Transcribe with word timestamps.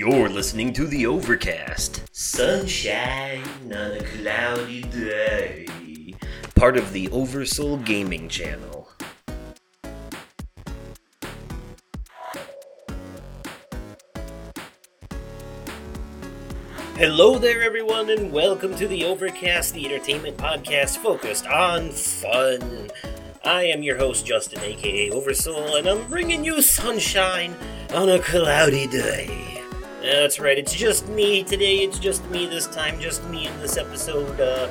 You're 0.00 0.30
listening 0.30 0.72
to 0.72 0.86
the 0.86 1.04
Overcast. 1.04 2.04
Sunshine 2.10 3.44
on 3.66 3.92
a 3.92 4.02
cloudy 4.02 4.80
day. 4.80 5.66
Part 6.54 6.78
of 6.78 6.94
the 6.94 7.10
Oversoul 7.10 7.76
Gaming 7.76 8.26
channel. 8.26 8.88
Hello 16.96 17.36
there, 17.36 17.60
everyone, 17.62 18.08
and 18.08 18.32
welcome 18.32 18.74
to 18.76 18.88
the 18.88 19.04
Overcast, 19.04 19.74
the 19.74 19.84
entertainment 19.84 20.38
podcast 20.38 20.96
focused 20.96 21.46
on 21.46 21.90
fun. 21.90 22.90
I 23.44 23.64
am 23.64 23.82
your 23.82 23.98
host, 23.98 24.24
Justin, 24.24 24.62
aka 24.62 25.10
Oversoul, 25.10 25.76
and 25.76 25.86
I'm 25.86 26.08
bringing 26.08 26.42
you 26.42 26.62
sunshine 26.62 27.54
on 27.92 28.08
a 28.08 28.18
cloudy 28.18 28.86
day. 28.86 29.59
That's 30.02 30.40
right, 30.40 30.56
it's 30.56 30.72
just 30.72 31.06
me 31.08 31.44
today. 31.44 31.78
It's 31.78 31.98
just 31.98 32.24
me 32.30 32.46
this 32.46 32.66
time, 32.66 32.98
just 32.98 33.22
me 33.28 33.46
in 33.46 33.60
this 33.60 33.76
episode. 33.76 34.40
Uh, 34.40 34.70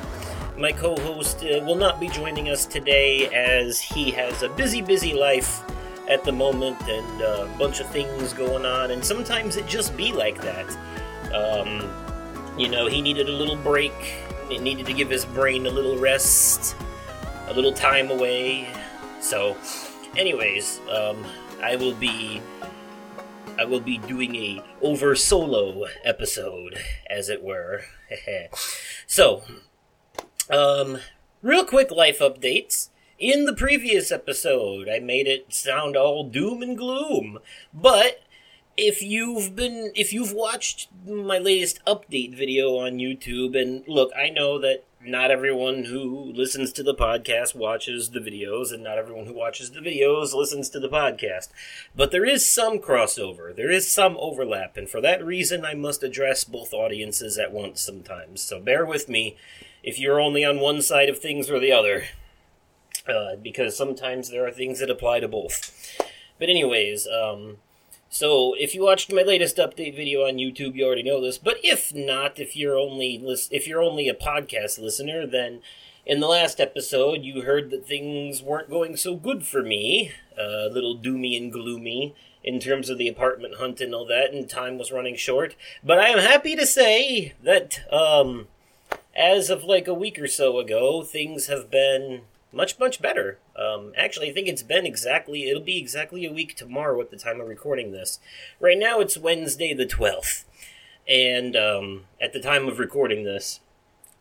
my 0.58 0.72
co 0.72 0.96
host 0.96 1.44
uh, 1.44 1.64
will 1.64 1.76
not 1.76 2.00
be 2.00 2.08
joining 2.08 2.48
us 2.48 2.66
today 2.66 3.28
as 3.28 3.80
he 3.80 4.10
has 4.10 4.42
a 4.42 4.48
busy, 4.48 4.82
busy 4.82 5.14
life 5.14 5.62
at 6.08 6.24
the 6.24 6.32
moment 6.32 6.76
and 6.88 7.22
a 7.22 7.48
bunch 7.60 7.78
of 7.78 7.88
things 7.90 8.32
going 8.32 8.66
on, 8.66 8.90
and 8.90 9.04
sometimes 9.04 9.56
it 9.56 9.68
just 9.68 9.96
be 9.96 10.12
like 10.12 10.40
that. 10.42 10.66
Um, 11.32 11.88
you 12.58 12.68
know, 12.68 12.88
he 12.88 13.00
needed 13.00 13.28
a 13.28 13.32
little 13.32 13.56
break, 13.56 13.94
he 14.48 14.58
needed 14.58 14.84
to 14.86 14.92
give 14.92 15.08
his 15.08 15.24
brain 15.24 15.64
a 15.66 15.70
little 15.70 15.96
rest, 15.96 16.74
a 17.46 17.54
little 17.54 17.72
time 17.72 18.10
away. 18.10 18.68
So, 19.20 19.56
anyways, 20.16 20.80
um, 20.90 21.24
I 21.62 21.76
will 21.76 21.94
be 21.94 22.42
I 23.60 23.66
will 23.66 23.80
be 23.80 23.98
doing 23.98 24.34
a 24.36 24.62
over 24.80 25.14
solo 25.14 25.84
episode, 26.02 26.78
as 27.10 27.28
it 27.28 27.42
were. 27.42 27.82
so, 29.06 29.42
um, 30.48 31.00
real 31.42 31.66
quick 31.66 31.90
life 31.90 32.20
updates. 32.20 32.88
In 33.18 33.44
the 33.44 33.52
previous 33.52 34.10
episode, 34.10 34.88
I 34.88 34.98
made 34.98 35.26
it 35.26 35.52
sound 35.52 35.94
all 35.94 36.24
doom 36.24 36.62
and 36.62 36.74
gloom, 36.74 37.38
but 37.74 38.22
if 38.78 39.02
you've 39.02 39.54
been 39.54 39.92
if 39.94 40.10
you've 40.10 40.32
watched 40.32 40.88
my 41.06 41.36
latest 41.36 41.84
update 41.84 42.34
video 42.34 42.78
on 42.78 42.92
YouTube 42.92 43.60
and 43.60 43.86
look, 43.86 44.10
I 44.16 44.30
know 44.30 44.58
that 44.60 44.84
not 45.04 45.30
everyone 45.30 45.84
who 45.84 46.32
listens 46.34 46.72
to 46.72 46.82
the 46.82 46.94
podcast 46.94 47.54
watches 47.54 48.10
the 48.10 48.20
videos 48.20 48.72
and 48.72 48.82
not 48.82 48.98
everyone 48.98 49.26
who 49.26 49.32
watches 49.32 49.70
the 49.70 49.80
videos 49.80 50.34
listens 50.34 50.68
to 50.68 50.78
the 50.78 50.88
podcast. 50.88 51.48
But 51.96 52.10
there 52.10 52.26
is 52.26 52.48
some 52.48 52.78
crossover. 52.78 53.54
There 53.54 53.70
is 53.70 53.90
some 53.90 54.16
overlap 54.18 54.76
and 54.76 54.88
for 54.88 55.00
that 55.00 55.24
reason 55.24 55.64
I 55.64 55.74
must 55.74 56.02
address 56.02 56.44
both 56.44 56.74
audiences 56.74 57.38
at 57.38 57.52
once 57.52 57.80
sometimes. 57.80 58.42
So 58.42 58.60
bear 58.60 58.84
with 58.84 59.08
me 59.08 59.36
if 59.82 59.98
you're 59.98 60.20
only 60.20 60.44
on 60.44 60.60
one 60.60 60.82
side 60.82 61.08
of 61.08 61.18
things 61.18 61.48
or 61.48 61.58
the 61.58 61.72
other. 61.72 62.04
Uh, 63.08 63.36
because 63.36 63.76
sometimes 63.76 64.30
there 64.30 64.46
are 64.46 64.52
things 64.52 64.80
that 64.80 64.90
apply 64.90 65.20
to 65.20 65.28
both. 65.28 65.98
But 66.38 66.50
anyways, 66.50 67.08
um, 67.08 67.56
so 68.12 68.54
if 68.58 68.74
you 68.74 68.82
watched 68.82 69.12
my 69.12 69.22
latest 69.22 69.56
update 69.56 69.94
video 69.94 70.26
on 70.26 70.34
YouTube, 70.34 70.74
you 70.74 70.84
already 70.84 71.04
know 71.04 71.20
this. 71.20 71.38
But 71.38 71.58
if 71.62 71.94
not, 71.94 72.40
if 72.40 72.56
you're 72.56 72.76
only 72.76 73.24
if 73.52 73.68
you're 73.68 73.82
only 73.82 74.08
a 74.08 74.14
podcast 74.14 74.80
listener, 74.80 75.28
then 75.28 75.62
in 76.04 76.18
the 76.18 76.26
last 76.26 76.58
episode 76.58 77.22
you 77.22 77.42
heard 77.42 77.70
that 77.70 77.86
things 77.86 78.42
weren't 78.42 78.68
going 78.68 78.96
so 78.96 79.14
good 79.14 79.46
for 79.46 79.62
me, 79.62 80.10
a 80.36 80.66
uh, 80.66 80.68
little 80.72 80.98
doomy 80.98 81.36
and 81.36 81.52
gloomy 81.52 82.16
in 82.42 82.58
terms 82.58 82.90
of 82.90 82.98
the 82.98 83.06
apartment 83.06 83.54
hunt 83.56 83.80
and 83.80 83.94
all 83.94 84.06
that, 84.06 84.32
and 84.32 84.50
time 84.50 84.76
was 84.76 84.90
running 84.90 85.14
short. 85.14 85.54
But 85.84 86.00
I 86.00 86.08
am 86.08 86.18
happy 86.18 86.56
to 86.56 86.66
say 86.66 87.34
that 87.44 87.80
um, 87.92 88.48
as 89.14 89.50
of 89.50 89.62
like 89.62 89.86
a 89.86 89.94
week 89.94 90.18
or 90.18 90.26
so 90.26 90.58
ago, 90.58 91.04
things 91.04 91.46
have 91.46 91.70
been 91.70 92.22
much 92.52 92.78
much 92.78 93.00
better. 93.00 93.38
Um, 93.56 93.92
actually, 93.96 94.30
I 94.30 94.32
think 94.32 94.48
it's 94.48 94.62
been 94.62 94.86
exactly 94.86 95.48
it'll 95.48 95.62
be 95.62 95.78
exactly 95.78 96.24
a 96.26 96.32
week 96.32 96.56
tomorrow 96.56 97.00
at 97.00 97.10
the 97.10 97.16
time 97.16 97.40
of 97.40 97.48
recording 97.48 97.92
this. 97.92 98.18
Right 98.58 98.78
now, 98.78 99.00
it's 99.00 99.16
Wednesday 99.16 99.74
the 99.74 99.86
twelfth, 99.86 100.44
and 101.08 101.56
um, 101.56 102.04
at 102.20 102.32
the 102.32 102.40
time 102.40 102.68
of 102.68 102.78
recording 102.78 103.24
this, 103.24 103.60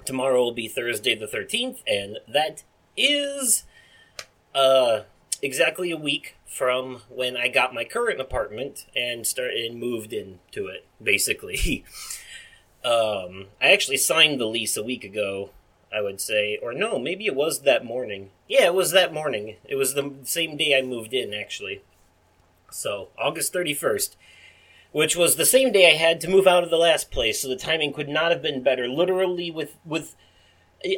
tomorrow 0.05 0.43
will 0.43 0.53
be 0.53 0.67
Thursday 0.67 1.15
the 1.15 1.27
thirteenth, 1.27 1.81
and 1.87 2.17
that 2.27 2.63
is 2.95 3.63
uh, 4.53 5.01
exactly 5.41 5.91
a 5.91 5.97
week 5.97 6.35
from 6.45 7.01
when 7.09 7.37
I 7.37 7.47
got 7.47 7.73
my 7.73 7.83
current 7.83 8.19
apartment 8.19 8.85
and 8.95 9.25
started 9.25 9.65
and 9.65 9.79
moved 9.79 10.13
into 10.13 10.67
it. 10.67 10.85
Basically, 11.01 11.85
um, 12.83 13.47
I 13.61 13.71
actually 13.71 13.97
signed 13.97 14.39
the 14.39 14.47
lease 14.47 14.77
a 14.77 14.83
week 14.83 15.03
ago 15.03 15.51
I 15.93 16.01
would 16.01 16.21
say. 16.21 16.59
Or 16.61 16.73
no, 16.73 16.99
maybe 16.99 17.25
it 17.25 17.35
was 17.35 17.61
that 17.61 17.85
morning. 17.85 18.29
Yeah, 18.47 18.65
it 18.65 18.73
was 18.73 18.91
that 18.91 19.13
morning. 19.13 19.55
It 19.65 19.75
was 19.75 19.93
the 19.93 20.13
same 20.23 20.57
day 20.57 20.77
I 20.77 20.81
moved 20.81 21.13
in, 21.13 21.33
actually. 21.33 21.81
So, 22.71 23.09
August 23.17 23.53
31st. 23.53 24.15
Which 24.91 25.15
was 25.15 25.35
the 25.35 25.45
same 25.45 25.71
day 25.71 25.87
I 25.87 25.95
had 25.95 26.19
to 26.21 26.29
move 26.29 26.47
out 26.47 26.63
of 26.63 26.71
the 26.71 26.77
last 26.77 27.11
place, 27.11 27.41
so 27.41 27.47
the 27.47 27.55
timing 27.55 27.93
could 27.93 28.09
not 28.09 28.31
have 28.31 28.41
been 28.41 28.63
better. 28.63 28.87
Literally, 28.87 29.51
with, 29.51 29.75
with, 29.85 30.15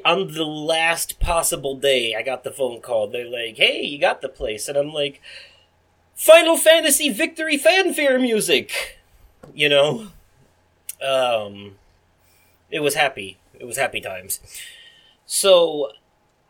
on 0.05 0.33
the 0.33 0.45
last 0.45 1.19
possible 1.19 1.75
day, 1.75 2.15
I 2.15 2.21
got 2.21 2.45
the 2.45 2.51
phone 2.51 2.79
call. 2.79 3.07
They're 3.07 3.29
like, 3.29 3.57
hey, 3.57 3.81
you 3.83 3.99
got 3.99 4.21
the 4.21 4.29
place. 4.29 4.69
And 4.69 4.77
I'm 4.77 4.93
like, 4.93 5.21
Final 6.15 6.55
Fantasy 6.55 7.09
Victory 7.09 7.57
fanfare 7.57 8.17
music! 8.19 8.99
You 9.53 9.67
know? 9.67 10.07
Um, 11.05 11.75
it 12.69 12.79
was 12.79 12.95
happy. 12.95 13.39
It 13.59 13.65
was 13.65 13.77
happy 13.77 13.99
times. 13.99 14.39
So 15.33 15.93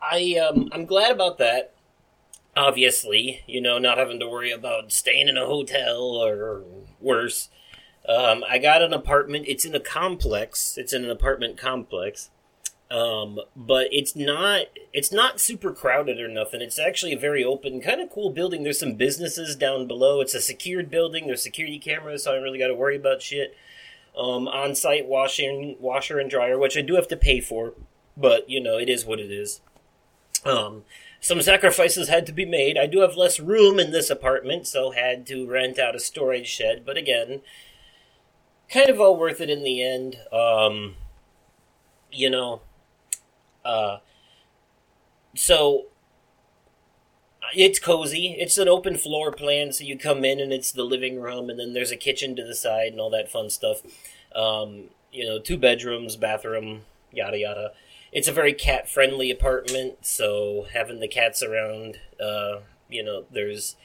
I 0.02 0.36
um, 0.38 0.68
I'm 0.72 0.86
glad 0.86 1.12
about 1.12 1.38
that. 1.38 1.72
Obviously, 2.56 3.44
you 3.46 3.60
know, 3.60 3.78
not 3.78 3.96
having 3.96 4.18
to 4.18 4.28
worry 4.28 4.50
about 4.50 4.90
staying 4.90 5.28
in 5.28 5.36
a 5.36 5.46
hotel 5.46 6.00
or 6.00 6.64
worse. 7.00 7.48
Um, 8.08 8.42
I 8.50 8.58
got 8.58 8.82
an 8.82 8.92
apartment. 8.92 9.44
It's 9.46 9.64
in 9.64 9.76
a 9.76 9.80
complex. 9.80 10.76
It's 10.76 10.92
in 10.92 11.04
an 11.04 11.10
apartment 11.10 11.56
complex. 11.56 12.30
Um, 12.90 13.38
but 13.54 13.86
it's 13.92 14.16
not 14.16 14.62
it's 14.92 15.12
not 15.12 15.38
super 15.38 15.72
crowded 15.72 16.18
or 16.18 16.26
nothing. 16.26 16.60
It's 16.60 16.80
actually 16.80 17.12
a 17.12 17.18
very 17.18 17.44
open, 17.44 17.80
kind 17.80 18.00
of 18.00 18.10
cool 18.10 18.30
building. 18.30 18.64
There's 18.64 18.80
some 18.80 18.94
businesses 18.94 19.54
down 19.54 19.86
below. 19.86 20.20
It's 20.20 20.34
a 20.34 20.40
secured 20.40 20.90
building. 20.90 21.28
There's 21.28 21.40
security 21.40 21.78
cameras, 21.78 22.24
so 22.24 22.32
I 22.32 22.34
don't 22.34 22.42
really 22.42 22.58
got 22.58 22.66
to 22.66 22.74
worry 22.74 22.96
about 22.96 23.22
shit. 23.22 23.56
Um, 24.18 24.48
on-site 24.48 25.06
washing, 25.06 25.76
washer 25.78 26.18
and 26.18 26.28
dryer, 26.28 26.58
which 26.58 26.76
I 26.76 26.80
do 26.80 26.96
have 26.96 27.08
to 27.08 27.16
pay 27.16 27.40
for 27.40 27.74
but 28.16 28.48
you 28.48 28.60
know, 28.60 28.78
it 28.78 28.88
is 28.88 29.04
what 29.04 29.20
it 29.20 29.30
is. 29.30 29.60
Um, 30.44 30.84
some 31.20 31.40
sacrifices 31.40 32.08
had 32.08 32.26
to 32.26 32.32
be 32.32 32.44
made. 32.44 32.76
I 32.76 32.86
do 32.86 33.00
have 33.00 33.16
less 33.16 33.38
room 33.38 33.78
in 33.78 33.92
this 33.92 34.10
apartment, 34.10 34.66
so 34.66 34.90
had 34.90 35.24
to 35.26 35.46
rent 35.46 35.78
out 35.78 35.94
a 35.94 36.00
storage 36.00 36.48
shed. 36.48 36.84
But 36.84 36.96
again, 36.96 37.42
kind 38.68 38.90
of 38.90 39.00
all 39.00 39.16
worth 39.16 39.40
it 39.40 39.48
in 39.48 39.62
the 39.62 39.82
end. 39.82 40.16
Um, 40.32 40.96
you 42.10 42.28
know, 42.28 42.62
uh, 43.64 43.98
so 45.36 45.86
it's 47.54 47.78
cozy. 47.78 48.36
It's 48.38 48.58
an 48.58 48.68
open 48.68 48.96
floor 48.96 49.30
plan, 49.30 49.72
so 49.72 49.84
you 49.84 49.96
come 49.96 50.24
in 50.24 50.40
and 50.40 50.52
it's 50.52 50.72
the 50.72 50.82
living 50.82 51.20
room, 51.20 51.48
and 51.48 51.58
then 51.58 51.72
there's 51.72 51.92
a 51.92 51.96
kitchen 51.96 52.34
to 52.34 52.44
the 52.44 52.54
side 52.54 52.92
and 52.92 53.00
all 53.00 53.10
that 53.10 53.30
fun 53.30 53.48
stuff. 53.48 53.82
Um, 54.34 54.90
you 55.12 55.24
know, 55.24 55.38
two 55.38 55.56
bedrooms, 55.56 56.16
bathroom, 56.16 56.82
yada 57.12 57.38
yada 57.38 57.72
it's 58.12 58.28
a 58.28 58.32
very 58.32 58.52
cat 58.52 58.88
friendly 58.88 59.30
apartment, 59.30 60.04
so 60.06 60.66
having 60.72 61.00
the 61.00 61.08
cats 61.08 61.42
around, 61.42 61.98
uh, 62.22 62.60
you 62.88 63.02
know, 63.02 63.24
there's 63.32 63.76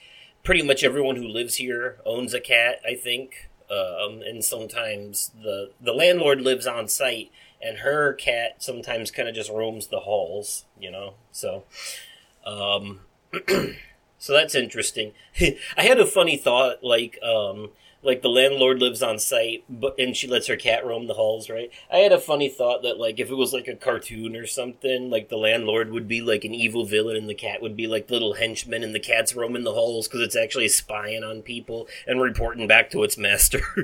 pretty 0.44 0.62
much 0.62 0.84
everyone 0.84 1.16
who 1.16 1.28
lives 1.28 1.56
here 1.56 1.98
owns 2.06 2.34
a 2.34 2.40
cat, 2.40 2.80
I 2.86 2.96
think. 2.96 3.50
Um, 3.70 4.22
and 4.22 4.46
sometimes 4.46 5.32
the 5.44 5.72
the 5.82 5.92
landlord 5.92 6.40
lives 6.40 6.66
on 6.66 6.88
site, 6.88 7.32
and 7.62 7.80
her 7.80 8.14
cat 8.14 8.64
sometimes 8.64 9.12
kind 9.12 9.28
of 9.28 9.36
just 9.36 9.50
roams 9.50 9.88
the 9.88 10.02
halls, 10.02 10.64
you 10.80 10.90
know. 10.90 11.16
So, 11.34 11.66
um, 12.46 13.02
so 14.18 14.34
that's 14.34 14.56
interesting. 14.56 15.12
I 15.42 15.84
had 15.84 16.00
a 16.00 16.06
funny 16.06 16.38
thought, 16.38 16.82
like, 16.82 17.20
um, 17.22 17.72
like 18.08 18.22
the 18.22 18.30
landlord 18.30 18.80
lives 18.80 19.04
on 19.04 19.20
site, 19.20 19.66
but 19.70 19.94
and 20.00 20.16
she 20.16 20.28
lets 20.28 20.48
her 20.48 20.56
cat 20.56 20.86
roam 20.86 21.08
the 21.08 21.16
halls, 21.16 21.50
right? 21.50 21.70
I 21.92 21.98
had 21.98 22.14
a 22.14 22.20
funny 22.20 22.48
thought 22.48 22.82
that 22.84 22.98
like 22.98 23.20
if 23.20 23.30
it 23.30 23.36
was 23.36 23.52
like 23.52 23.68
a 23.68 23.76
cartoon 23.76 24.34
or 24.38 24.48
something, 24.48 25.10
like 25.10 25.28
the 25.28 25.36
landlord 25.36 25.92
would 25.92 26.08
be 26.08 26.22
like 26.22 26.46
an 26.46 26.54
evil 26.54 26.86
villain 26.86 27.18
and 27.18 27.28
the 27.28 27.36
cat 27.36 27.62
would 27.62 27.76
be 27.76 27.86
like 27.86 28.10
little 28.10 28.36
henchmen 28.36 28.82
and 28.82 28.96
the 28.96 29.00
cat's 29.02 29.36
roaming 29.36 29.66
the 29.66 29.74
halls 29.74 30.08
because 30.08 30.22
it's 30.22 30.38
actually 30.38 30.70
spying 30.70 31.22
on 31.22 31.42
people 31.42 31.90
and 32.08 32.22
reporting 32.22 32.66
back 32.66 32.90
to 32.92 33.04
its 33.04 33.18
master. 33.18 33.62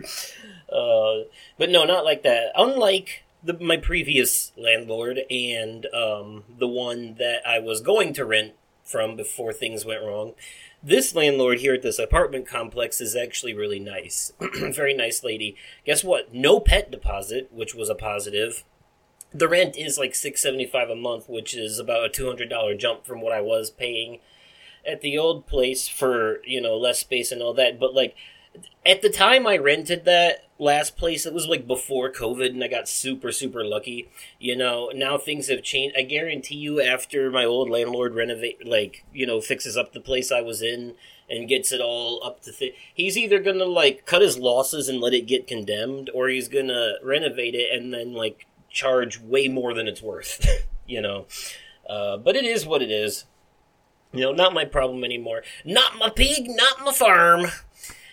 uh, 0.72 1.24
but 1.58 1.70
no, 1.70 1.84
not 1.84 2.06
like 2.06 2.24
that. 2.24 2.54
Unlike 2.56 3.26
the, 3.44 3.60
my 3.60 3.76
previous 3.76 4.54
landlord 4.56 5.20
and 5.30 5.86
um, 5.88 6.46
the 6.58 6.68
one 6.68 7.16
that 7.16 7.46
I 7.46 7.60
was 7.60 7.82
going 7.82 8.14
to 8.14 8.24
rent 8.24 8.54
from 8.86 9.18
before 9.18 9.52
things 9.52 9.84
went 9.84 10.02
wrong 10.02 10.34
this 10.84 11.16
landlord 11.16 11.60
here 11.60 11.74
at 11.74 11.82
this 11.82 11.98
apartment 11.98 12.46
complex 12.46 13.00
is 13.00 13.16
actually 13.16 13.54
really 13.54 13.80
nice. 13.80 14.34
Very 14.54 14.94
nice 14.94 15.24
lady. 15.24 15.56
Guess 15.86 16.04
what? 16.04 16.34
No 16.34 16.60
pet 16.60 16.92
deposit, 16.92 17.50
which 17.52 17.74
was 17.74 17.90
a 17.90 17.96
positive. 17.96 18.66
The 19.34 19.48
rent 19.48 19.78
is 19.78 19.98
like 19.98 20.14
six 20.14 20.42
seventy 20.42 20.66
five 20.66 20.90
a 20.90 20.96
month, 20.96 21.30
which 21.30 21.56
is 21.56 21.80
about 21.80 22.06
a 22.06 22.10
two 22.10 22.28
hundred 22.28 22.50
dollar 22.50 22.76
jump 22.76 23.06
from 23.06 23.22
what 23.22 23.32
I 23.32 23.42
was 23.42 23.70
paying 23.70 24.20
at 24.86 25.02
the 25.02 25.18
old 25.18 25.48
place 25.48 25.88
for 25.88 26.42
you 26.46 26.60
know 26.60 26.78
less 26.78 27.00
space 27.00 27.32
and 27.32 27.42
all 27.42 27.54
that. 27.54 27.80
But 27.80 27.94
like 27.94 28.16
at 28.86 29.02
the 29.02 29.10
time 29.10 29.48
I 29.48 29.58
rented 29.58 30.06
that 30.06 30.46
last 30.64 30.98
place, 30.98 31.26
it 31.26 31.34
was 31.34 31.48
like 31.48 31.68
before 31.68 32.12
COVID, 32.12 32.50
and 32.50 32.64
I 32.64 32.68
got 32.68 32.88
super, 32.88 33.32
super 33.32 33.64
lucky. 33.64 34.10
You 34.40 34.56
know, 34.56 34.92
now 34.96 35.18
things 35.18 35.50
have 35.50 35.64
changed. 35.64 35.96
I 35.98 36.02
guarantee 36.04 36.56
you, 36.56 36.82
after 36.82 37.30
my 37.30 37.46
old 37.46 37.70
landlord 37.70 38.16
renovate, 38.16 38.66
like, 38.66 39.06
you 39.14 39.26
know, 39.26 39.42
fixes 39.42 39.78
up 39.78 39.94
the 39.94 40.00
place 40.00 40.32
I 40.32 40.42
was 40.42 40.62
in 40.62 40.96
and 41.30 41.48
gets 41.48 41.72
it 41.72 41.82
all 41.82 42.24
up 42.24 42.42
to 42.44 42.52
th- 42.52 42.76
he's 42.94 43.18
either 43.18 43.40
gonna 43.40 43.66
like 43.66 44.06
cut 44.06 44.22
his 44.22 44.38
losses 44.38 44.90
and 44.90 45.00
let 45.00 45.14
it 45.14 45.28
get 45.28 45.48
condemned, 45.48 46.10
or 46.14 46.30
he's 46.30 46.48
gonna 46.48 46.94
renovate 47.04 47.56
it 47.56 47.74
and 47.74 47.94
then 47.94 48.14
like 48.14 48.48
charge 48.70 49.20
way 49.20 49.48
more 49.48 49.74
than 49.74 49.88
it's 49.88 50.02
worth. 50.02 50.46
you 50.88 51.02
know, 51.02 51.28
uh, 51.90 52.18
but 52.18 52.36
it 52.36 52.46
is 52.46 52.66
what 52.66 52.82
it 52.82 52.92
is. 52.92 53.26
You 54.12 54.22
know, 54.22 54.32
not 54.32 54.54
my 54.54 54.66
problem 54.66 55.04
anymore. 55.04 55.44
Not 55.66 55.98
my 55.98 56.10
pig, 56.10 56.46
not 56.48 56.86
my 56.86 56.94
farm 56.94 57.48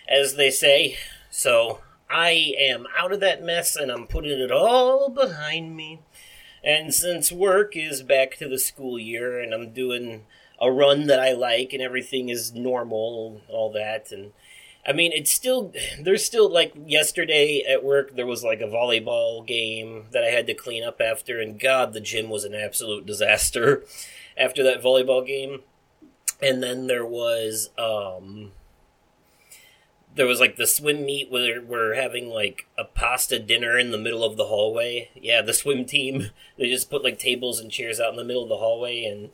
as 0.07 0.35
they 0.35 0.49
say. 0.51 0.97
So 1.29 1.79
I 2.11 2.53
am 2.59 2.87
out 2.97 3.13
of 3.13 3.21
that 3.21 3.43
mess 3.43 3.75
and 3.75 3.89
I'm 3.89 4.05
putting 4.07 4.39
it 4.39 4.51
all 4.51 5.09
behind 5.09 5.75
me. 5.75 6.01
And 6.63 6.93
since 6.93 7.31
work 7.31 7.75
is 7.75 8.03
back 8.03 8.37
to 8.37 8.47
the 8.47 8.59
school 8.59 8.99
year 8.99 9.39
and 9.39 9.53
I'm 9.53 9.73
doing 9.73 10.25
a 10.59 10.71
run 10.71 11.07
that 11.07 11.19
I 11.19 11.31
like 11.31 11.73
and 11.73 11.81
everything 11.81 12.29
is 12.29 12.53
normal, 12.53 13.41
all 13.47 13.71
that, 13.71 14.11
and 14.11 14.31
I 14.85 14.93
mean, 14.93 15.11
it's 15.13 15.31
still, 15.31 15.73
there's 15.99 16.25
still 16.25 16.51
like 16.51 16.73
yesterday 16.85 17.63
at 17.67 17.83
work, 17.83 18.15
there 18.15 18.27
was 18.27 18.43
like 18.43 18.61
a 18.61 18.67
volleyball 18.67 19.45
game 19.45 20.05
that 20.11 20.23
I 20.23 20.27
had 20.27 20.47
to 20.47 20.53
clean 20.53 20.83
up 20.83 20.99
after, 21.01 21.39
and 21.39 21.59
God, 21.59 21.93
the 21.93 22.01
gym 22.01 22.29
was 22.29 22.43
an 22.43 22.55
absolute 22.55 23.05
disaster 23.05 23.83
after 24.37 24.63
that 24.63 24.83
volleyball 24.83 25.25
game. 25.25 25.61
And 26.41 26.61
then 26.63 26.87
there 26.87 27.05
was, 27.05 27.69
um, 27.77 28.51
there 30.15 30.27
was 30.27 30.39
like 30.39 30.57
the 30.57 30.67
swim 30.67 31.05
meet 31.05 31.31
where 31.31 31.61
we're 31.61 31.95
having 31.95 32.29
like 32.29 32.67
a 32.77 32.83
pasta 32.83 33.39
dinner 33.39 33.77
in 33.77 33.91
the 33.91 33.97
middle 33.97 34.23
of 34.23 34.37
the 34.37 34.45
hallway. 34.45 35.09
Yeah, 35.15 35.41
the 35.41 35.53
swim 35.53 35.85
team 35.85 36.31
they 36.57 36.69
just 36.69 36.89
put 36.89 37.03
like 37.03 37.19
tables 37.19 37.59
and 37.59 37.71
chairs 37.71 37.99
out 37.99 38.11
in 38.11 38.17
the 38.17 38.23
middle 38.23 38.43
of 38.43 38.49
the 38.49 38.57
hallway, 38.57 39.03
and 39.05 39.29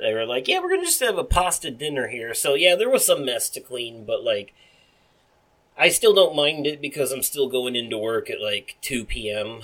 they 0.00 0.12
were 0.12 0.26
like, 0.26 0.48
"Yeah, 0.48 0.60
we're 0.60 0.70
gonna 0.70 0.84
just 0.84 1.00
have 1.00 1.18
a 1.18 1.24
pasta 1.24 1.70
dinner 1.70 2.08
here." 2.08 2.34
So 2.34 2.54
yeah, 2.54 2.74
there 2.76 2.90
was 2.90 3.06
some 3.06 3.24
mess 3.24 3.48
to 3.50 3.60
clean, 3.60 4.04
but 4.04 4.22
like, 4.22 4.54
I 5.76 5.88
still 5.88 6.14
don't 6.14 6.36
mind 6.36 6.66
it 6.66 6.80
because 6.80 7.12
I'm 7.12 7.22
still 7.22 7.48
going 7.48 7.76
into 7.76 7.98
work 7.98 8.28
at 8.30 8.40
like 8.40 8.76
two 8.80 9.04
p.m. 9.04 9.62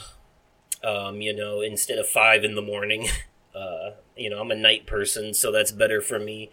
Um, 0.83 1.21
you 1.21 1.35
know, 1.35 1.61
instead 1.61 1.99
of 1.99 2.07
five 2.09 2.45
in 2.45 2.55
the 2.55 2.63
morning. 2.63 3.09
Uh, 3.57 3.93
you 4.15 4.29
know, 4.29 4.39
I'm 4.39 4.51
a 4.51 4.55
night 4.55 4.87
person, 4.87 5.33
so 5.33 5.51
that's 5.51 5.73
better 5.73 6.03
for 6.03 6.19
me. 6.19 6.51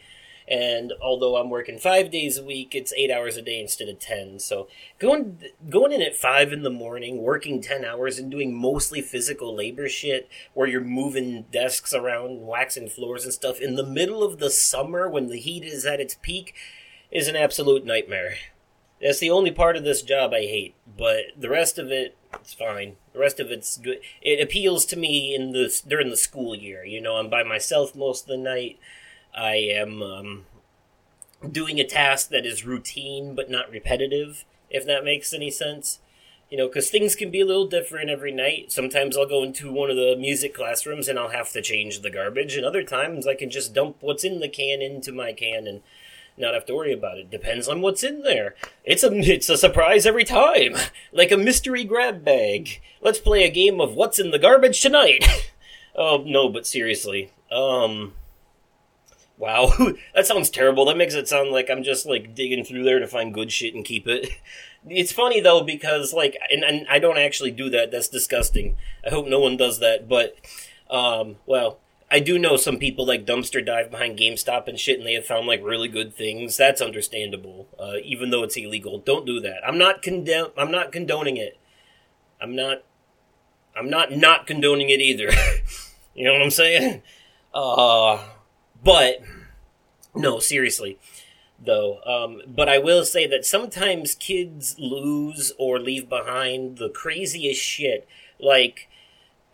And 0.48 0.94
although 1.02 1.38
I'm 1.38 1.50
working 1.50 1.78
five 1.78 2.12
days 2.12 2.38
a 2.38 2.44
week, 2.44 2.76
it's 2.76 2.94
eight 2.94 3.12
hours 3.12 3.38
a 3.38 3.42
day 3.42 3.60
instead 3.60 3.90
of 3.90 4.00
ten. 4.00 4.40
So 4.40 4.68
going 5.00 5.42
going 5.70 5.92
in 5.92 6.02
at 6.02 6.16
five 6.16 6.52
in 6.52 6.64
the 6.64 6.70
morning, 6.70 7.22
working 7.22 7.62
ten 7.62 7.86
hours, 7.86 8.20
and 8.20 8.30
doing 8.30 8.54
mostly 8.54 9.02
physical 9.02 9.56
labor 9.56 9.88
shit, 9.88 10.30
where 10.54 10.68
you're 10.68 10.82
moving 10.82 11.46
desks 11.52 11.94
around, 11.94 12.46
waxing 12.46 12.90
floors 12.90 13.24
and 13.24 13.34
stuff 13.34 13.60
in 13.60 13.76
the 13.76 13.86
middle 13.86 14.24
of 14.24 14.40
the 14.40 14.50
summer 14.50 15.10
when 15.10 15.28
the 15.28 15.40
heat 15.40 15.64
is 15.64 15.86
at 15.86 16.02
its 16.02 16.18
peak, 16.22 16.54
is 17.12 17.28
an 17.28 17.36
absolute 17.36 17.86
nightmare. 17.86 18.36
That's 19.02 19.20
the 19.20 19.32
only 19.32 19.52
part 19.52 19.76
of 19.76 19.84
this 19.84 20.02
job 20.02 20.34
I 20.34 20.42
hate, 20.42 20.76
but 20.98 21.26
the 21.38 21.50
rest 21.50 21.78
of 21.78 21.92
it, 21.92 22.16
it's 22.36 22.54
fine. 22.54 22.96
The 23.12 23.20
rest 23.20 23.40
of 23.40 23.52
it's 23.52 23.78
good. 23.78 24.00
It 24.22 24.42
appeals 24.42 24.86
to 24.86 24.98
me 24.98 25.36
in 25.36 25.52
the 25.52 25.82
during 25.86 26.10
the 26.10 26.18
school 26.18 26.56
year. 26.56 26.86
You 26.86 27.02
know, 27.02 27.16
I'm 27.18 27.30
by 27.30 27.44
myself 27.44 27.96
most 27.96 28.24
of 28.24 28.28
the 28.30 28.38
night. 28.38 28.80
I 29.36 29.56
am 29.56 30.02
um, 30.02 30.46
doing 31.50 31.80
a 31.80 31.88
task 31.88 32.30
that 32.30 32.46
is 32.46 32.66
routine 32.66 33.36
but 33.36 33.50
not 33.50 33.70
repetitive, 33.70 34.46
if 34.70 34.86
that 34.86 35.04
makes 35.04 35.34
any 35.34 35.52
sense. 35.52 36.00
You 36.50 36.58
know, 36.58 36.68
because 36.68 36.92
things 36.92 37.16
can 37.16 37.32
be 37.32 37.42
a 37.42 37.46
little 37.46 37.66
different 37.66 38.12
every 38.12 38.32
night. 38.32 38.72
Sometimes 38.72 39.18
I'll 39.18 39.28
go 39.28 39.42
into 39.42 39.72
one 39.72 39.90
of 39.90 39.96
the 39.96 40.16
music 40.16 40.54
classrooms 40.54 41.08
and 41.08 41.18
I'll 41.18 41.30
have 41.30 41.52
to 41.54 41.64
change 41.64 42.02
the 42.02 42.12
garbage, 42.12 42.56
and 42.56 42.64
other 42.64 42.84
times 42.84 43.26
I 43.26 43.34
can 43.34 43.50
just 43.50 43.74
dump 43.74 43.98
what's 44.02 44.24
in 44.24 44.40
the 44.40 44.50
can 44.50 44.82
into 44.82 45.12
my 45.12 45.34
can 45.34 45.66
and 45.66 45.82
not 46.38 46.54
have 46.54 46.66
to 46.66 46.76
worry 46.76 46.94
about 46.94 47.18
it. 47.18 47.32
Depends 47.32 47.68
on 47.68 47.82
what's 47.82 48.04
in 48.04 48.22
there. 48.22 48.56
It's 48.84 49.04
a 49.04 49.12
it's 49.12 49.50
a 49.50 49.58
surprise 49.58 50.06
every 50.06 50.24
time, 50.24 50.76
like 51.12 51.32
a 51.32 51.38
mystery 51.38 51.84
grab 51.84 52.24
bag. 52.24 52.82
Let's 53.02 53.20
play 53.20 53.44
a 53.44 53.52
game 53.52 53.82
of 53.82 53.96
what's 53.96 54.20
in 54.20 54.32
the 54.32 54.40
garbage 54.40 54.82
tonight. 54.82 55.52
oh 55.96 56.24
no, 56.26 56.50
but 56.50 56.68
seriously, 56.68 57.32
um, 57.52 58.14
Wow, 59.38 59.74
that 60.16 60.26
sounds 60.26 60.50
terrible. 60.50 60.86
That 60.86 60.98
makes 60.98 61.16
it 61.16 61.28
sound 61.28 61.52
like 61.52 61.70
I'm 61.70 61.84
just 61.84 62.06
like 62.06 62.36
digging 62.36 62.64
through 62.64 62.84
there 62.84 63.00
to 63.00 63.08
find 63.08 63.34
good 63.34 63.52
shit 63.52 63.76
and 63.76 63.86
keep 63.86 64.08
it. 64.08 64.30
It's 64.86 65.14
funny 65.14 65.40
though 65.40 65.64
because 65.64 66.12
like, 66.12 66.38
and, 66.52 66.62
and 66.62 66.86
I 66.90 67.00
don't 67.00 67.18
actually 67.18 67.52
do 67.52 67.70
that. 67.70 67.90
That's 67.90 68.10
disgusting. 68.10 68.76
I 69.08 69.12
hope 69.12 69.26
no 69.28 69.40
one 69.40 69.56
does 69.56 69.80
that. 69.80 70.10
But, 70.10 70.36
um, 70.90 71.38
well, 71.46 71.80
I 72.12 72.20
do 72.20 72.38
know 72.38 72.58
some 72.58 72.78
people 72.78 73.08
like 73.08 73.26
dumpster 73.26 73.66
dive 73.66 73.90
behind 73.90 74.20
GameStop 74.20 74.68
and 74.68 74.78
shit, 74.78 74.98
and 75.00 75.08
they 75.08 75.14
have 75.14 75.26
found 75.26 75.48
like 75.48 75.64
really 75.64 75.88
good 75.88 76.14
things. 76.14 76.58
That's 76.58 76.82
understandable, 76.82 77.70
uh, 77.80 77.94
even 78.04 78.30
though 78.30 78.44
it's 78.44 78.58
illegal. 78.58 79.00
Don't 79.00 79.26
do 79.26 79.40
that. 79.40 79.66
I'm 79.66 79.78
not 79.78 80.02
condemn. 80.02 80.48
I'm 80.58 80.70
not 80.70 80.92
condoning 80.92 81.38
it. 81.38 81.58
I'm 82.42 82.54
not. 82.54 82.84
I'm 83.76 83.90
not 83.90 84.12
not 84.12 84.46
condoning 84.46 84.90
it 84.90 85.00
either. 85.00 85.30
you 86.14 86.26
know 86.26 86.34
what 86.34 86.42
I'm 86.42 86.52
saying? 86.52 87.02
Uh 87.54 88.22
but 88.84 89.22
no, 90.16 90.40
seriously 90.40 90.98
though. 91.66 92.00
Um, 92.06 92.42
but 92.48 92.70
I 92.70 92.78
will 92.78 93.06
say 93.06 93.28
that 93.28 93.46
sometimes 93.46 94.16
kids 94.16 94.76
lose 94.78 95.54
or 95.58 95.80
leave 95.80 96.10
behind 96.10 96.78
the 96.78 96.90
craziest 96.90 97.62
shit. 97.62 98.08
Like, 98.40 98.90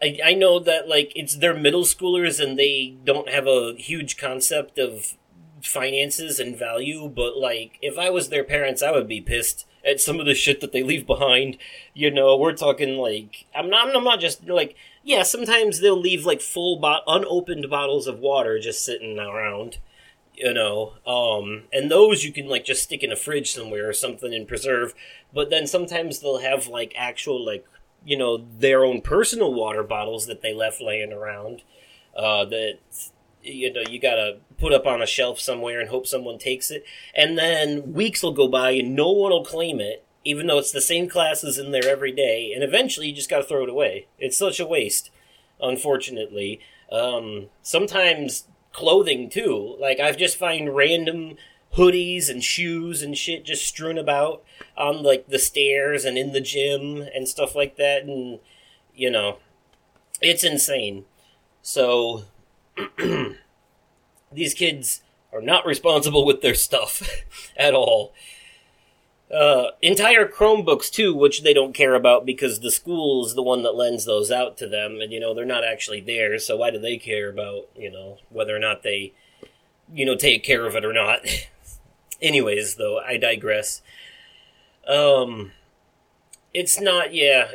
I, 0.02 0.20
I 0.24 0.34
know 0.34 0.60
that 0.60 0.88
like 0.88 1.12
it's 1.16 1.36
they're 1.36 1.54
middle 1.54 1.84
schoolers 1.84 2.42
and 2.44 2.58
they 2.58 2.96
don't 3.04 3.30
have 3.30 3.48
a 3.48 3.76
huge 3.78 4.18
concept 4.18 4.78
of 4.78 5.18
finances 5.62 6.40
and 6.40 6.58
value. 6.58 7.08
But 7.10 7.38
like, 7.38 7.78
if 7.82 7.98
I 7.98 8.10
was 8.10 8.30
their 8.30 8.44
parents, 8.44 8.82
I 8.82 8.92
would 8.92 9.08
be 9.08 9.22
pissed 9.22 9.66
at 9.86 10.02
some 10.02 10.20
of 10.20 10.26
the 10.26 10.36
shit 10.36 10.62
that 10.62 10.72
they 10.72 10.84
leave 10.84 11.06
behind. 11.06 11.58
You 11.94 12.12
know, 12.12 12.36
we're 12.38 12.54
talking 12.54 12.98
like 12.98 13.46
I'm 13.56 13.70
not. 13.70 13.96
I'm 13.96 14.04
not 14.04 14.20
just 14.20 14.48
like 14.48 14.76
yeah, 15.10 15.24
sometimes 15.24 15.80
they'll 15.80 16.00
leave 16.00 16.24
like 16.24 16.40
full 16.40 16.78
bot 16.78 17.02
unopened 17.08 17.68
bottles 17.68 18.06
of 18.06 18.20
water 18.20 18.60
just 18.60 18.86
sitting 18.86 19.18
around, 19.18 19.80
you 20.36 20.54
know. 20.54 20.94
Um, 21.04 21.64
and 21.74 21.90
those 21.90 22.24
you 22.24 22.32
can 22.32 22.48
like 22.48 22.64
just 22.64 22.84
stick 22.84 23.02
in 23.02 23.12
a 23.12 23.16
fridge 23.16 23.52
somewhere 23.52 23.90
or 23.90 23.94
something 23.94 24.32
and 24.32 24.48
preserve. 24.48 24.94
But 25.34 25.50
then 25.50 25.66
sometimes 25.66 26.20
they'll 26.20 26.38
have 26.38 26.68
like 26.68 26.94
actual 26.96 27.44
like 27.44 27.66
you 28.06 28.20
know 28.20 28.46
their 28.60 28.86
own 28.86 29.02
personal 29.02 29.52
water 29.52 29.82
bottles 29.82 30.28
that 30.28 30.44
they 30.44 30.54
left 30.54 30.80
laying 30.80 31.12
around. 31.12 31.64
Uh, 32.16 32.46
that 32.46 32.78
you 33.42 33.74
know 33.74 33.82
you 33.90 34.00
gotta 34.00 34.38
put 34.60 34.74
up 34.74 34.86
on 34.86 35.02
a 35.02 35.08
shelf 35.08 35.40
somewhere 35.40 35.80
and 35.80 35.90
hope 35.90 36.06
someone 36.06 36.38
takes 36.38 36.70
it. 36.70 36.84
And 37.16 37.36
then 37.36 37.94
weeks 37.94 38.22
will 38.22 38.32
go 38.32 38.48
by 38.48 38.72
and 38.74 38.96
no 38.96 39.10
one 39.12 39.32
will 39.32 39.44
claim 39.44 39.80
it 39.80 40.06
even 40.26 40.48
though 40.48 40.60
it's 40.60 40.72
the 40.72 40.82
same 40.82 41.08
classes 41.08 41.58
in 41.58 41.72
there 41.72 41.88
every 41.88 42.12
day, 42.12 42.52
and 42.54 42.64
eventually 42.64 43.08
you 43.08 43.16
just 43.16 43.30
got 43.30 43.40
to 43.40 43.44
throw 43.44 43.64
it 43.64 43.70
away. 43.70 44.08
It's 44.18 44.38
such 44.38 44.60
a 44.60 44.68
waste, 44.68 45.12
unfortunately. 45.62 46.60
Um, 46.92 47.48
sometimes 47.62 48.46
clothing 48.72 49.30
too. 49.30 49.76
Like 49.80 50.00
I've 50.00 50.18
just 50.18 50.38
find 50.38 50.76
random 50.76 51.36
hoodies 51.76 52.30
and 52.30 52.44
shoes 52.44 53.02
and 53.02 53.18
shit 53.18 53.46
just 53.46 53.66
strewn 53.66 53.98
about 53.98 54.44
on 54.76 55.04
like 55.04 55.28
the 55.28 55.40
stairs 55.40 56.04
and 56.04 56.18
in 56.18 56.32
the 56.34 56.42
gym 56.42 57.04
and 57.14 57.28
stuff 57.28 57.56
like 57.56 57.78
that, 57.78 58.04
and 58.04 58.40
you 58.94 59.10
know, 59.10 59.40
it's 60.22 60.44
insane. 60.44 61.06
So 61.62 62.26
these 64.32 64.54
kids 64.54 65.02
are 65.32 65.42
not 65.42 65.66
responsible 65.66 66.26
with 66.26 66.42
their 66.42 66.56
stuff 66.56 67.08
at 67.58 67.74
all 67.74 68.14
uh, 69.34 69.72
entire 69.82 70.28
Chromebooks 70.28 70.90
too, 70.90 71.14
which 71.14 71.44
they 71.44 71.54
don't 71.54 71.74
care 71.74 71.94
about 71.94 72.26
because 72.26 72.60
the 72.60 72.72
school 72.72 73.26
is 73.26 73.36
the 73.36 73.44
one 73.44 73.64
that 73.64 73.76
lends 73.76 74.06
those 74.06 74.32
out 74.32 74.58
to 74.58 74.68
them, 74.68 75.00
and 75.02 75.12
you 75.12 75.20
know 75.20 75.34
they're 75.34 75.46
not 75.46 75.64
actually 75.64 76.02
there. 76.02 76.40
So 76.40 76.58
why 76.58 76.72
do 76.72 76.80
they 76.80 76.98
care 76.98 77.30
about 77.30 77.70
you 77.76 77.92
know 77.92 78.18
whether 78.30 78.56
or 78.56 78.60
not 78.60 78.82
they 78.84 79.14
you 79.94 80.06
know 80.06 80.16
take 80.16 80.44
care 80.44 80.66
of 80.66 80.76
it 80.76 80.84
or 80.86 80.94
not? 80.94 81.22
Anyways, 82.22 82.76
though 82.76 83.00
I 83.00 83.18
digress. 83.18 83.82
Um, 84.88 85.52
it's 86.52 86.82
not. 86.82 87.14
Yeah, 87.14 87.52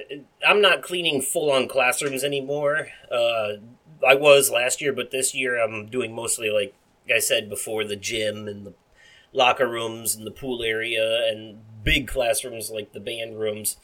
I'm 0.46 0.60
not 0.60 0.82
cleaning 0.82 1.22
full 1.22 1.50
on 1.50 1.66
classrooms 1.66 2.22
anymore. 2.22 2.88
Uh, 3.10 3.54
I 4.06 4.14
was 4.14 4.50
last 4.50 4.80
year, 4.80 4.92
but 4.92 5.10
this 5.10 5.34
year 5.34 5.60
I'm 5.60 5.86
doing 5.86 6.14
mostly 6.14 6.50
like 6.50 6.74
I 7.12 7.18
said 7.18 7.48
before 7.48 7.84
the 7.84 7.96
gym 7.96 8.46
and 8.46 8.64
the 8.64 8.74
locker 9.34 9.68
rooms 9.68 10.14
and 10.14 10.26
the 10.26 10.30
pool 10.30 10.62
area 10.62 11.28
and 11.28 11.58
big 11.82 12.08
classrooms 12.08 12.70
like 12.70 12.92
the 12.92 13.00
band 13.00 13.38
rooms. 13.38 13.76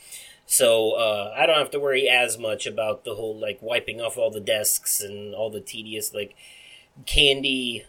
So 0.47 0.92
uh, 0.92 1.35
I 1.37 1.47
don't 1.47 1.59
have 1.59 1.71
to 1.73 1.80
worry 1.80 2.09
as 2.09 2.38
much 2.38 2.66
about 2.66 3.04
the 3.04 3.14
whole 3.14 3.38
like 3.38 3.59
wiping 3.61 4.00
off 4.00 4.16
all 4.16 4.30
the 4.30 4.40
desks 4.40 5.00
and 5.00 5.35
all 5.35 5.50
the 5.50 5.61
tedious 5.61 6.14
like 6.14 6.35
candy 7.07 7.85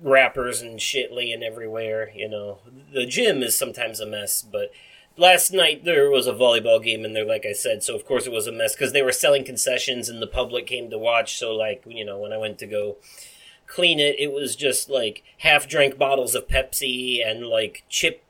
wrappers 0.00 0.62
and 0.62 0.80
shit 0.80 1.12
laying 1.12 1.42
everywhere. 1.42 2.10
You 2.14 2.28
know, 2.28 2.58
the 2.92 3.06
gym 3.06 3.42
is 3.42 3.56
sometimes 3.56 4.00
a 4.00 4.06
mess, 4.06 4.42
but 4.42 4.70
last 5.16 5.52
night 5.52 5.84
there 5.84 6.10
was 6.10 6.26
a 6.26 6.32
volleyball 6.32 6.82
game 6.82 7.04
in 7.04 7.12
there, 7.12 7.26
like 7.26 7.46
I 7.46 7.52
said, 7.52 7.82
so 7.82 7.94
of 7.94 8.04
course 8.04 8.26
it 8.26 8.32
was 8.32 8.46
a 8.46 8.52
mess 8.52 8.74
because 8.74 8.92
they 8.92 9.02
were 9.02 9.12
selling 9.12 9.44
concessions 9.44 10.08
and 10.08 10.20
the 10.20 10.26
public 10.26 10.66
came 10.66 10.90
to 10.90 10.98
watch. 10.98 11.38
So, 11.38 11.54
like, 11.54 11.82
you 11.86 12.04
know, 12.04 12.18
when 12.18 12.32
I 12.32 12.38
went 12.38 12.58
to 12.58 12.66
go 12.66 12.96
clean 13.66 13.98
it, 13.98 14.16
it 14.18 14.32
was 14.32 14.56
just 14.56 14.88
like 14.88 15.22
half 15.38 15.68
drank 15.68 15.98
bottles 15.98 16.34
of 16.34 16.48
Pepsi 16.48 17.26
and 17.26 17.46
like 17.46 17.84
chip 17.88 18.22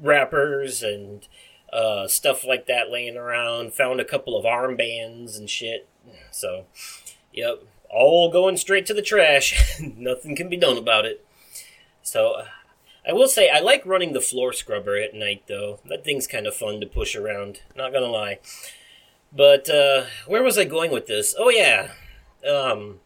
wrappers 0.00 0.82
and 0.82 1.26
uh, 1.72 2.06
stuff 2.06 2.44
like 2.44 2.66
that 2.66 2.90
laying 2.90 3.16
around. 3.16 3.74
Found 3.74 4.00
a 4.00 4.04
couple 4.04 4.36
of 4.36 4.44
armbands 4.44 5.38
and 5.38 5.48
shit. 5.48 5.88
So, 6.30 6.66
yep, 7.32 7.62
all 7.90 8.30
going 8.30 8.56
straight 8.56 8.86
to 8.86 8.94
the 8.94 9.02
trash. 9.02 9.80
Nothing 9.96 10.36
can 10.36 10.48
be 10.48 10.56
done 10.56 10.76
about 10.78 11.04
it. 11.04 11.24
So, 12.02 12.44
I 13.08 13.12
will 13.12 13.28
say 13.28 13.48
I 13.48 13.60
like 13.60 13.86
running 13.86 14.12
the 14.12 14.20
floor 14.20 14.52
scrubber 14.52 14.96
at 14.96 15.14
night 15.14 15.44
though. 15.46 15.80
That 15.86 16.04
thing's 16.04 16.26
kind 16.26 16.46
of 16.46 16.56
fun 16.56 16.80
to 16.80 16.86
push 16.86 17.14
around. 17.14 17.60
Not 17.76 17.92
gonna 17.92 18.06
lie. 18.06 18.40
But 19.32 19.68
uh, 19.68 20.04
where 20.26 20.42
was 20.42 20.58
I 20.58 20.64
going 20.64 20.90
with 20.90 21.06
this? 21.06 21.34
Oh 21.38 21.50
yeah. 21.50 21.92
Um, 22.48 23.00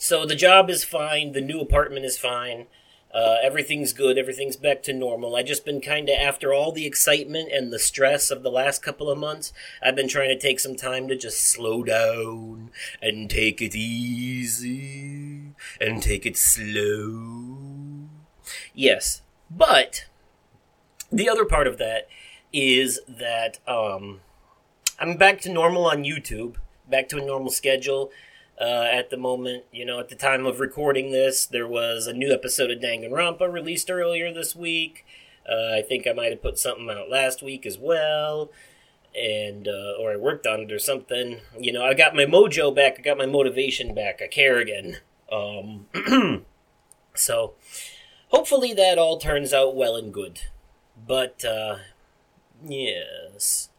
so 0.00 0.24
the 0.24 0.34
job 0.34 0.70
is 0.70 0.82
fine. 0.82 1.32
The 1.32 1.42
new 1.42 1.60
apartment 1.60 2.06
is 2.06 2.16
fine. 2.16 2.66
Uh, 3.12 3.36
everything's 3.42 3.92
good. 3.92 4.16
Everything's 4.16 4.56
back 4.56 4.82
to 4.84 4.94
normal. 4.94 5.36
I 5.36 5.42
just 5.42 5.64
been 5.64 5.82
kind 5.82 6.08
of 6.08 6.16
after 6.18 6.54
all 6.54 6.72
the 6.72 6.86
excitement 6.86 7.50
and 7.52 7.70
the 7.70 7.78
stress 7.78 8.30
of 8.30 8.42
the 8.42 8.50
last 8.50 8.82
couple 8.82 9.10
of 9.10 9.18
months. 9.18 9.52
I've 9.82 9.96
been 9.96 10.08
trying 10.08 10.30
to 10.30 10.38
take 10.38 10.58
some 10.58 10.74
time 10.74 11.06
to 11.08 11.16
just 11.16 11.44
slow 11.44 11.82
down 11.82 12.70
and 13.02 13.28
take 13.28 13.60
it 13.60 13.74
easy 13.74 15.54
and 15.80 16.02
take 16.02 16.24
it 16.24 16.38
slow. 16.38 18.08
Yes, 18.72 19.20
but 19.50 20.06
the 21.12 21.28
other 21.28 21.44
part 21.44 21.66
of 21.66 21.76
that 21.76 22.08
is 22.54 23.00
that 23.06 23.58
um, 23.68 24.20
I'm 24.98 25.16
back 25.16 25.40
to 25.42 25.52
normal 25.52 25.84
on 25.84 26.04
YouTube, 26.04 26.54
back 26.88 27.08
to 27.10 27.18
a 27.18 27.26
normal 27.26 27.50
schedule. 27.50 28.10
Uh, 28.60 28.86
at 28.92 29.08
the 29.08 29.16
moment, 29.16 29.64
you 29.72 29.86
know, 29.86 29.98
at 29.98 30.10
the 30.10 30.14
time 30.14 30.44
of 30.44 30.60
recording 30.60 31.12
this, 31.12 31.46
there 31.46 31.66
was 31.66 32.06
a 32.06 32.12
new 32.12 32.30
episode 32.30 32.70
of 32.70 32.80
Danganronpa 32.80 33.50
released 33.50 33.90
earlier 33.90 34.32
this 34.32 34.54
week. 34.54 35.06
Uh, 35.50 35.76
I 35.76 35.82
think 35.82 36.06
I 36.06 36.12
might 36.12 36.30
have 36.30 36.42
put 36.42 36.58
something 36.58 36.88
out 36.90 37.08
last 37.08 37.42
week 37.42 37.64
as 37.64 37.78
well, 37.78 38.50
and 39.18 39.66
uh, 39.66 39.94
or 39.98 40.12
I 40.12 40.16
worked 40.16 40.46
on 40.46 40.60
it 40.60 40.70
or 40.70 40.78
something. 40.78 41.40
You 41.58 41.72
know, 41.72 41.82
I 41.84 41.94
got 41.94 42.14
my 42.14 42.26
mojo 42.26 42.74
back. 42.74 42.96
I 42.98 43.02
got 43.02 43.16
my 43.16 43.24
motivation 43.24 43.94
back. 43.94 44.20
I 44.22 44.26
care 44.26 44.58
again. 44.58 44.98
Um, 45.32 45.86
so 47.14 47.54
hopefully 48.28 48.74
that 48.74 48.98
all 48.98 49.16
turns 49.16 49.54
out 49.54 49.74
well 49.74 49.96
and 49.96 50.12
good. 50.12 50.42
But, 51.06 51.44
uh, 51.44 51.76
yes. 52.62 53.69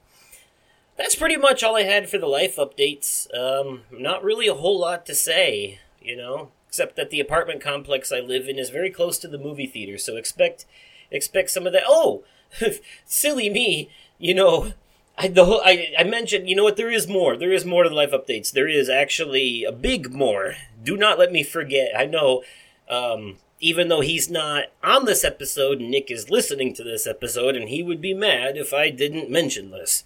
That's 1.02 1.16
pretty 1.16 1.36
much 1.36 1.64
all 1.64 1.76
I 1.76 1.82
had 1.82 2.10
for 2.10 2.20
the 2.20 2.28
life 2.28 2.58
updates. 2.58 3.28
Um, 3.36 3.82
not 3.92 4.24
really 4.24 4.48
a 4.48 4.54
whole 4.54 4.80
lot 4.80 5.04
to 5.08 5.16
say, 5.16 5.80
you 6.00 6.16
know, 6.16 6.52
except 6.68 6.96
that 6.96 7.10
the 7.10 7.20
apartment 7.20 7.60
complex 7.60 8.12
I 8.12 8.20
live 8.20 8.48
in 8.48 8.60
is 8.60 8.70
very 8.70 8.92
close 8.92 9.18
to 9.20 9.28
the 9.28 9.40
movie 9.40 9.66
theater, 9.66 9.98
so 9.98 10.16
expect 10.16 10.66
expect 11.10 11.50
some 11.50 11.66
of 11.66 11.74
that. 11.74 11.84
Oh, 11.88 12.24
silly 13.06 13.50
me, 13.50 13.90
you 14.20 14.36
know. 14.36 14.74
I, 15.18 15.28
the 15.28 15.46
whole, 15.46 15.62
I, 15.66 15.92
I 15.98 16.04
mentioned, 16.04 16.48
you 16.48 16.56
know 16.56 16.64
what, 16.64 16.78
there 16.78 16.92
is 16.92 17.08
more. 17.08 17.36
There 17.36 17.52
is 17.52 17.66
more 17.66 17.84
to 17.84 17.90
the 17.90 17.96
life 17.96 18.12
updates. 18.12 18.52
There 18.52 18.68
is 18.68 18.88
actually 18.88 19.64
a 19.64 19.72
big 19.72 20.14
more. 20.14 20.54
Do 20.84 20.96
not 20.96 21.18
let 21.18 21.32
me 21.32 21.44
forget. 21.44 21.92
I 21.98 22.06
know, 22.06 22.44
um, 22.90 23.38
even 23.60 23.88
though 23.88 24.02
he's 24.02 24.30
not 24.30 24.66
on 24.84 25.06
this 25.06 25.24
episode, 25.24 25.80
Nic 25.82 26.12
is 26.12 26.30
listening 26.30 26.76
to 26.76 26.84
this 26.84 27.08
episode, 27.08 27.56
and 27.56 27.70
he 27.70 27.82
would 27.82 28.02
be 28.02 28.14
mad 28.14 28.56
if 28.56 28.72
I 28.72 28.92
didn't 28.92 29.32
mention 29.32 29.72
this. 29.72 30.04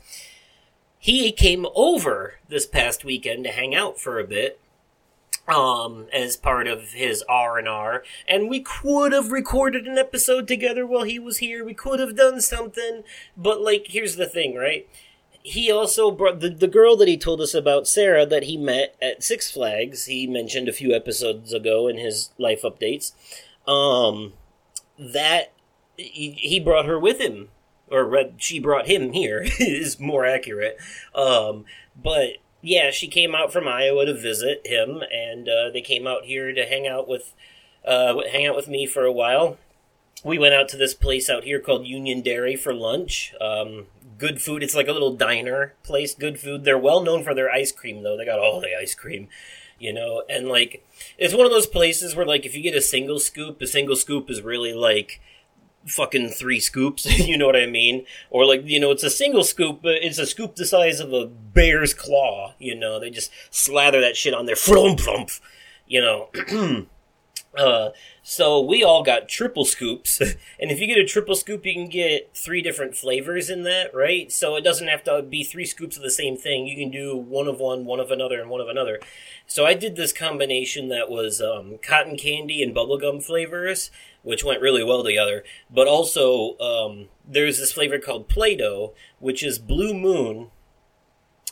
He 1.06 1.32
came 1.32 1.68
over 1.76 2.40
this 2.50 2.66
past 2.66 3.06
weekend 3.06 3.44
to 3.44 3.52
hang 3.52 3.76
out 3.76 4.00
for 4.00 4.18
a 4.18 4.26
bit, 4.26 4.60
um, 5.48 6.08
as 6.12 6.36
part 6.36 6.66
of 6.66 6.94
his 6.94 7.24
R 7.30 7.60
and 7.60 7.68
R, 7.68 8.04
and 8.28 8.50
we 8.50 8.62
could 8.62 9.12
have 9.12 9.32
recorded 9.32 9.86
an 9.86 10.00
episode 10.00 10.48
together 10.48 10.84
while 10.88 11.04
he 11.04 11.20
was 11.20 11.38
here. 11.38 11.64
We 11.64 11.76
could 11.76 12.00
have 12.00 12.16
done 12.16 12.42
something, 12.42 13.04
but 13.38 13.62
like, 13.62 13.86
here's 13.90 14.16
the 14.16 14.26
thing, 14.26 14.56
right? 14.56 14.90
he 15.44 15.72
also 15.72 16.10
brought 16.10 16.40
the, 16.40 16.50
the 16.50 16.68
girl 16.68 16.98
that 16.98 17.08
he 17.08 17.18
told 17.18 17.40
us 17.40 17.54
about, 17.54 17.88
Sarah, 17.88 18.26
that 18.26 18.46
he 18.46 18.58
met 18.58 18.96
at 19.00 19.24
Six 19.24 19.52
Flags. 19.52 20.06
He 20.06 20.26
mentioned 20.26 20.68
a 20.68 20.74
few 20.74 20.92
episodes 20.92 21.54
ago 21.54 21.88
in 21.88 22.00
his 22.00 22.32
life 22.40 22.64
updates. 22.64 23.12
Um, 23.68 24.34
that 24.98 25.54
he, 25.98 26.32
he 26.32 26.60
brought 26.60 26.88
her 26.88 27.00
with 27.00 27.22
him, 27.22 27.50
or 27.96 28.32
she 28.38 28.60
brought 28.60 28.88
him 28.88 29.14
here 29.14 29.46
is 29.60 30.00
more 30.00 30.26
accurate. 30.26 30.78
Um, 31.14 31.66
but 32.02 32.38
yeah, 32.62 32.92
she 32.92 33.08
came 33.08 33.36
out 33.36 33.54
from 33.54 33.68
Iowa 33.68 34.06
to 34.06 34.14
visit 34.14 34.66
him, 34.66 35.04
and 35.14 35.48
uh, 35.48 35.70
they 35.72 35.82
came 35.82 36.08
out 36.08 36.26
here 36.26 36.52
to 36.54 36.66
hang 36.66 36.88
out 36.88 37.08
with 37.08 37.34
uh, 37.86 38.16
hang 38.32 38.48
out 38.48 38.56
with 38.56 38.68
me 38.68 38.86
for 38.86 39.06
a 39.06 39.12
while. 39.12 39.58
We 40.24 40.40
went 40.40 40.56
out 40.56 40.68
to 40.70 40.78
this 40.78 40.96
place 40.96 41.30
out 41.30 41.44
here 41.44 41.60
called 41.60 41.86
Union 41.86 42.22
Dairy 42.22 42.56
for 42.56 42.74
lunch. 42.74 43.34
Um, 43.40 43.86
good 44.18 44.42
food. 44.42 44.64
It's 44.64 44.74
like 44.74 44.88
a 44.88 44.94
little 44.94 45.16
diner 45.16 45.74
place. 45.84 46.16
Good 46.16 46.40
food. 46.40 46.64
They're 46.64 46.80
well 46.80 47.04
known 47.04 47.24
for 47.24 47.36
their 47.36 47.52
ice 47.52 47.72
cream, 47.72 48.02
though. 48.02 48.18
They 48.18 48.26
got 48.26 48.40
all 48.40 48.60
the 48.60 48.76
ice 48.76 48.96
cream, 48.96 49.28
you 49.78 49.94
know. 49.94 50.24
And 50.28 50.48
like, 50.48 50.84
it's 51.20 51.36
one 51.36 51.46
of 51.46 51.52
those 51.52 51.68
places 51.68 52.16
where 52.16 52.26
like 52.26 52.46
if 52.46 52.56
you 52.56 52.64
get 52.64 52.76
a 52.76 52.82
single 52.82 53.20
scoop, 53.20 53.62
a 53.62 53.68
single 53.68 53.96
scoop 53.96 54.32
is 54.32 54.42
really 54.42 54.74
like 54.74 55.22
fucking 55.86 56.30
three 56.30 56.60
scoops. 56.60 57.06
you 57.28 57.38
know 57.38 57.46
what 57.46 57.56
I 57.56 57.66
mean? 57.66 58.06
Or 58.30 58.46
like 58.46 58.66
you 58.66 58.80
know, 58.80 58.92
it's 58.92 59.04
a 59.04 59.10
single 59.10 59.44
scoop, 59.44 59.82
but 59.82 59.96
it's 59.96 60.18
a 60.18 60.26
scoop 60.26 60.56
the 60.56 60.66
size 60.66 61.00
of 61.00 61.14
a 61.14 61.26
bear's 61.26 61.94
claw. 61.94 62.54
You 62.60 62.76
know, 62.76 63.00
they 63.00 63.10
just 63.10 63.32
slather 63.50 64.02
that 64.02 64.18
shit 64.18 64.34
on 64.34 64.46
there. 64.46 64.56
Flump 64.56 65.00
flump. 65.00 65.30
You 65.88 66.02
know. 66.02 66.88
uh 67.58 67.92
so 68.28 68.60
we 68.60 68.84
all 68.84 69.04
got 69.04 69.30
triple 69.30 69.66
scoops. 69.66 70.20
and 70.60 70.72
if 70.72 70.80
you 70.80 70.88
get 70.88 70.98
a 70.98 71.06
triple 71.06 71.36
scoop, 71.36 71.64
you 71.64 71.74
can 71.74 71.88
get 71.88 72.36
three 72.36 72.60
different 72.64 72.96
flavors 72.96 73.52
in 73.52 73.62
that, 73.64 73.94
right? 73.94 74.32
So 74.32 74.56
it 74.56 74.64
doesn't 74.64 74.88
have 74.88 75.04
to 75.04 75.22
be 75.22 75.44
three 75.44 75.68
scoops 75.68 75.96
of 75.96 76.02
the 76.02 76.10
same 76.10 76.36
thing. 76.36 76.66
You 76.66 76.76
can 76.76 76.90
do 76.90 77.16
one 77.16 77.48
of 77.48 77.60
one, 77.60 77.86
one 77.86 78.00
of 78.00 78.10
another, 78.10 78.42
and 78.42 78.50
one 78.50 78.62
of 78.62 78.68
another. 78.68 79.00
So 79.46 79.64
I 79.68 79.76
did 79.76 79.96
this 79.96 80.12
combination 80.12 80.90
that 80.90 81.08
was 81.08 81.40
um, 81.40 81.78
cotton 81.84 82.18
candy 82.18 82.64
and 82.64 82.76
bubblegum 82.76 83.22
flavors, 83.24 83.92
which 84.26 84.44
went 84.44 84.62
really 84.62 84.84
well 84.84 85.04
together. 85.04 85.44
But 85.70 85.88
also, 85.88 86.58
um, 86.60 87.08
there's 87.26 87.60
this 87.60 87.72
flavor 87.72 88.00
called 88.00 88.28
Play 88.28 88.58
Doh, 88.58 88.94
which 89.20 89.44
is 89.44 89.60
Blue 89.60 89.94
Moon. 89.94 90.50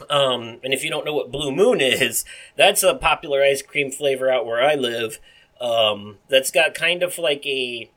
Um, 0.10 0.60
and 0.64 0.74
if 0.74 0.84
you 0.84 0.90
don't 0.90 1.06
know 1.06 1.14
what 1.14 1.32
Blue 1.32 1.56
Moon 1.56 1.80
is, 1.82 2.26
that's 2.58 2.84
a 2.84 2.96
popular 2.96 3.42
ice 3.42 3.62
cream 3.62 3.92
flavor 3.92 4.30
out 4.30 4.46
where 4.46 4.62
I 4.62 4.76
live 4.76 5.20
um, 5.64 6.18
that's 6.28 6.52
got 6.52 6.74
kind 6.74 7.02
of 7.02 7.18
like 7.18 7.46
a. 7.46 7.90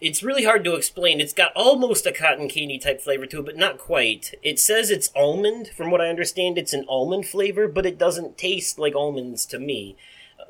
It's 0.00 0.22
really 0.22 0.44
hard 0.44 0.64
to 0.64 0.74
explain. 0.74 1.20
It's 1.20 1.32
got 1.32 1.52
almost 1.54 2.06
a 2.06 2.12
cotton 2.12 2.48
candy 2.48 2.78
type 2.78 3.00
flavor 3.00 3.26
to 3.26 3.40
it, 3.40 3.46
but 3.46 3.56
not 3.56 3.78
quite. 3.78 4.34
It 4.42 4.58
says 4.58 4.90
it's 4.90 5.10
almond. 5.14 5.68
From 5.68 5.90
what 5.90 6.00
I 6.00 6.08
understand, 6.08 6.58
it's 6.58 6.72
an 6.72 6.84
almond 6.88 7.26
flavor, 7.26 7.68
but 7.68 7.86
it 7.86 7.98
doesn't 7.98 8.36
taste 8.36 8.78
like 8.78 8.94
almonds 8.94 9.46
to 9.46 9.58
me. 9.58 9.96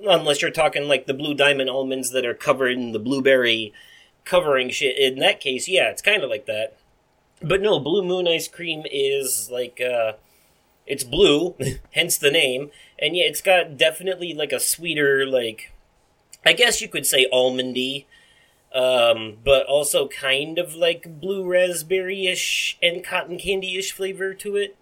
Unless 0.06 0.42
you're 0.42 0.50
talking 0.50 0.88
like 0.88 1.06
the 1.06 1.14
blue 1.14 1.34
diamond 1.34 1.70
almonds 1.70 2.10
that 2.10 2.26
are 2.26 2.34
covered 2.34 2.72
in 2.72 2.92
the 2.92 2.98
blueberry 2.98 3.72
covering 4.24 4.70
shit. 4.70 4.98
In 4.98 5.18
that 5.20 5.40
case, 5.40 5.68
yeah, 5.68 5.90
it's 5.90 6.02
kind 6.02 6.22
of 6.22 6.30
like 6.30 6.46
that. 6.46 6.76
But 7.42 7.60
no, 7.60 7.78
Blue 7.78 8.02
Moon 8.02 8.26
ice 8.26 8.48
cream 8.48 8.84
is 8.90 9.50
like, 9.50 9.80
uh, 9.80 10.14
it's 10.86 11.04
blue, 11.04 11.56
hence 11.92 12.16
the 12.16 12.30
name. 12.30 12.70
And 12.98 13.16
yeah, 13.16 13.24
it's 13.24 13.42
got 13.42 13.76
definitely 13.76 14.34
like 14.34 14.52
a 14.52 14.60
sweeter, 14.60 15.26
like, 15.26 15.72
I 16.44 16.52
guess 16.52 16.80
you 16.80 16.88
could 16.88 17.06
say 17.06 17.26
almondy, 17.32 18.06
um, 18.74 19.38
but 19.44 19.66
also 19.66 20.08
kind 20.08 20.58
of 20.58 20.74
like 20.74 21.20
blue 21.20 21.46
raspberry 21.46 22.26
ish 22.26 22.78
and 22.82 23.04
cotton 23.04 23.38
candy 23.38 23.76
ish 23.76 23.92
flavor 23.92 24.34
to 24.34 24.56
it. 24.56 24.76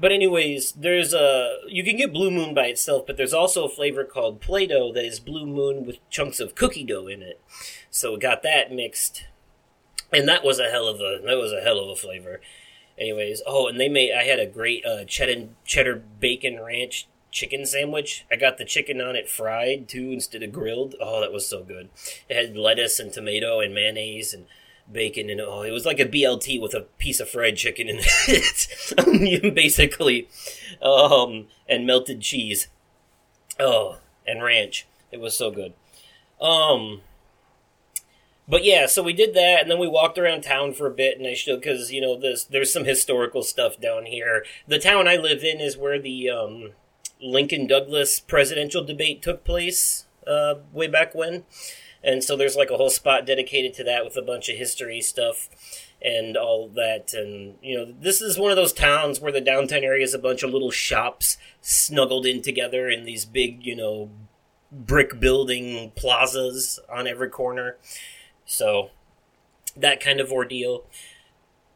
But 0.00 0.12
anyways, 0.12 0.72
there's 0.72 1.12
a 1.12 1.56
you 1.66 1.82
can 1.82 1.96
get 1.96 2.12
Blue 2.12 2.30
Moon 2.30 2.54
by 2.54 2.66
itself, 2.66 3.06
but 3.06 3.16
there's 3.16 3.34
also 3.34 3.64
a 3.64 3.68
flavor 3.68 4.04
called 4.04 4.40
Play-Doh 4.40 4.92
that 4.92 5.04
is 5.04 5.18
Blue 5.18 5.46
Moon 5.46 5.84
with 5.84 5.98
chunks 6.08 6.38
of 6.38 6.54
cookie 6.54 6.84
dough 6.84 7.08
in 7.08 7.20
it. 7.22 7.40
So 7.90 8.12
we 8.12 8.20
got 8.20 8.42
that 8.44 8.72
mixed, 8.72 9.24
and 10.12 10.28
that 10.28 10.44
was 10.44 10.60
a 10.60 10.70
hell 10.70 10.86
of 10.86 11.00
a 11.00 11.20
that 11.24 11.36
was 11.36 11.52
a 11.52 11.62
hell 11.62 11.80
of 11.80 11.88
a 11.88 11.96
flavor. 11.96 12.40
Anyways, 12.96 13.42
oh, 13.46 13.66
and 13.66 13.80
they 13.80 13.88
made 13.88 14.12
I 14.14 14.24
had 14.24 14.38
a 14.38 14.46
great 14.46 14.84
uh, 14.86 15.04
cheddar 15.04 15.48
cheddar 15.64 16.02
bacon 16.20 16.60
ranch 16.60 17.08
chicken 17.30 17.66
sandwich. 17.66 18.24
I 18.30 18.36
got 18.36 18.58
the 18.58 18.64
chicken 18.64 19.00
on 19.00 19.16
it 19.16 19.28
fried 19.28 19.88
too 19.88 20.10
instead 20.12 20.42
of 20.42 20.52
grilled. 20.52 20.94
Oh, 21.00 21.20
that 21.20 21.32
was 21.32 21.46
so 21.46 21.62
good. 21.62 21.88
It 22.28 22.36
had 22.36 22.56
lettuce 22.56 22.98
and 22.98 23.12
tomato 23.12 23.60
and 23.60 23.74
mayonnaise 23.74 24.32
and 24.32 24.46
bacon 24.92 25.30
and 25.30 25.40
oh, 25.40 25.62
it 25.62 25.70
was 25.70 25.84
like 25.86 26.00
a 26.00 26.06
BLT 26.06 26.60
with 26.60 26.74
a 26.74 26.86
piece 26.98 27.20
of 27.20 27.28
fried 27.28 27.56
chicken 27.56 27.88
in 27.88 27.98
it, 28.28 29.54
basically, 29.54 30.28
um, 30.82 31.46
and 31.68 31.86
melted 31.86 32.20
cheese. 32.20 32.68
Oh, 33.60 33.98
and 34.26 34.42
ranch. 34.42 34.86
It 35.10 35.20
was 35.20 35.36
so 35.36 35.50
good. 35.50 35.72
Um, 36.40 37.00
but 38.48 38.64
yeah, 38.64 38.86
so 38.86 39.02
we 39.02 39.12
did 39.12 39.34
that, 39.34 39.62
and 39.62 39.70
then 39.70 39.78
we 39.78 39.88
walked 39.88 40.18
around 40.18 40.42
town 40.42 40.72
for 40.72 40.86
a 40.86 40.94
bit, 40.94 41.18
and 41.18 41.26
I 41.26 41.34
showed 41.34 41.60
because 41.60 41.92
you 41.92 42.00
know 42.00 42.18
there's 42.18 42.44
there's 42.44 42.72
some 42.72 42.84
historical 42.84 43.42
stuff 43.42 43.78
down 43.80 44.06
here. 44.06 44.44
The 44.66 44.78
town 44.78 45.06
I 45.06 45.16
live 45.16 45.44
in 45.44 45.60
is 45.60 45.76
where 45.76 46.00
the 46.00 46.30
um, 46.30 46.70
Lincoln 47.20 47.66
Douglas 47.66 48.20
presidential 48.20 48.84
debate 48.84 49.20
took 49.22 49.44
place 49.44 50.06
uh, 50.26 50.56
way 50.72 50.86
back 50.86 51.14
when, 51.14 51.44
and 52.02 52.22
so 52.22 52.36
there's 52.36 52.56
like 52.56 52.70
a 52.70 52.76
whole 52.76 52.90
spot 52.90 53.26
dedicated 53.26 53.74
to 53.74 53.84
that 53.84 54.04
with 54.04 54.16
a 54.16 54.22
bunch 54.22 54.48
of 54.48 54.56
history 54.56 55.00
stuff 55.00 55.48
and 56.00 56.36
all 56.36 56.68
that. 56.68 57.12
And 57.12 57.56
you 57.62 57.76
know, 57.76 57.94
this 58.00 58.20
is 58.20 58.38
one 58.38 58.50
of 58.50 58.56
those 58.56 58.72
towns 58.72 59.20
where 59.20 59.32
the 59.32 59.40
downtown 59.40 59.84
area 59.84 60.04
is 60.04 60.14
a 60.14 60.18
bunch 60.18 60.42
of 60.42 60.50
little 60.50 60.70
shops 60.70 61.38
snuggled 61.60 62.26
in 62.26 62.42
together 62.42 62.88
in 62.88 63.04
these 63.04 63.24
big, 63.24 63.64
you 63.64 63.74
know, 63.74 64.10
brick 64.70 65.18
building 65.18 65.92
plazas 65.96 66.78
on 66.92 67.06
every 67.06 67.28
corner 67.28 67.76
so 68.44 68.90
that 69.76 70.00
kind 70.00 70.20
of 70.20 70.32
ordeal. 70.32 70.84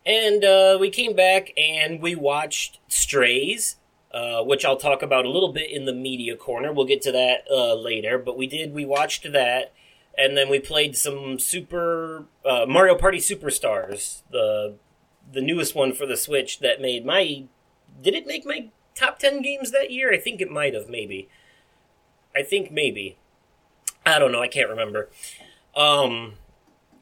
And 0.04 0.44
uh, 0.44 0.78
we 0.80 0.90
came 0.90 1.14
back 1.14 1.52
and 1.56 2.02
we 2.02 2.14
watched 2.14 2.80
Strays, 2.88 3.76
uh, 4.12 4.42
which 4.42 4.64
I'll 4.64 4.76
talk 4.76 5.02
about 5.02 5.24
a 5.24 5.30
little 5.30 5.52
bit 5.52 5.70
in 5.70 5.84
the 5.84 5.92
media 5.92 6.36
corner. 6.36 6.72
We'll 6.72 6.86
get 6.86 7.02
to 7.02 7.12
that 7.12 7.44
uh, 7.50 7.74
later. 7.74 8.18
But 8.18 8.36
we 8.36 8.46
did, 8.46 8.74
we 8.74 8.84
watched 8.84 9.30
that. 9.32 9.72
And 10.16 10.36
then 10.36 10.50
we 10.50 10.58
played 10.58 10.96
some 10.96 11.38
Super 11.38 12.26
uh, 12.44 12.66
Mario 12.68 12.96
Party 12.96 13.18
Superstars, 13.18 14.22
the 14.30 14.74
the 15.32 15.40
newest 15.40 15.74
one 15.74 15.92
for 15.92 16.06
the 16.06 16.16
Switch 16.16 16.60
that 16.60 16.80
made 16.80 17.06
my. 17.06 17.44
Did 18.02 18.14
it 18.14 18.26
make 18.26 18.44
my 18.44 18.70
top 18.94 19.18
10 19.18 19.42
games 19.42 19.70
that 19.70 19.90
year? 19.90 20.12
I 20.12 20.18
think 20.18 20.40
it 20.40 20.50
might 20.50 20.74
have, 20.74 20.88
maybe. 20.88 21.28
I 22.34 22.42
think 22.42 22.70
maybe. 22.70 23.16
I 24.04 24.18
don't 24.18 24.32
know, 24.32 24.42
I 24.42 24.48
can't 24.48 24.70
remember. 24.70 25.10
Um, 25.76 26.34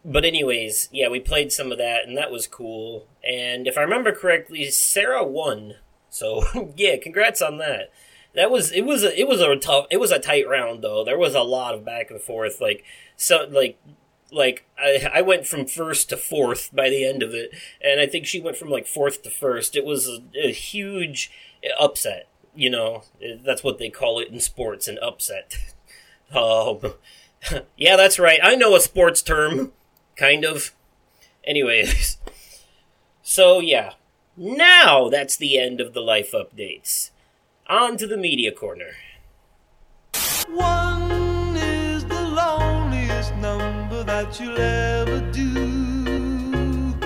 but 0.04 0.24
anyways, 0.24 0.88
yeah, 0.92 1.08
we 1.08 1.20
played 1.20 1.52
some 1.52 1.72
of 1.72 1.78
that, 1.78 2.06
and 2.06 2.16
that 2.16 2.30
was 2.30 2.46
cool. 2.46 3.06
And 3.26 3.66
if 3.66 3.78
I 3.78 3.82
remember 3.82 4.12
correctly, 4.12 4.64
Sarah 4.70 5.24
won. 5.24 5.74
So 6.08 6.72
yeah, 6.76 6.96
congrats 6.96 7.42
on 7.42 7.58
that. 7.58 7.92
That 8.34 8.50
was 8.50 8.70
it 8.72 8.82
was 8.82 9.02
a 9.02 9.18
it 9.18 9.26
was 9.26 9.40
a 9.40 9.56
tough 9.56 9.86
it 9.90 9.98
was 9.98 10.12
a 10.12 10.18
tight 10.18 10.48
round 10.48 10.82
though. 10.82 11.04
There 11.04 11.18
was 11.18 11.34
a 11.34 11.42
lot 11.42 11.74
of 11.74 11.84
back 11.84 12.10
and 12.10 12.20
forth. 12.20 12.60
Like 12.60 12.84
so 13.16 13.46
like 13.50 13.78
like 14.30 14.66
I 14.78 15.10
I 15.14 15.22
went 15.22 15.46
from 15.46 15.66
first 15.66 16.08
to 16.10 16.16
fourth 16.16 16.70
by 16.72 16.90
the 16.90 17.04
end 17.04 17.22
of 17.22 17.34
it, 17.34 17.50
and 17.82 18.00
I 18.00 18.06
think 18.06 18.26
she 18.26 18.40
went 18.40 18.56
from 18.56 18.70
like 18.70 18.86
fourth 18.86 19.22
to 19.22 19.30
first. 19.30 19.76
It 19.76 19.84
was 19.84 20.08
a, 20.08 20.20
a 20.36 20.52
huge 20.52 21.30
upset. 21.78 22.28
You 22.54 22.70
know, 22.70 23.04
that's 23.44 23.62
what 23.62 23.78
they 23.78 23.90
call 23.90 24.18
it 24.18 24.28
in 24.28 24.40
sports, 24.40 24.88
an 24.88 24.98
upset. 25.02 25.56
Um, 26.32 26.94
yeah, 27.76 27.96
that's 27.96 28.20
right. 28.20 28.38
I 28.40 28.54
know 28.54 28.76
a 28.76 28.80
sports 28.80 29.20
term 29.20 29.72
kind 30.14 30.44
of. 30.44 30.70
Anyways, 31.42 32.18
so 33.22 33.58
yeah, 33.58 33.94
now 34.36 35.08
that's 35.08 35.36
the 35.36 35.58
end 35.58 35.80
of 35.80 35.92
the 35.92 36.00
life 36.00 36.30
updates. 36.32 37.10
On 37.70 37.96
to 37.98 38.06
the 38.08 38.16
media 38.16 38.50
corner. 38.50 38.94
One 40.48 41.54
is 41.54 42.04
the 42.04 42.20
loneliest 42.20 43.32
number 43.36 44.02
that 44.02 44.40
you'll 44.40 44.58
ever 44.58 45.20
do. 45.30 46.96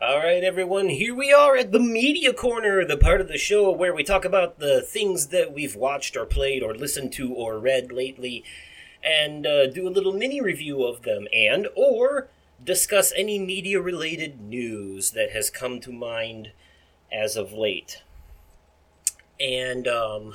Alright, 0.00 0.44
everyone, 0.44 0.88
here 0.88 1.16
we 1.16 1.32
are 1.32 1.56
at 1.56 1.72
the 1.72 1.80
media 1.80 2.32
corner, 2.32 2.84
the 2.84 2.96
part 2.96 3.20
of 3.20 3.26
the 3.26 3.38
show 3.38 3.72
where 3.72 3.92
we 3.92 4.04
talk 4.04 4.24
about 4.24 4.60
the 4.60 4.80
things 4.80 5.26
that 5.28 5.52
we've 5.52 5.74
watched 5.74 6.16
or 6.16 6.24
played 6.24 6.62
or 6.62 6.72
listened 6.72 7.12
to 7.14 7.34
or 7.34 7.58
read 7.58 7.90
lately 7.90 8.44
and 9.02 9.44
uh, 9.44 9.66
do 9.66 9.88
a 9.88 9.90
little 9.90 10.12
mini 10.12 10.40
review 10.40 10.84
of 10.84 11.02
them 11.02 11.26
and 11.32 11.66
or 11.74 12.28
discuss 12.62 13.12
any 13.16 13.40
media 13.40 13.80
related 13.80 14.40
news 14.40 15.10
that 15.10 15.32
has 15.32 15.50
come 15.50 15.80
to 15.80 15.90
mind 15.90 16.52
as 17.10 17.34
of 17.34 17.52
late. 17.52 18.00
And 19.40 19.88
um, 19.88 20.34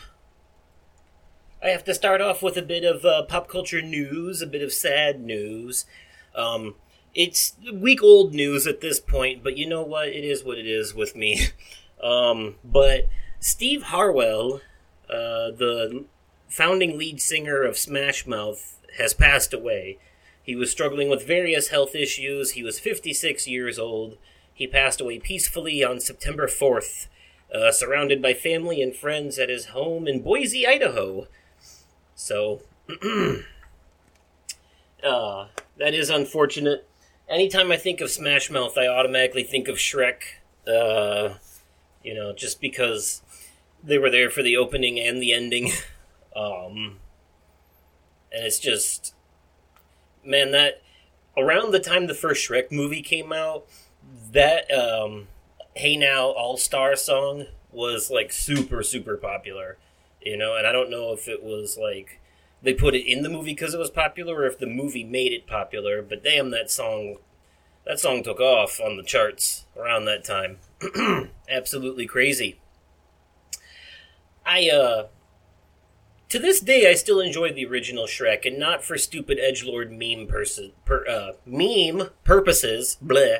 I 1.63 1.69
have 1.69 1.83
to 1.85 1.95
start 1.95 2.21
off 2.21 2.43
with 2.43 2.57
a 2.57 2.61
bit 2.61 2.83
of 2.83 3.05
uh, 3.05 3.23
pop 3.23 3.47
culture 3.47 3.81
news, 3.81 4.41
a 4.41 4.47
bit 4.47 4.61
of 4.61 4.73
sad 4.73 5.21
news. 5.21 5.85
Um, 6.35 6.75
it's 7.15 7.55
week 7.73 8.03
old 8.03 8.33
news 8.33 8.67
at 8.67 8.81
this 8.81 8.99
point, 8.99 9.43
but 9.43 9.57
you 9.57 9.67
know 9.67 9.81
what? 9.81 10.09
It 10.09 10.23
is 10.23 10.43
what 10.43 10.57
it 10.57 10.67
is 10.67 10.93
with 10.93 11.15
me. 11.15 11.47
um, 12.03 12.55
but 12.63 13.07
Steve 13.39 13.83
Harwell, 13.83 14.61
uh, 15.09 15.51
the 15.51 16.05
founding 16.47 16.97
lead 16.97 17.21
singer 17.21 17.63
of 17.63 17.77
Smash 17.77 18.27
Mouth, 18.27 18.77
has 18.97 19.13
passed 19.13 19.53
away. 19.53 19.97
He 20.41 20.55
was 20.55 20.71
struggling 20.71 21.09
with 21.09 21.27
various 21.27 21.69
health 21.69 21.93
issues. 21.95 22.51
He 22.51 22.63
was 22.63 22.79
56 22.79 23.47
years 23.47 23.77
old. 23.77 24.17
He 24.53 24.65
passed 24.65 25.01
away 25.01 25.19
peacefully 25.19 25.83
on 25.83 25.99
September 25.99 26.47
4th, 26.47 27.07
uh, 27.53 27.71
surrounded 27.71 28.21
by 28.21 28.33
family 28.33 28.81
and 28.81 28.95
friends 28.95 29.39
at 29.39 29.49
his 29.49 29.67
home 29.67 30.07
in 30.07 30.21
Boise, 30.21 30.67
Idaho. 30.67 31.27
So, 32.15 32.61
uh, 35.03 35.47
that 35.77 35.93
is 35.93 36.09
unfortunate. 36.09 36.87
Anytime 37.29 37.71
I 37.71 37.77
think 37.77 38.01
of 38.01 38.09
Smash 38.09 38.49
Mouth, 38.49 38.77
I 38.77 38.87
automatically 38.87 39.43
think 39.43 39.67
of 39.67 39.75
Shrek. 39.75 40.21
Uh, 40.67 41.35
you 42.03 42.13
know, 42.13 42.33
just 42.33 42.61
because 42.61 43.21
they 43.83 43.97
were 43.97 44.09
there 44.09 44.29
for 44.29 44.43
the 44.43 44.57
opening 44.57 44.99
and 44.99 45.21
the 45.21 45.33
ending. 45.33 45.71
Um, 46.35 46.99
and 48.31 48.45
it's 48.45 48.59
just, 48.59 49.15
man, 50.23 50.51
that 50.51 50.83
around 51.35 51.71
the 51.71 51.79
time 51.79 52.05
the 52.05 52.13
first 52.13 52.47
Shrek 52.47 52.71
movie 52.71 53.01
came 53.01 53.33
out, 53.33 53.65
that 54.31 54.71
um, 54.71 55.27
"Hey 55.77 55.95
Now 55.95 56.27
All 56.27 56.57
Star" 56.57 56.95
song 56.95 57.45
was 57.71 58.09
like 58.09 58.31
super 58.31 58.83
super 58.83 59.17
popular, 59.17 59.77
you 60.21 60.37
know. 60.37 60.55
And 60.55 60.65
I 60.65 60.71
don't 60.71 60.89
know 60.89 61.13
if 61.13 61.27
it 61.27 61.43
was 61.43 61.77
like 61.77 62.19
they 62.61 62.73
put 62.73 62.95
it 62.95 63.09
in 63.09 63.23
the 63.23 63.29
movie 63.29 63.51
because 63.51 63.73
it 63.73 63.79
was 63.79 63.91
popular, 63.91 64.37
or 64.37 64.45
if 64.47 64.59
the 64.59 64.65
movie 64.65 65.03
made 65.03 65.31
it 65.31 65.47
popular. 65.47 66.01
But 66.01 66.23
damn, 66.23 66.49
that 66.51 66.71
song, 66.71 67.17
that 67.85 67.99
song 67.99 68.23
took 68.23 68.39
off 68.39 68.79
on 68.79 68.97
the 68.97 69.03
charts 69.03 69.65
around 69.77 70.05
that 70.05 70.23
time. 70.23 70.57
Absolutely 71.49 72.07
crazy. 72.07 72.59
I 74.45 74.69
uh 74.69 75.07
to 76.29 76.39
this 76.39 76.59
day, 76.59 76.89
I 76.89 76.93
still 76.93 77.21
enjoy 77.21 77.53
the 77.53 77.65
original 77.65 78.05
Shrek, 78.05 78.45
and 78.45 78.59
not 78.59 78.83
for 78.83 78.97
stupid 78.97 79.39
edge 79.39 79.63
lord 79.63 79.91
meme 79.91 80.27
pers- 80.27 80.59
per, 80.83 81.07
uh, 81.07 81.31
meme 81.45 82.09
purposes, 82.25 82.97
bleh, 83.01 83.39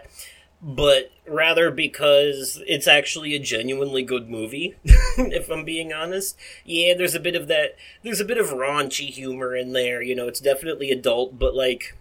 but 0.62 1.12
rather 1.28 1.70
because 1.70 2.62
it's 2.66 2.88
actually 2.88 3.36
a 3.36 3.40
genuinely 3.40 4.04
good 4.04 4.30
movie. 4.30 4.76
if 4.84 5.50
I'm 5.50 5.66
being 5.66 5.94
honest, 5.94 6.38
yeah, 6.66 6.94
there's 6.96 7.16
a 7.16 7.20
bit 7.20 7.36
of 7.36 7.48
that. 7.48 7.76
There's 8.04 8.20
a 8.20 8.26
bit 8.26 8.38
of 8.38 8.48
raunchy 8.48 9.10
humor 9.10 9.56
in 9.56 9.74
there. 9.74 10.02
You 10.02 10.16
know, 10.16 10.28
it's 10.28 10.40
definitely 10.40 10.92
adult, 10.92 11.38
but 11.38 11.56
like 11.56 11.96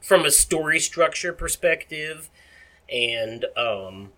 from 0.00 0.24
a 0.24 0.30
story 0.30 0.80
structure 0.80 1.32
perspective, 1.32 2.30
and 2.92 3.44
um, 3.56 4.12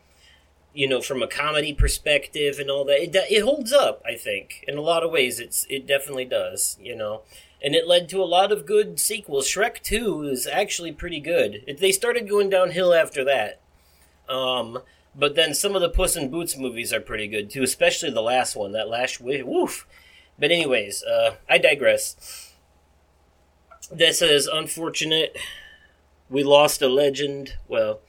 you 0.73 0.89
know, 0.89 1.01
from 1.01 1.23
a 1.23 1.29
comedy 1.29 1.75
perspective 1.75 2.59
and 2.59 2.71
all 2.71 2.85
that, 2.85 3.03
it, 3.03 3.15
it 3.31 3.43
holds 3.43 3.73
up. 3.73 4.03
I 4.07 4.15
think 4.15 4.65
in 4.67 4.79
a 4.79 4.83
lot 4.83 5.03
of 5.03 5.11
ways, 5.11 5.39
it's 5.39 5.67
it 5.69 5.87
definitely 5.87 6.25
does. 6.25 6.79
You 6.81 6.97
know, 6.97 7.23
and 7.63 7.75
it 7.75 7.87
led 7.87 8.09
to 8.09 8.23
a 8.23 8.25
lot 8.25 8.53
of 8.53 8.67
good 8.67 8.99
sequels. 8.99 9.49
Shrek 9.49 9.81
Two 9.83 10.23
is 10.23 10.47
actually 10.47 10.93
pretty 10.93 11.21
good. 11.21 11.63
It, 11.67 11.79
they 11.79 11.93
started 11.93 12.29
going 12.29 12.51
downhill 12.51 12.93
after 12.95 13.25
that, 13.25 13.61
um, 14.29 14.81
but 15.15 15.35
then 15.35 15.55
some 15.55 15.75
of 15.75 15.83
the 15.83 15.89
Puss 15.89 16.17
in 16.17 16.31
Boots 16.31 16.57
movies 16.57 16.93
are 16.93 17.01
pretty 17.01 17.27
good 17.27 17.51
too, 17.51 17.63
especially 17.63 18.11
the 18.11 18.23
last 18.23 18.57
one. 18.57 18.73
That 18.73 18.89
last 18.89 19.21
woof. 19.21 19.87
But 20.39 20.51
anyways, 20.51 21.03
uh, 21.03 21.35
I 21.49 21.59
digress. 21.59 22.55
This 23.91 24.23
is 24.23 24.47
unfortunate. 24.47 25.37
We 26.31 26.45
lost 26.45 26.81
a 26.81 26.89
legend. 26.89 27.57
Well, 27.69 28.01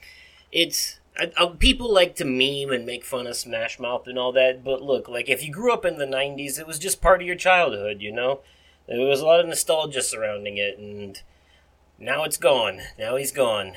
it's 0.50 1.00
I, 1.18 1.30
I, 1.36 1.46
people 1.58 1.92
like 1.92 2.14
to 2.16 2.24
meme 2.24 2.72
and 2.72 2.86
make 2.86 3.04
fun 3.04 3.26
of 3.26 3.36
Smash 3.36 3.78
Mouth 3.78 4.06
and 4.06 4.18
all 4.18 4.32
that, 4.32 4.64
but 4.64 4.80
look, 4.80 5.08
like 5.08 5.28
if 5.28 5.44
you 5.44 5.52
grew 5.52 5.72
up 5.72 5.84
in 5.84 5.98
the 5.98 6.06
'90s, 6.06 6.58
it 6.58 6.66
was 6.66 6.78
just 6.78 7.02
part 7.02 7.20
of 7.20 7.26
your 7.26 7.36
childhood, 7.36 8.00
you 8.00 8.12
know. 8.12 8.40
There 8.92 9.06
was 9.06 9.22
a 9.22 9.26
lot 9.26 9.40
of 9.40 9.46
nostalgia 9.46 10.02
surrounding 10.02 10.58
it, 10.58 10.78
and 10.78 11.18
now 11.98 12.24
it's 12.24 12.36
gone. 12.36 12.82
Now 12.98 13.16
he's 13.16 13.32
gone. 13.32 13.72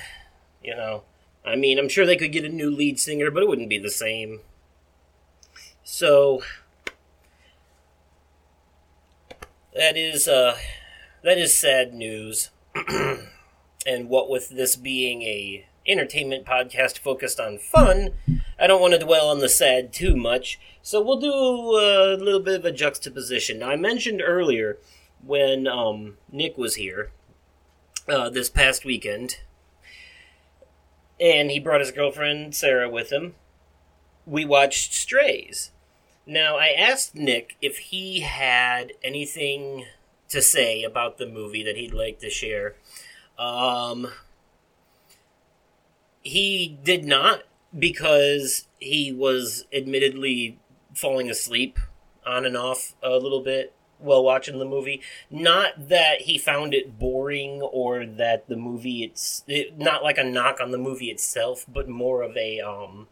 You 0.61 0.75
know, 0.75 1.03
I 1.45 1.55
mean, 1.55 1.79
I'm 1.79 1.87
sure 1.87 2.05
they 2.05 2.17
could 2.17 2.33
get 2.33 2.43
a 2.43 2.49
new 2.49 2.69
lead 2.69 2.99
singer, 2.99 3.31
but 3.31 3.41
it 3.41 3.47
wouldn't 3.47 3.69
be 3.69 3.77
the 3.77 3.89
same. 3.89 4.41
So, 5.85 6.41
that 9.73 9.95
is 9.95 10.27
uh, 10.27 10.57
that 11.23 11.37
is 11.37 11.55
sad 11.55 11.93
news. 11.93 12.49
and 13.87 14.09
what 14.09 14.29
with 14.29 14.49
this 14.49 14.75
being 14.75 15.21
a 15.21 15.65
entertainment 15.87 16.45
podcast 16.45 16.97
focused 16.97 17.39
on 17.39 17.57
fun, 17.57 18.09
I 18.59 18.67
don't 18.67 18.81
want 18.81 18.93
to 18.93 18.99
dwell 18.99 19.29
on 19.29 19.39
the 19.39 19.47
sad 19.47 19.93
too 19.93 20.17
much. 20.17 20.59
So 20.81 21.01
we'll 21.01 21.21
do 21.21 21.31
a 21.31 22.17
little 22.17 22.41
bit 22.41 22.59
of 22.59 22.65
a 22.65 22.71
juxtaposition. 22.71 23.59
Now, 23.59 23.69
I 23.69 23.77
mentioned 23.77 24.21
earlier 24.21 24.77
when 25.25 25.67
um, 25.67 26.17
Nic 26.31 26.57
was 26.57 26.75
here 26.75 27.11
uh, 28.07 28.29
this 28.29 28.49
past 28.49 28.85
weekend, 28.85 29.37
and 31.19 31.49
he 31.49 31.59
brought 31.59 31.79
his 31.79 31.91
girlfriend 31.91 32.53
Sarah 32.55 32.89
with 32.89 33.11
him. 33.11 33.35
We 34.25 34.45
watched 34.45 34.93
Strays. 34.93 35.71
Now, 36.25 36.57
I 36.57 36.69
asked 36.69 37.15
Nic 37.15 37.55
if 37.61 37.77
he 37.77 38.21
had 38.21 38.93
anything 39.03 39.85
to 40.29 40.41
say 40.41 40.83
about 40.83 41.17
the 41.17 41.27
movie 41.27 41.63
that 41.63 41.77
he'd 41.77 41.93
like 41.93 42.19
to 42.19 42.29
share. 42.29 42.75
Um, 43.37 44.07
he 46.21 46.79
did 46.83 47.05
not 47.05 47.43
because 47.77 48.65
he 48.79 49.11
was 49.11 49.65
admittedly 49.71 50.57
falling 50.95 51.29
asleep 51.29 51.77
on 52.25 52.45
and 52.45 52.57
off 52.57 52.95
a 53.03 53.11
little 53.11 53.41
bit 53.41 53.74
while 54.05 54.23
watching 54.23 54.59
the 54.59 54.65
movie. 54.65 55.01
Not 55.29 55.89
that 55.89 56.21
he 56.21 56.37
found 56.37 56.73
it 56.73 56.97
boring 56.97 57.61
or 57.61 58.05
that 58.05 58.47
the 58.47 58.55
movie 58.55 59.03
it's 59.03 59.43
it, 59.47 59.77
not 59.77 60.03
like 60.03 60.17
a 60.17 60.23
knock 60.23 60.59
on 60.61 60.71
the 60.71 60.77
movie 60.77 61.09
itself, 61.09 61.65
but 61.67 61.89
more 61.89 62.21
of 62.21 62.37
a 62.37 62.59
um 62.61 63.07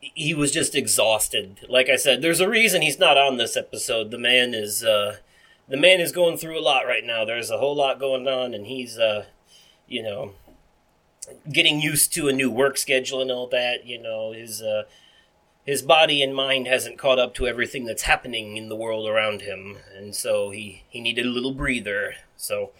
he 0.00 0.34
was 0.34 0.50
just 0.50 0.74
exhausted. 0.74 1.60
Like 1.68 1.88
I 1.88 1.96
said, 1.96 2.22
there's 2.22 2.40
a 2.40 2.48
reason 2.48 2.82
he's 2.82 2.98
not 2.98 3.16
on 3.16 3.36
this 3.36 3.56
episode. 3.56 4.10
The 4.10 4.18
man 4.18 4.54
is 4.54 4.84
uh 4.84 5.16
the 5.68 5.76
man 5.76 6.00
is 6.00 6.12
going 6.12 6.36
through 6.36 6.58
a 6.58 6.60
lot 6.60 6.86
right 6.86 7.04
now. 7.04 7.24
There's 7.24 7.50
a 7.50 7.58
whole 7.58 7.76
lot 7.76 8.00
going 8.00 8.26
on 8.26 8.54
and 8.54 8.66
he's 8.66 8.98
uh 8.98 9.26
you 9.86 10.02
know 10.02 10.32
getting 11.50 11.80
used 11.80 12.12
to 12.14 12.28
a 12.28 12.32
new 12.32 12.50
work 12.50 12.76
schedule 12.76 13.20
and 13.20 13.30
all 13.30 13.46
that, 13.48 13.86
you 13.86 14.00
know, 14.00 14.32
his 14.32 14.60
uh 14.62 14.84
his 15.64 15.82
body 15.82 16.22
and 16.22 16.34
mind 16.34 16.66
hasn't 16.66 16.98
caught 16.98 17.18
up 17.18 17.34
to 17.34 17.46
everything 17.46 17.84
that's 17.84 18.02
happening 18.02 18.56
in 18.56 18.68
the 18.68 18.76
world 18.76 19.08
around 19.08 19.42
him, 19.42 19.78
and 19.96 20.14
so 20.14 20.50
he 20.50 20.82
he 20.88 21.00
needed 21.00 21.26
a 21.26 21.30
little 21.30 21.54
breather. 21.54 22.14
So, 22.36 22.72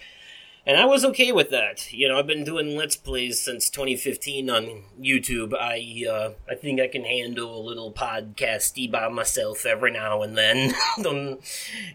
and 0.66 0.76
I 0.76 0.84
was 0.84 1.04
okay 1.04 1.30
with 1.30 1.50
that. 1.50 1.92
You 1.92 2.08
know, 2.08 2.18
I've 2.18 2.26
been 2.26 2.42
doing 2.42 2.76
let's 2.76 2.96
plays 2.96 3.40
since 3.40 3.70
2015 3.70 4.50
on 4.50 4.82
YouTube. 5.00 5.54
I 5.54 6.08
uh, 6.10 6.30
I 6.50 6.56
think 6.56 6.80
I 6.80 6.88
can 6.88 7.04
handle 7.04 7.56
a 7.56 7.62
little 7.64 7.92
podcasty 7.92 8.90
by 8.90 9.08
myself 9.08 9.64
every 9.64 9.92
now 9.92 10.22
and 10.22 10.36
then. 10.36 10.74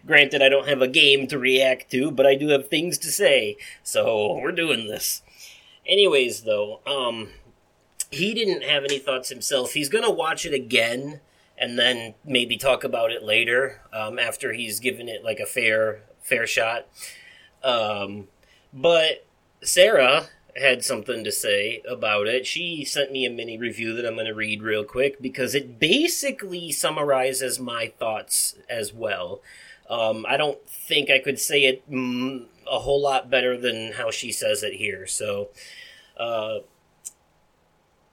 granted, 0.06 0.40
I 0.40 0.48
don't 0.48 0.68
have 0.68 0.80
a 0.80 0.88
game 0.88 1.26
to 1.26 1.38
react 1.38 1.90
to, 1.90 2.10
but 2.10 2.26
I 2.26 2.34
do 2.34 2.48
have 2.48 2.68
things 2.68 2.96
to 2.98 3.12
say. 3.12 3.58
So 3.82 4.38
we're 4.42 4.52
doing 4.52 4.86
this. 4.88 5.22
Anyways, 5.86 6.42
though, 6.42 6.80
um, 6.86 7.30
he 8.10 8.34
didn't 8.34 8.62
have 8.62 8.84
any 8.84 8.98
thoughts 8.98 9.28
himself. 9.28 9.72
He's 9.72 9.88
going 9.88 10.04
to 10.04 10.10
watch 10.10 10.46
it 10.46 10.54
again 10.54 11.20
and 11.56 11.78
then 11.78 12.14
maybe 12.24 12.56
talk 12.56 12.84
about 12.84 13.10
it 13.10 13.22
later 13.22 13.82
um, 13.92 14.18
after 14.18 14.52
he's 14.52 14.80
given 14.80 15.08
it 15.08 15.24
like 15.24 15.40
a 15.40 15.46
fair 15.46 16.02
fair 16.20 16.46
shot. 16.46 16.86
Um, 17.62 18.28
but 18.72 19.26
Sarah 19.62 20.26
had 20.56 20.84
something 20.84 21.24
to 21.24 21.32
say 21.32 21.82
about 21.88 22.26
it. 22.26 22.46
She 22.46 22.84
sent 22.84 23.12
me 23.12 23.24
a 23.24 23.30
mini 23.30 23.58
review 23.58 23.94
that 23.94 24.06
I'm 24.06 24.14
going 24.14 24.26
to 24.26 24.34
read 24.34 24.62
real 24.62 24.84
quick 24.84 25.20
because 25.20 25.54
it 25.54 25.78
basically 25.78 26.72
summarizes 26.72 27.58
my 27.58 27.92
thoughts 27.98 28.56
as 28.68 28.92
well. 28.92 29.40
Um, 29.88 30.26
I 30.28 30.36
don't 30.36 30.58
think 30.68 31.10
I 31.10 31.18
could 31.18 31.38
say 31.38 31.64
it 31.64 31.90
mm, 31.90 32.46
a 32.70 32.80
whole 32.80 33.00
lot 33.00 33.30
better 33.30 33.56
than 33.56 33.92
how 33.92 34.10
she 34.10 34.32
says 34.32 34.62
it 34.62 34.74
here. 34.74 35.06
So, 35.06 35.48
uh, 36.18 36.58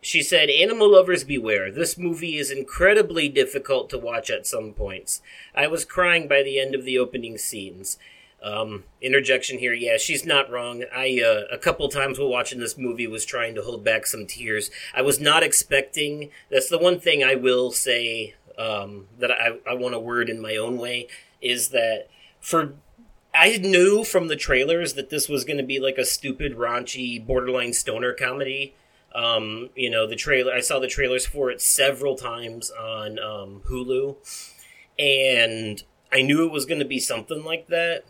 she 0.05 0.21
said, 0.21 0.51
Animal 0.51 0.91
lovers 0.91 1.23
beware. 1.23 1.71
This 1.71 1.97
movie 1.97 2.37
is 2.37 2.51
incredibly 2.51 3.27
difficult 3.27 3.89
to 3.89 3.97
watch 3.97 4.29
at 4.29 4.45
some 4.45 4.71
points. 4.71 5.19
I 5.55 5.65
was 5.65 5.83
crying 5.83 6.27
by 6.27 6.43
the 6.43 6.59
end 6.59 6.75
of 6.75 6.85
the 6.85 6.99
opening 6.99 7.39
scenes. 7.39 7.97
Um, 8.43 8.83
interjection 9.01 9.57
here, 9.57 9.73
yeah, 9.73 9.97
she's 9.97 10.23
not 10.23 10.51
wrong. 10.51 10.83
I, 10.95 11.19
uh, 11.25 11.51
a 11.51 11.57
couple 11.57 11.89
times 11.89 12.19
while 12.19 12.29
watching 12.29 12.59
this 12.59 12.77
movie, 12.77 13.07
was 13.07 13.25
trying 13.25 13.55
to 13.55 13.63
hold 13.63 13.83
back 13.83 14.05
some 14.05 14.27
tears. 14.27 14.69
I 14.93 15.01
was 15.01 15.19
not 15.19 15.41
expecting, 15.41 16.29
that's 16.51 16.69
the 16.69 16.77
one 16.77 16.99
thing 16.99 17.23
I 17.23 17.33
will 17.33 17.71
say, 17.71 18.35
um, 18.59 19.07
that 19.17 19.31
I, 19.31 19.57
I 19.67 19.73
want 19.73 19.95
to 19.95 19.99
word 19.99 20.29
in 20.29 20.39
my 20.39 20.55
own 20.55 20.77
way, 20.77 21.07
is 21.41 21.69
that 21.69 22.09
for 22.39 22.75
I 23.33 23.57
knew 23.57 24.03
from 24.03 24.27
the 24.27 24.35
trailers 24.35 24.93
that 24.93 25.09
this 25.09 25.27
was 25.27 25.45
going 25.45 25.57
to 25.57 25.63
be 25.63 25.79
like 25.79 25.97
a 25.97 26.05
stupid, 26.05 26.55
raunchy, 26.55 27.25
borderline 27.25 27.73
stoner 27.73 28.13
comedy. 28.13 28.75
Um, 29.15 29.69
you 29.75 29.89
know, 29.89 30.05
the 30.05 30.15
trailer, 30.15 30.53
I 30.53 30.59
saw 30.59 30.79
the 30.79 30.87
trailers 30.87 31.25
for 31.25 31.49
it 31.49 31.61
several 31.61 32.15
times 32.15 32.69
on 32.71 33.17
um, 33.17 33.61
Hulu, 33.69 34.17
and 34.99 35.81
I 36.11 36.21
knew 36.21 36.45
it 36.45 36.51
was 36.51 36.65
going 36.65 36.79
to 36.79 36.85
be 36.85 36.99
something 36.99 37.43
like 37.43 37.67
that. 37.67 38.03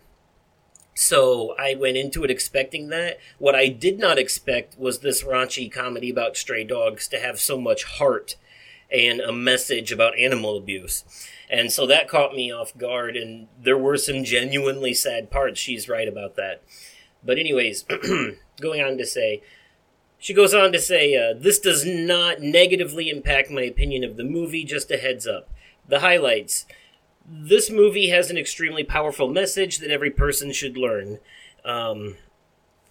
So 0.96 1.56
I 1.60 1.76
went 1.76 1.98
into 1.98 2.24
it 2.24 2.32
expecting 2.32 2.88
that. 2.90 3.20
What 3.38 3.54
I 3.54 3.68
did 3.68 4.00
not 4.00 4.18
expect 4.18 4.80
was 4.80 5.00
this 5.00 5.24
raunchy 5.24 5.72
comedy 5.72 6.10
about 6.10 6.38
stray 6.38 6.64
dogs 6.64 7.08
to 7.10 7.20
have 7.20 7.40
so 7.40 7.60
much 7.60 7.84
heart 7.84 8.38
and 8.92 9.20
a 9.20 9.32
message 9.32 9.92
about 9.92 10.18
animal 10.18 10.58
abuse. 10.58 11.04
And 11.50 11.72
so 11.72 11.86
that 11.88 12.08
caught 12.08 12.34
me 12.34 12.52
off 12.52 12.76
guard, 12.78 13.16
and 13.18 13.48
there 13.62 13.78
were 13.78 13.98
some 13.98 14.24
genuinely 14.24 14.94
sad 14.94 15.30
parts. 15.30 15.60
She's 15.60 15.90
right 15.90 16.08
about 16.08 16.36
that. 16.38 16.64
But, 17.24 17.38
anyways, 17.38 17.86
going 18.62 18.82
on 18.82 18.98
to 18.98 19.06
say, 19.06 19.42
she 20.26 20.34
goes 20.34 20.56
on 20.56 20.72
to 20.72 20.80
say, 20.80 21.16
uh, 21.16 21.36
This 21.38 21.60
does 21.60 21.86
not 21.86 22.42
negatively 22.42 23.12
impact 23.12 23.52
my 23.52 23.62
opinion 23.62 24.04
of 24.04 24.18
the 24.18 24.24
movie, 24.24 24.64
just 24.64 24.90
a 24.90 24.98
heads 24.98 25.28
up. 25.28 25.52
The 25.88 26.00
highlights. 26.00 26.66
This 27.24 27.70
movie 27.70 28.10
has 28.10 28.32
an 28.32 28.38
extremely 28.38 28.84
powerful 28.84 29.28
message 29.28 29.78
that 29.78 29.92
every 29.92 30.10
person 30.10 30.52
should 30.52 30.78
learn. 30.78 31.20
Um, 31.64 32.16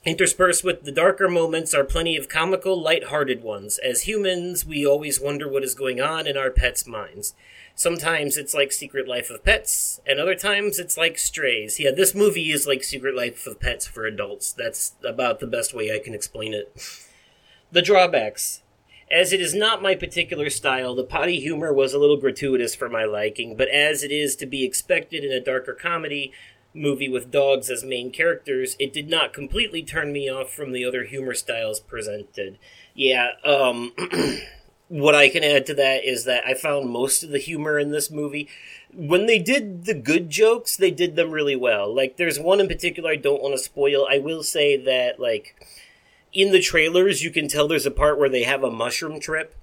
interspersed 0.04 0.62
with 0.62 0.84
the 0.84 0.92
darker 0.92 1.28
moments 1.28 1.74
are 1.74 1.82
plenty 1.82 2.16
of 2.16 2.28
comical, 2.28 2.80
light-hearted 2.80 3.42
ones. 3.42 3.78
As 3.78 4.02
humans, 4.02 4.64
we 4.64 4.86
always 4.86 5.20
wonder 5.20 5.48
what 5.48 5.64
is 5.64 5.74
going 5.74 6.00
on 6.00 6.28
in 6.28 6.36
our 6.36 6.52
pets' 6.52 6.86
minds. 6.86 7.34
Sometimes 7.74 8.36
it's 8.36 8.54
like 8.54 8.70
Secret 8.70 9.08
Life 9.08 9.30
of 9.30 9.42
Pets, 9.42 10.00
and 10.06 10.20
other 10.20 10.36
times 10.36 10.78
it's 10.78 10.96
like 10.96 11.18
Strays. 11.18 11.80
Yeah, 11.80 11.90
this 11.90 12.14
movie 12.14 12.52
is 12.52 12.68
like 12.68 12.84
Secret 12.84 13.16
Life 13.16 13.44
of 13.48 13.58
Pets 13.58 13.88
for 13.88 14.06
adults. 14.06 14.52
That's 14.52 14.92
about 15.02 15.40
the 15.40 15.48
best 15.48 15.74
way 15.74 15.92
I 15.92 15.98
can 15.98 16.14
explain 16.14 16.54
it. 16.54 16.80
The 17.74 17.82
drawbacks. 17.82 18.62
As 19.10 19.32
it 19.32 19.40
is 19.40 19.52
not 19.52 19.82
my 19.82 19.96
particular 19.96 20.48
style, 20.48 20.94
the 20.94 21.02
potty 21.02 21.40
humor 21.40 21.72
was 21.72 21.92
a 21.92 21.98
little 21.98 22.16
gratuitous 22.16 22.72
for 22.72 22.88
my 22.88 23.04
liking, 23.04 23.56
but 23.56 23.66
as 23.66 24.04
it 24.04 24.12
is 24.12 24.36
to 24.36 24.46
be 24.46 24.64
expected 24.64 25.24
in 25.24 25.32
a 25.32 25.40
darker 25.40 25.74
comedy 25.74 26.32
movie 26.72 27.08
with 27.08 27.32
dogs 27.32 27.68
as 27.70 27.82
main 27.82 28.12
characters, 28.12 28.76
it 28.78 28.92
did 28.92 29.10
not 29.10 29.32
completely 29.32 29.82
turn 29.82 30.12
me 30.12 30.28
off 30.28 30.52
from 30.52 30.70
the 30.70 30.84
other 30.84 31.02
humor 31.02 31.34
styles 31.34 31.80
presented. 31.80 32.60
Yeah, 32.94 33.30
um, 33.44 33.92
what 34.88 35.16
I 35.16 35.28
can 35.28 35.42
add 35.42 35.66
to 35.66 35.74
that 35.74 36.04
is 36.04 36.26
that 36.26 36.46
I 36.46 36.54
found 36.54 36.88
most 36.88 37.24
of 37.24 37.30
the 37.30 37.40
humor 37.40 37.76
in 37.76 37.90
this 37.90 38.08
movie. 38.08 38.48
When 38.92 39.26
they 39.26 39.40
did 39.40 39.86
the 39.86 39.94
good 39.94 40.30
jokes, 40.30 40.76
they 40.76 40.92
did 40.92 41.16
them 41.16 41.32
really 41.32 41.56
well. 41.56 41.92
Like, 41.92 42.18
there's 42.18 42.38
one 42.38 42.60
in 42.60 42.68
particular 42.68 43.10
I 43.10 43.16
don't 43.16 43.42
want 43.42 43.56
to 43.56 43.58
spoil. 43.58 44.06
I 44.08 44.18
will 44.18 44.44
say 44.44 44.76
that, 44.76 45.18
like, 45.18 45.56
in 46.34 46.52
the 46.52 46.60
trailers, 46.60 47.22
you 47.22 47.30
can 47.30 47.48
tell 47.48 47.68
there's 47.68 47.86
a 47.86 47.90
part 47.90 48.18
where 48.18 48.28
they 48.28 48.42
have 48.42 48.62
a 48.62 48.70
mushroom 48.70 49.20
trip. 49.20 49.54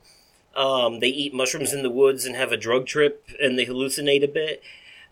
Um, 0.55 0.99
they 0.99 1.07
eat 1.07 1.33
mushrooms 1.33 1.73
in 1.73 1.83
the 1.83 1.89
woods 1.89 2.25
and 2.25 2.35
have 2.35 2.51
a 2.51 2.57
drug 2.57 2.87
trip, 2.87 3.29
and 3.41 3.57
they 3.59 3.65
hallucinate 3.65 4.23
a 4.23 4.27
bit. 4.27 4.63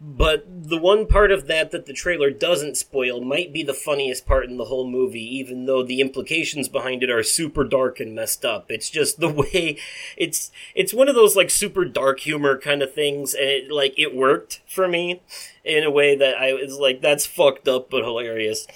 But 0.02 0.46
the 0.48 0.78
one 0.78 1.08
part 1.08 1.30
of 1.30 1.48
that 1.48 1.72
that 1.72 1.86
the 1.86 1.92
trailer 1.92 2.30
doesn't 2.30 2.78
spoil 2.78 3.20
might 3.20 3.52
be 3.52 3.64
the 3.64 3.74
funniest 3.74 4.26
part 4.26 4.46
in 4.46 4.56
the 4.56 4.66
whole 4.66 4.90
movie, 4.90 5.38
even 5.38 5.66
though 5.66 5.84
the 5.84 6.00
implications 6.00 6.70
behind 6.70 7.04
it 7.04 7.10
are 7.10 7.22
super 7.22 7.66
dark 7.66 8.00
and 8.00 8.16
messed 8.16 8.46
up. 8.46 8.68
It's 8.70 8.90
just 8.90 9.20
the 9.20 9.30
way 9.54 9.78
it's 10.16 10.52
it's 10.74 10.94
one 10.94 11.10
of 11.10 11.16
those 11.16 11.36
like 11.36 11.50
super 11.50 11.84
dark 11.84 12.22
humor 12.22 12.58
kind 12.58 12.82
of 12.82 12.94
things, 12.94 13.34
and 13.34 13.50
it 13.50 13.72
like 13.72 13.94
it 13.98 14.16
worked 14.16 14.62
for 14.66 14.88
me 14.88 15.22
in 15.66 15.84
a 15.84 15.92
way 15.92 16.16
that 16.16 16.38
I 16.38 16.54
was 16.54 16.78
like, 16.78 17.02
that's 17.02 17.26
fucked 17.26 17.68
up 17.68 17.90
but 17.90 18.06
hilarious. 18.06 18.68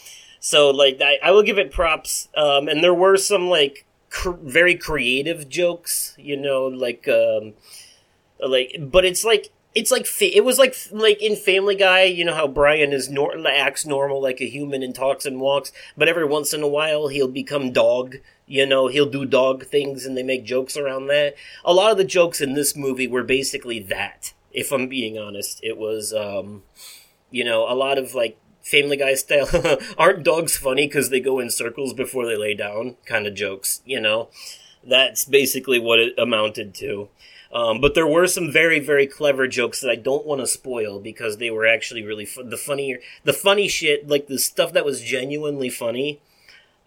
So 0.46 0.70
like 0.72 1.00
I, 1.02 1.20
I 1.24 1.32
will 1.32 1.44
give 1.44 1.58
it 1.58 1.72
props. 1.72 2.28
Um, 2.36 2.68
and 2.68 2.84
there 2.84 2.94
were 2.94 3.18
some 3.18 3.50
like 3.50 3.86
cr- 4.10 4.32
very 4.32 4.76
creative 4.76 5.48
jokes, 5.50 6.16
you 6.20 6.38
know, 6.38 6.68
like 6.68 7.08
um, 7.08 7.54
like 8.40 8.76
but 8.80 9.06
it's 9.06 9.24
like 9.24 9.50
it's 9.76 9.92
like 9.92 10.08
it 10.22 10.46
was 10.46 10.60
like 10.60 10.76
like 10.92 11.22
in 11.22 11.36
Family 11.36 11.76
Guy, 11.76 12.04
you 12.04 12.26
know 12.26 12.36
how 12.36 12.48
Brian 12.48 12.94
is 12.94 13.10
nor- 13.10 13.36
acts 13.48 13.86
normal 13.86 14.22
like 14.22 14.42
a 14.42 14.50
human 14.50 14.84
and 14.84 14.94
talks 14.96 15.26
and 15.26 15.40
walks, 15.42 15.72
but 15.98 16.08
every 16.10 16.26
once 16.26 16.54
in 16.54 16.64
a 16.64 16.68
while 16.68 17.08
he'll 17.08 17.28
become 17.28 17.72
dog. 17.72 18.18
You 18.48 18.66
know, 18.66 18.88
he'll 18.88 19.10
do 19.10 19.26
dog 19.26 19.66
things 19.66 20.06
and 20.06 20.18
they 20.18 20.24
make 20.24 20.46
jokes 20.46 20.78
around 20.78 21.08
that. 21.08 21.36
A 21.66 21.74
lot 21.74 21.92
of 21.92 21.98
the 21.98 22.04
jokes 22.04 22.42
in 22.42 22.56
this 22.56 22.76
movie 22.76 23.08
were 23.08 23.24
basically 23.24 23.80
that. 23.80 24.34
If 24.52 24.72
I'm 24.72 24.88
being 24.88 25.18
honest, 25.18 25.62
it 25.64 25.78
was 25.78 26.14
um 26.14 26.64
You 27.32 27.44
know, 27.44 27.72
a 27.72 27.74
lot 27.76 27.98
of 27.98 28.16
like 28.16 28.38
Family 28.64 28.98
Guy 28.98 29.14
style, 29.16 29.50
aren't 29.98 30.24
dogs 30.24 30.58
funny 30.58 30.88
because 30.88 31.10
they 31.10 31.20
go 31.20 31.40
in 31.40 31.50
circles 31.50 31.94
before 31.94 32.26
they 32.26 32.38
lay 32.38 32.54
down 32.54 32.96
kind 33.06 33.28
of 33.28 33.36
jokes, 33.36 33.82
you 33.86 34.00
know? 34.00 34.30
That's 34.86 35.26
basically 35.26 35.80
what 35.80 36.00
it 36.00 36.18
amounted 36.18 36.74
to. 36.76 37.10
Um, 37.54 37.80
but 37.80 37.94
there 37.94 38.08
were 38.08 38.26
some 38.26 38.52
very, 38.52 38.80
very 38.80 39.06
clever 39.06 39.48
jokes 39.48 39.80
that 39.82 39.92
I 39.92 39.96
don't 39.96 40.26
want 40.26 40.42
to 40.42 40.48
spoil 40.48 41.00
because 41.00 41.38
they 41.38 41.52
were 41.52 41.68
actually 41.68 42.04
really 42.04 42.26
fun. 42.26 42.50
The 42.50 42.58
funny, 42.58 42.98
the 43.24 43.34
funny 43.34 43.68
shit, 43.68 44.08
like 44.08 44.28
the 44.28 44.40
stuff 44.40 44.74
that 44.74 44.86
was 44.86 45.04
genuinely 45.04 45.70
funny, 45.70 46.20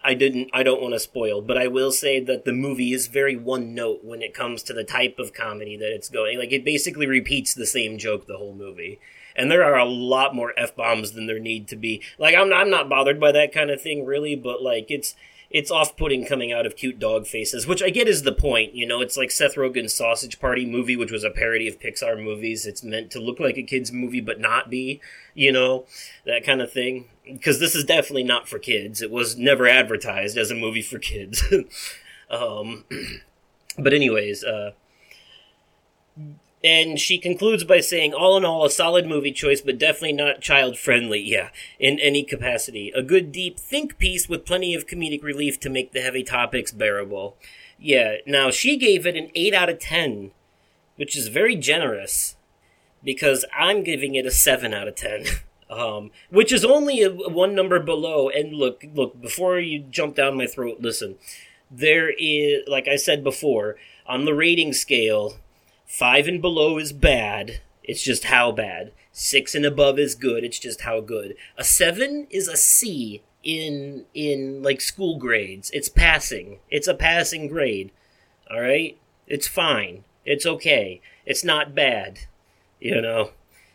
I 0.03 0.13
didn't, 0.13 0.49
I 0.53 0.63
don't 0.63 0.81
want 0.81 0.93
to 0.93 0.99
spoil. 0.99 1.41
But 1.41 1.57
I 1.57 1.67
will 1.67 1.91
say 1.93 2.19
that 2.19 2.43
the 2.43 2.51
movie 2.51 2.91
is 2.91 3.07
very 3.07 3.37
one 3.37 3.73
note 3.73 4.03
when 4.03 4.21
it 4.21 4.33
comes 4.33 4.61
to 4.63 4.73
the 4.73 4.83
type 4.83 5.19
of 5.19 5.33
comedy 5.33 5.77
that 5.77 5.93
it's 5.93 6.09
going. 6.09 6.37
Like 6.37 6.51
it 6.51 6.65
basically 6.65 7.07
repeats 7.07 7.53
the 7.53 7.65
same 7.65 7.97
joke 7.97 8.27
the 8.27 8.37
whole 8.37 8.53
movie. 8.53 8.99
And 9.37 9.51
there 9.51 9.63
are 9.63 9.77
a 9.77 9.85
lot 9.85 10.35
more 10.35 10.53
f 10.57 10.75
bombs 10.75 11.11
than 11.11 11.27
there 11.27 11.39
need 11.39 11.67
to 11.69 11.75
be. 11.75 12.01
Like 12.17 12.35
I'm, 12.35 12.51
I'm 12.51 12.69
not 12.69 12.89
bothered 12.89 13.19
by 13.19 13.31
that 13.31 13.53
kind 13.53 13.69
of 13.69 13.81
thing 13.81 14.05
really, 14.05 14.35
but 14.35 14.61
like 14.61 14.87
it's 14.89 15.15
it's 15.49 15.71
off-putting 15.71 16.25
coming 16.25 16.51
out 16.51 16.65
of 16.65 16.75
cute 16.75 16.99
dog 16.99 17.25
faces, 17.25 17.65
which 17.65 17.81
I 17.81 17.89
get 17.89 18.07
is 18.07 18.23
the 18.23 18.33
point. 18.33 18.73
You 18.73 18.85
know, 18.85 18.99
it's 18.99 19.15
like 19.15 19.31
Seth 19.31 19.55
Rogen's 19.55 19.93
Sausage 19.93 20.39
Party 20.39 20.65
movie, 20.65 20.97
which 20.97 21.11
was 21.11 21.23
a 21.23 21.29
parody 21.29 21.67
of 21.67 21.79
Pixar 21.79 22.21
movies. 22.21 22.65
It's 22.65 22.83
meant 22.83 23.11
to 23.11 23.19
look 23.19 23.39
like 23.39 23.57
a 23.57 23.63
kids 23.63 23.91
movie, 23.91 24.19
but 24.19 24.41
not 24.41 24.69
be. 24.69 24.99
You 25.33 25.51
know, 25.51 25.85
that 26.25 26.45
kind 26.45 26.61
of 26.61 26.71
thing. 26.71 27.05
Because 27.25 27.59
this 27.59 27.75
is 27.75 27.85
definitely 27.85 28.23
not 28.23 28.49
for 28.49 28.59
kids. 28.59 29.01
It 29.01 29.11
was 29.11 29.37
never 29.37 29.67
advertised 29.67 30.37
as 30.37 30.51
a 30.51 30.55
movie 30.55 30.81
for 30.81 30.99
kids. 30.99 31.43
um, 32.29 32.83
but 33.77 33.93
anyways, 33.93 34.43
uh, 34.43 34.71
and 36.67 36.99
she 36.99 37.17
concludes 37.17 37.63
by 37.63 37.79
saying, 37.79 38.13
all 38.13 38.35
in 38.35 38.43
all, 38.43 38.65
a 38.65 38.69
solid 38.69 39.07
movie 39.07 39.31
choice, 39.31 39.61
but 39.61 39.77
definitely 39.77 40.11
not 40.11 40.41
child 40.41 40.77
friendly, 40.77 41.21
yeah, 41.21 41.49
in 41.79 41.97
any 41.99 42.23
capacity. 42.23 42.91
A 42.93 43.01
good 43.01 43.31
deep 43.31 43.57
think 43.57 43.97
piece 43.97 44.27
with 44.27 44.45
plenty 44.45 44.75
of 44.75 44.85
comedic 44.85 45.23
relief 45.23 45.61
to 45.61 45.69
make 45.69 45.93
the 45.93 46.01
heavy 46.01 46.23
topics 46.23 46.73
bearable. 46.73 47.37
Yeah, 47.79 48.17
now 48.25 48.51
she 48.51 48.75
gave 48.75 49.05
it 49.07 49.15
an 49.15 49.31
8 49.33 49.53
out 49.53 49.69
of 49.69 49.79
10, 49.79 50.31
which 50.97 51.15
is 51.15 51.29
very 51.29 51.55
generous, 51.55 52.35
because 53.01 53.45
I'm 53.57 53.81
giving 53.81 54.15
it 54.15 54.25
a 54.25 54.31
7 54.31 54.73
out 54.73 54.89
of 54.89 54.95
10. 54.95 55.23
Um, 55.69 56.11
which 56.29 56.53
is 56.53 56.63
only 56.63 57.03
a, 57.03 57.11
one 57.11 57.53
number 57.53 57.81
below. 57.81 58.29
And 58.29 58.53
look, 58.53 58.85
look, 58.95 59.21
before 59.21 59.59
you 59.59 59.79
jump 59.79 60.15
down 60.15 60.37
my 60.37 60.47
throat, 60.47 60.77
listen. 60.79 61.17
There 61.69 62.09
is, 62.09 62.65
like 62.69 62.87
I 62.87 62.95
said 62.95 63.21
before, 63.21 63.75
on 64.05 64.23
the 64.23 64.33
rating 64.33 64.71
scale, 64.71 65.35
Five 65.87 66.27
and 66.27 66.41
below 66.41 66.77
is 66.77 66.91
bad. 66.91 67.61
It's 67.81 68.03
just 68.03 68.25
how 68.25 68.51
bad. 68.51 68.91
Six 69.13 69.55
and 69.55 69.65
above 69.65 69.97
is 69.97 70.15
good. 70.15 70.43
It's 70.43 70.59
just 70.59 70.81
how 70.81 70.99
good. 70.99 71.35
A 71.57 71.63
seven 71.63 72.27
is 72.29 72.49
a 72.49 72.57
C 72.57 73.23
in 73.41 74.05
in 74.13 74.61
like 74.61 74.81
school 74.81 75.17
grades. 75.17 75.71
It's 75.71 75.87
passing. 75.87 76.59
It's 76.69 76.89
a 76.89 76.93
passing 76.93 77.47
grade. 77.47 77.91
All 78.51 78.59
right. 78.59 78.97
It's 79.27 79.47
fine. 79.47 80.03
It's 80.25 80.45
okay. 80.45 81.01
It's 81.25 81.45
not 81.45 81.73
bad. 81.73 82.19
You 82.81 83.01
know. 83.01 83.31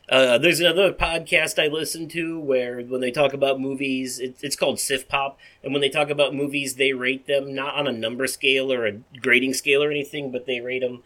Uh, 0.09 0.37
there's 0.37 0.61
another 0.61 0.93
podcast 0.93 1.63
I 1.63 1.69
listen 1.69 2.07
to 2.09 2.39
where 2.39 2.83
when 2.83 3.01
they 3.01 3.11
talk 3.11 3.33
about 3.33 3.59
movies, 3.59 4.19
it, 4.19 4.37
it's 4.43 4.57
called 4.57 4.79
Sif 4.79 5.09
Pop, 5.09 5.39
and 5.63 5.73
when 5.73 5.81
they 5.81 5.89
talk 5.89 6.11
about 6.11 6.35
movies, 6.35 6.75
they 6.75 6.93
rate 6.93 7.27
them 7.27 7.55
not 7.55 7.77
on 7.77 7.87
a 7.87 7.93
number 7.93 8.27
scale 8.27 8.71
or 8.71 8.85
a 8.85 8.99
grading 9.23 9.55
scale 9.55 9.83
or 9.83 9.91
anything, 9.91 10.31
but 10.31 10.45
they 10.45 10.61
rate 10.61 10.81
them 10.81 11.03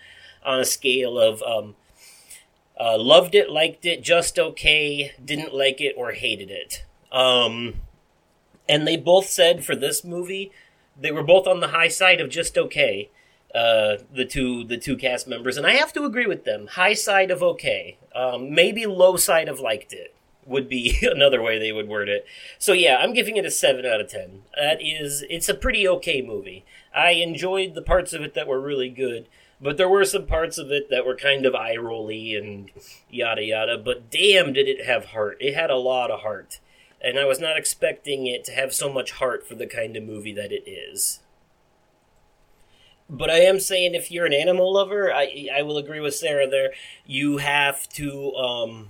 on 0.46 0.60
a 0.60 0.64
scale 0.64 1.18
of 1.18 1.42
um, 1.42 1.74
uh, 2.80 2.96
loved 2.98 3.34
it, 3.34 3.50
liked 3.50 3.84
it, 3.84 4.02
just 4.02 4.38
okay, 4.38 5.12
didn't 5.22 5.54
like 5.54 5.80
it, 5.80 5.94
or 5.96 6.12
hated 6.12 6.50
it. 6.50 6.84
Um, 7.12 7.74
and 8.68 8.86
they 8.86 8.96
both 8.96 9.26
said 9.26 9.64
for 9.64 9.76
this 9.76 10.04
movie, 10.04 10.52
they 10.98 11.12
were 11.12 11.22
both 11.22 11.46
on 11.46 11.60
the 11.60 11.68
high 11.68 11.88
side 11.88 12.20
of 12.20 12.30
just 12.30 12.56
okay. 12.56 13.10
Uh, 13.54 13.96
the 14.12 14.26
two 14.26 14.64
the 14.64 14.76
two 14.76 14.96
cast 14.96 15.26
members, 15.26 15.56
and 15.56 15.66
I 15.66 15.72
have 15.72 15.92
to 15.94 16.04
agree 16.04 16.26
with 16.26 16.44
them. 16.44 16.66
High 16.66 16.92
side 16.92 17.30
of 17.30 17.42
okay, 17.42 17.96
um, 18.14 18.54
maybe 18.54 18.84
low 18.84 19.16
side 19.16 19.48
of 19.48 19.60
liked 19.60 19.94
it 19.94 20.14
would 20.46 20.68
be 20.68 20.98
another 21.02 21.42
way 21.42 21.58
they 21.58 21.72
would 21.72 21.88
word 21.88 22.08
it. 22.08 22.26
So 22.58 22.72
yeah, 22.72 22.96
I'm 22.96 23.12
giving 23.12 23.36
it 23.36 23.46
a 23.46 23.50
seven 23.50 23.86
out 23.86 24.00
of 24.00 24.08
ten. 24.08 24.42
That 24.56 24.78
is, 24.82 25.24
it's 25.28 25.48
a 25.48 25.54
pretty 25.54 25.86
okay 25.88 26.22
movie. 26.22 26.64
I 26.94 27.12
enjoyed 27.12 27.74
the 27.74 27.82
parts 27.82 28.12
of 28.12 28.22
it 28.22 28.34
that 28.34 28.46
were 28.46 28.60
really 28.60 28.88
good. 28.88 29.28
But 29.60 29.78
there 29.78 29.88
were 29.88 30.04
some 30.04 30.26
parts 30.26 30.58
of 30.58 30.70
it 30.70 30.90
that 30.90 31.06
were 31.06 31.16
kind 31.16 31.46
of 31.46 31.54
eye 31.54 31.76
rolly 31.76 32.34
and 32.34 32.70
yada 33.10 33.42
yada. 33.42 33.78
But 33.78 34.10
damn, 34.10 34.52
did 34.52 34.68
it 34.68 34.84
have 34.84 35.06
heart! 35.06 35.38
It 35.40 35.54
had 35.54 35.70
a 35.70 35.76
lot 35.76 36.10
of 36.10 36.20
heart, 36.20 36.60
and 37.00 37.18
I 37.18 37.24
was 37.24 37.40
not 37.40 37.56
expecting 37.56 38.26
it 38.26 38.44
to 38.44 38.52
have 38.52 38.74
so 38.74 38.92
much 38.92 39.12
heart 39.12 39.46
for 39.46 39.54
the 39.54 39.66
kind 39.66 39.96
of 39.96 40.04
movie 40.04 40.34
that 40.34 40.52
it 40.52 40.68
is. 40.68 41.20
But 43.08 43.30
I 43.30 43.38
am 43.40 43.60
saying, 43.60 43.94
if 43.94 44.10
you're 44.10 44.26
an 44.26 44.34
animal 44.34 44.72
lover, 44.72 45.12
I 45.12 45.48
I 45.54 45.62
will 45.62 45.78
agree 45.78 46.00
with 46.00 46.14
Sarah 46.14 46.48
there. 46.48 46.72
You 47.06 47.38
have 47.38 47.88
to 47.90 48.34
um, 48.34 48.88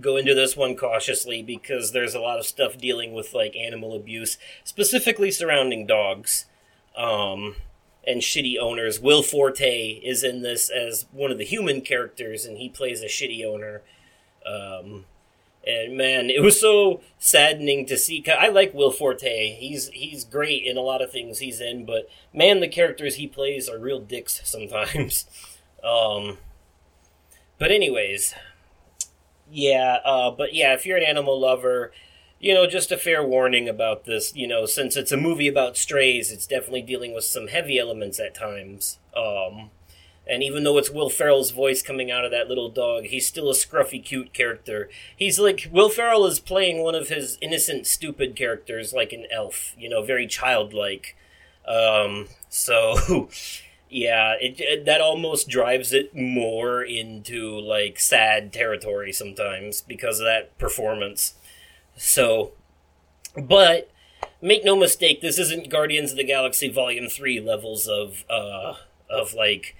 go 0.00 0.16
into 0.16 0.34
this 0.34 0.56
one 0.56 0.76
cautiously 0.76 1.42
because 1.42 1.92
there's 1.92 2.14
a 2.14 2.20
lot 2.20 2.38
of 2.38 2.46
stuff 2.46 2.76
dealing 2.76 3.12
with 3.12 3.34
like 3.34 3.56
animal 3.56 3.94
abuse, 3.94 4.38
specifically 4.64 5.30
surrounding 5.30 5.86
dogs. 5.86 6.46
Um, 6.96 7.56
and 8.08 8.22
shitty 8.22 8.58
owners. 8.58 8.98
Will 8.98 9.22
Forte 9.22 10.00
is 10.02 10.24
in 10.24 10.42
this 10.42 10.70
as 10.70 11.06
one 11.12 11.30
of 11.30 11.38
the 11.38 11.44
human 11.44 11.82
characters, 11.82 12.44
and 12.46 12.56
he 12.56 12.68
plays 12.68 13.02
a 13.02 13.06
shitty 13.06 13.44
owner. 13.44 13.82
Um, 14.46 15.04
and 15.66 15.96
man, 15.96 16.30
it 16.30 16.42
was 16.42 16.58
so 16.58 17.02
saddening 17.18 17.84
to 17.86 17.98
see. 17.98 18.24
I 18.26 18.48
like 18.48 18.72
Will 18.72 18.90
Forte. 18.90 19.56
He's 19.56 19.88
he's 19.88 20.24
great 20.24 20.64
in 20.64 20.78
a 20.78 20.82
lot 20.82 21.02
of 21.02 21.12
things 21.12 21.38
he's 21.40 21.60
in, 21.60 21.84
but 21.84 22.08
man, 22.32 22.60
the 22.60 22.68
characters 22.68 23.16
he 23.16 23.26
plays 23.26 23.68
are 23.68 23.78
real 23.78 24.00
dicks 24.00 24.40
sometimes. 24.48 25.26
um, 25.84 26.38
but 27.58 27.70
anyways, 27.70 28.34
yeah. 29.50 29.98
Uh, 30.04 30.30
but 30.30 30.54
yeah, 30.54 30.72
if 30.72 30.86
you're 30.86 30.96
an 30.96 31.04
animal 31.04 31.38
lover, 31.38 31.92
you 32.40 32.54
know, 32.54 32.66
just 32.66 32.92
a 32.92 32.96
fair 32.96 33.22
warning 33.22 33.68
about 33.68 34.04
this. 34.04 34.34
You 34.34 34.46
know, 34.46 34.66
since 34.66 34.96
it's 34.96 35.12
a 35.12 35.16
movie 35.16 35.48
about 35.48 35.76
strays, 35.76 36.30
it's 36.30 36.46
definitely 36.46 36.82
dealing 36.82 37.14
with 37.14 37.24
some 37.24 37.48
heavy 37.48 37.78
elements 37.78 38.20
at 38.20 38.34
times. 38.34 38.98
Um, 39.16 39.70
and 40.26 40.42
even 40.42 40.62
though 40.62 40.76
it's 40.78 40.90
Will 40.90 41.08
Ferrell's 41.10 41.50
voice 41.50 41.82
coming 41.82 42.10
out 42.10 42.24
of 42.24 42.30
that 42.30 42.48
little 42.48 42.68
dog, 42.68 43.04
he's 43.04 43.26
still 43.26 43.50
a 43.50 43.54
scruffy, 43.54 44.04
cute 44.04 44.32
character. 44.32 44.88
He's 45.16 45.38
like 45.38 45.68
Will 45.72 45.88
Ferrell 45.88 46.26
is 46.26 46.38
playing 46.38 46.82
one 46.82 46.94
of 46.94 47.08
his 47.08 47.38
innocent, 47.40 47.86
stupid 47.86 48.36
characters, 48.36 48.92
like 48.92 49.12
an 49.12 49.26
elf. 49.30 49.74
You 49.78 49.88
know, 49.88 50.02
very 50.02 50.26
childlike. 50.26 51.16
Um, 51.66 52.28
so. 52.48 53.28
Yeah, 53.90 54.34
it, 54.38 54.60
it, 54.60 54.84
that 54.84 55.00
almost 55.00 55.48
drives 55.48 55.94
it 55.94 56.14
more 56.14 56.82
into 56.82 57.58
like 57.58 57.98
sad 57.98 58.52
territory 58.52 59.12
sometimes 59.12 59.80
because 59.80 60.20
of 60.20 60.26
that 60.26 60.58
performance. 60.58 61.34
So, 61.98 62.52
but 63.36 63.90
make 64.40 64.64
no 64.64 64.76
mistake, 64.76 65.20
this 65.20 65.38
isn't 65.38 65.68
Guardians 65.68 66.12
of 66.12 66.16
the 66.16 66.24
Galaxy 66.24 66.68
Volume 66.68 67.08
Three 67.08 67.40
levels 67.40 67.88
of 67.88 68.24
uh, 68.30 68.74
of 69.10 69.34
like 69.34 69.74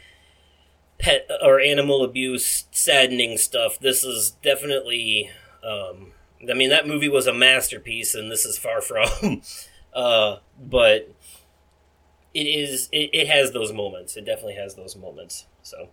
pet 0.99 1.31
or 1.43 1.61
animal 1.61 2.05
abuse, 2.05 2.67
saddening 2.71 3.39
stuff. 3.39 3.79
This 3.79 4.05
is 4.05 4.33
definitely. 4.43 5.31
Um, 5.65 6.13
I 6.49 6.55
mean, 6.55 6.71
that 6.71 6.87
movie 6.87 7.09
was 7.09 7.27
a 7.27 7.33
masterpiece, 7.33 8.15
and 8.15 8.31
this 8.31 8.45
is 8.45 8.59
far 8.59 8.81
from. 8.83 9.43
uh, 9.95 10.37
but 10.61 11.13
it 12.35 12.47
is. 12.47 12.89
It, 12.93 13.11
it 13.13 13.29
has 13.29 13.53
those 13.53 13.73
moments. 13.73 14.17
It 14.17 14.25
definitely 14.25 14.55
has 14.55 14.75
those 14.75 14.97
moments. 14.97 15.47
So, 15.63 15.89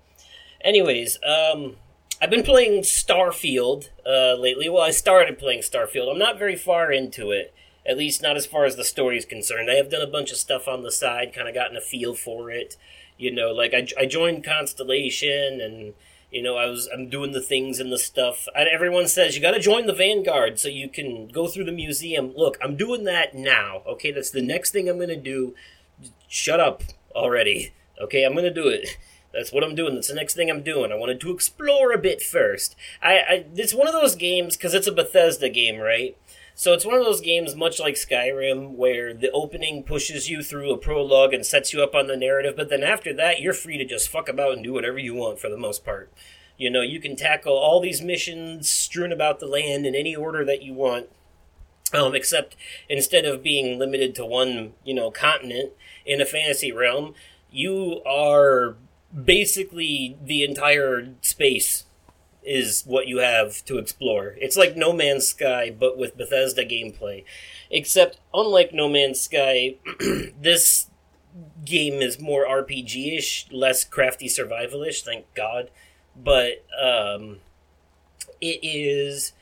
anyways, 0.61 1.19
um, 1.23 1.75
I've 2.21 2.29
been 2.29 2.43
playing 2.43 2.83
Starfield 2.83 3.89
uh, 4.05 4.35
lately. 4.35 4.69
Well, 4.69 4.81
I 4.81 4.91
started 4.91 5.37
playing 5.37 5.61
Starfield. 5.61 6.09
I'm 6.09 6.17
not 6.17 6.39
very 6.39 6.55
far 6.55 6.91
into 6.91 7.31
it, 7.31 7.53
at 7.85 7.97
least 7.97 8.21
not 8.21 8.37
as 8.37 8.45
far 8.45 8.63
as 8.65 8.77
the 8.77 8.85
story 8.85 9.17
is 9.17 9.25
concerned. 9.25 9.69
I 9.69 9.75
have 9.75 9.89
done 9.89 10.01
a 10.01 10.07
bunch 10.07 10.31
of 10.31 10.37
stuff 10.37 10.67
on 10.67 10.83
the 10.83 10.91
side, 10.91 11.33
kind 11.33 11.49
of 11.49 11.53
gotten 11.53 11.75
a 11.75 11.81
feel 11.81 12.15
for 12.15 12.49
it. 12.49 12.77
You 13.17 13.31
know, 13.31 13.51
like 13.51 13.73
I, 13.73 13.87
I 13.99 14.05
joined 14.05 14.45
Constellation, 14.45 15.59
and 15.59 15.93
you 16.31 16.41
know 16.41 16.55
I 16.55 16.67
was 16.67 16.87
I'm 16.91 17.09
doing 17.09 17.33
the 17.33 17.41
things 17.41 17.79
and 17.79 17.91
the 17.91 17.99
stuff. 17.99 18.47
I, 18.55 18.63
everyone 18.63 19.07
says 19.07 19.35
you 19.35 19.41
got 19.41 19.51
to 19.51 19.59
join 19.59 19.85
the 19.85 19.93
Vanguard 19.93 20.57
so 20.57 20.69
you 20.69 20.87
can 20.87 21.27
go 21.27 21.47
through 21.47 21.65
the 21.65 21.71
museum. 21.73 22.33
Look, 22.35 22.57
I'm 22.61 22.77
doing 22.77 23.03
that 23.05 23.35
now. 23.35 23.83
Okay, 23.85 24.11
that's 24.11 24.31
the 24.31 24.41
next 24.41 24.71
thing 24.71 24.87
I'm 24.87 24.99
gonna 24.99 25.15
do. 25.17 25.53
Shut 26.29 26.61
up 26.61 26.81
already. 27.13 27.73
Okay, 28.01 28.23
I'm 28.23 28.35
gonna 28.35 28.53
do 28.53 28.67
it. 28.69 28.97
That's 29.35 29.51
what 29.51 29.63
I'm 29.63 29.75
doing. 29.75 29.95
That's 29.95 30.07
the 30.07 30.15
next 30.15 30.35
thing 30.35 30.49
I'm 30.49 30.63
doing. 30.63 30.91
I 30.91 30.95
wanted 30.95 31.19
to 31.21 31.31
explore 31.31 31.91
a 31.91 31.97
bit 31.97 32.21
first. 32.21 32.75
I, 33.01 33.13
I 33.17 33.45
it's 33.55 33.73
one 33.73 33.87
of 33.87 33.93
those 33.93 34.15
games 34.15 34.55
because 34.55 34.73
it's 34.73 34.87
a 34.87 34.91
Bethesda 34.91 35.49
game, 35.49 35.77
right? 35.77 36.17
So 36.57 36.71
it's 36.71 36.85
one 36.85 36.95
of 36.95 37.03
those 37.03 37.19
games, 37.19 37.53
much 37.53 37.81
like 37.81 37.95
Skyrim, 37.95 38.75
where 38.75 39.13
the 39.13 39.29
opening 39.31 39.83
pushes 39.83 40.29
you 40.29 40.41
through 40.41 40.71
a 40.71 40.77
prologue 40.77 41.33
and 41.33 41.45
sets 41.45 41.73
you 41.73 41.83
up 41.83 41.93
on 41.93 42.07
the 42.07 42.15
narrative, 42.15 42.55
but 42.55 42.69
then 42.69 42.81
after 42.81 43.13
that, 43.13 43.41
you're 43.41 43.53
free 43.53 43.77
to 43.77 43.83
just 43.83 44.07
fuck 44.07 44.29
about 44.29 44.53
and 44.53 44.63
do 44.63 44.71
whatever 44.71 44.97
you 44.97 45.13
want 45.13 45.37
for 45.37 45.49
the 45.49 45.57
most 45.57 45.83
part. 45.83 46.13
You 46.57 46.69
know, 46.69 46.81
you 46.81 47.01
can 47.01 47.17
tackle 47.17 47.51
all 47.51 47.81
these 47.81 48.01
missions 48.01 48.69
strewn 48.69 49.11
about 49.11 49.41
the 49.41 49.47
land 49.47 49.85
in 49.85 49.95
any 49.95 50.15
order 50.15 50.45
that 50.45 50.63
you 50.63 50.73
want. 50.73 51.07
Um, 51.93 52.15
except 52.15 52.55
instead 52.89 53.25
of 53.25 53.43
being 53.43 53.77
limited 53.77 54.15
to 54.15 54.25
one, 54.25 54.73
you 54.83 54.93
know, 54.93 55.11
continent 55.11 55.73
in 56.05 56.19
a 56.21 56.25
fantasy 56.25 56.71
realm, 56.71 57.13
you 57.51 58.01
are 58.05 58.75
basically 59.23 60.17
the 60.21 60.43
entire 60.43 61.13
space 61.21 61.85
is 62.43 62.83
what 62.85 63.07
you 63.07 63.19
have 63.19 63.63
to 63.65 63.77
explore. 63.77 64.35
It's 64.37 64.57
like 64.57 64.75
No 64.75 64.93
Man's 64.93 65.27
Sky, 65.27 65.75
but 65.77 65.97
with 65.97 66.17
Bethesda 66.17 66.63
gameplay. 66.63 67.23
Except, 67.71 68.19
unlike 68.33 68.73
No 68.73 68.87
Man's 68.87 69.21
Sky, 69.21 69.75
this 70.39 70.89
game 71.63 71.95
is 71.95 72.19
more 72.19 72.45
RPG 72.45 73.17
ish, 73.17 73.47
less 73.51 73.83
crafty 73.83 74.27
survival 74.27 74.83
ish, 74.83 75.01
thank 75.01 75.25
God. 75.33 75.71
But 76.15 76.65
um, 76.79 77.37
it 78.39 78.59
is 78.61 79.33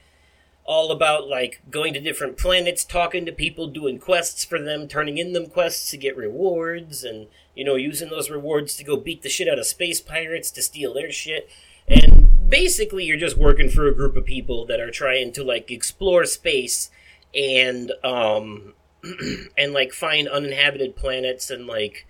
all 0.65 0.91
about 0.91 1.27
like 1.27 1.61
going 1.69 1.93
to 1.93 1.99
different 1.99 2.37
planets, 2.37 2.85
talking 2.85 3.25
to 3.25 3.31
people, 3.31 3.67
doing 3.67 3.99
quests 3.99 4.45
for 4.45 4.59
them, 4.59 4.87
turning 4.87 5.17
in 5.17 5.33
them 5.33 5.47
quests 5.47 5.91
to 5.91 5.97
get 5.97 6.15
rewards, 6.15 7.03
and 7.03 7.27
you 7.55 7.63
know 7.63 7.75
using 7.75 8.09
those 8.09 8.29
rewards 8.29 8.75
to 8.77 8.83
go 8.83 8.97
beat 8.97 9.21
the 9.21 9.29
shit 9.29 9.47
out 9.47 9.59
of 9.59 9.65
space 9.65 10.01
pirates 10.01 10.51
to 10.51 10.61
steal 10.61 10.93
their 10.93 11.11
shit. 11.11 11.49
And 11.87 12.49
basically, 12.49 13.05
you're 13.05 13.17
just 13.17 13.37
working 13.37 13.69
for 13.69 13.87
a 13.87 13.95
group 13.95 14.15
of 14.15 14.25
people 14.25 14.65
that 14.65 14.79
are 14.79 14.91
trying 14.91 15.31
to 15.33 15.43
like 15.43 15.71
explore 15.71 16.25
space 16.25 16.89
and 17.35 17.91
um 18.03 18.73
and 19.57 19.73
like 19.73 19.91
find 19.91 20.27
uninhabited 20.27 20.95
planets 20.95 21.49
and 21.49 21.67
like 21.67 22.07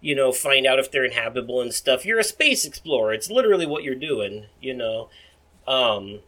you 0.00 0.14
know 0.14 0.32
find 0.32 0.66
out 0.66 0.78
if 0.78 0.90
they're 0.90 1.04
inhabitable 1.04 1.60
and 1.60 1.72
stuff. 1.72 2.04
You're 2.04 2.18
a 2.18 2.24
space 2.24 2.64
explorer. 2.64 3.12
It's 3.12 3.30
literally 3.30 3.66
what 3.66 3.84
you're 3.84 3.94
doing. 3.94 4.46
You 4.60 4.74
know. 4.74 5.08
Um, 5.66 6.20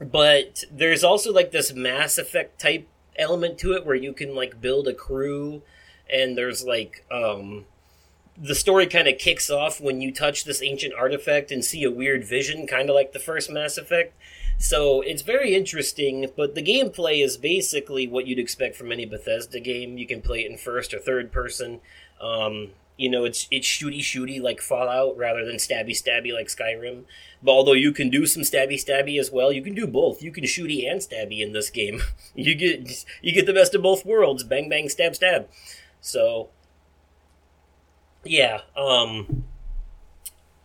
but 0.00 0.64
there's 0.70 1.04
also 1.04 1.32
like 1.32 1.50
this 1.50 1.72
Mass 1.72 2.18
Effect 2.18 2.60
type 2.60 2.88
element 3.16 3.58
to 3.58 3.72
it 3.72 3.86
where 3.86 3.94
you 3.94 4.12
can 4.12 4.34
like 4.34 4.60
build 4.60 4.88
a 4.88 4.94
crew 4.94 5.62
and 6.14 6.38
there's 6.38 6.64
like 6.64 7.04
um 7.10 7.66
the 8.36 8.54
story 8.54 8.86
kind 8.86 9.06
of 9.06 9.18
kicks 9.18 9.50
off 9.50 9.80
when 9.80 10.00
you 10.00 10.12
touch 10.12 10.44
this 10.44 10.62
ancient 10.62 10.94
artifact 10.94 11.52
and 11.52 11.64
see 11.64 11.84
a 11.84 11.90
weird 11.90 12.24
vision 12.24 12.66
kind 12.66 12.88
of 12.88 12.94
like 12.94 13.12
the 13.12 13.20
first 13.20 13.50
Mass 13.50 13.76
Effect. 13.76 14.12
So 14.58 15.00
it's 15.02 15.22
very 15.22 15.54
interesting, 15.54 16.30
but 16.36 16.54
the 16.54 16.62
gameplay 16.62 17.24
is 17.24 17.36
basically 17.36 18.06
what 18.08 18.26
you'd 18.26 18.38
expect 18.38 18.76
from 18.76 18.90
any 18.90 19.04
Bethesda 19.04 19.60
game. 19.60 19.98
You 19.98 20.06
can 20.06 20.20
play 20.20 20.44
it 20.44 20.50
in 20.50 20.56
first 20.56 20.94
or 20.94 20.98
third 20.98 21.32
person. 21.32 21.80
Um, 22.20 22.70
you 22.96 23.08
know, 23.08 23.24
it's 23.24 23.48
it's 23.50 23.66
shooty 23.66 24.00
shooty 24.00 24.40
like 24.40 24.60
Fallout 24.60 25.16
rather 25.16 25.44
than 25.44 25.56
stabby 25.56 25.90
stabby 25.90 26.32
like 26.32 26.46
Skyrim. 26.46 27.04
But 27.42 27.50
although 27.50 27.72
you 27.72 27.92
can 27.92 28.08
do 28.10 28.26
some 28.26 28.42
stabby 28.42 28.74
stabby 28.74 29.18
as 29.18 29.30
well, 29.30 29.52
you 29.52 29.62
can 29.62 29.74
do 29.74 29.86
both. 29.86 30.22
You 30.22 30.30
can 30.30 30.44
shooty 30.44 30.88
and 30.88 31.00
stabby 31.00 31.40
in 31.40 31.52
this 31.52 31.70
game. 31.70 32.02
you 32.34 32.54
get 32.54 33.04
you 33.20 33.32
get 33.32 33.46
the 33.46 33.52
best 33.52 33.74
of 33.74 33.82
both 33.82 34.06
worlds. 34.06 34.44
Bang 34.44 34.68
bang 34.68 34.88
stab 34.88 35.16
stab. 35.16 35.48
So 36.04 36.50
yeah, 38.24 38.60
um 38.76 39.44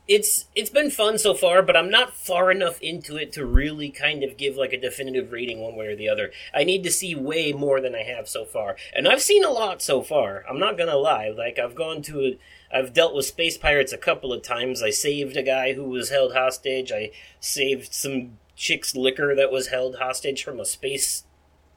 it's 0.06 0.48
it's 0.54 0.70
been 0.70 0.92
fun 0.92 1.18
so 1.18 1.34
far, 1.34 1.62
but 1.62 1.78
I'm 1.78 1.90
not 1.90 2.14
far 2.14 2.52
enough 2.52 2.82
into 2.82 3.16
it 3.16 3.32
to 3.34 3.46
really 3.46 3.90
kind 3.90 4.22
of 4.22 4.36
give 4.36 4.58
like 4.58 4.74
a 4.74 4.82
definitive 4.82 5.32
rating 5.32 5.62
one 5.62 5.78
way 5.78 5.88
or 5.88 5.96
the 5.96 6.10
other. 6.10 6.32
I 6.54 6.66
need 6.66 6.84
to 6.84 6.92
see 6.92 7.16
way 7.16 7.54
more 7.54 7.80
than 7.80 7.96
I 7.96 8.04
have 8.04 8.28
so 8.28 8.44
far, 8.44 8.76
and 8.94 9.08
I've 9.08 9.22
seen 9.22 9.46
a 9.46 9.50
lot 9.50 9.82
so 9.82 10.02
far. 10.02 10.44
I'm 10.50 10.60
not 10.60 10.78
gonna 10.78 10.98
lie. 10.98 11.30
Like 11.30 11.58
I've 11.58 11.76
gone 11.76 12.02
to, 12.04 12.20
a, 12.20 12.40
I've 12.78 12.92
dealt 12.92 13.16
with 13.16 13.26
space 13.26 13.58
pirates 13.58 13.94
a 13.94 13.98
couple 13.98 14.34
of 14.34 14.42
times. 14.42 14.84
I 14.84 14.90
saved 14.90 15.38
a 15.38 15.44
guy 15.44 15.74
who 15.74 15.86
was 15.86 16.10
held 16.10 16.34
hostage. 16.34 16.92
I 16.92 17.12
saved 17.40 17.94
some 17.94 18.40
chick's 18.58 18.94
liquor 18.94 19.34
that 19.36 19.54
was 19.54 19.68
held 19.68 19.96
hostage 20.00 20.44
from 20.44 20.60
a 20.60 20.66
space 20.66 21.24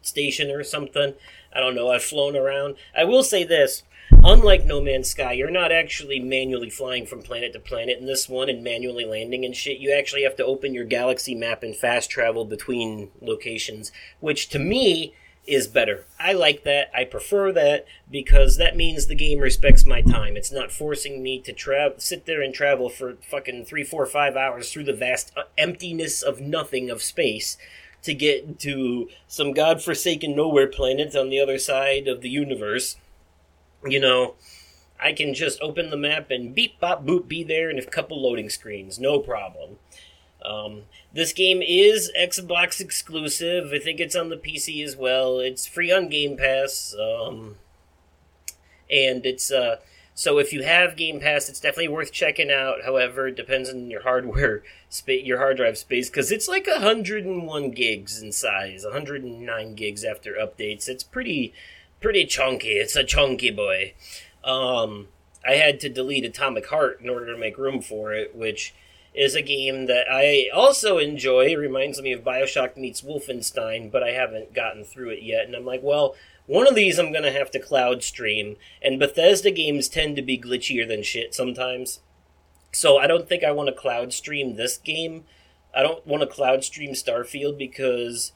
station 0.00 0.50
or 0.50 0.64
something. 0.64 1.14
I 1.54 1.60
don't 1.60 1.74
know. 1.74 1.90
I've 1.90 2.02
flown 2.02 2.36
around. 2.36 2.76
I 2.96 3.04
will 3.04 3.22
say 3.22 3.44
this 3.44 3.82
unlike 4.24 4.64
No 4.64 4.80
Man's 4.80 5.10
Sky, 5.10 5.32
you're 5.32 5.50
not 5.50 5.72
actually 5.72 6.20
manually 6.20 6.70
flying 6.70 7.06
from 7.06 7.22
planet 7.22 7.52
to 7.52 7.60
planet 7.60 7.98
in 7.98 8.06
this 8.06 8.28
one 8.28 8.48
and 8.48 8.62
manually 8.62 9.04
landing 9.04 9.44
and 9.44 9.54
shit. 9.54 9.78
You 9.78 9.92
actually 9.92 10.22
have 10.22 10.36
to 10.36 10.44
open 10.44 10.74
your 10.74 10.84
galaxy 10.84 11.34
map 11.34 11.62
and 11.62 11.74
fast 11.74 12.10
travel 12.10 12.44
between 12.44 13.10
locations, 13.20 13.92
which 14.20 14.48
to 14.50 14.58
me 14.58 15.14
is 15.44 15.66
better. 15.66 16.06
I 16.20 16.34
like 16.34 16.62
that. 16.64 16.90
I 16.94 17.04
prefer 17.04 17.50
that 17.52 17.84
because 18.08 18.58
that 18.58 18.76
means 18.76 19.06
the 19.06 19.16
game 19.16 19.40
respects 19.40 19.84
my 19.84 20.00
time. 20.00 20.36
It's 20.36 20.52
not 20.52 20.70
forcing 20.70 21.20
me 21.20 21.40
to 21.40 21.52
travel, 21.52 21.98
sit 21.98 22.26
there 22.26 22.40
and 22.40 22.54
travel 22.54 22.88
for 22.88 23.16
fucking 23.28 23.64
three, 23.64 23.82
four, 23.82 24.06
five 24.06 24.36
hours 24.36 24.70
through 24.70 24.84
the 24.84 24.92
vast 24.92 25.32
uh, 25.36 25.42
emptiness 25.58 26.22
of 26.22 26.40
nothing 26.40 26.90
of 26.90 27.02
space 27.02 27.56
to 28.02 28.14
get 28.14 28.58
to 28.60 29.08
some 29.28 29.52
godforsaken 29.52 30.34
nowhere 30.34 30.66
planet 30.66 31.14
on 31.14 31.28
the 31.28 31.40
other 31.40 31.58
side 31.58 32.08
of 32.08 32.20
the 32.20 32.28
universe 32.28 32.96
you 33.84 34.00
know, 34.00 34.34
I 35.00 35.12
can 35.12 35.34
just 35.34 35.60
open 35.60 35.90
the 35.90 35.96
map 35.96 36.30
and 36.30 36.54
beep, 36.54 36.78
bop, 36.78 37.04
boop, 37.04 37.28
be 37.28 37.42
there 37.42 37.70
in 37.70 37.78
a 37.78 37.84
couple 37.84 38.22
loading 38.22 38.48
screens, 38.48 38.98
no 38.98 39.18
problem. 39.18 39.78
Um, 40.44 40.82
this 41.12 41.32
game 41.32 41.62
is 41.62 42.10
Xbox 42.18 42.80
exclusive. 42.80 43.72
I 43.72 43.78
think 43.78 44.00
it's 44.00 44.16
on 44.16 44.28
the 44.28 44.36
PC 44.36 44.84
as 44.84 44.96
well. 44.96 45.38
It's 45.38 45.66
free 45.66 45.92
on 45.92 46.08
Game 46.08 46.36
Pass, 46.36 46.94
um, 47.00 47.56
and 48.90 49.24
it's 49.24 49.52
uh, 49.52 49.76
so 50.14 50.38
if 50.38 50.52
you 50.52 50.62
have 50.62 50.96
Game 50.96 51.20
Pass, 51.20 51.48
it's 51.48 51.60
definitely 51.60 51.88
worth 51.88 52.12
checking 52.12 52.50
out. 52.50 52.82
However, 52.84 53.28
it 53.28 53.36
depends 53.36 53.70
on 53.70 53.90
your 53.90 54.02
hardware, 54.02 54.62
your 55.06 55.38
hard 55.38 55.56
drive 55.56 55.78
space, 55.78 56.10
because 56.10 56.30
it's 56.30 56.48
like 56.48 56.66
101 56.66 57.70
gigs 57.70 58.20
in 58.20 58.32
size, 58.32 58.84
109 58.84 59.74
gigs 59.74 60.04
after 60.04 60.34
updates. 60.34 60.88
It's 60.88 61.04
pretty 61.04 61.54
pretty 62.00 62.26
chunky. 62.26 62.72
It's 62.72 62.96
a 62.96 63.04
chunky 63.04 63.50
boy. 63.50 63.94
Um, 64.44 65.08
I 65.46 65.52
had 65.52 65.80
to 65.80 65.88
delete 65.88 66.24
Atomic 66.24 66.66
Heart 66.66 67.00
in 67.00 67.08
order 67.08 67.32
to 67.32 67.38
make 67.38 67.56
room 67.56 67.80
for 67.80 68.12
it, 68.12 68.34
which 68.34 68.74
is 69.14 69.34
a 69.34 69.42
game 69.42 69.86
that 69.86 70.06
I 70.10 70.48
also 70.54 70.98
enjoy. 70.98 71.46
It 71.46 71.58
reminds 71.58 72.00
me 72.00 72.12
of 72.12 72.24
Bioshock 72.24 72.76
meets 72.76 73.02
Wolfenstein, 73.02 73.90
but 73.90 74.02
I 74.02 74.10
haven't 74.10 74.54
gotten 74.54 74.84
through 74.84 75.10
it 75.10 75.22
yet. 75.22 75.46
And 75.46 75.54
I'm 75.54 75.66
like, 75.66 75.82
well, 75.82 76.16
one 76.52 76.68
of 76.68 76.74
these 76.74 76.98
I'm 76.98 77.12
going 77.12 77.24
to 77.24 77.32
have 77.32 77.50
to 77.52 77.58
cloud 77.58 78.02
stream. 78.02 78.56
And 78.82 78.98
Bethesda 78.98 79.50
games 79.50 79.88
tend 79.88 80.16
to 80.16 80.22
be 80.22 80.36
glitchier 80.36 80.86
than 80.86 81.02
shit 81.02 81.34
sometimes. 81.34 82.00
So 82.72 82.98
I 82.98 83.06
don't 83.06 83.26
think 83.26 83.42
I 83.42 83.52
want 83.52 83.68
to 83.68 83.74
cloud 83.74 84.12
stream 84.12 84.56
this 84.56 84.76
game. 84.76 85.24
I 85.74 85.82
don't 85.82 86.06
want 86.06 86.20
to 86.20 86.26
cloud 86.26 86.62
stream 86.62 86.92
Starfield 86.92 87.56
because 87.56 88.32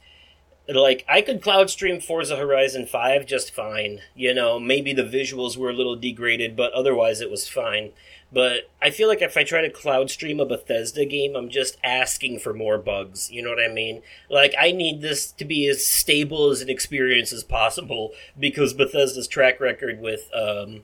like 0.67 1.05
I 1.07 1.21
could 1.21 1.43
cloud 1.43 1.69
stream 1.69 2.01
Forza 2.01 2.37
Horizon 2.37 2.87
5 2.87 3.27
just 3.27 3.53
fine. 3.53 4.01
You 4.15 4.33
know, 4.33 4.59
maybe 4.59 4.93
the 4.93 5.03
visuals 5.03 5.55
were 5.55 5.69
a 5.69 5.75
little 5.75 5.95
degraded, 5.95 6.55
but 6.55 6.73
otherwise 6.73 7.21
it 7.21 7.29
was 7.29 7.47
fine. 7.47 7.91
But 8.31 8.69
I 8.81 8.89
feel 8.89 9.07
like 9.07 9.21
if 9.21 9.37
I 9.37 9.43
try 9.43 9.61
to 9.61 9.69
cloud 9.69 10.09
stream 10.09 10.39
a 10.39 10.45
Bethesda 10.45 11.05
game, 11.05 11.35
I'm 11.35 11.49
just 11.49 11.77
asking 11.83 12.39
for 12.39 12.53
more 12.53 12.77
bugs. 12.77 13.31
You 13.31 13.41
know 13.41 13.49
what 13.49 13.63
I 13.63 13.71
mean? 13.71 14.01
Like 14.29 14.53
I 14.59 14.71
need 14.71 15.01
this 15.01 15.31
to 15.33 15.45
be 15.45 15.67
as 15.67 15.85
stable 15.85 16.49
as 16.49 16.61
an 16.61 16.69
experience 16.69 17.31
as 17.31 17.43
possible 17.43 18.11
because 18.37 18.73
Bethesda's 18.73 19.27
track 19.27 19.59
record 19.61 20.01
with 20.01 20.29
um, 20.33 20.83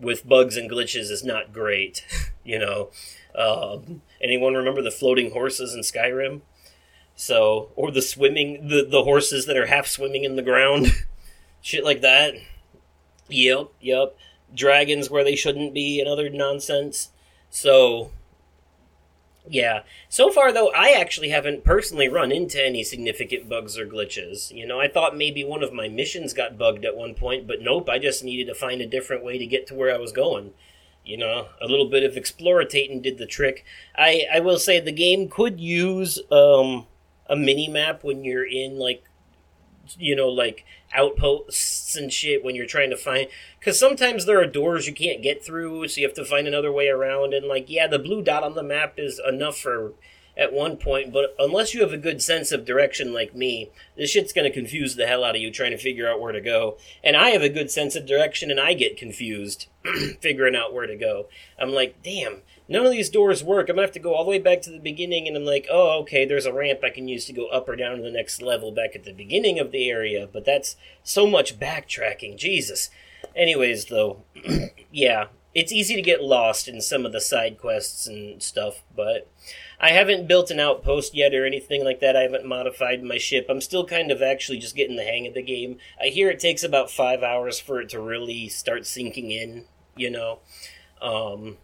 with 0.00 0.28
bugs 0.28 0.56
and 0.56 0.70
glitches 0.70 1.10
is 1.10 1.22
not 1.22 1.52
great. 1.52 2.04
you 2.44 2.58
know, 2.58 2.90
um, 3.36 4.02
anyone 4.20 4.54
remember 4.54 4.82
the 4.82 4.90
floating 4.90 5.30
horses 5.30 5.74
in 5.74 5.80
Skyrim? 5.82 6.40
So, 7.14 7.70
or 7.76 7.90
the 7.90 8.00
swimming, 8.00 8.68
the, 8.68 8.86
the 8.88 9.04
horses 9.04 9.44
that 9.44 9.56
are 9.56 9.66
half 9.66 9.86
swimming 9.86 10.24
in 10.24 10.36
the 10.36 10.42
ground, 10.42 10.86
shit 11.60 11.84
like 11.84 12.00
that. 12.00 12.34
Yep, 13.28 13.68
yep. 13.80 14.16
Dragons 14.54 15.10
where 15.10 15.24
they 15.24 15.36
shouldn't 15.36 15.74
be 15.74 16.00
and 16.00 16.08
other 16.08 16.28
nonsense. 16.28 17.10
So, 17.50 18.10
yeah. 19.48 19.82
So 20.08 20.30
far, 20.30 20.52
though, 20.52 20.70
I 20.70 20.90
actually 20.92 21.30
haven't 21.30 21.64
personally 21.64 22.08
run 22.08 22.30
into 22.30 22.64
any 22.64 22.84
significant 22.84 23.48
bugs 23.48 23.78
or 23.78 23.86
glitches. 23.86 24.54
You 24.54 24.66
know, 24.66 24.80
I 24.80 24.88
thought 24.88 25.16
maybe 25.16 25.44
one 25.44 25.62
of 25.62 25.72
my 25.72 25.88
missions 25.88 26.32
got 26.32 26.58
bugged 26.58 26.84
at 26.84 26.96
one 26.96 27.14
point, 27.14 27.46
but 27.46 27.60
nope, 27.60 27.88
I 27.88 27.98
just 27.98 28.24
needed 28.24 28.46
to 28.46 28.54
find 28.54 28.80
a 28.80 28.86
different 28.86 29.24
way 29.24 29.38
to 29.38 29.46
get 29.46 29.66
to 29.68 29.74
where 29.74 29.94
I 29.94 29.98
was 29.98 30.12
going. 30.12 30.52
You 31.04 31.16
know, 31.16 31.48
a 31.60 31.66
little 31.66 31.88
bit 31.88 32.04
of 32.04 32.16
explorating 32.16 33.00
did 33.00 33.18
the 33.18 33.26
trick. 33.26 33.64
I, 33.96 34.26
I 34.32 34.40
will 34.40 34.58
say 34.58 34.78
the 34.78 34.92
game 34.92 35.28
could 35.28 35.58
use 35.58 36.20
um, 36.30 36.86
a 37.26 37.34
mini 37.36 37.68
map 37.68 38.04
when 38.04 38.22
you're 38.22 38.46
in 38.46 38.78
like 38.78 39.02
you 39.98 40.14
know 40.14 40.28
like 40.28 40.64
outposts 40.94 41.96
and 41.96 42.12
shit 42.12 42.44
when 42.44 42.54
you're 42.54 42.66
trying 42.66 42.90
to 42.90 42.96
find 42.96 43.28
because 43.58 43.78
sometimes 43.78 44.26
there 44.26 44.40
are 44.40 44.46
doors 44.46 44.86
you 44.86 44.92
can't 44.92 45.22
get 45.22 45.44
through 45.44 45.86
so 45.86 46.00
you 46.00 46.06
have 46.06 46.16
to 46.16 46.24
find 46.24 46.46
another 46.46 46.72
way 46.72 46.88
around 46.88 47.32
and 47.32 47.46
like 47.46 47.68
yeah 47.68 47.86
the 47.86 47.98
blue 47.98 48.22
dot 48.22 48.42
on 48.42 48.54
the 48.54 48.62
map 48.62 48.94
is 48.98 49.20
enough 49.26 49.56
for 49.56 49.92
at 50.36 50.52
one 50.52 50.76
point 50.76 51.12
but 51.12 51.34
unless 51.38 51.74
you 51.74 51.82
have 51.82 51.92
a 51.92 51.98
good 51.98 52.22
sense 52.22 52.50
of 52.50 52.64
direction 52.64 53.12
like 53.12 53.34
me 53.34 53.70
this 53.96 54.10
shit's 54.10 54.32
to 54.32 54.50
confuse 54.50 54.96
the 54.96 55.06
hell 55.06 55.22
out 55.22 55.36
of 55.36 55.42
you 55.42 55.50
trying 55.50 55.70
to 55.70 55.76
figure 55.76 56.08
out 56.08 56.20
where 56.20 56.32
to 56.32 56.40
go. 56.40 56.78
And 57.04 57.16
i 57.16 57.30
have 57.30 57.42
a 57.42 57.48
good 57.48 57.70
sense 57.70 57.94
of 57.94 58.06
direction 58.06 58.50
and 58.50 58.58
i 58.58 58.72
get 58.72 58.96
confused 58.96 59.66
figuring 60.20 60.56
out 60.56 60.72
where 60.72 60.86
to 60.86 60.96
go. 60.96 61.26
I'm 61.58 61.72
like 61.72 62.02
damn 62.02 62.42
none 62.70 62.86
of 62.86 62.92
these 62.92 63.10
doors 63.10 63.44
work. 63.44 63.68
I'm 63.68 63.76
gonna 63.76 63.86
have 63.86 63.92
to 63.92 63.98
go 63.98 64.14
all 64.14 64.24
the 64.24 64.30
way 64.30 64.38
back 64.38 64.62
to 64.62 64.70
the 64.70 64.78
beginning, 64.78 65.28
and 65.28 65.36
I'm 65.36 65.44
like, 65.44 65.66
oh, 65.70 66.00
okay, 66.00 66.24
there's 66.24 66.46
a 66.46 66.52
ramp 66.52 66.80
I 66.82 66.90
can 66.90 67.08
use 67.08 67.26
to 67.26 67.32
go 67.34 67.48
up 67.48 67.68
or 67.68 67.76
down 67.76 67.96
to 67.96 68.02
the 68.02 68.10
next 68.10 68.40
level 68.40 68.72
back 68.72 68.94
at 68.94 69.04
the 69.04 69.12
beginning 69.12 69.58
of 69.58 69.72
the 69.72 69.90
area, 69.90 70.28
but 70.32 70.46
that's 70.46 70.76
so 71.02 71.26
much 71.26 71.58
backtracking, 71.58 72.38
Jesus. 72.38 72.88
Anyways, 73.36 73.86
though, 73.86 74.22
yeah, 74.92 75.26
it's 75.52 75.72
easy 75.72 75.96
to 75.96 76.02
get 76.02 76.22
lost 76.22 76.68
in 76.68 76.80
some 76.80 77.04
of 77.04 77.12
the 77.12 77.20
side 77.20 77.58
quests 77.58 78.06
and 78.06 78.40
stuff, 78.40 78.82
but 78.94 79.28
I 79.80 79.90
haven't 79.90 80.28
built 80.28 80.50
an 80.52 80.60
outpost 80.60 81.14
yet 81.14 81.34
or 81.34 81.44
anything 81.44 81.84
like 81.84 81.98
that. 82.00 82.16
I 82.16 82.22
haven't 82.22 82.46
modified 82.46 83.02
my 83.02 83.18
ship. 83.18 83.46
I'm 83.48 83.60
still 83.60 83.84
kind 83.84 84.12
of 84.12 84.22
actually 84.22 84.58
just 84.58 84.76
getting 84.76 84.96
the 84.96 85.04
hang 85.04 85.26
of 85.26 85.34
the 85.34 85.42
game. 85.42 85.78
I 86.00 86.06
hear 86.06 86.30
it 86.30 86.38
takes 86.38 86.62
about 86.62 86.90
five 86.90 87.24
hours 87.24 87.58
for 87.58 87.80
it 87.80 87.88
to 87.90 88.00
really 88.00 88.48
start 88.48 88.86
sinking 88.86 89.32
in, 89.32 89.64
you 89.96 90.10
know. 90.10 90.38
Um, 91.02 91.56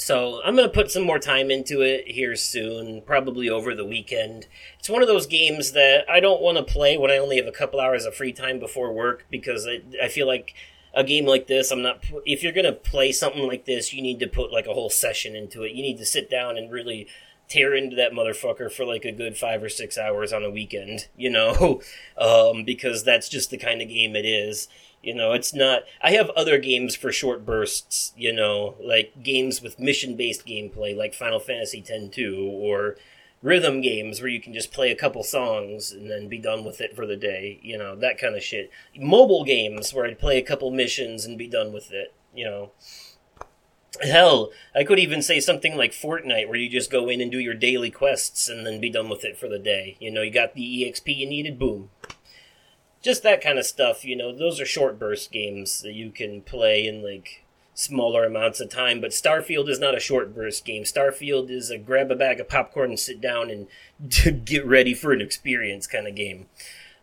so 0.00 0.40
I'm 0.42 0.56
going 0.56 0.66
to 0.66 0.74
put 0.74 0.90
some 0.90 1.02
more 1.02 1.18
time 1.18 1.50
into 1.50 1.82
it 1.82 2.08
here 2.08 2.34
soon, 2.34 3.02
probably 3.02 3.50
over 3.50 3.74
the 3.74 3.84
weekend. 3.84 4.46
It's 4.78 4.88
one 4.88 5.02
of 5.02 5.08
those 5.08 5.26
games 5.26 5.72
that 5.72 6.08
I 6.08 6.20
don't 6.20 6.40
want 6.40 6.56
to 6.56 6.64
play 6.64 6.96
when 6.96 7.10
I 7.10 7.18
only 7.18 7.36
have 7.36 7.46
a 7.46 7.52
couple 7.52 7.80
hours 7.80 8.06
of 8.06 8.14
free 8.14 8.32
time 8.32 8.58
before 8.58 8.94
work 8.94 9.26
because 9.30 9.66
I, 9.66 9.82
I 10.02 10.08
feel 10.08 10.26
like 10.26 10.54
a 10.94 11.04
game 11.04 11.26
like 11.26 11.48
this, 11.48 11.70
I'm 11.70 11.82
not. 11.82 12.02
If 12.24 12.42
you're 12.42 12.52
going 12.52 12.64
to 12.64 12.72
play 12.72 13.12
something 13.12 13.46
like 13.46 13.66
this, 13.66 13.92
you 13.92 14.00
need 14.00 14.20
to 14.20 14.26
put 14.26 14.50
like 14.50 14.66
a 14.66 14.72
whole 14.72 14.88
session 14.88 15.36
into 15.36 15.64
it. 15.64 15.72
You 15.72 15.82
need 15.82 15.98
to 15.98 16.06
sit 16.06 16.30
down 16.30 16.56
and 16.56 16.72
really 16.72 17.06
tear 17.50 17.74
into 17.74 17.96
that 17.96 18.12
motherfucker 18.12 18.72
for 18.72 18.86
like 18.86 19.04
a 19.04 19.12
good 19.12 19.36
five 19.36 19.62
or 19.62 19.68
six 19.68 19.98
hours 19.98 20.32
on 20.32 20.44
a 20.44 20.50
weekend, 20.50 21.08
you 21.14 21.28
know, 21.28 21.82
um, 22.18 22.64
because 22.64 23.04
that's 23.04 23.28
just 23.28 23.50
the 23.50 23.58
kind 23.58 23.82
of 23.82 23.88
game 23.88 24.16
it 24.16 24.24
is. 24.24 24.66
You 25.02 25.14
know, 25.14 25.32
it's 25.32 25.54
not. 25.54 25.82
I 26.02 26.12
have 26.12 26.30
other 26.30 26.58
games 26.58 26.94
for 26.94 27.10
short 27.10 27.46
bursts. 27.46 28.12
You 28.16 28.32
know, 28.32 28.76
like 28.80 29.22
games 29.22 29.62
with 29.62 29.78
mission-based 29.78 30.46
gameplay, 30.46 30.96
like 30.96 31.14
Final 31.14 31.40
Fantasy 31.40 31.78
X-2, 31.78 32.50
or 32.50 32.96
rhythm 33.42 33.80
games 33.80 34.20
where 34.20 34.28
you 34.28 34.40
can 34.40 34.52
just 34.52 34.72
play 34.72 34.90
a 34.90 34.96
couple 34.96 35.22
songs 35.22 35.92
and 35.92 36.10
then 36.10 36.28
be 36.28 36.38
done 36.38 36.64
with 36.64 36.80
it 36.80 36.94
for 36.94 37.06
the 37.06 37.16
day. 37.16 37.58
You 37.62 37.78
know, 37.78 37.96
that 37.96 38.18
kind 38.18 38.36
of 38.36 38.42
shit. 38.42 38.70
Mobile 38.96 39.44
games 39.44 39.94
where 39.94 40.04
I'd 40.04 40.18
play 40.18 40.36
a 40.36 40.42
couple 40.42 40.70
missions 40.70 41.24
and 41.24 41.38
be 41.38 41.48
done 41.48 41.72
with 41.72 41.92
it. 41.92 42.12
You 42.34 42.44
know. 42.44 42.72
Hell, 44.02 44.50
I 44.74 44.84
could 44.84 45.00
even 45.00 45.20
say 45.20 45.40
something 45.40 45.76
like 45.76 45.90
Fortnite, 45.90 46.48
where 46.48 46.56
you 46.56 46.70
just 46.70 46.92
go 46.92 47.08
in 47.08 47.20
and 47.20 47.30
do 47.30 47.40
your 47.40 47.54
daily 47.54 47.90
quests 47.90 48.48
and 48.48 48.64
then 48.64 48.80
be 48.80 48.88
done 48.88 49.08
with 49.08 49.24
it 49.24 49.36
for 49.36 49.48
the 49.48 49.58
day. 49.58 49.96
You 49.98 50.12
know, 50.12 50.22
you 50.22 50.30
got 50.30 50.54
the 50.54 50.62
EXP 50.62 51.16
you 51.16 51.26
needed, 51.26 51.58
boom, 51.58 51.90
just 53.02 53.22
that 53.22 53.42
kind 53.42 53.58
of 53.58 53.66
stuff. 53.66 54.04
You 54.04 54.16
know, 54.16 54.36
those 54.36 54.60
are 54.60 54.66
short 54.66 54.98
burst 54.98 55.32
games 55.32 55.80
that 55.82 55.92
you 55.92 56.10
can 56.10 56.42
play 56.42 56.86
in 56.86 57.02
like 57.02 57.44
smaller 57.74 58.24
amounts 58.24 58.60
of 58.60 58.68
time. 58.68 59.00
But 59.00 59.10
Starfield 59.10 59.68
is 59.68 59.78
not 59.78 59.96
a 59.96 60.00
short 60.00 60.34
burst 60.34 60.64
game. 60.64 60.84
Starfield 60.84 61.50
is 61.50 61.70
a 61.70 61.78
grab 61.78 62.10
a 62.10 62.16
bag 62.16 62.40
of 62.40 62.48
popcorn 62.48 62.90
and 62.90 63.00
sit 63.00 63.20
down 63.20 63.50
and 63.50 64.44
get 64.44 64.66
ready 64.66 64.94
for 64.94 65.12
an 65.12 65.20
experience 65.20 65.86
kind 65.86 66.06
of 66.06 66.14
game. 66.14 66.46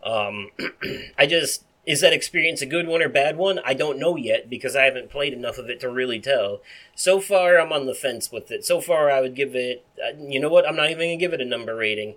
Um, 0.03 0.51
I 1.17 1.25
just 1.25 1.63
is 1.85 2.01
that 2.01 2.11
experience 2.11 2.61
a 2.61 2.65
good 2.65 2.85
one 2.85 3.01
or 3.01 3.07
bad 3.07 3.37
one? 3.37 3.61
I 3.63 3.73
don't 3.73 3.97
know 3.97 4.17
yet 4.17 4.49
because 4.49 4.75
I 4.75 4.83
haven't 4.83 5.09
played 5.09 5.31
enough 5.31 5.57
of 5.57 5.69
it 5.69 5.79
to 5.79 5.89
really 5.89 6.19
tell. 6.19 6.61
So 6.95 7.21
far, 7.21 7.57
I'm 7.57 7.71
on 7.71 7.85
the 7.85 7.93
fence 7.93 8.29
with 8.29 8.51
it. 8.51 8.65
So 8.65 8.81
far, 8.81 9.09
I 9.09 9.21
would 9.21 9.35
give 9.35 9.55
it. 9.55 9.85
Uh, 9.97 10.17
you 10.19 10.37
know 10.39 10.49
what? 10.49 10.67
I'm 10.67 10.75
not 10.75 10.91
even 10.91 11.07
gonna 11.07 11.17
give 11.17 11.33
it 11.33 11.41
a 11.41 11.45
number 11.45 11.75
rating. 11.75 12.15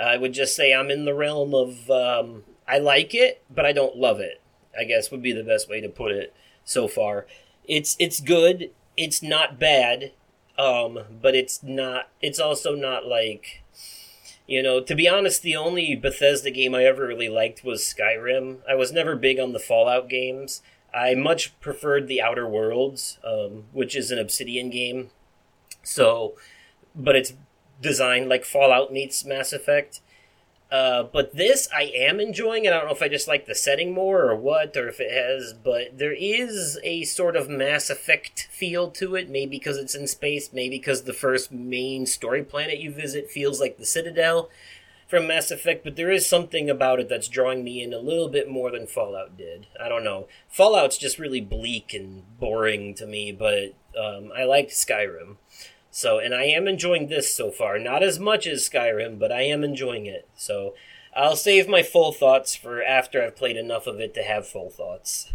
I 0.00 0.16
would 0.16 0.32
just 0.32 0.56
say 0.56 0.72
I'm 0.72 0.90
in 0.90 1.04
the 1.04 1.12
realm 1.12 1.54
of 1.54 1.90
um, 1.90 2.44
I 2.70 2.78
like 2.78 3.14
it, 3.14 3.42
but 3.50 3.66
I 3.66 3.72
don't 3.72 3.96
love 3.96 4.20
it. 4.20 4.40
I 4.78 4.84
guess 4.84 5.10
would 5.10 5.22
be 5.22 5.32
the 5.32 5.42
best 5.42 5.68
way 5.68 5.80
to 5.80 5.88
put 5.88 6.12
it 6.12 6.32
so 6.64 6.86
far. 6.86 7.26
It's 7.64 7.96
it's 7.98 8.20
good. 8.20 8.70
It's 8.96 9.22
not 9.22 9.58
bad, 9.58 10.12
um, 10.56 11.00
but 11.20 11.34
it's 11.34 11.62
not. 11.62 12.08
It's 12.22 12.38
also 12.38 12.74
not 12.74 13.06
like, 13.06 13.62
you 14.46 14.62
know. 14.62 14.80
To 14.80 14.94
be 14.94 15.08
honest, 15.08 15.42
the 15.42 15.56
only 15.56 15.96
Bethesda 15.96 16.50
game 16.50 16.74
I 16.74 16.84
ever 16.84 17.06
really 17.06 17.28
liked 17.28 17.64
was 17.64 17.82
Skyrim. 17.82 18.58
I 18.68 18.76
was 18.76 18.92
never 18.92 19.16
big 19.16 19.40
on 19.40 19.52
the 19.52 19.58
Fallout 19.58 20.08
games. 20.08 20.62
I 20.94 21.14
much 21.14 21.58
preferred 21.60 22.08
the 22.08 22.22
Outer 22.22 22.48
Worlds, 22.48 23.18
um, 23.24 23.64
which 23.72 23.96
is 23.96 24.10
an 24.10 24.18
Obsidian 24.18 24.70
game. 24.70 25.10
So, 25.82 26.34
but 26.94 27.16
it's 27.16 27.32
designed 27.80 28.28
like 28.28 28.44
Fallout 28.44 28.92
meets 28.92 29.24
Mass 29.24 29.52
Effect. 29.52 30.00
Uh, 30.70 31.02
but 31.02 31.34
this 31.34 31.68
I 31.76 31.90
am 31.94 32.20
enjoying, 32.20 32.64
and 32.64 32.74
I 32.74 32.78
don't 32.78 32.86
know 32.86 32.94
if 32.94 33.02
I 33.02 33.08
just 33.08 33.26
like 33.26 33.46
the 33.46 33.54
setting 33.56 33.92
more 33.92 34.22
or 34.22 34.36
what, 34.36 34.76
or 34.76 34.88
if 34.88 35.00
it 35.00 35.10
has, 35.10 35.52
but 35.52 35.98
there 35.98 36.14
is 36.16 36.78
a 36.84 37.02
sort 37.04 37.34
of 37.34 37.48
Mass 37.48 37.90
Effect 37.90 38.48
feel 38.52 38.88
to 38.92 39.16
it, 39.16 39.28
maybe 39.28 39.58
because 39.58 39.76
it's 39.76 39.96
in 39.96 40.06
space, 40.06 40.52
maybe 40.52 40.78
because 40.78 41.02
the 41.02 41.12
first 41.12 41.50
main 41.50 42.06
story 42.06 42.44
planet 42.44 42.78
you 42.78 42.92
visit 42.92 43.30
feels 43.30 43.60
like 43.60 43.78
the 43.78 43.84
Citadel 43.84 44.48
from 45.08 45.26
Mass 45.26 45.50
Effect, 45.50 45.82
but 45.82 45.96
there 45.96 46.12
is 46.12 46.28
something 46.28 46.70
about 46.70 47.00
it 47.00 47.08
that's 47.08 47.26
drawing 47.26 47.64
me 47.64 47.82
in 47.82 47.92
a 47.92 47.98
little 47.98 48.28
bit 48.28 48.48
more 48.48 48.70
than 48.70 48.86
Fallout 48.86 49.36
did. 49.36 49.66
I 49.82 49.88
don't 49.88 50.04
know. 50.04 50.28
Fallout's 50.48 50.96
just 50.96 51.18
really 51.18 51.40
bleak 51.40 51.92
and 51.92 52.22
boring 52.38 52.94
to 52.94 53.06
me, 53.06 53.32
but 53.32 53.74
um, 54.00 54.30
I 54.36 54.44
liked 54.44 54.70
Skyrim. 54.70 55.36
So, 55.90 56.18
and 56.18 56.34
I 56.34 56.44
am 56.44 56.68
enjoying 56.68 57.08
this 57.08 57.34
so 57.34 57.50
far. 57.50 57.78
Not 57.78 58.02
as 58.02 58.18
much 58.18 58.46
as 58.46 58.68
Skyrim, 58.68 59.18
but 59.18 59.32
I 59.32 59.42
am 59.42 59.64
enjoying 59.64 60.06
it. 60.06 60.28
So, 60.36 60.74
I'll 61.14 61.36
save 61.36 61.68
my 61.68 61.82
full 61.82 62.12
thoughts 62.12 62.54
for 62.54 62.82
after 62.82 63.22
I've 63.22 63.36
played 63.36 63.56
enough 63.56 63.86
of 63.86 64.00
it 64.00 64.14
to 64.14 64.22
have 64.22 64.46
full 64.46 64.70
thoughts. 64.70 65.32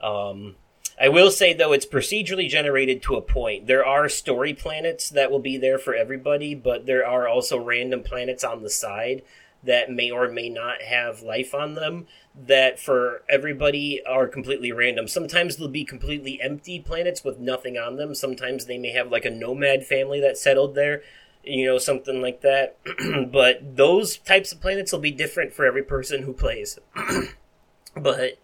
Um, 0.00 0.56
I 1.00 1.08
will 1.08 1.30
say 1.30 1.54
though, 1.54 1.72
it's 1.72 1.86
procedurally 1.86 2.48
generated 2.48 3.02
to 3.02 3.16
a 3.16 3.22
point. 3.22 3.66
There 3.66 3.86
are 3.86 4.08
story 4.08 4.52
planets 4.52 5.08
that 5.10 5.30
will 5.30 5.38
be 5.38 5.56
there 5.56 5.78
for 5.78 5.94
everybody, 5.94 6.54
but 6.54 6.86
there 6.86 7.06
are 7.06 7.28
also 7.28 7.58
random 7.58 8.02
planets 8.02 8.44
on 8.44 8.62
the 8.62 8.70
side 8.70 9.22
that 9.62 9.90
may 9.90 10.10
or 10.10 10.28
may 10.28 10.48
not 10.48 10.82
have 10.82 11.22
life 11.22 11.54
on 11.54 11.74
them 11.74 12.06
that 12.34 12.80
for 12.80 13.22
everybody 13.28 14.02
are 14.06 14.26
completely 14.26 14.72
random. 14.72 15.06
Sometimes 15.06 15.56
they'll 15.56 15.68
be 15.68 15.84
completely 15.84 16.40
empty 16.40 16.80
planets 16.80 17.22
with 17.22 17.38
nothing 17.38 17.76
on 17.76 17.96
them. 17.96 18.14
Sometimes 18.14 18.66
they 18.66 18.78
may 18.78 18.90
have 18.90 19.10
like 19.10 19.24
a 19.24 19.30
nomad 19.30 19.84
family 19.84 20.20
that 20.20 20.38
settled 20.38 20.74
there, 20.74 21.02
you 21.44 21.66
know, 21.66 21.78
something 21.78 22.20
like 22.20 22.40
that. 22.40 22.78
but 23.30 23.76
those 23.76 24.16
types 24.18 24.52
of 24.52 24.60
planets 24.60 24.92
will 24.92 24.98
be 24.98 25.10
different 25.10 25.52
for 25.52 25.64
every 25.64 25.82
person 25.82 26.22
who 26.22 26.32
plays. 26.32 26.78
but 27.96 28.38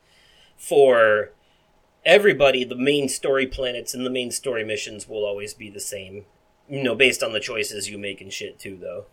for 0.56 1.30
everybody, 2.04 2.64
the 2.64 2.76
main 2.76 3.08
story 3.08 3.46
planets 3.46 3.94
and 3.94 4.04
the 4.04 4.10
main 4.10 4.30
story 4.30 4.64
missions 4.64 5.08
will 5.08 5.24
always 5.24 5.54
be 5.54 5.70
the 5.70 5.80
same. 5.80 6.26
You 6.68 6.82
know, 6.82 6.94
based 6.94 7.22
on 7.22 7.32
the 7.32 7.40
choices 7.40 7.88
you 7.88 7.96
make 7.96 8.20
and 8.20 8.32
shit 8.32 8.58
too, 8.58 8.76
though. 8.76 9.06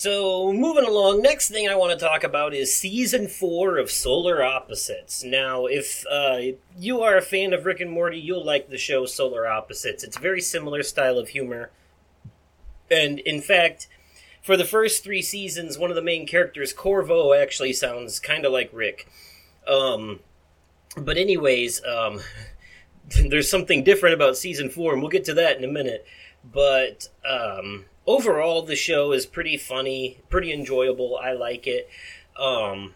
So, 0.00 0.50
moving 0.54 0.86
along, 0.86 1.20
next 1.20 1.50
thing 1.50 1.68
I 1.68 1.74
want 1.74 1.92
to 1.92 2.06
talk 2.06 2.24
about 2.24 2.54
is 2.54 2.74
season 2.74 3.28
four 3.28 3.76
of 3.76 3.90
Solar 3.90 4.42
Opposites. 4.42 5.22
Now, 5.22 5.66
if 5.66 6.06
uh, 6.10 6.56
you 6.78 7.02
are 7.02 7.18
a 7.18 7.20
fan 7.20 7.52
of 7.52 7.66
Rick 7.66 7.80
and 7.80 7.90
Morty, 7.90 8.18
you'll 8.18 8.42
like 8.42 8.70
the 8.70 8.78
show 8.78 9.04
Solar 9.04 9.46
Opposites. 9.46 10.02
It's 10.02 10.16
a 10.16 10.20
very 10.20 10.40
similar 10.40 10.82
style 10.82 11.18
of 11.18 11.28
humor. 11.28 11.70
And 12.90 13.18
in 13.18 13.42
fact, 13.42 13.88
for 14.40 14.56
the 14.56 14.64
first 14.64 15.04
three 15.04 15.20
seasons, 15.20 15.76
one 15.76 15.90
of 15.90 15.96
the 15.96 16.02
main 16.02 16.26
characters, 16.26 16.72
Korvo, 16.72 17.38
actually 17.38 17.74
sounds 17.74 18.18
kind 18.20 18.46
of 18.46 18.52
like 18.52 18.70
Rick. 18.72 19.06
Um, 19.68 20.20
but, 20.96 21.18
anyways, 21.18 21.84
um, 21.84 22.20
there's 23.28 23.50
something 23.50 23.84
different 23.84 24.14
about 24.14 24.38
season 24.38 24.70
four, 24.70 24.94
and 24.94 25.02
we'll 25.02 25.10
get 25.10 25.24
to 25.24 25.34
that 25.34 25.58
in 25.58 25.64
a 25.64 25.70
minute. 25.70 26.06
But, 26.42 27.10
um, 27.22 27.84
overall, 28.10 28.62
the 28.62 28.76
show 28.76 29.12
is 29.12 29.26
pretty 29.26 29.56
funny, 29.56 30.18
pretty 30.28 30.52
enjoyable. 30.52 31.18
I 31.22 31.32
like 31.32 31.66
it. 31.66 31.88
Um, 32.38 32.94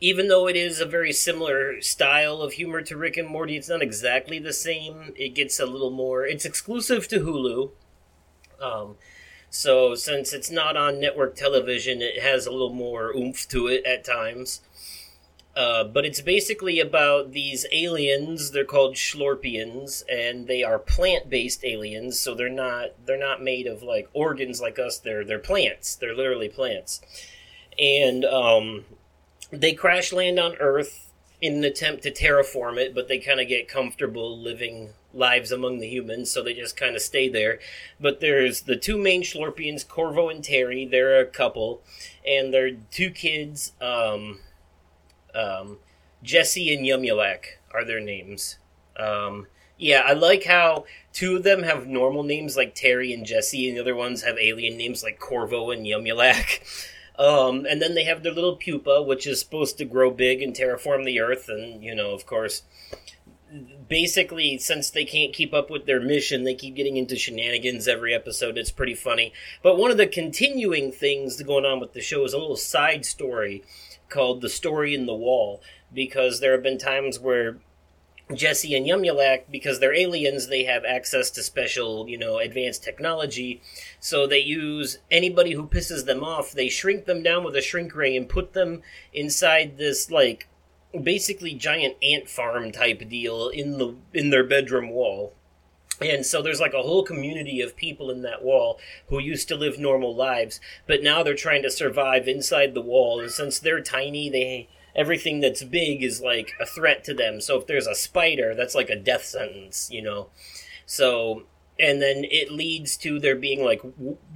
even 0.00 0.28
though 0.28 0.46
it 0.48 0.56
is 0.56 0.80
a 0.80 0.86
very 0.86 1.12
similar 1.12 1.80
style 1.80 2.40
of 2.42 2.52
humor 2.52 2.82
to 2.82 2.96
Rick 2.96 3.16
and 3.16 3.28
Morty, 3.28 3.56
it's 3.56 3.68
not 3.68 3.82
exactly 3.82 4.38
the 4.38 4.52
same. 4.52 5.12
It 5.16 5.34
gets 5.34 5.58
a 5.58 5.66
little 5.66 5.90
more. 5.90 6.26
It's 6.26 6.44
exclusive 6.44 7.08
to 7.08 7.20
Hulu. 7.20 7.70
Um, 8.60 8.96
so 9.50 9.94
since 9.94 10.32
it's 10.32 10.50
not 10.50 10.76
on 10.76 11.00
network 11.00 11.36
television, 11.36 12.02
it 12.02 12.22
has 12.22 12.46
a 12.46 12.50
little 12.50 12.72
more 12.72 13.10
oomph 13.16 13.48
to 13.48 13.66
it 13.66 13.84
at 13.84 14.04
times. 14.04 14.60
Uh, 15.56 15.84
but 15.84 16.04
it's 16.04 16.20
basically 16.20 16.80
about 16.80 17.30
these 17.32 17.64
aliens. 17.72 18.50
They're 18.50 18.64
called 18.64 18.96
Shlorpians, 18.96 20.02
and 20.10 20.48
they 20.48 20.64
are 20.64 20.80
plant-based 20.80 21.64
aliens. 21.64 22.18
So 22.18 22.34
they're 22.34 22.48
not 22.48 22.90
they're 23.06 23.16
not 23.16 23.42
made 23.42 23.66
of 23.68 23.82
like 23.82 24.08
organs 24.12 24.60
like 24.60 24.78
us. 24.78 24.98
They're 24.98 25.24
they're 25.24 25.38
plants. 25.38 25.94
They're 25.94 26.14
literally 26.14 26.48
plants, 26.48 27.00
and 27.78 28.24
um, 28.24 28.84
they 29.52 29.74
crash 29.74 30.12
land 30.12 30.40
on 30.40 30.56
Earth 30.56 31.12
in 31.40 31.54
an 31.54 31.64
attempt 31.64 32.02
to 32.02 32.10
terraform 32.10 32.76
it. 32.76 32.92
But 32.92 33.06
they 33.06 33.18
kind 33.18 33.40
of 33.40 33.46
get 33.46 33.68
comfortable 33.68 34.36
living 34.36 34.90
lives 35.12 35.52
among 35.52 35.78
the 35.78 35.86
humans, 35.86 36.32
so 36.32 36.42
they 36.42 36.54
just 36.54 36.76
kind 36.76 36.96
of 36.96 37.02
stay 37.02 37.28
there. 37.28 37.60
But 38.00 38.18
there's 38.18 38.62
the 38.62 38.74
two 38.74 38.98
main 38.98 39.22
Shlorpians, 39.22 39.86
Korvo 39.86 40.32
and 40.32 40.42
Terry. 40.42 40.84
They're 40.84 41.20
a 41.20 41.26
couple, 41.26 41.80
and 42.26 42.52
their 42.52 42.72
two 42.72 43.10
kids. 43.10 43.70
Um, 43.80 44.40
um, 45.34 45.78
Jesse 46.22 46.74
and 46.74 46.84
Yumyulack 46.84 47.58
are 47.72 47.84
their 47.84 48.00
names. 48.00 48.58
Um, 48.96 49.46
Yeah, 49.76 50.02
I 50.06 50.12
like 50.12 50.44
how 50.44 50.84
two 51.12 51.36
of 51.36 51.42
them 51.42 51.64
have 51.64 51.86
normal 51.86 52.22
names 52.22 52.56
like 52.56 52.74
Terry 52.74 53.12
and 53.12 53.26
Jesse, 53.26 53.68
and 53.68 53.76
the 53.76 53.80
other 53.80 53.96
ones 53.96 54.22
have 54.22 54.38
alien 54.38 54.76
names 54.76 55.02
like 55.02 55.18
Korvo 55.18 55.74
and 55.74 55.86
Yumyulack. 55.86 56.90
Um, 57.16 57.64
and 57.64 57.80
then 57.80 57.94
they 57.94 58.02
have 58.02 58.24
their 58.24 58.32
little 58.32 58.56
pupa, 58.56 59.00
which 59.00 59.24
is 59.24 59.38
supposed 59.38 59.78
to 59.78 59.84
grow 59.84 60.10
big 60.10 60.42
and 60.42 60.52
terraform 60.52 61.04
the 61.04 61.20
Earth, 61.20 61.48
and 61.48 61.80
you 61.80 61.94
know, 61.94 62.10
of 62.10 62.26
course, 62.26 62.62
basically, 63.88 64.58
since 64.58 64.90
they 64.90 65.04
can't 65.04 65.32
keep 65.32 65.54
up 65.54 65.70
with 65.70 65.86
their 65.86 66.00
mission, 66.00 66.44
they 66.44 66.54
keep 66.54 66.74
getting 66.74 66.96
into 66.96 67.16
shenanigans 67.16 67.86
every 67.86 68.14
episode. 68.14 68.58
It's 68.58 68.72
pretty 68.72 68.94
funny. 68.94 69.32
But 69.62 69.78
one 69.78 69.90
of 69.90 69.96
the 69.96 70.06
continuing 70.06 70.90
things 70.90 71.40
going 71.42 71.64
on 71.64 71.78
with 71.78 71.92
the 71.92 72.00
show 72.00 72.24
is 72.24 72.32
a 72.32 72.38
little 72.38 72.56
side 72.56 73.06
story 73.06 73.62
called 74.08 74.40
The 74.40 74.48
Story 74.48 74.94
in 74.94 75.06
the 75.06 75.14
Wall, 75.14 75.60
because 75.92 76.40
there 76.40 76.52
have 76.52 76.62
been 76.62 76.78
times 76.78 77.18
where 77.18 77.58
Jesse 78.34 78.74
and 78.74 78.86
Yumyulack, 78.86 79.44
because 79.50 79.80
they're 79.80 79.94
aliens, 79.94 80.46
they 80.46 80.64
have 80.64 80.84
access 80.84 81.30
to 81.32 81.42
special, 81.42 82.08
you 82.08 82.16
know, 82.16 82.38
advanced 82.38 82.82
technology. 82.82 83.60
So 84.00 84.26
they 84.26 84.38
use 84.38 84.98
anybody 85.10 85.52
who 85.52 85.66
pisses 85.66 86.06
them 86.06 86.24
off, 86.24 86.52
they 86.52 86.68
shrink 86.68 87.04
them 87.04 87.22
down 87.22 87.44
with 87.44 87.54
a 87.54 87.60
shrink 87.60 87.94
ray 87.94 88.16
and 88.16 88.28
put 88.28 88.54
them 88.54 88.82
inside 89.12 89.76
this, 89.76 90.10
like, 90.10 90.48
basically 91.02 91.54
giant 91.54 91.96
ant 92.02 92.28
farm 92.28 92.70
type 92.70 93.08
deal 93.08 93.48
in 93.48 93.78
the 93.78 93.96
in 94.12 94.30
their 94.30 94.44
bedroom 94.44 94.90
wall. 94.90 95.34
And 96.00 96.26
so 96.26 96.42
there's 96.42 96.60
like 96.60 96.74
a 96.74 96.82
whole 96.82 97.04
community 97.04 97.60
of 97.60 97.76
people 97.76 98.10
in 98.10 98.22
that 98.22 98.42
wall 98.42 98.80
who 99.08 99.18
used 99.20 99.48
to 99.48 99.56
live 99.56 99.78
normal 99.78 100.14
lives, 100.14 100.60
but 100.86 101.02
now 101.02 101.22
they're 101.22 101.34
trying 101.34 101.62
to 101.62 101.70
survive 101.70 102.26
inside 102.26 102.74
the 102.74 102.80
wall. 102.80 103.20
And 103.20 103.30
since 103.30 103.58
they're 103.58 103.80
tiny, 103.80 104.28
they 104.28 104.68
everything 104.96 105.40
that's 105.40 105.62
big 105.62 106.02
is 106.02 106.20
like 106.20 106.52
a 106.60 106.66
threat 106.66 107.04
to 107.04 107.14
them. 107.14 107.40
So 107.40 107.58
if 107.58 107.66
there's 107.66 107.86
a 107.86 107.94
spider, 107.94 108.54
that's 108.54 108.74
like 108.74 108.90
a 108.90 108.96
death 108.96 109.24
sentence, 109.24 109.88
you 109.90 110.02
know. 110.02 110.30
So 110.86 111.46
and 111.78 112.00
then 112.00 112.24
it 112.30 112.52
leads 112.52 112.96
to 112.98 113.18
there 113.18 113.36
being 113.36 113.64
like 113.64 113.82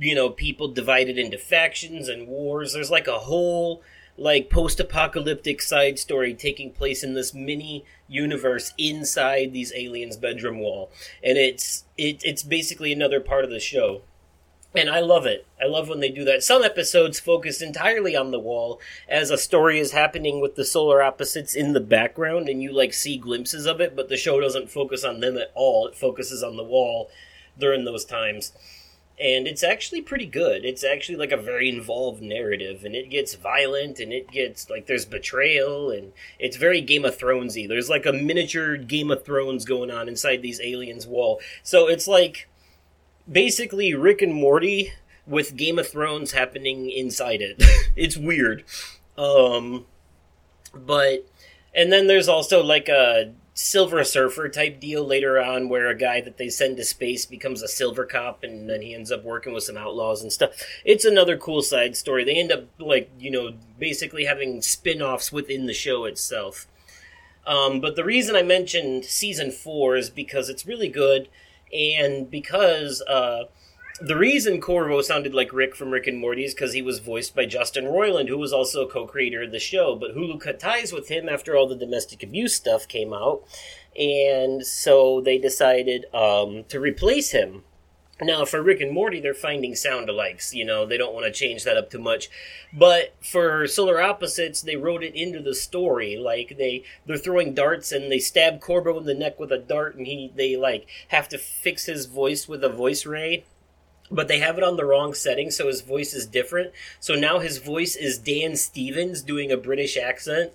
you 0.01 0.15
know 0.15 0.31
people 0.31 0.69
divided 0.69 1.19
into 1.19 1.39
factions 1.39 2.09
and 2.09 2.29
wars. 2.29 2.73
There's 2.73 2.91
like 2.91 3.07
a 3.07 3.19
whole 3.19 3.83
like 4.19 4.51
post-apocalyptic 4.51 5.63
side 5.63 5.99
story 5.99 6.35
taking 6.35 6.73
place 6.73 7.05
in 7.05 7.15
this 7.15 7.33
mini 7.33 7.85
universe 8.09 8.75
inside 8.77 9.53
these 9.53 9.73
aliens' 9.75 10.17
bedroom 10.17 10.59
wall, 10.59 10.91
and 11.23 11.39
it's 11.39 11.85
it, 11.97 12.21
it's 12.25 12.43
basically 12.43 12.93
another 12.93 13.21
part 13.21 13.45
of 13.45 13.51
the 13.51 13.61
show. 13.61 14.03
And 14.75 14.91
I 14.91 15.01
love 15.01 15.25
it. 15.25 15.47
I 15.61 15.67
love 15.67 15.89
when 15.89 16.01
they 16.01 16.11
do 16.11 16.25
that. 16.25 16.43
Some 16.43 16.63
episodes 16.63 17.19
focus 17.19 17.63
entirely 17.63 18.15
on 18.15 18.33
the 18.33 18.39
wall 18.39 18.81
as 19.09 19.31
a 19.31 19.39
story 19.39 19.79
is 19.79 19.93
happening 19.93 20.43
with 20.43 20.57
the 20.57 20.65
solar 20.65 21.03
opposites 21.03 21.55
in 21.55 21.73
the 21.73 21.81
background 21.81 22.51
and 22.51 22.63
you 22.63 22.71
like 22.71 22.93
see 22.93 23.17
glimpses 23.17 23.65
of 23.65 23.81
it, 23.81 23.97
but 23.97 24.11
the 24.11 24.17
show 24.19 24.41
doesn't 24.41 24.71
focus 24.71 25.05
on 25.05 25.21
them 25.21 25.39
at 25.39 25.53
all. 25.55 25.87
It 25.87 25.97
focuses 25.97 26.43
on 26.43 26.57
the 26.57 26.63
wall 26.63 27.11
during 27.59 27.87
those 27.87 28.05
times. 28.05 28.53
And 29.21 29.49
it's 29.49 29.65
actually 29.65 30.01
pretty 30.01 30.27
good. 30.27 30.65
It's 30.65 30.85
actually 30.85 31.17
like 31.17 31.33
a 31.33 31.37
very 31.37 31.69
involved 31.69 32.23
narrative 32.23 32.85
and 32.85 32.95
it 32.95 33.11
gets 33.11 33.35
violent 33.35 33.99
and 33.99 34.13
it 34.13 34.31
gets 34.31 34.71
like 34.71 34.87
there's 34.87 35.05
betrayal 35.05 35.91
and 35.91 36.13
it's 36.39 36.57
very 36.57 36.81
Game 36.81 37.05
of 37.05 37.19
Thronesy. 37.19 37.67
There's 37.67 37.91
like 37.91 38.07
a 38.07 38.13
miniature 38.13 38.77
Game 38.77 39.11
of 39.11 39.25
Thrones 39.25 39.65
going 39.65 39.91
on 39.91 40.09
inside 40.09 40.41
these 40.41 40.61
aliens 40.61 41.07
wall. 41.07 41.41
So 41.65 41.89
it's 41.89 42.07
like 42.07 42.49
basically 43.31 43.93
Rick 43.93 44.23
and 44.23 44.35
Morty 44.35 44.93
with 45.27 45.57
Game 45.57 45.79
of 45.79 45.89
Thrones 45.89 46.33
happening 46.33 46.89
inside 46.89 47.43
it. 47.43 47.57
it's 47.97 48.17
weird. 48.17 48.65
Um, 49.17 49.87
but 50.73 51.27
and 51.75 51.93
then 51.93 52.07
there's 52.07 52.29
also 52.29 52.63
like 52.63 52.89
a 52.89 53.33
Silver 53.61 54.05
Surfer 54.05 54.49
type 54.49 54.79
deal 54.79 55.05
later 55.05 55.41
on 55.41 55.69
where 55.69 55.89
a 55.89 55.95
guy 55.97 56.21
that 56.21 56.37
they 56.37 56.49
send 56.49 56.77
to 56.77 56.85
space 56.85 57.27
becomes 57.27 57.61
a 57.61 57.67
silver 57.67 58.05
cop 58.05 58.45
and 58.45 58.71
then 58.71 58.83
he 58.83 58.95
ends 58.95 59.11
up 59.11 59.25
working 59.25 59.53
with 59.53 59.65
some 59.65 59.77
outlaws 59.77 60.23
and 60.23 60.33
stuff. 60.33 60.53
It's 60.85 61.05
another 61.05 61.37
cool 61.37 61.61
side 61.61 61.97
story. 61.97 62.23
They 62.23 62.37
end 62.39 62.53
up 62.53 62.67
like, 62.79 63.11
you 63.19 63.33
know, 63.33 63.55
basically 63.77 64.27
having 64.27 64.63
spin-offs 64.63 65.33
within 65.33 65.67
the 65.67 65.75
show 65.75 66.05
itself. 66.05 66.69
Um, 67.49 67.81
but 67.81 67.97
the 67.97 68.05
reason 68.05 68.37
I 68.37 68.43
mentioned 68.43 69.05
season 69.05 69.51
4 69.51 69.97
is 69.97 70.09
because 70.09 70.49
it's 70.49 70.65
really 70.65 70.89
good 70.89 71.29
and 71.75 72.31
because 72.31 73.03
uh, 73.09 73.47
the 74.01 74.17
reason 74.17 74.61
Korvo 74.61 75.03
sounded 75.03 75.35
like 75.35 75.53
Rick 75.53 75.75
from 75.75 75.91
Rick 75.91 76.07
and 76.07 76.19
Morty 76.19 76.45
is 76.45 76.55
because 76.55 76.73
he 76.73 76.83
was 76.83 77.01
voiced 77.01 77.35
by 77.35 77.47
Justin 77.47 77.85
Roiland, 77.85 78.29
who 78.29 78.39
was 78.39 78.53
also 78.53 78.83
a 78.83 78.91
co-creator 78.91 79.43
of 79.43 79.51
the 79.51 79.59
show. 79.59 79.97
But 79.97 80.15
Hulu 80.15 80.41
cut 80.41 80.61
ties 80.61 80.93
with 80.93 81.09
him 81.09 81.29
after 81.29 81.57
all 81.57 81.67
the 81.67 81.75
domestic 81.75 82.23
abuse 82.23 82.55
stuff 82.55 82.87
came 82.87 83.13
out, 83.13 83.43
and 83.99 84.65
so 84.65 85.21
they 85.21 85.39
decided 85.39 86.07
um, 86.15 86.65
to 86.69 86.79
replace 86.79 87.33
him. 87.33 87.65
Now, 88.21 88.45
for 88.45 88.61
Rick 88.63 88.81
and 88.81 88.93
Morty, 88.93 89.21
they're 89.21 89.33
finding 89.33 89.77
sound 89.77 90.09
alikes. 90.09 90.53
You 90.53 90.65
know, 90.65 90.85
they 90.85 90.97
don't 90.97 91.15
want 91.15 91.27
to 91.27 91.33
change 91.33 91.63
that 91.65 91.77
up 91.77 91.89
too 91.89 92.01
much. 92.01 92.29
But 92.73 93.15
for 93.21 93.69
Solar 93.69 94.01
Opposites, 94.01 94.61
they 94.61 94.75
wrote 94.75 95.05
it 95.05 95.15
into 95.15 95.41
the 95.41 95.55
story. 95.55 96.17
Like 96.17 96.57
they 96.59 96.85
they're 97.07 97.17
throwing 97.17 97.55
darts 97.55 97.93
and 97.93 98.11
they 98.11 98.19
stab 98.19 98.61
Korvo 98.61 98.99
in 98.99 99.07
the 99.07 99.15
neck 99.15 99.39
with 99.39 99.53
a 99.53 99.59
dart, 99.59 99.97
and 99.97 100.07
he 100.07 100.33
they 100.35 100.57
like 100.57 100.87
have 101.09 101.29
to 101.29 101.39
fix 101.39 101.87
his 101.87 102.07
voice 102.07 102.49
with 102.49 102.65
a 102.65 102.69
voice 102.69 103.07
ray. 103.07 103.45
But 104.11 104.29
they 104.29 104.39
have 104.39 104.57
it 104.59 104.65
on 104.65 104.77
the 104.77 104.85
wrong 104.85 105.15
setting, 105.15 105.51
so 105.51 105.67
his 105.67 105.83
voice 105.83 106.15
is 106.15 106.27
different. 106.27 106.73
So 107.01 107.15
now 107.15 107.41
his 107.41 107.59
voice 107.59 107.95
is 107.95 108.19
Dan 108.19 108.57
Stevens 108.57 109.23
doing 109.23 109.53
a 109.53 109.57
British 109.57 109.97
accent, 109.97 110.53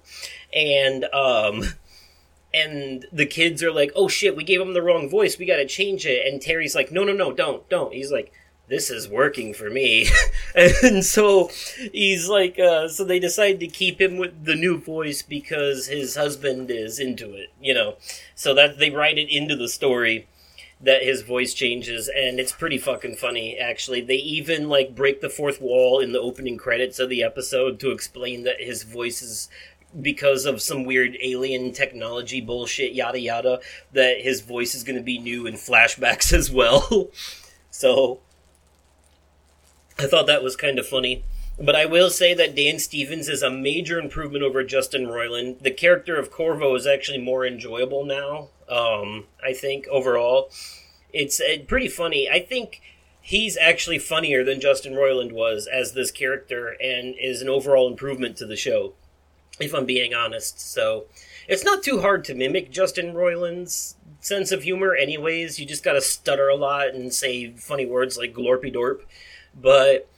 and 0.53 1.05
um, 1.13 1.63
and 2.53 3.05
the 3.11 3.25
kids 3.25 3.63
are 3.63 3.71
like, 3.71 3.91
"Oh 3.95 4.07
shit, 4.07 4.35
we 4.35 4.43
gave 4.43 4.61
him 4.61 4.73
the 4.73 4.81
wrong 4.81 5.09
voice. 5.09 5.37
We 5.37 5.45
got 5.45 5.57
to 5.57 5.67
change 5.67 6.05
it." 6.05 6.25
And 6.25 6.41
Terry's 6.41 6.75
like, 6.75 6.91
"No, 6.91 7.03
no, 7.03 7.13
no, 7.13 7.31
don't, 7.31 7.67
don't." 7.69 7.93
He's 7.93 8.11
like, 8.11 8.31
"This 8.67 8.89
is 8.89 9.07
working 9.07 9.53
for 9.53 9.69
me," 9.69 10.07
and 10.55 11.03
so 11.03 11.49
he's 11.91 12.27
like, 12.27 12.59
uh, 12.59 12.87
so 12.87 13.03
they 13.03 13.19
decide 13.19 13.59
to 13.59 13.67
keep 13.67 13.99
him 13.99 14.17
with 14.17 14.45
the 14.45 14.55
new 14.55 14.79
voice 14.79 15.21
because 15.21 15.87
his 15.87 16.15
husband 16.15 16.69
is 16.71 16.99
into 16.99 17.33
it, 17.33 17.51
you 17.61 17.73
know. 17.73 17.97
So 18.35 18.53
that 18.53 18.79
they 18.79 18.89
write 18.89 19.17
it 19.17 19.29
into 19.29 19.55
the 19.55 19.67
story 19.67 20.27
that 20.83 21.01
his 21.01 21.21
voice 21.21 21.53
changes 21.53 22.09
and 22.13 22.39
it's 22.39 22.51
pretty 22.51 22.77
fucking 22.77 23.15
funny 23.15 23.57
actually 23.57 24.01
they 24.01 24.15
even 24.15 24.67
like 24.67 24.93
break 24.93 25.21
the 25.21 25.29
fourth 25.29 25.61
wall 25.61 25.99
in 25.99 26.11
the 26.11 26.19
opening 26.19 26.57
credits 26.57 26.99
of 26.99 27.09
the 27.09 27.23
episode 27.23 27.79
to 27.79 27.89
explain 27.91 28.43
that 28.43 28.59
his 28.59 28.83
voice 28.83 29.21
is 29.21 29.49
because 30.01 30.45
of 30.45 30.61
some 30.61 30.85
weird 30.85 31.17
alien 31.21 31.71
technology 31.71 32.41
bullshit, 32.41 32.93
yada 32.93 33.19
yada, 33.19 33.59
that 33.91 34.21
his 34.21 34.41
voice 34.41 34.73
is 34.73 34.83
going 34.83 34.95
to 34.95 35.03
be 35.03 35.19
new 35.19 35.45
in 35.45 35.53
flashbacks 35.55 36.33
as 36.33 36.51
well. 36.51 37.09
so 37.69 38.19
I 39.99 40.07
thought 40.07 40.27
that 40.27 40.43
was 40.43 40.55
kind 40.55 40.79
of 40.79 40.87
funny. 40.87 41.23
But 41.59 41.75
I 41.75 41.85
will 41.85 42.09
say 42.09 42.33
that 42.33 42.55
Dan 42.55 42.79
Stevens 42.79 43.29
is 43.29 43.43
a 43.43 43.51
major 43.51 43.99
improvement 43.99 44.43
over 44.43 44.63
Justin 44.63 45.05
Roiland. 45.05 45.59
The 45.61 45.69
character 45.69 46.17
of 46.17 46.31
Korvo 46.31 46.75
is 46.75 46.87
actually 46.87 47.19
more 47.19 47.45
enjoyable 47.45 48.03
now. 48.03 48.49
Um, 48.69 49.25
I 49.43 49.53
think 49.53 49.87
overall, 49.87 50.51
it's 51.11 51.39
uh, 51.39 51.57
pretty 51.67 51.87
funny. 51.87 52.29
I 52.29 52.39
think 52.39 52.81
he's 53.21 53.57
actually 53.57 53.99
funnier 53.99 54.43
than 54.43 54.61
Justin 54.61 54.93
Roiland 54.93 55.31
was 55.31 55.67
as 55.67 55.93
this 55.93 56.11
character, 56.11 56.75
and 56.81 57.15
is 57.19 57.41
an 57.41 57.49
overall 57.49 57.87
improvement 57.87 58.37
to 58.37 58.45
the 58.45 58.55
show 58.55 58.93
if 59.59 59.73
I'm 59.73 59.85
being 59.85 60.13
honest. 60.13 60.59
So 60.59 61.05
it's 61.47 61.63
not 61.63 61.83
too 61.83 62.01
hard 62.01 62.25
to 62.25 62.33
mimic 62.33 62.71
Justin 62.71 63.13
Roiland's 63.13 63.95
sense 64.19 64.51
of 64.51 64.63
humor, 64.63 64.95
anyways. 64.95 65.59
You 65.59 65.65
just 65.65 65.83
gotta 65.83 66.01
stutter 66.01 66.49
a 66.49 66.55
lot 66.55 66.89
and 66.89 67.13
say 67.13 67.51
funny 67.51 67.85
words 67.85 68.17
like 68.17 68.33
glorpy 68.33 68.73
dorp. 68.73 69.01
But 69.55 70.09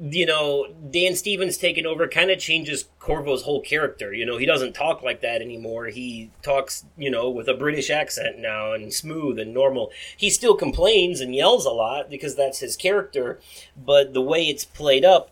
you 0.00 0.26
know, 0.26 0.68
Dan 0.90 1.14
Stevens 1.14 1.58
taking 1.58 1.86
over 1.86 2.08
kind 2.08 2.30
of 2.30 2.38
changes 2.38 2.88
Korvo's 3.00 3.42
whole 3.42 3.60
character. 3.60 4.12
You 4.12 4.24
know, 4.24 4.38
he 4.38 4.46
doesn't 4.46 4.74
talk 4.74 5.02
like 5.02 5.20
that 5.20 5.42
anymore. 5.42 5.86
He 5.86 6.30
talks, 6.42 6.84
you 6.96 7.10
know, 7.10 7.28
with 7.28 7.48
a 7.48 7.54
British 7.54 7.90
accent 7.90 8.38
now 8.38 8.72
and 8.72 8.92
smooth 8.92 9.38
and 9.38 9.52
normal. 9.52 9.90
He 10.16 10.30
still 10.30 10.56
complains 10.56 11.20
and 11.20 11.34
yells 11.34 11.66
a 11.66 11.70
lot 11.70 12.08
because 12.08 12.34
that's 12.34 12.60
his 12.60 12.76
character, 12.76 13.38
but 13.76 14.14
the 14.14 14.22
way 14.22 14.44
it's 14.44 14.64
played 14.64 15.04
up, 15.04 15.30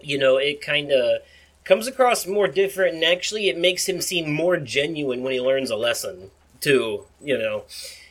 you 0.00 0.18
know, 0.18 0.36
it 0.36 0.60
kind 0.60 0.92
of 0.92 1.22
comes 1.64 1.86
across 1.86 2.26
more 2.26 2.48
different, 2.48 2.94
and 2.94 3.04
actually, 3.04 3.48
it 3.48 3.58
makes 3.58 3.88
him 3.88 4.00
seem 4.00 4.32
more 4.32 4.56
genuine 4.56 5.22
when 5.22 5.32
he 5.32 5.40
learns 5.40 5.70
a 5.70 5.76
lesson 5.76 6.30
too. 6.60 7.06
You 7.22 7.38
know, 7.38 7.64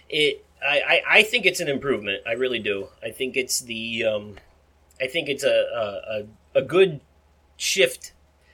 it. 0.09 0.45
I, 0.63 0.79
I, 0.79 1.01
I 1.17 1.23
think 1.23 1.47
it's 1.47 1.59
an 1.59 1.67
improvement. 1.67 2.21
I 2.27 2.33
really 2.33 2.59
do. 2.59 2.89
I 3.03 3.11
think 3.11 3.35
it's 3.35 3.59
the. 3.61 4.05
Um, 4.05 4.35
I 5.01 5.07
think 5.07 5.29
it's 5.29 5.43
a, 5.43 6.27
a 6.53 6.59
a 6.59 6.61
good 6.61 7.01
shift, 7.57 8.13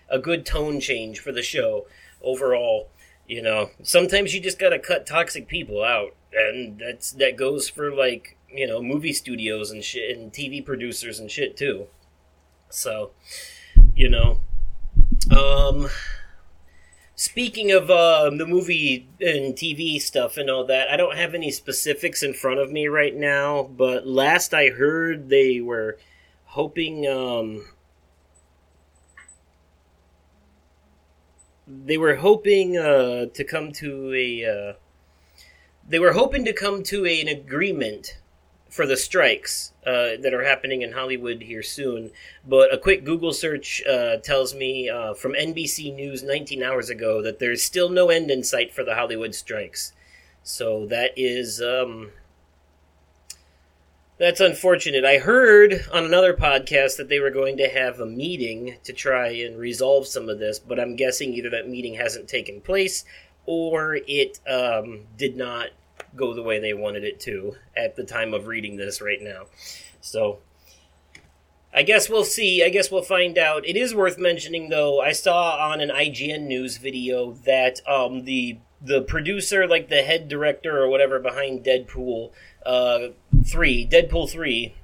a 0.10 0.20
good 0.20 0.46
tone 0.46 0.80
change 0.80 1.20
for 1.20 1.32
the 1.32 1.42
show 1.42 1.88
overall. 2.22 2.90
You 3.28 3.42
know, 3.42 3.72
sometimes 3.84 4.34
you 4.34 4.40
just 4.40 4.60
gotta 4.60 4.80
cut 4.80 5.06
toxic 5.06 5.48
people 5.48 5.84
out, 5.84 6.16
and 6.34 6.80
that's 6.80 7.12
that 7.14 7.36
goes 7.36 7.70
for 7.70 7.94
like 7.94 8.38
you 8.50 8.68
know 8.68 8.82
movie 8.82 9.14
studios 9.14 9.72
and 9.72 9.84
shit 9.84 10.18
and 10.18 10.32
TV 10.32 10.66
producers 10.66 11.20
and 11.20 11.30
shit 11.30 11.58
too. 11.58 11.88
So, 12.70 13.12
you 13.96 14.10
know, 14.10 14.40
um, 15.36 15.90
speaking 17.16 17.72
of 17.72 17.90
uh, 17.90 18.30
the 18.30 18.46
movie 18.46 19.08
and 19.20 19.56
TV 19.56 20.00
stuff 20.02 20.38
and 20.38 20.50
all 20.50 20.66
that, 20.66 20.90
I 20.90 20.98
don't 20.98 21.16
have 21.18 21.34
any 21.34 21.52
specifics 21.52 22.24
in 22.24 22.34
front 22.34 22.60
of 22.60 22.72
me 22.72 22.88
right 22.88 23.16
now. 23.16 23.64
But 23.64 24.08
last 24.08 24.54
I 24.54 24.70
heard, 24.70 25.30
they 25.30 25.62
were 25.62 25.98
hoping. 26.48 27.08
Um, 27.08 27.66
they 31.68 31.98
were 31.98 32.16
hoping 32.16 32.78
uh, 32.78 33.26
to 33.34 33.44
come 33.44 33.72
to 33.74 34.14
a. 34.14 34.46
Uh, 34.46 34.74
they 35.88 36.00
were 36.00 36.14
hoping 36.14 36.44
to 36.46 36.54
come 36.54 36.84
to 36.84 37.06
a, 37.06 37.22
an 37.22 37.28
agreement 37.28 38.18
for 38.70 38.86
the 38.86 38.98
strikes 38.98 39.72
uh, 39.86 40.20
that 40.22 40.34
are 40.34 40.44
happening 40.44 40.82
in 40.82 40.92
Hollywood 40.92 41.42
here 41.42 41.64
soon. 41.64 42.12
But 42.46 42.74
a 42.74 42.78
quick 42.78 43.06
Google 43.06 43.32
search 43.32 43.82
uh, 43.90 44.18
tells 44.18 44.54
me 44.54 44.90
uh, 44.90 45.14
from 45.14 45.34
NBC 45.34 45.96
News 45.96 46.24
19 46.24 46.62
hours 46.62 46.90
ago 46.90 47.22
that 47.22 47.40
there's 47.40 47.64
still 47.64 47.90
no 47.90 48.10
end 48.10 48.30
in 48.30 48.44
sight 48.44 48.74
for 48.74 48.84
the 48.84 48.96
Hollywood 48.96 49.34
strikes. 49.36 49.94
So 50.44 50.86
that 50.88 51.12
is. 51.16 51.62
Um, 51.62 52.12
that's 54.18 54.40
unfortunate. 54.40 55.06
I 55.06 55.18
heard 55.18 55.86
on 55.92 56.06
another 56.06 56.34
podcast 56.34 56.98
that 56.98 57.10
they 57.10 57.20
were 57.20 57.30
going 57.30 57.58
to 57.58 57.70
have 57.70 58.00
a 58.00 58.06
meeting 58.06 58.78
to 58.84 58.94
try 58.94 59.28
and 59.28 59.58
resolve 59.58 60.08
some 60.08 60.30
of 60.30 60.40
this, 60.40 60.60
but 60.60 60.80
I'm 60.80 60.96
guessing 60.96 61.34
either 61.34 61.52
that 61.52 61.70
meeting 61.70 61.96
hasn't 61.96 62.28
taken 62.28 62.62
place 62.62 63.06
or 63.46 64.00
it 64.08 64.40
um, 64.48 65.06
did 65.18 65.36
not 65.38 65.70
go 66.16 66.34
the 66.34 66.44
way 66.44 66.60
they 66.60 66.74
wanted 66.74 67.04
it 67.04 67.20
to 67.22 67.56
at 67.76 67.96
the 67.96 68.04
time 68.04 68.34
of 68.34 68.48
reading 68.48 68.76
this 68.76 69.02
right 69.02 69.22
now. 69.22 69.46
So 70.02 70.40
I 71.74 71.84
guess 71.84 72.10
we'll 72.10 72.26
see. 72.26 72.64
I 72.64 72.70
guess 72.70 72.92
we'll 72.92 73.04
find 73.04 73.38
out. 73.38 73.68
It 73.68 73.78
is 73.78 73.94
worth 73.94 74.18
mentioning, 74.18 74.70
though. 74.70 75.00
I 75.00 75.12
saw 75.12 75.58
on 75.58 75.80
an 75.80 75.90
IGN 75.90 76.48
news 76.48 76.78
video 76.78 77.34
that 77.46 77.88
um, 77.88 78.26
the 78.26 78.58
the 78.82 79.02
producer, 79.02 79.68
like 79.68 79.90
the 79.90 80.04
head 80.04 80.28
director 80.28 80.82
or 80.82 80.90
whatever 80.90 81.20
behind 81.20 81.64
Deadpool 81.64 82.32
uh, 82.66 83.10
three, 83.46 83.88
Deadpool 83.88 84.30
three, 84.30 84.76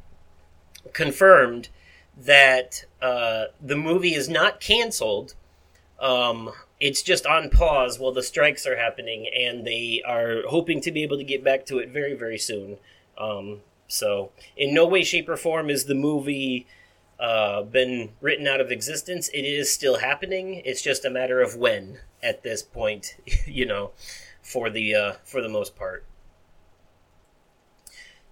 confirmed 0.94 1.70
that 2.18 2.86
uh, 3.02 3.46
the 3.62 3.76
movie 3.76 4.14
is 4.14 4.30
not 4.30 4.60
canceled. 4.60 5.36
Um, 6.00 6.52
it's 6.80 7.02
just 7.02 7.26
on 7.26 7.50
pause 7.50 7.98
while 8.00 8.12
the 8.12 8.24
strikes 8.24 8.66
are 8.66 8.78
happening, 8.78 9.28
and 9.28 9.66
they 9.66 10.02
are 10.06 10.42
hoping 10.48 10.82
to 10.82 10.92
be 10.92 11.04
able 11.04 11.18
to 11.18 11.24
get 11.24 11.44
back 11.44 11.66
to 11.68 11.80
it 11.80 11.90
very, 11.90 12.14
very 12.14 12.38
soon. 12.38 12.78
Um, 13.18 13.62
so, 13.88 14.32
in 14.58 14.74
no 14.74 14.88
way, 14.88 15.04
shape, 15.04 15.30
or 15.30 15.38
form 15.38 15.70
is 15.70 15.86
the 15.86 15.96
movie 15.96 16.68
uh, 17.20 17.62
been 17.64 18.10
written 18.22 18.48
out 18.48 18.60
of 18.60 18.72
existence. 18.72 19.30
It 19.30 19.46
is 19.46 19.72
still 19.72 20.00
happening. 20.00 20.62
It's 20.66 20.82
just 20.82 21.06
a 21.06 21.10
matter 21.10 21.42
of 21.42 21.56
when 21.56 22.00
at 22.24 22.42
this 22.42 22.64
point, 22.64 23.18
you 23.46 23.66
know, 23.66 23.92
for 24.42 24.70
the 24.70 24.96
uh, 24.96 25.14
for 25.24 25.42
the 25.42 25.50
most 25.50 25.76
part. 25.76 26.06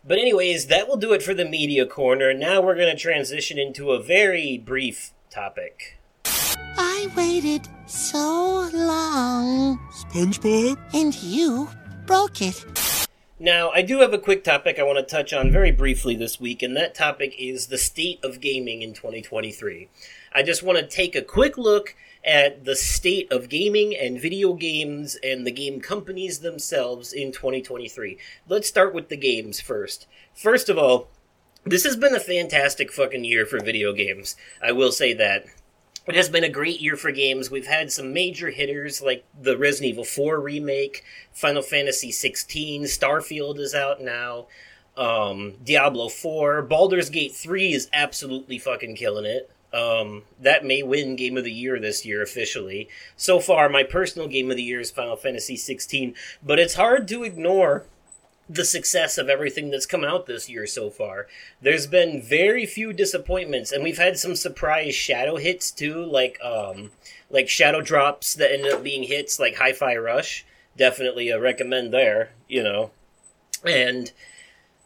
But 0.03 0.17
anyways, 0.17 0.65
that 0.67 0.87
will 0.87 0.97
do 0.97 1.13
it 1.13 1.21
for 1.21 1.35
the 1.35 1.45
media 1.45 1.85
corner. 1.85 2.33
Now 2.33 2.59
we're 2.61 2.75
going 2.75 2.95
to 2.95 2.99
transition 2.99 3.59
into 3.59 3.91
a 3.91 4.01
very 4.01 4.57
brief 4.57 5.11
topic. 5.29 5.99
I 6.25 7.07
waited 7.15 7.67
so 7.85 8.67
long. 8.73 9.77
SpongeBob? 9.91 10.79
And 10.93 11.15
you 11.21 11.69
broke 12.07 12.41
it. 12.41 12.65
Now, 13.39 13.71
I 13.71 13.81
do 13.81 13.99
have 14.01 14.13
a 14.13 14.19
quick 14.19 14.43
topic 14.43 14.77
I 14.77 14.83
want 14.83 14.99
to 14.99 15.15
touch 15.15 15.33
on 15.33 15.51
very 15.51 15.71
briefly 15.71 16.15
this 16.15 16.39
week, 16.39 16.61
and 16.61 16.75
that 16.77 16.93
topic 16.93 17.33
is 17.39 17.67
the 17.67 17.77
state 17.77 18.23
of 18.23 18.39
gaming 18.39 18.83
in 18.83 18.93
2023. 18.93 19.89
I 20.31 20.43
just 20.43 20.61
want 20.61 20.77
to 20.77 20.85
take 20.85 21.15
a 21.15 21.23
quick 21.23 21.57
look 21.57 21.95
at 22.23 22.65
the 22.65 22.75
state 22.75 23.31
of 23.31 23.49
gaming 23.49 23.95
and 23.95 24.21
video 24.21 24.53
games 24.53 25.17
and 25.23 25.45
the 25.45 25.51
game 25.51 25.81
companies 25.81 26.39
themselves 26.39 27.13
in 27.13 27.31
2023. 27.31 28.17
Let's 28.47 28.67
start 28.67 28.93
with 28.93 29.09
the 29.09 29.17
games 29.17 29.59
first. 29.59 30.07
First 30.33 30.69
of 30.69 30.77
all, 30.77 31.07
this 31.63 31.83
has 31.83 31.95
been 31.95 32.15
a 32.15 32.19
fantastic 32.19 32.91
fucking 32.91 33.23
year 33.23 33.45
for 33.45 33.59
video 33.59 33.93
games. 33.93 34.35
I 34.61 34.71
will 34.71 34.91
say 34.91 35.13
that. 35.13 35.45
It 36.07 36.15
has 36.15 36.29
been 36.29 36.43
a 36.43 36.49
great 36.49 36.81
year 36.81 36.95
for 36.95 37.11
games. 37.11 37.51
We've 37.51 37.67
had 37.67 37.91
some 37.91 38.11
major 38.11 38.49
hitters 38.49 39.01
like 39.01 39.23
the 39.39 39.55
Resident 39.55 39.91
Evil 39.91 40.03
4 40.03 40.39
remake, 40.39 41.03
Final 41.31 41.61
Fantasy 41.61 42.11
16, 42.11 42.83
Starfield 42.83 43.59
is 43.59 43.75
out 43.75 44.01
now, 44.01 44.47
um, 44.97 45.53
Diablo 45.63 46.09
4, 46.09 46.63
Baldur's 46.63 47.11
Gate 47.11 47.33
3 47.33 47.73
is 47.73 47.87
absolutely 47.93 48.57
fucking 48.57 48.95
killing 48.95 49.25
it. 49.25 49.51
Um, 49.73 50.23
that 50.39 50.65
may 50.65 50.83
win 50.83 51.15
Game 51.15 51.37
of 51.37 51.45
the 51.45 51.51
Year 51.51 51.79
this 51.79 52.05
year 52.05 52.21
officially. 52.21 52.89
So 53.15 53.39
far, 53.39 53.69
my 53.69 53.83
personal 53.83 54.27
Game 54.27 54.51
of 54.51 54.57
the 54.57 54.63
Year 54.63 54.81
is 54.81 54.91
Final 54.91 55.15
Fantasy 55.15 55.55
16, 55.55 56.13
but 56.43 56.59
it's 56.59 56.73
hard 56.73 57.07
to 57.07 57.23
ignore 57.23 57.85
the 58.49 58.65
success 58.65 59.17
of 59.17 59.29
everything 59.29 59.69
that's 59.69 59.85
come 59.85 60.03
out 60.03 60.25
this 60.25 60.49
year 60.49 60.67
so 60.67 60.89
far. 60.89 61.27
There's 61.61 61.87
been 61.87 62.21
very 62.21 62.65
few 62.65 62.91
disappointments, 62.91 63.71
and 63.71 63.81
we've 63.81 63.97
had 63.97 64.17
some 64.17 64.35
surprise 64.35 64.93
shadow 64.93 65.37
hits 65.37 65.71
too, 65.71 66.03
like 66.03 66.37
um, 66.43 66.91
like 67.29 67.47
shadow 67.47 67.81
drops 67.81 68.35
that 68.35 68.51
ended 68.51 68.73
up 68.73 68.83
being 68.83 69.03
hits, 69.03 69.39
like 69.39 69.55
Hi-Fi 69.55 69.95
Rush. 69.95 70.45
Definitely 70.75 71.29
a 71.29 71.39
recommend 71.39 71.93
there, 71.93 72.31
you 72.47 72.63
know, 72.63 72.91
and. 73.65 74.11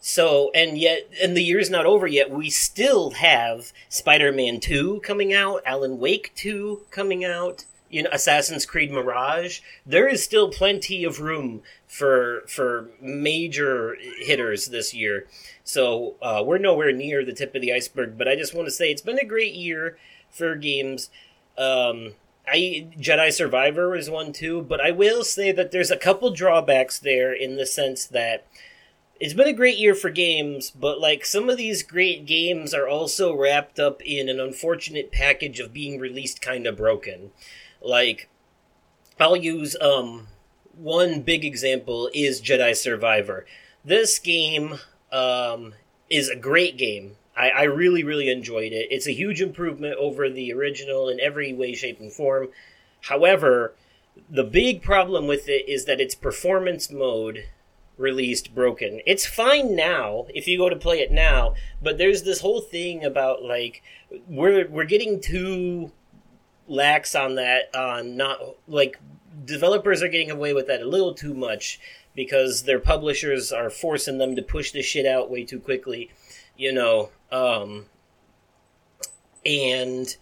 So, 0.08 0.52
and 0.54 0.78
yet, 0.78 1.10
and 1.20 1.36
the 1.36 1.42
year's 1.42 1.72
not 1.72 1.88
over 1.88 2.06
yet. 2.06 2.30
We 2.30 2.52
still 2.52 3.10
have 3.10 3.74
Spider 3.90 4.32
Man 4.32 4.60
2 4.60 5.00
coming 5.00 5.34
out, 5.34 5.64
Alan 5.66 5.98
Wake 5.98 6.32
2 6.36 6.82
coming 6.92 7.26
out, 7.26 7.66
you 7.90 8.04
know, 8.04 8.12
Assassin's 8.14 8.68
Creed 8.68 8.92
Mirage. 8.92 9.62
There 9.84 10.08
is 10.08 10.24
still 10.24 10.52
plenty 10.52 11.04
of 11.04 11.22
room 11.22 11.64
for 11.88 12.44
for 12.46 12.92
major 13.02 13.98
hitters 14.20 14.68
this 14.68 14.94
year. 14.94 15.26
So 15.64 16.18
uh, 16.22 16.44
we're 16.46 16.60
nowhere 16.60 16.92
near 16.92 17.26
the 17.26 17.34
tip 17.34 17.56
of 17.56 17.64
the 17.64 17.74
iceberg. 17.74 18.16
But 18.16 18.28
I 18.28 18.36
just 18.36 18.54
want 18.54 18.68
to 18.68 18.72
say 18.72 18.92
it's 18.92 19.02
been 19.02 19.18
a 19.18 19.26
great 19.26 19.56
year 19.56 19.98
for 20.30 20.56
games. 20.56 21.10
Um, 21.58 22.14
I 22.48 22.90
Jedi 23.00 23.34
Survivor 23.34 23.96
is 23.96 24.08
one 24.08 24.34
too, 24.34 24.62
but 24.62 24.80
I 24.80 24.92
will 24.92 25.24
say 25.24 25.52
that 25.52 25.72
there's 25.72 25.90
a 25.90 25.98
couple 25.98 26.30
drawbacks 26.30 27.00
there 27.00 27.34
in 27.34 27.56
the 27.56 27.66
sense 27.66 28.06
that 28.06 28.46
it's 29.20 29.34
been 29.34 29.48
a 29.48 29.54
great 29.54 29.78
year 29.78 29.96
for 29.96 30.10
games, 30.10 30.72
but 30.72 31.00
like 31.00 31.26
some 31.26 31.50
of 31.50 31.58
these 31.58 31.84
great 31.84 32.26
games 32.26 32.74
are 32.74 32.88
also 32.88 33.36
wrapped 33.36 33.80
up 33.80 34.02
in 34.02 34.28
an 34.30 34.40
unfortunate 34.40 35.12
package 35.12 35.60
of 35.60 35.74
being 35.74 36.00
released 36.00 36.42
kind 36.42 36.68
of 36.68 36.78
broken. 36.78 37.32
Like 37.82 38.30
I'll 39.20 39.38
use 39.38 39.76
um 39.80 40.28
one 40.78 41.22
big 41.22 41.46
example 41.46 42.10
is 42.14 42.42
Jedi 42.42 42.76
Survivor. 42.76 43.46
This 43.84 44.20
game 44.20 44.80
um, 45.12 45.74
is 46.10 46.30
a 46.30 46.36
great 46.36 46.78
game. 46.78 47.16
I, 47.38 47.50
I, 47.50 47.64
really, 47.64 48.04
really 48.04 48.30
enjoyed 48.30 48.72
it. 48.72 48.88
It's 48.92 49.08
a 49.08 49.14
huge 49.14 49.42
improvement 49.42 49.96
over 49.98 50.30
the 50.30 50.54
original 50.54 51.10
in 51.10 51.20
every 51.20 51.54
way, 51.54 51.74
shape, 51.74 52.00
and 52.00 52.12
form. 52.12 52.50
However, 53.02 53.74
the 54.30 54.44
big 54.44 54.82
problem 54.82 55.28
with 55.28 55.50
it 55.50 55.68
is 55.68 55.86
that 55.86 56.00
its 56.00 56.16
performance 56.16 56.90
mode 56.90 57.46
released 57.98 58.54
broken. 58.54 59.02
It's 59.06 59.26
fine 59.26 59.76
now 59.76 60.26
if 60.34 60.48
you 60.48 60.58
go 60.58 60.70
to 60.70 60.76
play 60.76 61.00
it 61.00 61.12
now, 61.12 61.56
but 61.82 61.98
there's 61.98 62.24
this 62.24 62.42
whole 62.42 62.62
thing 62.62 63.04
about 63.04 63.44
like 63.44 63.84
we're 64.28 64.68
we're 64.68 64.86
getting 64.86 65.22
too 65.22 65.92
lax 66.68 67.16
on 67.16 67.36
that 67.36 67.74
on 67.76 68.18
not 68.18 68.40
like 68.68 69.00
developers 69.46 70.02
are 70.02 70.08
getting 70.08 70.32
away 70.32 70.54
with 70.54 70.68
that 70.68 70.82
a 70.82 70.88
little 70.88 71.14
too 71.14 71.34
much 71.34 71.80
because 72.16 72.64
their 72.64 72.80
publishers 72.80 73.52
are 73.52 73.70
forcing 73.70 74.18
them 74.18 74.36
to 74.36 74.42
push 74.42 74.72
the 74.72 74.82
shit 74.82 75.06
out 75.06 75.30
way 75.30 75.44
too 75.44 75.60
quickly, 75.60 76.10
you 76.58 76.72
know. 76.72 77.10
Um, 77.32 77.88
and 79.46 80.16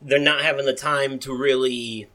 they're 0.00 0.18
not 0.18 0.42
having 0.42 0.64
the 0.64 0.74
time 0.74 1.18
to 1.20 1.36
really 1.36 2.08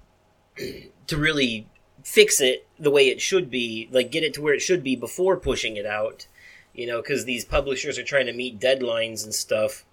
to 1.07 1.17
really 1.17 1.67
fix 2.03 2.41
it 2.41 2.67
the 2.81 2.91
way 2.91 3.07
it 3.07 3.21
should 3.21 3.49
be, 3.49 3.87
like 3.91 4.11
get 4.11 4.23
it 4.23 4.33
to 4.33 4.41
where 4.41 4.55
it 4.55 4.61
should 4.61 4.83
be 4.83 4.95
before 4.95 5.37
pushing 5.37 5.77
it 5.77 5.85
out, 5.85 6.25
you 6.73 6.87
know, 6.87 7.01
because 7.01 7.25
these 7.25 7.45
publishers 7.45 7.99
are 7.99 8.03
trying 8.03 8.25
to 8.25 8.33
meet 8.33 8.59
deadlines 8.59 9.23
and 9.23 9.33
stuff. 9.33 9.85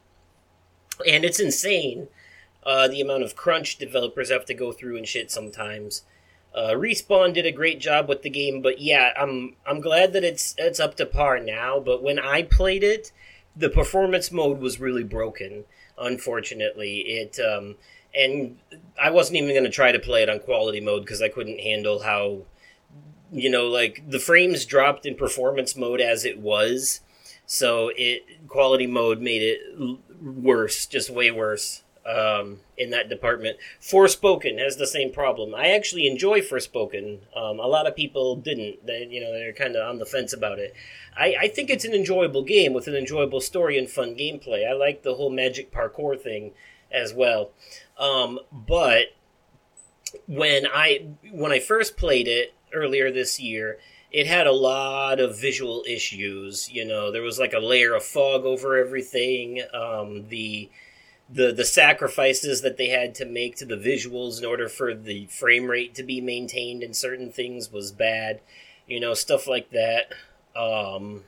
And 1.07 1.25
it's 1.25 1.39
insane 1.39 2.09
uh, 2.65 2.89
the 2.89 3.01
amount 3.01 3.23
of 3.23 3.37
crunch 3.37 3.77
developers 3.77 4.31
have 4.31 4.47
to 4.47 4.55
go 4.55 4.73
through 4.73 4.97
and 4.97 5.07
shit 5.07 5.31
sometimes. 5.31 6.03
Uh, 6.55 6.73
Respawn 6.73 7.35
did 7.35 7.47
a 7.47 7.53
great 7.53 7.79
job 7.79 8.09
with 8.09 8.23
the 8.23 8.31
game, 8.31 8.63
but 8.63 8.81
yeah, 8.81 9.13
I'm 9.17 9.55
I'm 9.67 9.81
glad 9.81 10.13
that 10.15 10.25
it's 10.25 10.55
it's 10.59 10.81
up 10.81 10.97
to 10.97 11.07
par 11.07 11.39
now. 11.39 11.79
But 11.79 12.03
when 12.03 12.19
I 12.19 12.43
played 12.43 12.83
it, 12.83 13.13
the 13.55 13.69
performance 13.69 14.33
mode 14.33 14.59
was 14.61 14.81
really 14.81 15.05
broken. 15.05 15.65
Unfortunately, 15.99 17.01
it 17.01 17.39
um, 17.39 17.77
and 18.15 18.59
I 19.01 19.11
wasn't 19.11 19.37
even 19.37 19.51
going 19.51 19.65
to 19.65 19.71
try 19.71 19.93
to 19.93 19.99
play 19.99 20.23
it 20.23 20.31
on 20.31 20.41
quality 20.41 20.81
mode 20.81 21.03
because 21.03 21.23
I 21.23 21.29
couldn't 21.29 21.61
handle 21.61 22.03
how 22.03 22.41
you 23.33 23.51
know 23.51 23.67
like 23.67 24.03
the 24.09 24.19
frames 24.19 24.65
dropped 24.65 25.07
in 25.07 25.15
performance 25.17 25.77
mode 25.77 26.01
as 26.01 26.25
it 26.25 26.39
was. 26.39 27.01
So 27.47 27.91
it 27.97 28.47
quality 28.49 28.87
mode 28.87 29.21
made 29.21 29.43
it 29.43 29.99
worse, 30.23 30.87
just 30.87 31.11
way 31.11 31.31
worse. 31.31 31.83
um, 32.09 32.61
in 32.77 32.91
that 32.91 33.09
department. 33.09 33.59
Forspoken 33.81 34.59
has 34.59 34.77
the 34.77 34.87
same 34.87 35.13
problem. 35.13 35.55
I 35.55 35.69
actually 35.69 36.07
enjoy 36.07 36.41
Forspoken. 36.41 37.19
Um, 37.37 37.61
a 37.61 37.67
lot 37.67 37.87
of 37.87 37.95
people 37.95 38.37
didn't. 38.37 38.87
They, 38.87 39.07
you 39.11 39.21
know, 39.21 39.33
they're 39.33 39.53
kind 39.53 39.77
of 39.77 39.87
on 39.87 39.99
the 39.99 40.07
fence 40.07 40.33
about 40.33 40.59
it. 40.59 40.75
I, 41.17 41.35
I 41.41 41.49
think 41.49 41.69
it's 41.69 41.85
an 41.85 41.93
enjoyable 41.93 42.43
game 42.43 42.73
with 42.73 42.87
an 42.87 42.95
enjoyable 42.95 43.41
story 43.41 43.77
and 43.79 43.91
fun 43.91 44.15
gameplay. 44.17 44.67
I 44.69 44.73
like 44.73 45.03
the 45.03 45.15
whole 45.15 45.31
magic 45.31 45.71
parkour 45.71 46.19
thing 46.19 46.53
as 46.91 47.13
well. 47.13 47.51
Um, 47.99 48.41
but 48.53 49.09
when 50.27 50.67
I 50.67 51.09
when 51.31 51.53
I 51.53 51.59
first 51.59 51.97
played 51.99 52.29
it 52.29 52.55
earlier 52.73 53.11
this 53.11 53.41
year, 53.41 53.79
it 54.11 54.27
had 54.27 54.47
a 54.47 54.53
lot 54.53 55.21
of 55.21 55.39
visual 55.39 55.85
issues. 55.87 56.71
You 56.71 56.85
know, 56.85 57.11
there 57.13 57.23
was 57.23 57.39
like 57.39 57.53
a 57.53 57.59
layer 57.59 57.95
of 57.95 58.05
fog 58.05 58.45
over 58.45 58.77
everything. 58.77 59.63
Um, 59.75 60.29
the 60.29 60.71
the 61.31 61.53
the 61.53 61.65
sacrifices 61.65 62.63
that 62.63 62.79
they 62.79 62.89
had 62.89 63.15
to 63.17 63.27
make 63.27 63.57
to 63.57 63.67
the 63.67 63.77
visuals 63.77 64.39
in 64.39 64.47
order 64.47 64.69
for 64.69 64.95
the 64.95 65.27
frame 65.27 65.67
rate 65.67 65.95
to 65.97 66.03
be 66.03 66.21
maintained 66.21 66.83
in 66.83 66.95
certain 66.95 67.31
things 67.31 67.71
was 67.71 67.93
bad. 67.93 68.41
You 68.87 69.01
know, 69.01 69.15
stuff 69.15 69.47
like 69.47 69.71
that. 69.71 70.13
Um, 70.57 71.25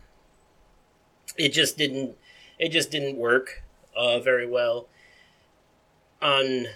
it 1.37 1.51
just 1.53 1.77
didn't 1.77 2.17
it 2.59 2.71
just 2.71 2.91
didn't 2.91 3.17
work 3.17 3.63
uh, 3.97 4.21
very 4.21 4.47
well 4.47 4.89
on 6.23 6.67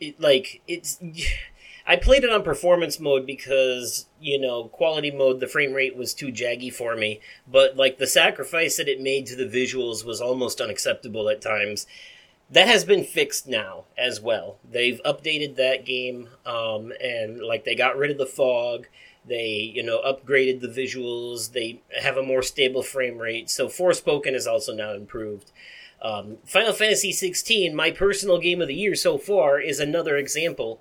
it, 0.00 0.20
like 0.20 0.62
it's 0.66 0.98
I 1.86 1.96
played 1.96 2.24
it 2.24 2.30
on 2.30 2.42
performance 2.42 2.98
mode 2.98 3.26
because, 3.26 4.06
you 4.18 4.40
know, 4.40 4.64
quality 4.64 5.10
mode, 5.10 5.40
the 5.40 5.46
frame 5.46 5.74
rate 5.74 5.96
was 5.96 6.14
too 6.14 6.28
jaggy 6.28 6.72
for 6.72 6.96
me. 6.96 7.20
But, 7.46 7.76
like, 7.76 7.98
the 7.98 8.06
sacrifice 8.06 8.78
that 8.78 8.88
it 8.88 9.02
made 9.02 9.26
to 9.26 9.36
the 9.36 9.44
visuals 9.44 10.04
was 10.04 10.20
almost 10.20 10.62
unacceptable 10.62 11.28
at 11.28 11.42
times. 11.42 11.86
That 12.50 12.68
has 12.68 12.84
been 12.84 13.04
fixed 13.04 13.46
now 13.46 13.84
as 13.98 14.20
well. 14.20 14.56
They've 14.68 15.00
updated 15.04 15.56
that 15.56 15.84
game, 15.84 16.28
um, 16.46 16.92
and, 17.02 17.42
like, 17.42 17.64
they 17.64 17.74
got 17.74 17.98
rid 17.98 18.10
of 18.10 18.18
the 18.18 18.26
fog. 18.26 18.86
They, 19.26 19.72
you 19.74 19.82
know, 19.82 20.00
upgraded 20.00 20.60
the 20.60 20.68
visuals. 20.68 21.52
They 21.52 21.82
have 22.00 22.16
a 22.16 22.22
more 22.22 22.42
stable 22.42 22.82
frame 22.82 23.18
rate. 23.18 23.50
So, 23.50 23.68
Forspoken 23.68 24.34
is 24.34 24.46
also 24.46 24.74
now 24.74 24.94
improved. 24.94 25.52
Um, 26.00 26.38
Final 26.46 26.72
Fantasy 26.72 27.12
XVI, 27.12 27.74
my 27.74 27.90
personal 27.90 28.38
game 28.38 28.62
of 28.62 28.68
the 28.68 28.74
year 28.74 28.94
so 28.94 29.18
far, 29.18 29.60
is 29.60 29.80
another 29.80 30.16
example 30.16 30.80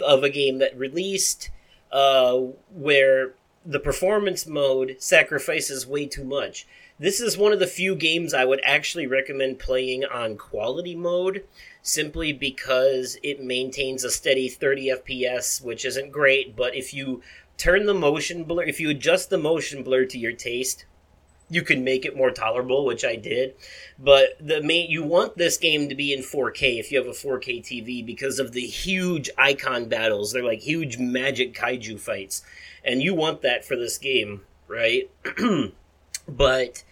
of 0.00 0.22
a 0.22 0.30
game 0.30 0.58
that 0.58 0.76
released 0.76 1.50
uh, 1.92 2.36
where 2.70 3.34
the 3.64 3.80
performance 3.80 4.46
mode 4.46 4.96
sacrifices 4.98 5.86
way 5.86 6.06
too 6.06 6.24
much. 6.24 6.66
This 6.98 7.20
is 7.20 7.36
one 7.36 7.52
of 7.52 7.58
the 7.58 7.66
few 7.66 7.94
games 7.94 8.32
I 8.32 8.44
would 8.44 8.60
actually 8.64 9.06
recommend 9.06 9.58
playing 9.58 10.04
on 10.04 10.36
quality 10.36 10.94
mode 10.94 11.44
simply 11.82 12.32
because 12.32 13.18
it 13.22 13.42
maintains 13.42 14.02
a 14.02 14.10
steady 14.10 14.48
30 14.48 14.94
FPS, 15.04 15.62
which 15.62 15.84
isn't 15.84 16.10
great, 16.10 16.56
but 16.56 16.74
if 16.74 16.94
you 16.94 17.22
turn 17.58 17.86
the 17.86 17.94
motion 17.94 18.44
blur, 18.44 18.64
if 18.64 18.80
you 18.80 18.90
adjust 18.90 19.30
the 19.30 19.38
motion 19.38 19.82
blur 19.82 20.04
to 20.06 20.18
your 20.18 20.32
taste, 20.32 20.86
you 21.48 21.62
can 21.62 21.84
make 21.84 22.04
it 22.04 22.16
more 22.16 22.30
tolerable, 22.30 22.84
which 22.84 23.04
I 23.04 23.16
did. 23.16 23.54
But 23.98 24.36
the 24.40 24.62
main 24.62 24.90
you 24.90 25.02
want 25.02 25.36
this 25.36 25.56
game 25.56 25.88
to 25.88 25.94
be 25.94 26.12
in 26.12 26.20
4K 26.20 26.78
if 26.78 26.90
you 26.90 26.98
have 26.98 27.06
a 27.06 27.10
4K 27.10 27.62
TV 27.62 28.04
because 28.04 28.38
of 28.38 28.52
the 28.52 28.66
huge 28.66 29.30
Eikon 29.38 29.88
battles. 29.88 30.32
They're 30.32 30.44
like 30.44 30.60
huge 30.60 30.98
magic 30.98 31.54
kaiju 31.54 32.00
fights, 32.00 32.42
and 32.84 33.02
you 33.02 33.14
want 33.14 33.42
that 33.42 33.64
for 33.64 33.76
this 33.76 33.98
game, 33.98 34.42
right? 34.66 35.10
but 36.28 36.84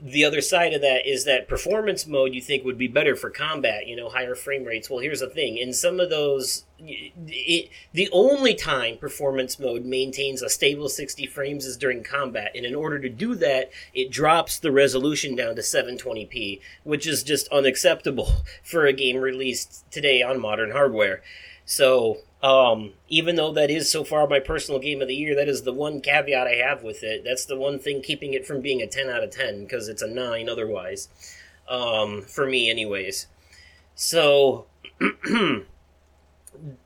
the 0.00 0.24
other 0.24 0.42
side 0.42 0.74
of 0.74 0.82
that 0.82 1.06
is 1.06 1.24
that 1.24 1.48
performance 1.48 2.06
mode 2.06 2.34
you 2.34 2.42
think 2.42 2.64
would 2.64 2.76
be 2.76 2.88
better 2.88 3.16
for 3.16 3.30
combat, 3.30 3.86
you 3.86 3.96
know, 3.96 4.10
higher 4.10 4.34
frame 4.34 4.64
rates. 4.64 4.90
Well, 4.90 4.98
here's 4.98 5.20
the 5.20 5.30
thing: 5.30 5.56
in 5.56 5.72
some 5.72 6.00
of 6.00 6.10
those, 6.10 6.64
it, 6.86 7.70
the 7.92 8.08
only 8.12 8.54
time 8.54 8.96
performance 8.96 9.58
mode 9.58 9.84
maintains 9.84 10.42
a 10.42 10.48
stable 10.48 10.88
60 10.88 11.26
frames 11.26 11.66
is 11.66 11.76
during 11.76 12.02
combat, 12.02 12.52
and 12.54 12.64
in 12.64 12.74
order 12.74 12.98
to 12.98 13.08
do 13.08 13.34
that, 13.36 13.70
it 13.92 14.10
drops 14.10 14.58
the 14.58 14.72
resolution 14.72 15.34
down 15.34 15.56
to 15.56 15.62
720p, 15.62 16.60
which 16.82 17.06
is 17.06 17.22
just 17.22 17.48
unacceptable 17.48 18.44
for 18.62 18.86
a 18.86 18.92
game 18.92 19.16
released 19.16 19.90
today 19.90 20.22
on 20.22 20.40
modern 20.40 20.72
hardware. 20.72 21.22
So 21.64 22.18
um, 22.44 22.92
even 23.08 23.36
though 23.36 23.52
that 23.54 23.70
is 23.70 23.90
so 23.90 24.04
far 24.04 24.26
my 24.26 24.38
personal 24.38 24.78
game 24.78 25.00
of 25.00 25.08
the 25.08 25.14
year, 25.14 25.34
that 25.34 25.48
is 25.48 25.62
the 25.62 25.72
one 25.72 26.02
caveat 26.02 26.46
I 26.46 26.56
have 26.56 26.82
with 26.82 27.02
it. 27.02 27.24
That's 27.24 27.46
the 27.46 27.56
one 27.56 27.78
thing 27.78 28.02
keeping 28.02 28.34
it 28.34 28.46
from 28.46 28.60
being 28.60 28.82
a 28.82 28.86
10 28.86 29.08
out 29.08 29.24
of 29.24 29.30
10 29.30 29.62
because 29.62 29.88
it's 29.88 30.02
a 30.02 30.06
9 30.06 30.48
otherwise. 30.50 31.08
Um, 31.66 32.20
for 32.20 32.46
me, 32.46 32.68
anyways. 32.68 33.28
So, 33.94 34.66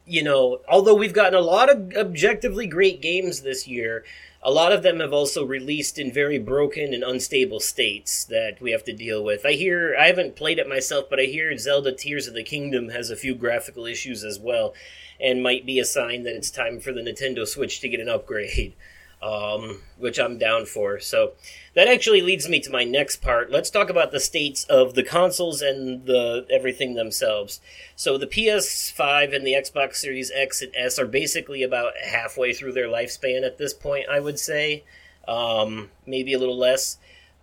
you 0.07 0.23
know, 0.23 0.61
although 0.69 0.95
we've 0.95 1.13
gotten 1.13 1.39
a 1.39 1.43
lot 1.43 1.71
of 1.71 1.93
objectively 1.97 2.67
great 2.67 3.01
games 3.01 3.41
this 3.41 3.67
year, 3.69 4.05
a 4.43 4.51
lot 4.51 4.73
of 4.73 4.83
them 4.83 5.01
have 5.01 5.13
also 5.13 5.45
released 5.45 5.99
in 5.99 6.13
very 6.13 6.39
broken 6.39 6.95
and 6.95 7.03
unstable 7.03 7.61
states 7.61 8.25
that 8.25 8.61
we 8.61 8.71
have 8.71 8.85
to 8.85 8.93
deal 8.93 9.23
with. 9.23 9.45
I 9.45 9.53
hear, 9.53 9.97
I 9.99 10.07
haven't 10.07 10.37
played 10.37 10.59
it 10.59 10.69
myself, 10.69 11.07
but 11.11 11.19
I 11.19 11.25
hear 11.25 11.57
Zelda 11.59 11.93
Tears 11.93 12.29
of 12.29 12.35
the 12.35 12.45
Kingdom 12.45 12.91
has 12.91 13.11
a 13.11 13.17
few 13.17 13.35
graphical 13.35 13.85
issues 13.85 14.23
as 14.23 14.39
well 14.39 14.75
and 15.21 15.43
might 15.43 15.67
be 15.67 15.81
a 15.81 15.85
sign 15.85 16.23
that 16.23 16.37
it's 16.37 16.51
time 16.51 16.79
for 16.79 16.93
the 16.93 17.01
Nintendo 17.01 17.47
Switch 17.47 17.81
to 17.81 17.89
get 17.89 18.01
an 18.01 18.09
upgrade, 18.09 18.75
um, 19.23 19.83
which 19.97 20.19
I'm 20.19 20.39
down 20.39 20.67
for. 20.67 21.01
So 21.01 21.33
that 21.75 21.89
actually 21.89 22.23
leads 22.23 22.49
me 22.49 22.61
to 22.61 22.71
my 22.71 22.85
next 22.85 23.17
part. 23.17 23.51
Let's 23.51 23.71
talk 23.71 23.91
about 23.91 24.13
the 24.13 24.21
states 24.21 24.65
of 24.65 24.95
the 24.95 25.03
consoles 25.03 25.61
and 25.63 26.07
the 26.07 26.47
everything 26.51 26.95
themselves. 26.95 27.61
So 27.97 28.17
the 28.17 28.27
PS5 28.27 29.35
and 29.35 29.47
the 29.47 29.53
Xbox 29.53 29.97
Series 29.97 30.31
X 30.35 30.63
and 30.63 30.73
S 30.75 30.99
are 30.99 31.07
basically 31.07 31.63
about 31.63 31.93
halfway 32.05 32.53
through 32.53 32.73
their 32.73 32.89
lifespan 32.89 33.45
at 33.45 33.59
this 33.59 33.75
point, 33.75 34.07
I 34.11 34.21
would 34.21 34.39
say, 34.39 34.85
um, 35.27 35.91
maybe 36.07 36.33
a 36.33 36.39
little 36.39 36.59
less. 36.59 36.99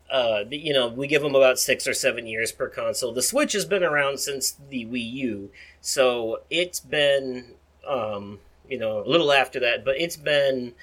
Uh, 0.09 0.43
you 0.51 0.71
know, 0.71 0.87
we 0.87 1.07
give 1.07 1.23
them 1.23 1.33
about 1.33 1.57
six 1.57 1.87
or 1.87 1.93
seven 1.93 2.27
years 2.27 2.51
per 2.51 2.69
console. 2.69 3.11
The 3.11 3.23
Switch 3.23 3.53
has 3.53 3.65
been 3.65 3.83
around 3.83 4.19
since 4.19 4.55
the 4.69 4.85
Wii 4.85 5.11
U, 5.13 5.49
so 5.81 6.41
it's 6.51 6.79
been 6.79 7.55
um, 7.87 8.39
you 8.67 8.77
know, 8.77 8.99
a 8.99 9.07
little 9.07 9.31
after 9.31 9.59
that, 9.59 9.85
but 9.85 9.95
it's 9.97 10.17
been, 10.17 10.73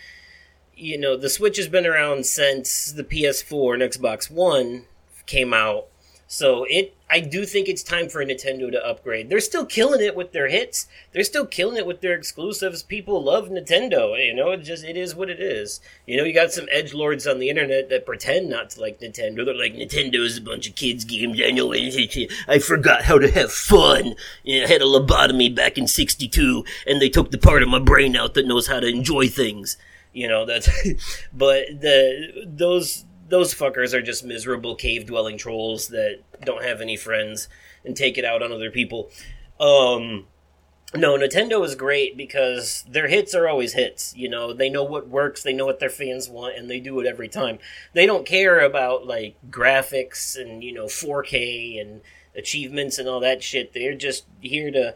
you 0.83 0.99
know, 0.99 1.17
the 1.17 1.31
Switch 1.31 1.57
has 1.57 1.69
been 1.69 1.87
around 1.87 2.27
since 2.27 2.93
the 2.93 3.05
PS4 3.05 3.75
and 3.75 3.83
Xbox 3.83 4.31
One 4.31 4.87
came 5.27 5.55
out. 5.55 5.87
So 6.27 6.65
it, 6.71 6.97
I 7.11 7.21
do 7.21 7.45
think 7.45 7.69
it's 7.69 7.83
time 7.83 8.09
for 8.09 8.25
Nintendo 8.25 8.73
to 8.73 8.87
upgrade. 8.87 9.29
They're 9.29 9.39
still 9.39 9.67
killing 9.67 10.01
it 10.01 10.17
with 10.17 10.33
their 10.33 10.49
hits. 10.49 10.89
They're 11.13 11.25
still 11.25 11.45
killing 11.45 11.77
it 11.77 11.85
with 11.85 12.01
their 12.01 12.15
exclusives. 12.15 12.83
People 12.83 13.23
love 13.23 13.51
Nintendo. 13.51 14.19
You 14.27 14.33
know, 14.33 14.51
it 14.53 14.63
just 14.63 14.83
it 14.83 14.97
is 14.97 15.15
what 15.15 15.29
it 15.29 15.41
is. 15.41 15.83
You 16.07 16.17
know, 16.17 16.25
you 16.25 16.33
got 16.33 16.51
some 16.51 16.69
edge 16.73 16.95
lords 16.95 17.27
on 17.27 17.39
the 17.39 17.51
internet 17.51 17.91
that 17.91 18.07
pretend 18.07 18.49
not 18.49 18.71
to 18.71 18.81
like 18.81 18.99
Nintendo. 18.99 19.45
They're 19.45 19.55
like 19.55 19.75
Nintendo 19.75 20.25
is 20.25 20.39
a 20.39 20.41
bunch 20.41 20.67
of 20.67 20.75
kids 20.75 21.05
games. 21.05 21.39
I 21.39 21.51
know. 21.51 21.75
I 21.75 22.59
forgot 22.59 23.03
how 23.03 23.19
to 23.19 23.31
have 23.31 23.53
fun. 23.53 24.15
I 24.49 24.67
had 24.67 24.81
a 24.81 24.87
lobotomy 24.87 25.55
back 25.55 25.77
in 25.77 25.87
'62, 25.87 26.65
and 26.87 27.03
they 27.03 27.11
took 27.11 27.31
the 27.31 27.37
part 27.37 27.63
of 27.63 27.69
my 27.69 27.79
brain 27.79 28.17
out 28.17 28.33
that 28.35 28.47
knows 28.47 28.69
how 28.69 28.81
to 28.81 28.89
enjoy 28.89 29.29
things. 29.29 29.77
You 30.13 30.29
know 30.29 30.45
that's, 30.45 30.69
but 31.33 31.67
the 31.81 32.45
those 32.47 33.05
those 33.29 33.55
fuckers 33.55 33.95
are 33.95 34.03
just 34.03 34.25
miserable 34.25 34.75
cave 34.75 35.07
dwelling 35.07 35.39
trolls 35.39 35.89
that 35.89 36.21
don't 36.45 36.63
have 36.63 36.81
any 36.81 36.97
friends 36.97 37.49
and 37.85 37.97
take 37.97 38.19
it 38.19 38.25
out 38.25 38.43
on 38.43 38.53
other 38.53 38.71
people. 38.71 39.11
Um, 39.59 40.27
no, 40.95 41.17
Nintendo 41.17 41.65
is 41.65 41.75
great 41.75 42.17
because 42.17 42.85
their 42.87 43.09
hits 43.09 43.35
are 43.35 43.49
always 43.49 43.73
hits. 43.73 44.15
You 44.15 44.29
know, 44.29 44.53
they 44.53 44.69
know 44.69 44.85
what 44.85 45.09
works, 45.09 45.43
they 45.43 45.55
know 45.55 45.65
what 45.65 45.81
their 45.81 45.89
fans 45.89 46.29
want, 46.29 46.57
and 46.57 46.69
they 46.69 46.81
do 46.81 47.01
it 47.01 47.07
every 47.07 47.29
time. 47.29 47.59
They 47.95 48.05
don't 48.05 48.27
care 48.27 48.61
about 48.61 49.07
like 49.07 49.37
graphics 49.51 50.39
and 50.39 50.63
you 50.63 50.75
know 50.75 50.87
4K 50.87 51.81
and 51.81 52.03
achievements 52.37 52.99
and 52.99 53.09
all 53.09 53.21
that 53.21 53.43
shit. 53.43 53.73
They're 53.73 53.95
just 53.95 54.27
here 54.41 54.71
to 54.71 54.95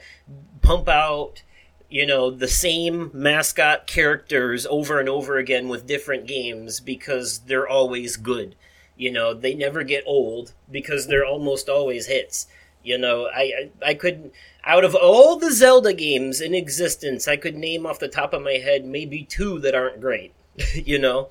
pump 0.60 0.88
out 0.88 1.42
you 1.88 2.06
know 2.06 2.30
the 2.30 2.48
same 2.48 3.10
mascot 3.12 3.86
characters 3.86 4.66
over 4.66 4.98
and 5.00 5.08
over 5.08 5.36
again 5.38 5.68
with 5.68 5.86
different 5.86 6.26
games 6.26 6.80
because 6.80 7.40
they're 7.40 7.68
always 7.68 8.16
good. 8.16 8.54
You 8.96 9.12
know 9.12 9.34
they 9.34 9.54
never 9.54 9.82
get 9.82 10.04
old 10.06 10.52
because 10.70 11.06
they're 11.06 11.26
almost 11.26 11.68
always 11.68 12.06
hits. 12.06 12.46
You 12.82 12.98
know 12.98 13.26
i 13.26 13.70
i, 13.82 13.90
I 13.90 13.94
could 13.94 14.30
out 14.64 14.84
of 14.84 14.94
all 14.94 15.36
the 15.36 15.50
zelda 15.50 15.92
games 15.92 16.40
in 16.40 16.54
existence 16.54 17.26
i 17.26 17.36
could 17.36 17.56
name 17.56 17.84
off 17.84 17.98
the 17.98 18.06
top 18.06 18.32
of 18.32 18.42
my 18.42 18.54
head 18.54 18.84
maybe 18.84 19.24
two 19.24 19.58
that 19.60 19.74
aren't 19.74 20.00
great 20.00 20.34
you 20.74 20.98
know? 20.98 21.28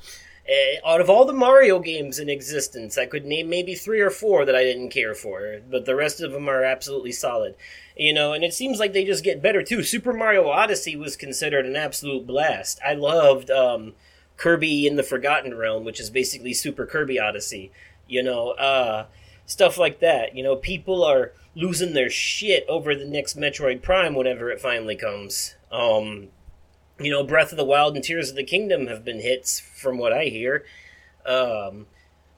Uh, 0.47 0.87
out 0.87 1.01
of 1.01 1.09
all 1.09 1.25
the 1.25 1.33
Mario 1.33 1.79
games 1.79 2.19
in 2.19 2.29
existence, 2.29 2.97
I 2.97 3.07
could 3.07 3.25
name 3.25 3.49
maybe 3.49 3.73
three 3.73 3.99
or 3.99 4.11
four 4.11 4.45
that 4.45 4.55
I 4.55 4.63
didn't 4.63 4.91
care 4.91 5.15
for, 5.15 5.59
but 5.69 5.85
the 5.85 5.95
rest 5.95 6.21
of 6.21 6.31
them 6.31 6.47
are 6.47 6.63
absolutely 6.63 7.11
solid. 7.11 7.55
You 7.97 8.13
know, 8.13 8.33
and 8.33 8.43
it 8.43 8.53
seems 8.53 8.77
like 8.77 8.91
they 8.91 9.05
just 9.05 9.23
get 9.23 9.41
better 9.41 9.63
too. 9.63 9.81
Super 9.81 10.11
Mario 10.11 10.49
Odyssey 10.49 10.95
was 10.97 11.15
considered 11.15 11.65
an 11.65 11.77
absolute 11.77 12.27
blast. 12.27 12.79
I 12.85 12.93
loved 12.93 13.49
um, 13.49 13.93
Kirby 14.35 14.85
in 14.85 14.97
the 14.97 15.03
Forgotten 15.03 15.55
Realm, 15.55 15.85
which 15.85 16.01
is 16.01 16.09
basically 16.09 16.53
Super 16.53 16.85
Kirby 16.85 17.19
Odyssey. 17.19 17.71
You 18.07 18.21
know, 18.21 18.49
uh, 18.51 19.05
stuff 19.45 19.77
like 19.77 19.99
that. 19.99 20.35
You 20.35 20.43
know, 20.43 20.55
people 20.57 21.03
are 21.03 21.31
losing 21.55 21.93
their 21.93 22.09
shit 22.09 22.65
over 22.67 22.93
the 22.95 23.05
next 23.05 23.37
Metroid 23.37 23.81
Prime 23.81 24.13
whenever 24.13 24.51
it 24.51 24.59
finally 24.59 24.95
comes. 24.95 25.55
Um, 25.71 26.27
you 26.99 27.11
know, 27.11 27.23
Breath 27.23 27.51
of 27.51 27.57
the 27.57 27.65
Wild 27.65 27.95
and 27.95 28.03
Tears 28.03 28.29
of 28.29 28.35
the 28.35 28.43
Kingdom 28.43 28.87
have 28.87 29.03
been 29.03 29.21
hits 29.21 29.59
from 29.59 29.97
what 29.97 30.13
I 30.13 30.25
hear. 30.25 30.65
Um, 31.25 31.87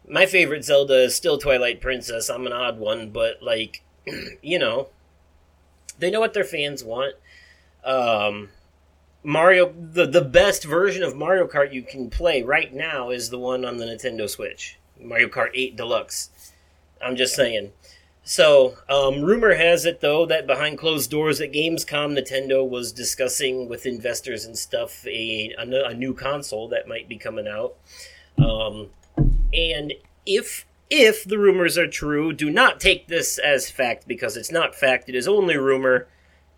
my 0.07 0.25
favorite 0.25 0.63
Zelda 0.63 1.03
is 1.03 1.15
still 1.15 1.37
Twilight 1.37 1.81
Princess. 1.81 2.29
I'm 2.29 2.45
an 2.45 2.53
odd 2.53 2.79
one, 2.79 3.09
but 3.09 3.41
like, 3.41 3.83
you 4.41 4.59
know, 4.59 4.89
they 5.99 6.11
know 6.11 6.19
what 6.19 6.33
their 6.33 6.43
fans 6.43 6.83
want. 6.83 7.15
Um, 7.83 8.49
Mario, 9.23 9.73
the 9.77 10.05
the 10.05 10.21
best 10.21 10.63
version 10.63 11.03
of 11.03 11.15
Mario 11.15 11.47
Kart 11.47 11.73
you 11.73 11.83
can 11.83 12.09
play 12.09 12.43
right 12.43 12.73
now 12.73 13.09
is 13.09 13.29
the 13.29 13.39
one 13.39 13.65
on 13.65 13.77
the 13.77 13.85
Nintendo 13.85 14.29
Switch, 14.29 14.77
Mario 14.99 15.27
Kart 15.27 15.49
8 15.53 15.75
Deluxe. 15.75 16.29
I'm 17.01 17.15
just 17.15 17.35
saying. 17.35 17.71
So, 18.23 18.75
um, 18.89 19.21
rumor 19.21 19.55
has 19.55 19.85
it 19.85 20.01
though 20.01 20.25
that 20.25 20.47
behind 20.47 20.77
closed 20.77 21.09
doors 21.09 21.39
at 21.39 21.53
Gamescom, 21.53 22.17
Nintendo 22.17 22.67
was 22.67 22.91
discussing 22.91 23.69
with 23.69 23.85
investors 23.85 24.45
and 24.45 24.57
stuff 24.57 25.05
a 25.07 25.55
a, 25.57 25.63
a 25.63 25.93
new 25.93 26.13
console 26.13 26.67
that 26.69 26.87
might 26.87 27.07
be 27.07 27.17
coming 27.17 27.47
out. 27.47 27.75
Um, 28.37 28.89
and 29.53 29.93
if 30.25 30.66
if 30.89 31.23
the 31.23 31.37
rumors 31.37 31.77
are 31.77 31.87
true, 31.87 32.33
do 32.33 32.49
not 32.49 32.79
take 32.79 33.07
this 33.07 33.37
as 33.37 33.69
fact 33.69 34.07
because 34.07 34.37
it's 34.37 34.51
not 34.51 34.75
fact. 34.75 35.09
It 35.09 35.15
is 35.15 35.27
only 35.27 35.57
rumor. 35.57 36.07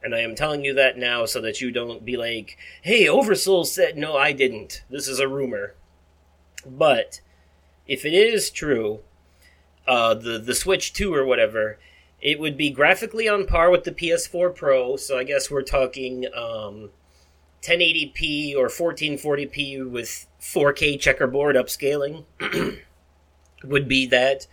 And 0.01 0.15
I 0.15 0.19
am 0.19 0.35
telling 0.35 0.63
you 0.63 0.73
that 0.75 0.97
now 0.97 1.25
so 1.25 1.41
that 1.41 1.59
you 1.59 1.71
don't 1.71 2.05
be 2.05 2.15
like, 2.15 2.57
hey, 2.81 3.07
Oversoul 3.07 3.65
said, 3.65 3.97
no, 3.97 4.15
I 4.15 4.31
didn't. 4.31 4.83
This 4.89 5.07
is 5.07 5.19
a 5.19 5.27
rumor. 5.27 5.75
But 6.65 7.21
if 7.87 8.05
it 8.05 8.13
is 8.13 8.49
true, 8.49 9.01
uh, 9.87 10.13
the, 10.13 10.37
the 10.37 10.55
Switch 10.55 10.93
2 10.93 11.13
or 11.13 11.25
whatever, 11.25 11.79
it 12.21 12.39
would 12.39 12.55
be 12.55 12.69
graphically 12.69 13.27
on 13.27 13.45
par 13.45 13.71
with 13.71 13.83
the 13.83 13.91
PS4 13.91 14.55
Pro. 14.55 14.95
So 14.95 15.17
I 15.17 15.23
guess 15.23 15.49
we're 15.49 15.63
talking 15.63 16.27
um, 16.35 16.91
1080p 17.61 18.55
or 18.55 18.67
1440p 18.67 19.89
with 19.89 20.27
4K 20.39 20.99
checkerboard 20.99 21.55
upscaling 21.55 22.25
would 23.63 23.87
be 23.87 24.05
that. 24.07 24.47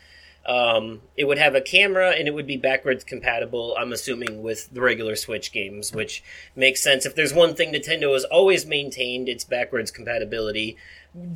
Um, 0.47 1.03
it 1.17 1.25
would 1.25 1.39
have 1.39 1.57
a 1.57 1.61
camera 1.61 2.11
and 2.11 2.29
it 2.29 2.35
would 2.35 2.47
be 2.47 2.57
backwards 2.57 3.03
compatible, 3.03 3.75
I'm 3.77 3.93
assuming, 3.93 4.45
with 4.45 4.73
the 4.73 4.81
regular 4.81 5.17
Switch 5.17 5.51
games, 5.51 5.93
which 5.93 6.23
makes 6.55 6.81
sense. 6.81 7.05
If 7.05 7.17
there's 7.17 7.35
one 7.35 7.57
thing 7.57 7.73
Nintendo 7.73 8.13
has 8.13 8.23
always 8.23 8.65
maintained, 8.65 9.29
it's 9.29 9.43
backwards 9.43 9.91
compatibility 9.91 10.77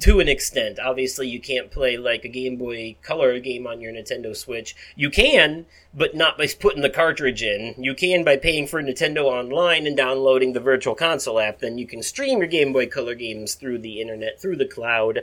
to 0.00 0.20
an 0.20 0.28
extent. 0.28 0.78
Obviously, 0.78 1.26
you 1.26 1.40
can't 1.40 1.72
play 1.72 1.96
like 1.96 2.24
a 2.24 2.28
Game 2.28 2.56
Boy 2.56 2.96
Color 3.02 3.40
game 3.40 3.66
on 3.66 3.80
your 3.80 3.92
Nintendo 3.92 4.36
Switch. 4.36 4.76
You 4.94 5.10
can, 5.10 5.66
but 5.92 6.14
not 6.14 6.38
by 6.38 6.46
putting 6.58 6.82
the 6.82 6.90
cartridge 6.90 7.42
in. 7.42 7.74
You 7.78 7.94
can 7.94 8.22
by 8.22 8.36
paying 8.36 8.68
for 8.68 8.82
Nintendo 8.82 9.24
Online 9.24 9.86
and 9.88 9.96
downloading 9.96 10.52
the 10.52 10.60
Virtual 10.60 10.94
Console 10.94 11.40
app. 11.40 11.58
Then 11.58 11.78
you 11.78 11.86
can 11.86 12.02
stream 12.02 12.38
your 12.38 12.46
Game 12.46 12.72
Boy 12.72 12.86
Color 12.86 13.14
games 13.14 13.54
through 13.54 13.78
the 13.78 14.00
internet, 14.00 14.40
through 14.40 14.56
the 14.56 14.68
cloud, 14.68 15.22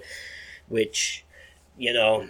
which, 0.68 1.24
you 1.78 1.94
know, 1.94 2.28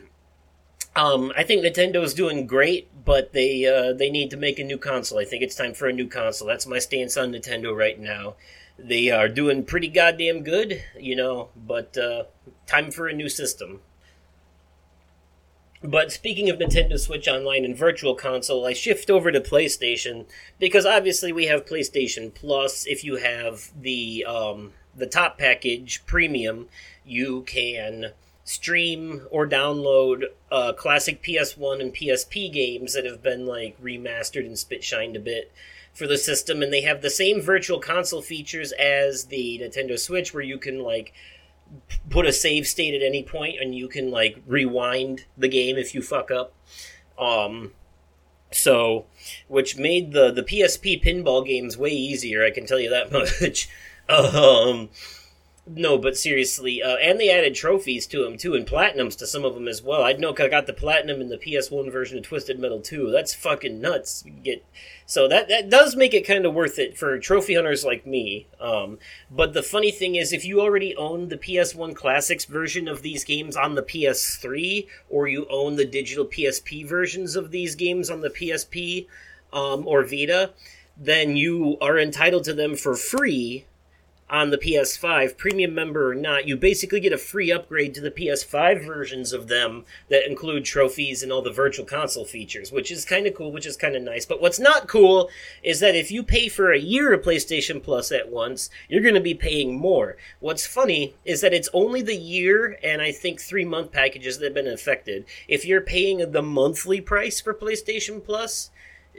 um, 0.97 1.31
I 1.37 1.43
think 1.43 1.63
Nintendo's 1.63 2.15
doing 2.15 2.47
great, 2.47 2.89
but 3.05 3.31
they 3.31 3.65
uh, 3.67 3.93
they 3.93 4.09
need 4.09 4.31
to 4.31 4.37
make 4.37 4.57
a 4.57 4.63
new 4.63 4.79
console. 4.79 5.19
I 5.19 5.25
think 5.25 5.43
it's 5.43 5.55
time 5.55 5.75
for 5.75 5.87
a 5.87 5.93
new 5.93 6.07
console. 6.07 6.47
That's 6.47 6.65
my 6.65 6.79
stance 6.79 7.15
on 7.15 7.31
Nintendo 7.31 7.75
right 7.77 7.99
now. 7.99 8.33
They 8.79 9.11
are 9.11 9.29
doing 9.29 9.63
pretty 9.63 9.89
goddamn 9.89 10.43
good, 10.43 10.83
you 10.99 11.15
know, 11.15 11.49
but 11.55 11.95
uh, 11.97 12.23
time 12.65 12.89
for 12.89 13.07
a 13.07 13.13
new 13.13 13.29
system. 13.29 13.81
But 15.83 16.11
speaking 16.11 16.49
of 16.49 16.57
Nintendo 16.57 16.99
Switch 16.99 17.27
Online 17.27 17.63
and 17.63 17.77
Virtual 17.77 18.15
Console, 18.15 18.65
I 18.65 18.73
shift 18.73 19.11
over 19.11 19.31
to 19.31 19.39
PlayStation 19.39 20.25
because 20.57 20.87
obviously 20.87 21.31
we 21.31 21.45
have 21.45 21.67
PlayStation 21.67 22.33
Plus. 22.33 22.87
If 22.87 23.03
you 23.03 23.17
have 23.17 23.71
the 23.79 24.25
um, 24.25 24.73
the 24.95 25.05
top 25.05 25.37
package 25.37 26.03
premium, 26.07 26.69
you 27.05 27.43
can 27.43 28.13
stream 28.47 29.27
or 29.29 29.45
download 29.45 30.23
uh, 30.49 30.71
classic 30.71 31.21
PS1 31.21 31.81
and 31.81 31.93
PSP 31.93 32.51
games 32.51 32.93
that 32.93 33.05
have 33.05 33.21
been 33.21 33.45
like 33.45 33.79
remastered 33.81 34.45
and 34.45 34.57
spit 34.57 34.85
shined 34.85 35.17
a 35.17 35.19
bit 35.19 35.51
for 35.93 36.07
the 36.07 36.17
system, 36.17 36.61
and 36.61 36.71
they 36.71 36.81
have 36.81 37.01
the 37.01 37.09
same 37.09 37.41
virtual 37.41 37.79
console 37.79 38.21
features 38.21 38.71
as 38.73 39.25
the 39.25 39.59
Nintendo 39.61 39.99
Switch, 39.99 40.33
where 40.33 40.43
you 40.43 40.57
can 40.57 40.79
like 40.79 41.13
put 42.09 42.25
a 42.25 42.31
save 42.31 42.65
state 42.65 42.93
at 42.93 43.05
any 43.05 43.21
point 43.21 43.57
and 43.59 43.75
you 43.75 43.89
can 43.89 44.09
like 44.09 44.41
rewind 44.47 45.25
the 45.37 45.49
game 45.49 45.75
if 45.75 45.93
you 45.93 46.01
fuck 46.01 46.31
up. 46.31 46.53
Um, 47.19 47.73
so, 48.51 49.07
which 49.49 49.75
made 49.75 50.13
the 50.13 50.31
the 50.31 50.43
PSP 50.43 51.03
pinball 51.03 51.45
games 51.45 51.77
way 51.77 51.89
easier. 51.89 52.45
I 52.45 52.51
can 52.51 52.65
tell 52.65 52.79
you 52.79 52.91
that 52.91 53.11
much. 53.41 53.67
um, 54.07 54.87
no, 55.69 55.97
but 55.97 56.15
seriously, 56.15 56.81
uh, 56.81 56.95
and 56.95 57.19
they 57.19 57.29
added 57.29 57.53
trophies 57.53 58.07
to 58.07 58.23
them 58.23 58.37
too, 58.37 58.53
and 58.53 58.65
platinums 58.65 59.17
to 59.17 59.27
some 59.27 59.43
of 59.43 59.53
them 59.53 59.67
as 59.67 59.81
well. 59.81 60.03
I 60.03 60.13
know 60.13 60.33
I 60.37 60.47
got 60.47 60.65
the 60.65 60.73
platinum 60.73 61.19
in 61.19 61.29
the 61.29 61.37
PS1 61.37 61.91
version 61.91 62.17
of 62.17 62.23
Twisted 62.23 62.57
Metal 62.57 62.79
2. 62.79 63.11
That's 63.11 63.33
fucking 63.33 63.81
nuts. 63.81 64.23
Get 64.43 64.65
so 65.05 65.27
that 65.27 65.49
that 65.49 65.69
does 65.69 65.95
make 65.95 66.13
it 66.13 66.25
kind 66.25 66.45
of 66.45 66.53
worth 66.53 66.79
it 66.79 66.97
for 66.97 67.19
trophy 67.19 67.55
hunters 67.55 67.83
like 67.83 68.05
me. 68.05 68.47
Um, 68.61 68.99
but 69.29 69.53
the 69.53 69.63
funny 69.63 69.91
thing 69.91 70.15
is, 70.15 70.31
if 70.31 70.45
you 70.45 70.61
already 70.61 70.95
own 70.95 71.27
the 71.27 71.37
PS1 71.37 71.95
Classics 71.95 72.45
version 72.45 72.87
of 72.87 73.01
these 73.01 73.23
games 73.23 73.57
on 73.57 73.75
the 73.75 73.83
PS3, 73.83 74.87
or 75.09 75.27
you 75.27 75.47
own 75.49 75.75
the 75.75 75.85
digital 75.85 76.25
PSP 76.25 76.87
versions 76.87 77.35
of 77.35 77.51
these 77.51 77.75
games 77.75 78.09
on 78.09 78.21
the 78.21 78.29
PSP 78.29 79.07
um, 79.51 79.85
or 79.87 80.03
Vita, 80.03 80.51
then 80.95 81.35
you 81.35 81.77
are 81.81 81.99
entitled 81.99 82.45
to 82.45 82.53
them 82.53 82.75
for 82.75 82.95
free 82.95 83.65
on 84.29 84.49
the 84.49 84.57
PS5, 84.57 85.37
premium 85.37 85.73
member 85.73 86.11
or 86.11 86.15
not, 86.15 86.47
you 86.47 86.57
basically 86.57 86.99
get 86.99 87.13
a 87.13 87.17
free 87.17 87.49
upgrade 87.49 87.93
to 87.93 88.01
the 88.01 88.11
PS5 88.11 88.85
versions 88.85 89.31
of 89.31 89.47
them 89.47 89.85
that 90.09 90.27
include 90.27 90.65
trophies 90.65 91.23
and 91.23 91.31
all 91.31 91.41
the 91.41 91.51
virtual 91.51 91.85
console 91.85 92.25
features, 92.25 92.71
which 92.71 92.91
is 92.91 93.05
kind 93.05 93.25
of 93.25 93.33
cool, 93.33 93.53
which 93.53 93.65
is 93.65 93.77
kind 93.77 93.95
of 93.95 94.01
nice. 94.01 94.25
But 94.25 94.41
what's 94.41 94.59
not 94.59 94.87
cool 94.87 95.29
is 95.63 95.79
that 95.79 95.95
if 95.95 96.11
you 96.11 96.23
pay 96.23 96.49
for 96.49 96.73
a 96.73 96.79
year 96.79 97.13
of 97.13 97.23
PlayStation 97.23 97.81
Plus 97.81 98.11
at 98.11 98.29
once, 98.29 98.69
you're 98.89 99.01
going 99.01 99.13
to 99.13 99.21
be 99.21 99.33
paying 99.33 99.79
more. 99.79 100.17
What's 100.41 100.67
funny 100.67 101.15
is 101.23 101.39
that 101.39 101.53
it's 101.53 101.69
only 101.73 102.01
the 102.01 102.17
year 102.17 102.77
and 102.83 103.01
I 103.01 103.13
think 103.13 103.39
three 103.39 103.65
month 103.65 103.93
packages 103.93 104.39
that 104.39 104.45
have 104.45 104.53
been 104.53 104.67
affected. 104.67 105.25
If 105.47 105.65
you're 105.65 105.81
paying 105.81 106.31
the 106.31 106.41
monthly 106.41 106.99
price 106.99 107.39
for 107.39 107.53
PlayStation 107.53 108.23
Plus, 108.23 108.71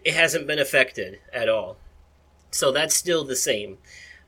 it 0.05 0.13
hasn't 0.13 0.47
been 0.47 0.59
affected 0.59 1.19
at 1.33 1.49
all. 1.49 1.79
So 2.51 2.73
that's 2.73 2.95
still 2.95 3.25
the 3.25 3.37
same. 3.37 3.79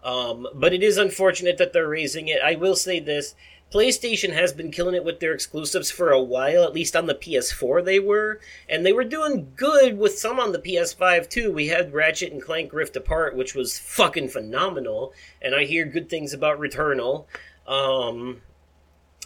Um, 0.03 0.47
but 0.55 0.73
it 0.73 0.83
is 0.83 0.97
unfortunate 0.97 1.59
that 1.59 1.73
they're 1.73 1.89
raising 1.89 2.29
it. 2.29 2.41
I 2.43 2.55
will 2.55 2.77
say 2.77 3.01
this. 3.01 3.35
PlayStation 3.73 4.33
has 4.33 4.53
been 4.53 4.73
killing 4.73 4.97
it 4.97 5.05
with 5.05 5.21
their 5.21 5.33
exclusives 5.33 5.93
for 5.93 6.11
a 6.11 6.21
while, 6.21 6.65
at 6.65 6.73
least 6.73 6.97
on 6.97 7.07
the 7.07 7.15
PS4 7.15 7.85
they 7.85 8.01
were, 8.01 8.41
and 8.69 8.85
they 8.85 8.93
were 8.93 9.05
doing 9.05 9.53
good 9.55 9.97
with 9.97 10.19
some 10.19 10.41
on 10.41 10.51
the 10.51 10.59
PS5 10.59 11.29
too. 11.29 11.53
We 11.53 11.69
had 11.69 11.93
Ratchet 11.93 12.33
and 12.33 12.43
Clank 12.43 12.73
Rift 12.73 12.97
Apart, 12.97 13.37
which 13.37 13.55
was 13.55 13.79
fucking 13.79 14.31
phenomenal, 14.31 15.13
and 15.41 15.55
I 15.55 15.67
hear 15.67 15.85
good 15.85 16.11
things 16.11 16.33
about 16.33 16.59
Returnal. 16.59 17.27
Um, 17.65 18.43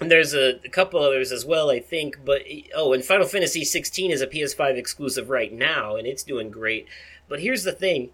and 0.01 0.11
there's 0.11 0.35
a, 0.35 0.61
a, 0.63 0.69
couple 0.69 1.01
others 1.01 1.33
as 1.33 1.47
well, 1.47 1.71
I 1.71 1.81
think. 1.81 2.19
But 2.23 2.43
oh, 2.75 2.93
and 2.93 3.03
Final 3.03 3.27
Fantasy 3.27 3.65
16 3.65 4.11
is 4.11 4.21
a 4.21 4.27
PS5 4.27 4.77
exclusive 4.77 5.31
right 5.31 5.53
now, 5.53 5.97
and 5.97 6.07
it's 6.07 6.23
doing 6.23 6.51
great. 6.51 6.87
But 7.29 7.41
here's 7.41 7.65
the 7.65 7.73
thing: 7.73 8.11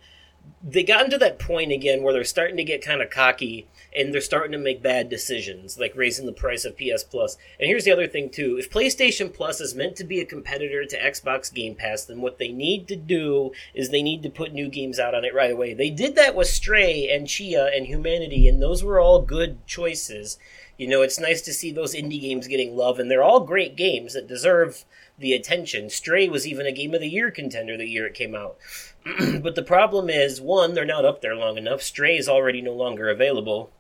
they 0.63 0.83
gotten 0.83 1.11
to 1.11 1.19
that 1.19 1.39
point 1.39 1.73
again 1.73 2.03
where 2.03 2.13
they're 2.13 2.23
starting 2.23 2.59
to 2.59 2.65
get 2.65 2.85
kind 2.85 3.01
of 3.01 3.09
cocky 3.09 3.67
and 3.97 4.13
they're 4.13 4.21
starting 4.21 4.53
to 4.53 4.59
make 4.59 4.83
bad 4.83 5.09
decisions, 5.09 5.79
like 5.79 5.97
raising 5.97 6.27
the 6.27 6.33
price 6.33 6.67
of 6.67 6.77
PS 6.77 7.03
Plus. 7.03 7.39
And 7.59 7.67
here's 7.67 7.85
the 7.85 7.93
other 7.93 8.07
thing 8.07 8.29
too: 8.29 8.59
if 8.59 8.71
PlayStation 8.71 9.33
Plus 9.33 9.61
is 9.61 9.75
meant 9.75 9.97
to 9.97 10.05
be 10.05 10.21
a 10.21 10.27
competitor 10.27 10.85
to 10.85 11.01
Xbox 11.01 11.53
Game 11.53 11.75
Pass, 11.75 12.05
then 12.05 12.21
what 12.21 12.39
they 12.39 12.49
need 12.49 12.89
to 12.89 12.97
do 12.97 13.53
is 13.75 13.89
they 13.89 14.03
need 14.03 14.23
to 14.23 14.31
put 14.31 14.53
new 14.53 14.69
games 14.69 14.99
out 14.99 15.15
on 15.15 15.25
it 15.25 15.35
right 15.35 15.51
away. 15.51 15.73
They 15.73 15.91
did 15.91 16.15
that 16.17 16.35
with 16.35 16.49
Stray 16.49 17.09
and 17.09 17.27
Tchia 17.27 17.75
and 17.75 17.87
Humanity, 17.87 18.47
and 18.47 18.61
those 18.61 18.85
were 18.85 19.01
all 19.01 19.23
good 19.23 19.67
choices. 19.67 20.39
You 20.77 20.89
know, 20.89 21.03
it's 21.03 21.21
nice 21.21 21.43
to 21.43 21.53
see 21.53 21.73
those 21.73 21.95
indie 21.95 22.21
games 22.21 22.47
getting 22.47 22.77
love, 22.77 22.99
and 22.99 23.11
they're 23.11 23.23
all 23.23 23.41
great 23.41 23.77
games 23.77 24.15
that 24.15 24.27
deserve 24.27 24.85
the 25.19 25.35
attention. 25.35 25.91
Stray 25.91 26.29
was 26.29 26.47
even 26.47 26.67
a 26.67 26.73
Game 26.73 26.95
of 26.95 27.01
the 27.01 27.09
Year 27.09 27.31
contender 27.31 27.77
the 27.77 27.87
year 27.87 28.07
it 28.07 28.15
came 28.15 28.35
out. 28.35 28.57
but 29.43 29.55
the 29.55 29.63
problem 29.63 30.11
is, 30.11 30.41
one, 30.41 30.75
they're 30.75 30.85
not 30.85 31.05
up 31.05 31.23
there 31.23 31.35
long 31.35 31.57
enough. 31.57 31.83
Stray 31.83 32.17
is 32.17 32.29
already 32.29 32.61
no 32.61 32.75
longer 32.75 33.09
available 33.09 33.71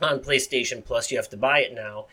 on 0.00 0.20
PlayStation 0.20 0.84
Plus. 0.84 1.10
You 1.10 1.18
have 1.18 1.30
to 1.30 1.36
buy 1.36 1.60
it 1.60 1.74
now. 1.74 2.06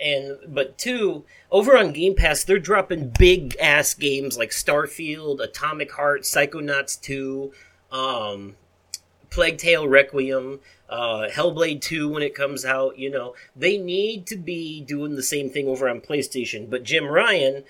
And 0.00 0.38
but 0.48 0.76
two, 0.76 1.24
over 1.52 1.76
on 1.76 1.92
Game 1.92 2.16
Pass, 2.16 2.42
they're 2.42 2.58
dropping 2.58 3.12
big 3.16 3.56
ass 3.60 3.94
games 3.94 4.36
like 4.36 4.50
Starfield, 4.50 5.40
Atomic 5.40 5.92
Heart, 5.92 6.22
Psychonauts 6.22 7.00
2, 7.00 7.52
um, 7.92 8.56
Plague 9.30 9.58
Tale 9.58 9.86
Requiem, 9.86 10.58
uh, 10.88 11.28
Hellblade 11.30 11.80
2 11.80 12.08
when 12.08 12.24
it 12.24 12.34
comes 12.34 12.64
out. 12.64 12.98
You 12.98 13.10
know, 13.10 13.34
they 13.54 13.78
need 13.78 14.26
to 14.26 14.36
be 14.36 14.80
doing 14.80 15.14
the 15.14 15.22
same 15.22 15.48
thing 15.48 15.68
over 15.68 15.88
on 15.88 16.00
PlayStation. 16.00 16.68
But 16.68 16.82
Jim 16.82 17.06
Ryan 17.06 17.62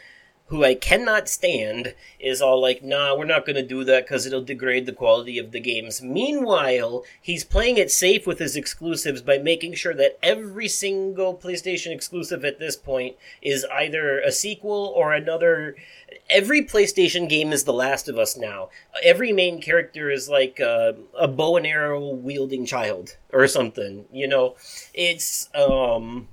who 0.49 0.63
I 0.63 0.75
cannot 0.75 1.29
stand, 1.29 1.95
is 2.21 2.43
all 2.43 2.61
like, 2.61 2.83
nah, 2.83 3.17
we're 3.17 3.25
not 3.25 3.47
going 3.47 3.57
to 3.57 3.63
do 3.63 3.83
that 3.85 4.05
because 4.05 4.27
it'll 4.27 4.43
degrade 4.43 4.85
the 4.85 4.93
quality 4.93 5.39
of 5.39 5.53
the 5.53 5.61
games. 5.61 6.03
Meanwhile, 6.03 7.05
he's 7.21 7.45
playing 7.45 7.79
it 7.79 7.91
safe 7.91 8.27
with 8.27 8.39
his 8.39 8.55
exclusives 8.55 9.23
by 9.23 9.39
making 9.39 9.75
sure 9.75 9.95
that 9.95 10.19
every 10.23 10.69
single 10.69 11.35
PlayStation 11.35 11.93
exclusive 11.93 12.45
at 12.45 12.59
this 12.59 12.77
point 12.77 13.17
is 13.41 13.65
either 13.73 14.21
a 14.21 14.31
sequel 14.31 14.93
or 14.95 15.15
another. 15.15 15.77
Every 16.29 16.63
PlayStation 16.63 17.27
game 17.27 17.51
is 17.51 17.65
The 17.65 17.73
Last 17.73 18.09
of 18.09 18.19
Us 18.19 18.37
now. 18.37 18.69
Every 19.03 19.33
main 19.33 19.63
character 19.63 20.11
is 20.11 20.29
like 20.29 20.61
a, 20.61 20.95
a 21.19 21.27
bow 21.27 21.57
and 21.57 21.67
arrow 21.67 22.07
wielding 22.07 22.67
child 22.67 23.17
or 23.33 23.47
something. 23.47 24.05
You 24.13 24.29
know, 24.29 24.57
it's 24.93 25.49
um, 25.55 26.29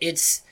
it's 0.00 0.42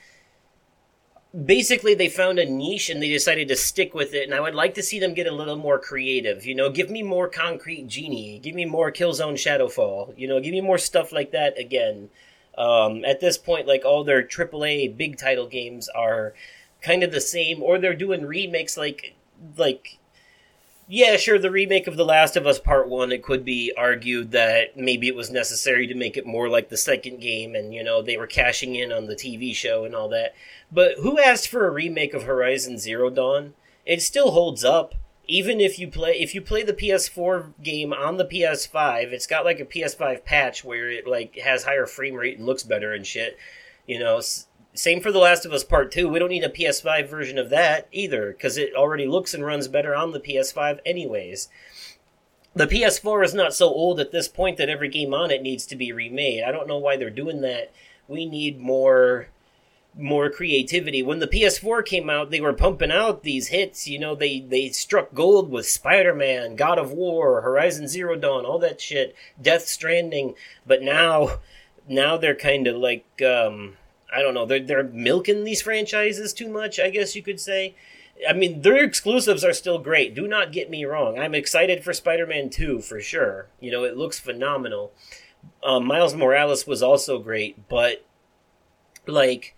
basically 1.45 1.93
they 1.93 2.09
found 2.09 2.39
a 2.39 2.45
niche 2.45 2.89
and 2.89 3.01
they 3.01 3.09
decided 3.09 3.47
to 3.47 3.55
stick 3.55 3.93
with 3.93 4.15
it 4.15 4.23
and 4.23 4.33
i 4.33 4.39
would 4.39 4.55
like 4.55 4.73
to 4.73 4.81
see 4.81 4.99
them 4.99 5.13
get 5.13 5.27
a 5.27 5.31
little 5.31 5.55
more 5.55 5.77
creative 5.77 6.43
you 6.43 6.55
know? 6.55 6.69
Give 6.69 6.89
me 6.89 7.03
more 7.03 7.27
concrete 7.27 7.87
genie. 7.87 8.39
Give 8.39 8.55
me 8.55 8.65
more 8.65 8.91
killzone 8.91 9.35
shadowfall. 9.35 10.17
You 10.17 10.27
know 10.27 10.39
give 10.39 10.51
me 10.51 10.61
more 10.61 10.77
stuff 10.77 11.11
like 11.11 11.31
that 11.31 11.59
again. 11.59 12.09
Um, 12.57 13.05
at 13.05 13.19
this 13.19 13.37
point 13.37 13.67
like 13.67 13.85
all 13.85 14.03
their 14.03 14.23
aaa 14.23 14.97
big 14.97 15.17
title 15.17 15.47
games 15.47 15.87
are 15.89 16.33
kind 16.81 17.03
of 17.03 17.11
the 17.11 17.21
same 17.21 17.61
or 17.61 17.77
they're 17.77 17.93
doing 17.93 18.25
remakes 18.25 18.75
like 18.77 19.15
like 19.55 19.99
yeah, 20.91 21.17
sure, 21.17 21.37
the 21.37 21.51
remake 21.51 21.85
of 21.85 21.97
The 21.97 22.03
Last 22.03 22.35
of 22.35 22.47
Us 22.47 22.57
Part 22.57 22.89
1, 22.89 23.11
it 23.11 23.21
could 23.21 23.45
be 23.45 23.71
argued 23.77 24.31
that 24.31 24.75
maybe 24.75 25.07
it 25.07 25.15
was 25.15 25.29
necessary 25.29 25.85
to 25.85 25.93
make 25.93 26.17
it 26.17 26.25
more 26.25 26.49
like 26.49 26.69
the 26.69 26.77
second 26.77 27.21
game 27.21 27.53
and, 27.53 27.71
you 27.71 27.83
know, 27.83 28.01
they 28.01 28.17
were 28.17 28.25
cashing 28.25 28.73
in 28.73 28.91
on 28.91 29.05
the 29.05 29.15
TV 29.15 29.53
show 29.53 29.85
and 29.85 29.93
all 29.93 30.09
that. 30.09 30.33
But 30.71 30.95
who 31.01 31.19
asked 31.19 31.47
for 31.47 31.67
a 31.67 31.71
remake 31.71 32.15
of 32.15 32.23
Horizon 32.23 32.79
Zero 32.79 33.11
Dawn? 33.11 33.53
It 33.85 34.01
still 34.01 34.31
holds 34.31 34.63
up. 34.63 34.95
Even 35.27 35.61
if 35.61 35.77
you 35.77 35.87
play 35.87 36.13
if 36.19 36.33
you 36.33 36.41
play 36.41 36.63
the 36.63 36.73
PS4 36.73 37.53
game 37.61 37.93
on 37.93 38.17
the 38.17 38.25
PS5, 38.25 39.11
it's 39.11 39.27
got 39.27 39.45
like 39.45 39.59
a 39.59 39.65
PS5 39.65 40.25
patch 40.25 40.63
where 40.63 40.89
it 40.89 41.05
like 41.05 41.37
has 41.37 41.65
higher 41.65 41.85
frame 41.85 42.15
rate 42.15 42.39
and 42.39 42.47
looks 42.47 42.63
better 42.63 42.93
and 42.93 43.05
shit. 43.05 43.37
You 43.85 43.99
know, 43.99 44.21
same 44.79 45.01
for 45.01 45.11
The 45.11 45.19
Last 45.19 45.45
of 45.45 45.51
Us 45.51 45.63
Part 45.63 45.91
2. 45.91 46.07
We 46.07 46.19
don't 46.19 46.29
need 46.29 46.43
a 46.43 46.49
PS5 46.49 47.09
version 47.09 47.37
of 47.37 47.49
that 47.49 47.87
either, 47.91 48.31
because 48.31 48.57
it 48.57 48.73
already 48.73 49.05
looks 49.05 49.33
and 49.33 49.45
runs 49.45 49.67
better 49.67 49.93
on 49.93 50.11
the 50.11 50.19
PS5 50.19 50.79
anyways. 50.85 51.49
The 52.55 52.65
PS4 52.65 53.25
is 53.25 53.33
not 53.33 53.53
so 53.53 53.67
old 53.67 53.99
at 53.99 54.11
this 54.11 54.27
point 54.27 54.57
that 54.57 54.69
every 54.69 54.87
game 54.89 55.13
on 55.13 55.31
it 55.31 55.41
needs 55.41 55.65
to 55.67 55.75
be 55.75 55.91
remade. 55.91 56.43
I 56.43 56.51
don't 56.51 56.67
know 56.67 56.77
why 56.77 56.95
they're 56.95 57.09
doing 57.09 57.41
that. 57.41 57.71
We 58.07 58.25
need 58.25 58.59
more 58.59 59.27
more 59.97 60.29
creativity. 60.29 61.03
When 61.03 61.19
the 61.19 61.27
PS4 61.27 61.83
came 61.83 62.09
out, 62.09 62.29
they 62.29 62.39
were 62.39 62.53
pumping 62.53 62.91
out 62.91 63.23
these 63.23 63.47
hits. 63.47 63.87
You 63.87 63.99
know, 63.99 64.15
they 64.15 64.39
they 64.39 64.69
struck 64.69 65.13
gold 65.13 65.51
with 65.51 65.67
Spider-Man, 65.67 66.55
God 66.55 66.79
of 66.79 66.91
War, 66.91 67.41
Horizon 67.41 67.87
Zero 67.87 68.15
Dawn, 68.15 68.45
all 68.45 68.59
that 68.59 68.79
shit, 68.79 69.15
Death 69.41 69.67
Stranding. 69.67 70.35
But 70.65 70.81
now, 70.81 71.39
now 71.87 72.17
they're 72.17 72.35
kind 72.35 72.67
of 72.67 72.77
like 72.77 73.21
um, 73.21 73.77
I 74.13 74.21
don't 74.21 74.33
know. 74.33 74.45
They're 74.45 74.59
they're 74.59 74.83
milking 74.83 75.43
these 75.43 75.61
franchises 75.61 76.33
too 76.33 76.49
much. 76.49 76.79
I 76.79 76.89
guess 76.89 77.15
you 77.15 77.23
could 77.23 77.39
say. 77.39 77.75
I 78.27 78.33
mean, 78.33 78.63
their 78.63 78.83
exclusives 78.83 79.45
are 79.45 79.53
still 79.53 79.79
great. 79.79 80.13
Do 80.13 80.27
not 80.27 80.51
get 80.51 80.69
me 80.69 80.83
wrong. 80.83 81.17
I'm 81.17 81.33
excited 81.33 81.85
for 81.85 81.93
Spider-Man 81.93 82.49
2 82.49 82.81
for 82.81 82.99
sure. 82.99 83.47
You 83.61 83.71
know, 83.71 83.85
it 83.85 83.95
looks 83.95 84.19
phenomenal. 84.19 84.91
Um, 85.63 85.85
Miles 85.87 86.13
Morales 86.13 86.67
was 86.67 86.83
also 86.83 87.19
great, 87.19 87.69
but 87.69 88.05
like 89.07 89.55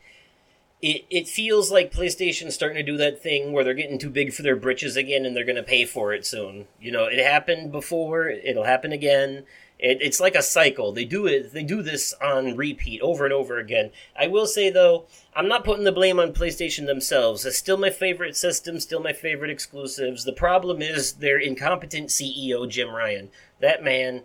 it 0.81 1.05
it 1.09 1.27
feels 1.27 1.71
like 1.71 1.93
PlayStation's 1.93 2.53
starting 2.53 2.77
to 2.77 2.91
do 2.91 2.97
that 2.97 3.21
thing 3.21 3.51
where 3.51 3.63
they're 3.63 3.73
getting 3.73 3.99
too 3.99 4.09
big 4.09 4.33
for 4.33 4.41
their 4.41 4.55
britches 4.55 4.95
again 4.95 5.25
and 5.25 5.35
they're 5.35 5.45
going 5.45 5.55
to 5.55 5.63
pay 5.63 5.85
for 5.85 6.13
it 6.13 6.25
soon. 6.25 6.67
You 6.79 6.91
know, 6.91 7.05
it 7.05 7.19
happened 7.19 7.71
before, 7.71 8.29
it'll 8.29 8.63
happen 8.63 8.91
again. 8.91 9.43
It, 9.82 9.97
it's 9.99 10.19
like 10.19 10.36
a 10.36 10.43
cycle. 10.43 10.91
They 10.91 11.05
do 11.05 11.25
it. 11.25 11.51
They 11.53 11.63
do 11.63 11.82
this 11.82 12.13
on 12.21 12.55
repeat 12.55 13.01
over 13.01 13.25
and 13.25 13.34
over 13.34 13.57
again. 13.57 13.91
I 14.17 14.27
will 14.27 14.45
say 14.45 14.69
though, 14.69 15.07
I'm 15.36 15.47
not 15.47 15.65
putting 15.65 15.86
the 15.86 15.91
blame 15.91 16.19
on 16.19 16.34
PlayStation 16.34 16.86
themselves. 16.86 17.45
It's 17.45 17.57
still 17.57 17.77
my 17.77 17.89
favorite 17.89 18.38
system. 18.38 18.79
Still 18.79 19.01
my 19.01 19.11
favorite 19.11 19.49
exclusives. 19.49 20.23
The 20.23 20.34
problem 20.34 20.82
is 20.82 21.13
their 21.13 21.39
incompetent 21.39 22.09
CEO 22.09 22.69
Jim 22.69 22.91
Ryan. 22.91 23.29
That 23.59 23.84
man 23.84 24.21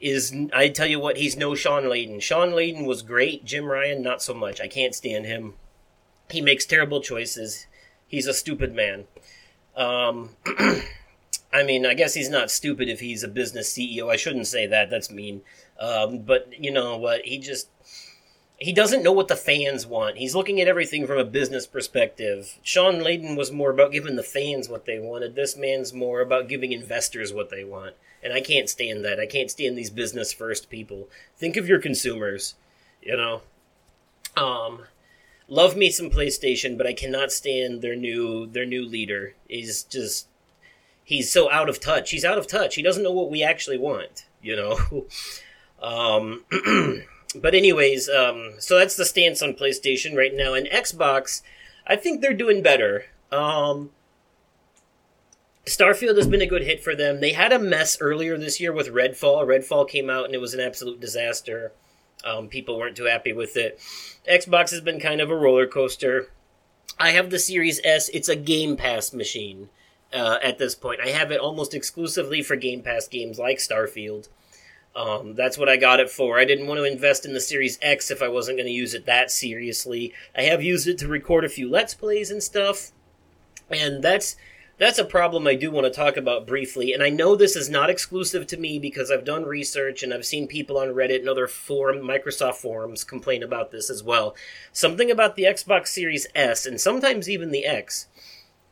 is. 0.00 0.32
I 0.52 0.68
tell 0.68 0.86
you 0.86 1.00
what, 1.00 1.16
he's 1.16 1.36
no 1.36 1.56
Shawn 1.56 1.82
Layden. 1.84 2.22
Shawn 2.22 2.50
Layden 2.50 2.86
was 2.86 3.02
great. 3.02 3.44
Jim 3.44 3.64
Ryan, 3.64 4.00
not 4.00 4.22
so 4.22 4.32
much. 4.32 4.60
I 4.60 4.68
can't 4.68 4.94
stand 4.94 5.26
him. 5.26 5.54
He 6.30 6.40
makes 6.40 6.66
terrible 6.66 7.00
choices. 7.00 7.66
He's 8.06 8.28
a 8.28 8.34
stupid 8.34 8.74
man. 8.74 9.04
Um, 9.76 10.30
I 11.54 11.62
mean, 11.62 11.86
I 11.86 11.94
guess 11.94 12.14
he's 12.14 12.28
not 12.28 12.50
stupid 12.50 12.88
if 12.88 12.98
he's 12.98 13.22
a 13.22 13.28
business 13.28 13.72
CEO. 13.72 14.10
I 14.10 14.16
shouldn't 14.16 14.48
say 14.48 14.66
that. 14.66 14.90
That's 14.90 15.08
mean. 15.08 15.42
Um, 15.78 16.18
but 16.18 16.52
you 16.58 16.72
know 16.72 16.96
what? 16.96 17.24
He 17.24 17.38
just 17.38 17.68
he 18.56 18.72
doesn't 18.72 19.04
know 19.04 19.12
what 19.12 19.28
the 19.28 19.36
fans 19.36 19.86
want. 19.86 20.16
He's 20.16 20.34
looking 20.34 20.60
at 20.60 20.66
everything 20.66 21.06
from 21.06 21.18
a 21.18 21.24
business 21.24 21.64
perspective. 21.64 22.58
Shawn 22.62 22.96
Layden 22.96 23.36
was 23.36 23.52
more 23.52 23.70
about 23.70 23.92
giving 23.92 24.16
the 24.16 24.22
fans 24.24 24.68
what 24.68 24.84
they 24.84 24.98
wanted. 24.98 25.36
This 25.36 25.56
man's 25.56 25.92
more 25.92 26.20
about 26.20 26.48
giving 26.48 26.72
investors 26.72 27.32
what 27.32 27.50
they 27.50 27.62
want. 27.62 27.94
And 28.20 28.32
I 28.32 28.40
can't 28.40 28.68
stand 28.68 29.04
that. 29.04 29.20
I 29.20 29.26
can't 29.26 29.50
stand 29.50 29.78
these 29.78 29.90
business 29.90 30.32
first 30.32 30.70
people. 30.70 31.08
Think 31.36 31.56
of 31.56 31.68
your 31.68 31.80
consumers, 31.80 32.56
you 33.00 33.16
know. 33.16 33.42
Um 34.36 34.86
love 35.46 35.76
me 35.76 35.88
some 35.90 36.10
PlayStation, 36.10 36.76
but 36.76 36.86
I 36.86 36.94
cannot 36.94 37.30
stand 37.30 37.80
their 37.80 37.94
new 37.94 38.46
their 38.46 38.66
new 38.66 38.84
leader. 38.84 39.34
He's 39.48 39.84
just 39.84 40.26
he's 41.04 41.30
so 41.30 41.50
out 41.50 41.68
of 41.68 41.78
touch. 41.78 42.10
He's 42.10 42.24
out 42.24 42.38
of 42.38 42.46
touch. 42.46 42.74
He 42.74 42.82
doesn't 42.82 43.02
know 43.02 43.12
what 43.12 43.30
we 43.30 43.44
actually 43.44 43.78
want, 43.78 44.24
you 44.42 44.56
know. 44.56 45.06
um, 45.82 46.44
but 47.36 47.54
anyways, 47.54 48.08
um, 48.08 48.54
so 48.58 48.78
that's 48.78 48.96
the 48.96 49.04
stance 49.04 49.42
on 49.42 49.52
PlayStation 49.52 50.16
right 50.16 50.34
now. 50.34 50.54
And 50.54 50.66
Xbox, 50.66 51.42
I 51.86 51.96
think 51.96 52.20
they're 52.20 52.32
doing 52.34 52.62
better. 52.62 53.04
Um, 53.30 53.90
Starfield 55.66 56.16
has 56.16 56.26
been 56.26 56.42
a 56.42 56.46
good 56.46 56.62
hit 56.62 56.82
for 56.82 56.94
them. 56.94 57.20
They 57.20 57.32
had 57.32 57.52
a 57.52 57.58
mess 57.58 57.98
earlier 58.00 58.36
this 58.36 58.60
year 58.60 58.72
with 58.72 58.88
Redfall. 58.88 59.46
Redfall 59.46 59.88
came 59.88 60.10
out 60.10 60.26
and 60.26 60.34
it 60.34 60.40
was 60.40 60.54
an 60.54 60.60
absolute 60.60 61.00
disaster. 61.00 61.72
Um, 62.24 62.48
people 62.48 62.78
weren't 62.78 62.96
too 62.96 63.04
happy 63.04 63.32
with 63.32 63.56
it. 63.56 63.78
Xbox 64.28 64.70
has 64.70 64.80
been 64.80 64.98
kind 64.98 65.20
of 65.20 65.30
a 65.30 65.36
roller 65.36 65.66
coaster. 65.66 66.30
I 66.98 67.10
have 67.10 67.30
the 67.30 67.38
Series 67.38 67.80
S. 67.84 68.08
It's 68.10 68.28
a 68.28 68.36
Game 68.36 68.76
Pass 68.76 69.12
machine 69.12 69.68
uh, 70.14 70.38
at 70.42 70.58
this 70.58 70.74
point. 70.74 71.00
I 71.00 71.08
have 71.08 71.30
it 71.30 71.40
almost 71.40 71.74
exclusively 71.74 72.42
for 72.42 72.56
Game 72.56 72.82
Pass 72.82 73.08
games 73.08 73.38
like 73.38 73.58
Starfield. 73.58 74.28
Um, 74.96 75.34
that's 75.34 75.58
what 75.58 75.68
I 75.68 75.76
got 75.76 75.98
it 75.98 76.08
for. 76.08 76.38
I 76.38 76.44
didn't 76.44 76.68
want 76.68 76.78
to 76.78 76.84
invest 76.84 77.26
in 77.26 77.34
the 77.34 77.40
Series 77.40 77.78
X 77.82 78.10
if 78.12 78.22
I 78.22 78.28
wasn't 78.28 78.58
going 78.58 78.68
to 78.68 78.72
use 78.72 78.94
it 78.94 79.06
that 79.06 79.30
seriously. 79.30 80.14
I 80.36 80.42
have 80.42 80.62
used 80.62 80.86
it 80.86 80.98
to 80.98 81.08
record 81.08 81.44
a 81.44 81.48
few 81.48 81.68
Let's 81.68 81.94
Plays 81.94 82.30
and 82.30 82.42
stuff, 82.42 82.92
and 83.68 84.04
that's 84.04 84.36
that's 84.78 84.98
a 84.98 85.04
problem 85.04 85.46
I 85.46 85.54
do 85.54 85.70
want 85.70 85.86
to 85.86 85.92
talk 85.92 86.16
about 86.16 86.46
briefly. 86.46 86.92
And 86.92 87.02
I 87.02 87.08
know 87.08 87.36
this 87.36 87.54
is 87.54 87.70
not 87.70 87.90
exclusive 87.90 88.46
to 88.48 88.56
me 88.56 88.78
because 88.78 89.10
I've 89.10 89.24
done 89.24 89.44
research 89.44 90.02
and 90.02 90.12
I've 90.12 90.26
seen 90.26 90.48
people 90.48 90.78
on 90.78 90.88
Reddit 90.88 91.20
and 91.20 91.28
other 91.28 91.46
forum, 91.46 91.98
Microsoft 91.98 92.56
forums 92.56 93.04
complain 93.04 93.42
about 93.42 93.70
this 93.70 93.88
as 93.88 94.02
well. 94.02 94.34
Something 94.72 95.12
about 95.12 95.36
the 95.36 95.44
Xbox 95.44 95.88
Series 95.88 96.26
S 96.34 96.66
and 96.66 96.80
sometimes 96.80 97.30
even 97.30 97.52
the 97.52 97.64
X. 97.64 98.08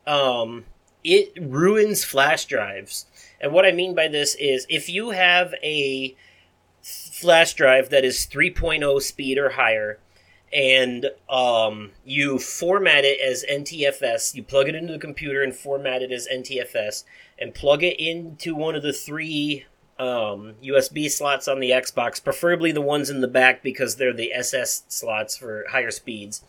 Um, 0.05 0.65
it 1.05 1.33
ruins 1.41 2.05
flash 2.05 2.45
drives. 2.45 3.07
And 3.41 3.53
what 3.53 3.67
I 3.67 3.73
mean 3.73 3.95
by 3.95 4.09
this 4.09 4.35
is 4.37 4.67
if 4.69 4.89
you 4.89 5.11
have 5.11 5.55
a 5.63 6.17
flash 6.83 7.55
drive 7.55 7.91
that 7.91 8.05
is 8.05 8.27
3.0 8.27 9.01
speed 9.03 9.39
or 9.39 9.51
higher 9.51 9.99
and 10.53 11.07
um, 11.31 11.91
you 12.05 12.39
format 12.39 13.05
it 13.05 13.21
as 13.21 13.45
NTFS, 13.51 14.35
you 14.35 14.43
plug 14.43 14.69
it 14.69 14.75
into 14.75 14.93
the 14.93 14.99
computer 14.99 15.43
and 15.43 15.55
format 15.55 16.03
it 16.03 16.13
as 16.13 16.29
NTFS, 16.29 17.05
and 17.39 17.55
plug 17.55 17.83
it 17.83 17.99
into 17.99 18.55
one 18.55 18.75
of 18.75 18.83
the 18.83 18.93
three 18.93 19.65
um, 19.99 20.55
USB 20.63 21.11
slots 21.11 21.49
on 21.49 21.59
the 21.59 21.71
Xbox, 21.71 22.23
preferably 22.23 22.71
the 22.71 22.83
ones 22.83 23.09
in 23.09 23.23
the 23.23 23.29
back 23.29 23.63
because 23.63 23.97
they're 23.97 24.13
the 24.13 24.35
SS 24.35 24.83
slots 24.89 25.39
for 25.39 25.65
higher 25.71 25.91
speeds 25.91 26.43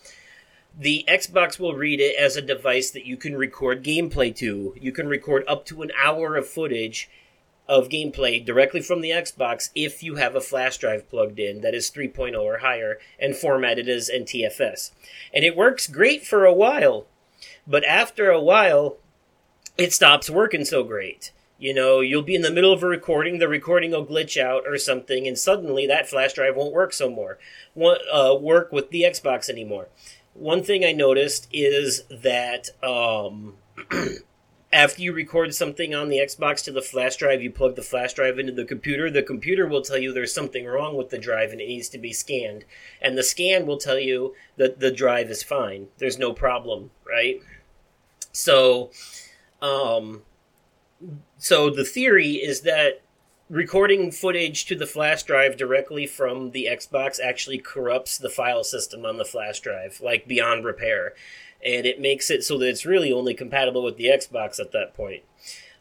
the 0.78 1.05
Xbox 1.07 1.59
will 1.59 1.76
read 1.76 1.99
it 1.99 2.15
as 2.15 2.36
a 2.36 2.41
device 2.41 2.89
that 2.91 3.05
you 3.05 3.15
can 3.15 3.36
record 3.36 3.84
gameplay 3.84 4.36
to. 4.38 4.76
You 4.80 4.91
can 4.91 5.07
record 5.07 5.43
up 5.47 5.65
to 5.67 5.84
an 5.84 5.91
hour 6.01 6.36
of 6.36 6.47
footage 6.47 7.09
of 7.67 7.89
gameplay 7.89 8.43
directly 8.43 8.82
from 8.82 9.01
the 9.01 9.11
Xbox 9.11 9.69
if 9.76 10.03
you 10.03 10.15
have 10.15 10.36
a 10.36 10.41
flash 10.41 10.78
drive 10.78 11.09
plugged 11.09 11.39
in 11.39 11.61
that 11.61 11.76
is 11.76 11.91
3.0 11.91 12.38
or 12.41 12.57
higher 12.57 12.97
and 13.19 13.36
formatted 13.36 13.88
as 13.88 14.09
NTFS. 14.13 14.91
And 15.34 15.45
it 15.45 15.55
works 15.55 15.88
great 15.88 16.26
for 16.26 16.43
a 16.43 16.53
while, 16.53 17.05
but 17.65 17.86
after 17.86 18.30
a 18.30 18.41
while, 18.41 18.97
it 19.78 19.93
stops 19.93 20.30
working 20.30 20.65
so 20.65 20.84
great. 20.84 21.32
You 21.57 21.74
know, 21.74 22.01
you'll 22.01 22.24
be 22.24 22.36
in 22.36 22.41
the 22.41 22.51
middle 22.51 22.74
of 22.74 22.84
a 22.84 22.88
recording, 22.88 23.38
the 23.38 23.47
recording 23.47 23.91
will 23.91 24.05
glitch 24.05 24.41
out 24.41 24.63
or 24.67 24.78
something, 24.78 25.26
and 25.28 25.38
suddenly 25.38 25.88
that 25.88 26.09
flash 26.09 26.34
drive 26.34 26.57
won't 26.57 26.74
work 26.74 26.91
so 26.91 27.09
more, 27.09 27.38
won't 27.74 28.01
uh, 28.11 28.36
work 28.36 28.74
with 28.74 28.89
the 28.89 29.03
Xbox 29.03 29.49
anymore 29.49 29.88
one 30.34 30.63
thing 30.63 30.84
I 30.84 30.91
noticed 30.91 31.47
is 31.51 32.03
that 32.09 32.69
um, 32.84 33.55
after 34.73 35.01
you 35.01 35.13
record 35.13 35.53
something 35.53 35.93
on 35.93 36.09
the 36.09 36.17
Xbox 36.17 36.63
to 36.63 36.71
the 36.71 36.81
flash 36.81 37.15
drive, 37.17 37.43
you 37.43 37.51
plug 37.51 37.75
the 37.75 37.84
flash 37.84 38.13
drive 38.13 38.39
into 38.39 38.51
the 38.51 38.65
computer. 38.65 39.11
The 39.11 39.21
computer 39.21 39.67
will 39.67 39.84
tell 39.84 39.97
you 39.97 40.11
there's 40.11 40.34
something 40.34 40.65
wrong 40.65 40.97
with 40.97 41.09
the 41.09 41.19
drive 41.19 41.51
and 41.51 41.61
it 41.61 41.67
needs 41.67 41.89
to 41.89 41.99
be 41.99 42.11
scanned. 42.11 42.65
And 43.01 43.17
the 43.17 43.23
scan 43.23 43.67
will 43.67 43.77
tell 43.77 43.99
you 43.99 44.34
that 44.57 44.79
the 44.79 44.91
drive 44.91 45.29
is 45.29 45.43
fine. 45.43 45.88
There's 45.99 46.17
no 46.17 46.34
problem, 46.34 46.89
right? 47.07 47.39
So, 48.31 48.89
um, 49.61 50.23
so 51.38 51.69
the 51.69 51.86
theory 51.86 52.31
is 52.31 52.61
that 52.61 53.01
recording 53.49 54.11
footage 54.11 54.65
to 54.65 54.75
the 54.75 54.87
flash 54.87 55.23
drive 55.23 55.57
directly 55.57 56.07
from 56.07 56.51
the 56.51 56.67
Xbox 56.71 57.19
actually 57.19 57.57
corrupts 57.57 58.17
the 58.17 58.29
file 58.29 58.63
system 58.63 59.05
on 59.05 59.17
the 59.17 59.25
flash 59.25 59.59
drive, 59.59 59.99
like 60.01 60.27
beyond 60.27 60.65
repair. 60.65 61.13
And 61.65 61.85
it 61.85 61.99
makes 61.99 62.29
it 62.29 62.43
so 62.43 62.57
that 62.57 62.67
it's 62.67 62.85
really 62.85 63.11
only 63.11 63.33
compatible 63.33 63.83
with 63.83 63.97
the 63.97 64.05
Xbox 64.05 64.59
at 64.59 64.71
that 64.71 64.93
point. 64.95 65.23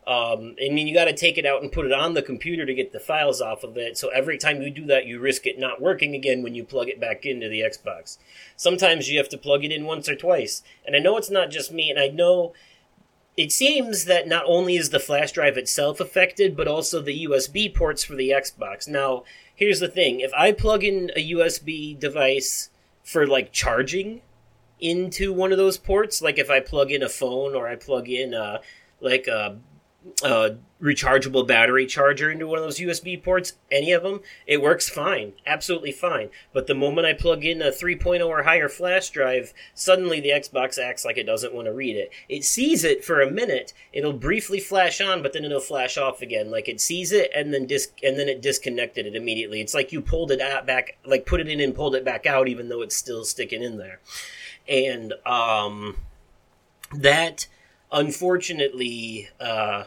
Um, 0.05 0.57
I 0.61 0.69
mean, 0.69 0.89
you 0.89 0.95
got 0.95 1.05
to 1.05 1.15
take 1.15 1.39
it 1.39 1.47
out 1.47 1.63
and 1.63 1.71
put 1.71 1.87
it 1.87 1.93
on 1.93 2.15
the 2.15 2.23
computer 2.23 2.67
to 2.67 2.75
get 2.75 2.93
the 2.93 2.99
files 2.99 3.41
off 3.41 3.63
of 3.63 3.77
it. 3.77 3.97
So 3.97 4.09
every 4.09 4.37
time 4.37 4.61
you 4.61 4.69
do 4.69 4.85
that, 4.87 5.07
you 5.07 5.21
risk 5.21 5.47
it 5.47 5.61
not 5.61 5.81
working 5.81 6.15
again 6.15 6.43
when 6.43 6.57
you 6.57 6.65
plug 6.65 6.89
it 6.89 7.01
back 7.01 7.25
into 7.25 7.49
the 7.49 7.61
Xbox. 7.61 8.19
Sometimes 8.57 9.09
you 9.09 9.19
have 9.19 9.29
to 9.29 9.39
plug 9.39 9.65
it 9.65 9.71
in 9.71 9.85
once 9.85 10.09
or 10.09 10.17
twice. 10.17 10.63
And 10.85 10.97
I 10.97 10.99
know 10.99 11.17
it's 11.17 11.31
not 11.31 11.51
just 11.51 11.73
me, 11.73 11.89
and 11.89 12.01
I 12.01 12.09
know 12.09 12.53
it 13.37 13.51
seems 13.51 14.05
that 14.05 14.29
not 14.29 14.45
only 14.47 14.77
is 14.77 14.91
the 14.91 15.01
flash 15.01 15.33
drive 15.33 15.57
itself 15.57 16.01
affected, 16.01 16.57
but 16.57 16.69
also 16.69 17.01
the 17.01 17.25
USB 17.25 17.75
ports 17.75 18.05
for 18.05 18.15
the 18.15 18.31
Xbox. 18.31 18.87
Now, 18.87 19.25
here's 19.55 19.81
the 19.81 19.89
thing 19.89 20.21
if 20.21 20.33
I 20.35 20.53
plug 20.53 20.85
in 20.85 21.11
a 21.17 21.31
USB 21.33 21.99
device 21.99 22.71
for 23.03 23.27
like 23.27 23.53
charging 23.53 24.21
into 24.81 25.33
one 25.33 25.53
of 25.53 25.59
those 25.59 25.79
ports, 25.79 26.21
like 26.21 26.39
if 26.39 26.51
I 26.51 26.61
plug 26.61 26.91
in 26.91 27.03
a 27.03 27.09
phone 27.09 27.55
or 27.55 27.69
I 27.69 27.77
plug 27.77 28.09
in 28.09 28.35
a, 28.35 28.61
like 29.01 29.27
a 29.27 29.59
a 30.23 30.57
rechargeable 30.83 31.47
battery 31.47 31.87
charger 31.87 32.31
into 32.31 32.47
one 32.47 32.59
of 32.59 32.65
those 32.65 32.81
USB 32.81 33.23
ports, 33.23 33.53
any 33.71 33.93
of 33.93 34.03
them, 34.03 34.21
it 34.47 34.61
works 34.61 34.89
fine, 34.89 35.33
absolutely 35.47 35.93
fine. 35.93 36.29
But 36.53 36.67
the 36.67 36.75
moment 36.75 37.07
I 37.07 37.13
plug 37.13 37.45
in 37.45 37.63
a 37.63 37.71
3.0 37.71 38.27
or 38.27 38.43
higher 38.43 38.69
flash 38.69 39.11
drive, 39.11 39.55
suddenly 39.75 40.21
the 40.21 40.31
Xbox 40.31 40.83
acts 40.83 41.05
like 41.05 41.17
it 41.17 41.27
doesn't 41.27 41.55
want 41.55 41.67
to 41.67 41.73
read 41.73 41.97
it. 41.97 42.11
It 42.29 42.45
sees 42.45 42.83
it 42.83 43.05
for 43.05 43.21
a 43.21 43.31
minute, 43.31 43.73
it'll 43.93 44.13
briefly 44.13 44.59
flash 44.59 45.01
on, 45.01 45.23
but 45.23 45.33
then 45.33 45.45
it'll 45.45 45.61
flash 45.61 45.97
off 45.97 46.21
again. 46.21 46.51
Like 46.51 46.69
it 46.69 46.81
sees 46.81 47.13
it 47.13 47.31
and 47.35 47.55
then 47.55 47.67
dis- 47.67 47.93
and 48.03 48.19
then 48.19 48.29
it 48.29 48.43
disconnected 48.43 49.07
it 49.07 49.15
immediately. 49.15 49.61
It's 49.61 49.75
like 49.75 49.93
you 49.93 50.01
pulled 50.01 50.33
it 50.33 50.41
out 50.41 50.67
back, 50.67 50.99
like 51.05 51.27
put 51.27 51.41
it 51.41 51.49
in 51.49 51.61
and 51.61 51.75
pulled 51.75 51.95
it 51.95 52.05
back 52.05 52.27
out, 52.27 52.49
even 52.49 52.69
though 52.69 52.83
it's 52.83 52.97
still 52.97 53.25
sticking 53.25 53.63
in 53.63 53.79
there. 53.79 54.01
And 54.69 55.15
um, 55.25 55.97
that 56.93 57.47
unfortunately, 57.93 59.29
uh, 59.39 59.85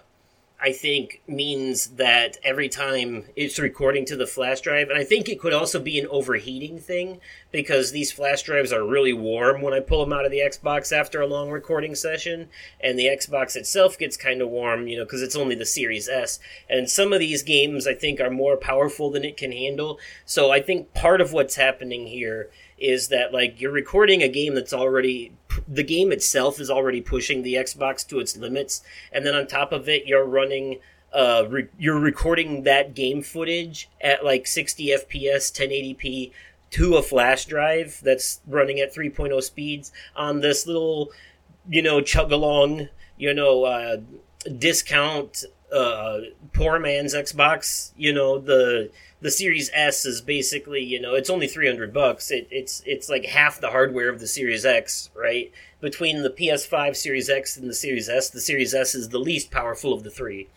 I 0.59 0.71
think 0.71 1.21
means 1.27 1.87
that 1.87 2.37
every 2.41 2.69
time 2.69 3.25
it's 3.35 3.59
recording 3.59 4.05
to 4.05 4.15
the 4.15 4.25
flash 4.25 4.61
drive, 4.61 4.89
and 4.89 4.97
I 4.97 5.03
think 5.03 5.27
it 5.27 5.39
could 5.39 5.53
also 5.53 5.79
be 5.79 5.99
an 5.99 6.07
overheating 6.07 6.79
thing 6.79 7.19
because 7.51 7.91
these 7.91 8.11
flash 8.11 8.43
drives 8.43 8.71
are 8.71 8.85
really 8.85 9.11
warm 9.11 9.61
when 9.61 9.73
I 9.73 9.81
pull 9.81 10.03
them 10.03 10.13
out 10.13 10.23
of 10.23 10.31
the 10.31 10.39
Xbox 10.39 10.95
after 10.95 11.19
a 11.19 11.27
long 11.27 11.49
recording 11.49 11.93
session, 11.93 12.47
and 12.79 12.97
the 12.97 13.07
Xbox 13.07 13.55
itself 13.55 13.97
gets 13.97 14.15
kind 14.15 14.41
of 14.41 14.49
warm, 14.49 14.87
you 14.87 14.97
know, 14.97 15.03
because 15.03 15.21
it's 15.21 15.35
only 15.35 15.55
the 15.55 15.65
Series 15.65 16.07
S. 16.07 16.39
And 16.69 16.89
some 16.89 17.11
of 17.11 17.19
these 17.19 17.43
games 17.43 17.85
I 17.85 17.93
think 17.93 18.21
are 18.21 18.29
more 18.29 18.55
powerful 18.55 19.11
than 19.11 19.25
it 19.25 19.37
can 19.37 19.51
handle. 19.51 19.99
So 20.25 20.51
I 20.51 20.61
think 20.61 20.93
part 20.93 21.19
of 21.19 21.33
what's 21.33 21.55
happening 21.55 22.07
here 22.07 22.49
is 22.77 23.09
that 23.09 23.33
like 23.33 23.59
you're 23.59 23.71
recording 23.71 24.21
a 24.21 24.27
game 24.29 24.55
that's 24.55 24.73
already 24.73 25.31
the 25.67 25.83
game 25.83 26.11
itself 26.11 26.59
is 26.59 26.69
already 26.69 27.01
pushing 27.01 27.43
the 27.43 27.55
Xbox 27.55 28.07
to 28.07 28.19
its 28.19 28.37
limits, 28.37 28.81
and 29.11 29.25
then 29.25 29.35
on 29.35 29.47
top 29.47 29.71
of 29.71 29.89
it, 29.89 30.05
you're 30.05 30.25
running. 30.25 30.79
Uh, 31.13 31.45
re- 31.47 31.69
you're 31.79 31.99
recording 31.99 32.63
that 32.63 32.93
game 32.93 33.21
footage 33.21 33.89
at 34.01 34.25
like 34.25 34.45
60 34.45 34.87
FPS, 34.87 35.49
1080p 35.49 36.31
to 36.71 36.95
a 36.95 37.01
flash 37.01 37.45
drive 37.45 38.01
that's 38.03 38.41
running 38.45 38.81
at 38.81 38.93
3.0 38.93 39.41
speeds 39.41 39.93
on 40.13 40.41
this 40.41 40.67
little, 40.67 41.11
you 41.69 41.81
know, 41.81 42.01
chug 42.01 42.33
along, 42.33 42.89
you 43.17 43.33
know, 43.33 43.63
uh, 43.63 43.95
discount 44.57 45.45
uh, 45.73 46.19
poor 46.53 46.79
man's 46.79 47.13
Xbox. 47.13 47.91
You 47.97 48.13
know, 48.13 48.39
the 48.39 48.89
the 49.25 49.31
Series 49.31 49.71
S 49.73 50.05
is 50.05 50.21
basically, 50.21 50.83
you 50.83 51.01
know, 51.01 51.15
it's 51.15 51.31
only 51.31 51.47
300 51.47 51.91
bucks. 51.91 52.29
It, 52.29 52.47
it's 52.51 52.83
it's 52.85 53.09
like 53.09 53.25
half 53.25 53.59
the 53.59 53.71
hardware 53.71 54.07
of 54.07 54.19
the 54.19 54.27
Series 54.27 54.67
X, 54.67 55.09
right? 55.15 55.51
Between 55.81 56.21
the 56.21 56.29
PS5 56.29 56.95
Series 56.95 57.27
X 57.27 57.57
and 57.57 57.67
the 57.67 57.73
Series 57.73 58.07
S, 58.07 58.29
the 58.29 58.39
Series 58.39 58.75
S 58.75 58.93
is 58.93 59.09
the 59.09 59.17
least 59.17 59.49
powerful 59.49 59.93
of 59.93 60.03
the 60.03 60.11
three. 60.11 60.47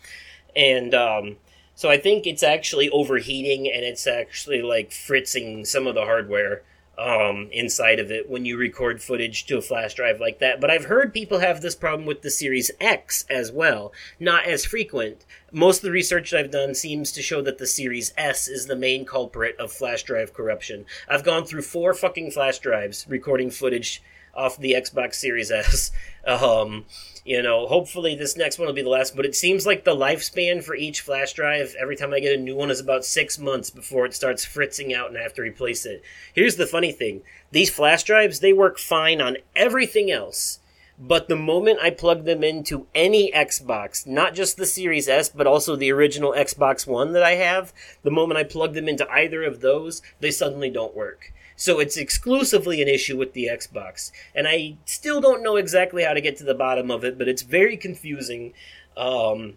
And 0.55 0.95
um, 0.95 1.37
so 1.75 1.89
I 1.89 1.97
think 1.97 2.27
it's 2.27 2.43
actually 2.43 2.91
overheating 2.91 3.73
and 3.75 3.87
it's 3.87 4.07
actually 4.07 4.61
like 4.61 4.93
fritzing 4.93 5.65
some 5.65 5.87
of 5.87 5.95
the 5.95 6.05
hardware 6.05 6.63
um, 6.99 7.49
inside 7.53 8.01
of 8.01 8.11
it 8.11 8.29
when 8.29 8.45
you 8.45 8.57
record 8.57 9.01
footage 9.01 9.47
to 9.47 9.59
a 9.59 9.63
flash 9.63 9.95
drive 9.95 10.21
like 10.21 10.41
that. 10.41 10.61
But 10.61 10.71
I've 10.71 10.87
heard 10.87 11.15
people 11.15 11.39
have 11.39 11.61
this 11.61 11.77
problem 11.77 12.07
with 12.07 12.23
the 12.23 12.31
Series 12.31 12.71
X 12.81 13.25
as 13.31 13.53
well. 13.53 13.93
Not 14.19 14.45
as 14.45 14.65
frequent. 14.65 15.25
Most 15.53 15.79
of 15.79 15.83
the 15.85 15.91
research 15.93 16.35
I've 16.35 16.51
done 16.51 16.75
seems 16.75 17.13
to 17.13 17.23
show 17.23 17.41
that 17.43 17.59
the 17.59 17.67
Series 17.67 18.13
S 18.17 18.49
is 18.49 18.67
the 18.67 18.77
main 18.77 19.05
culprit 19.05 19.57
of 19.59 19.73
flash 19.73 20.03
drive 20.03 20.35
corruption. 20.35 20.85
I've 21.09 21.25
gone 21.25 21.45
through 21.45 21.63
four 21.63 21.95
fucking 21.95 22.33
flash 22.33 22.59
drives 22.59 23.07
recording 23.09 23.51
footage 23.51 24.03
off 24.39 24.57
the 24.57 24.73
Xbox 24.73 25.15
Series 25.17 25.51
S. 25.51 25.91
Um, 26.27 26.85
you 27.25 27.41
know, 27.41 27.67
hopefully 27.67 28.15
this 28.15 28.37
next 28.37 28.59
one 28.59 28.67
will 28.67 28.75
be 28.75 28.83
the 28.83 28.89
last, 28.91 29.17
but 29.17 29.25
it 29.25 29.35
seems 29.35 29.65
like 29.65 29.85
the 29.85 29.97
lifespan 29.97 30.63
for 30.63 30.75
each 30.75 31.01
flash 31.01 31.33
drive, 31.33 31.75
every 31.81 31.97
time 31.97 32.13
I 32.13 32.21
get 32.21 32.39
a 32.39 32.43
new 32.43 32.55
one, 32.55 32.71
is 32.71 32.81
about 32.81 33.05
six 33.05 33.39
months 33.39 33.71
before 33.71 34.05
it 34.05 34.15
starts 34.15 34.45
fritzing 34.45 34.93
out 34.93 35.09
and 35.09 35.17
I 35.17 35.23
have 35.23 35.33
to 35.35 35.43
replace 35.43 35.87
it. 35.87 36.03
Here's 36.35 36.57
the 36.57 36.67
funny 36.67 36.93
thing 36.93 37.23
these 37.51 37.71
flash 37.71 38.03
drives, 38.03 38.41
they 38.41 38.53
work 38.53 38.79
fine 38.79 39.23
on 39.23 39.39
everything 39.57 40.11
else. 40.11 40.59
But 41.01 41.29
the 41.29 41.37
moment 41.37 41.79
I 41.81 41.91
plug 41.91 42.25
them 42.25 42.43
into 42.43 42.89
any 42.95 43.31
Xbox, 43.31 44.07
not 44.07 44.35
just 44.35 44.57
the 44.57 44.67
Series 44.67 45.09
S, 45.09 45.29
but 45.29 45.47
also 45.47 45.77
the 45.77 45.93
original 45.93 46.33
Xbox 46.33 46.87
One 46.87 47.13
that 47.13 47.23
I 47.23 47.37
have, 47.37 47.73
the 48.03 48.11
moment 48.11 48.39
I 48.39 48.45
plug 48.45 48.75
them 48.75 48.89
into 48.89 49.09
either 49.09 49.45
of 49.45 49.61
those, 49.61 50.03
they 50.21 50.33
suddenly 50.33 50.71
don't 50.71 50.97
work. 50.97 51.33
So 51.59 51.81
it's 51.81 51.97
exclusively 51.97 52.81
an 52.81 52.87
issue 52.87 53.17
with 53.19 53.33
the 53.33 53.49
Xbox. 53.53 54.13
And 54.33 54.47
I 54.47 54.77
still 54.85 55.21
don't 55.21 55.43
know 55.43 55.57
exactly 55.57 56.05
how 56.05 56.13
to 56.13 56.21
get 56.21 56.37
to 56.37 56.45
the 56.45 56.55
bottom 56.55 56.89
of 56.89 57.05
it, 57.05 57.19
but 57.19 57.27
it's 57.27 57.43
very 57.43 57.77
confusing. 57.77 58.53
Um, 58.97 59.55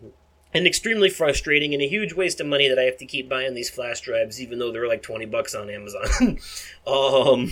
and 0.52 0.66
extremely 0.66 1.12
frustrating 1.12 1.76
and 1.76 1.84
a 1.84 1.88
huge 1.88 2.14
waste 2.14 2.42
of 2.42 2.48
money 2.48 2.68
that 2.68 2.80
I 2.80 2.84
have 2.84 2.98
to 2.98 3.06
keep 3.06 3.30
buying 3.30 3.54
these 3.54 3.70
flash 3.70 4.02
drives, 4.02 4.42
even 4.42 4.58
though 4.58 4.72
they're 4.72 4.88
like 4.88 5.04
20 5.04 5.28
bucks 5.28 5.54
on 5.54 5.70
Amazon. 5.70 6.40
um, 6.88 7.52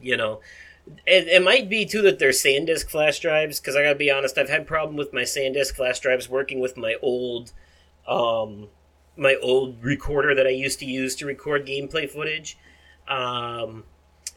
you 0.00 0.16
know, 0.16 0.40
it, 1.06 1.28
it, 1.28 1.42
might 1.44 1.70
be 1.70 1.86
too 1.86 2.02
that 2.02 2.18
they're 2.18 2.30
SanDisk 2.30 2.90
flash 2.90 3.20
drives, 3.20 3.60
because 3.60 3.76
I 3.76 3.84
gotta 3.84 3.94
be 3.94 4.10
honest, 4.10 4.36
I've 4.36 4.50
had 4.50 4.66
problem 4.66 4.96
with 4.96 5.12
my 5.12 5.22
SanDisk 5.22 5.76
flash 5.76 6.00
drives 6.00 6.28
working 6.28 6.58
with 6.58 6.76
my 6.76 6.96
old, 7.00 7.52
um, 8.08 8.66
my 9.16 9.36
old 9.40 9.82
recorder 9.82 10.34
that 10.34 10.46
I 10.46 10.50
used 10.50 10.80
to 10.80 10.86
use 10.86 11.14
to 11.16 11.26
record 11.26 11.66
gameplay 11.66 12.10
footage. 12.10 12.58
Um, 13.08 13.84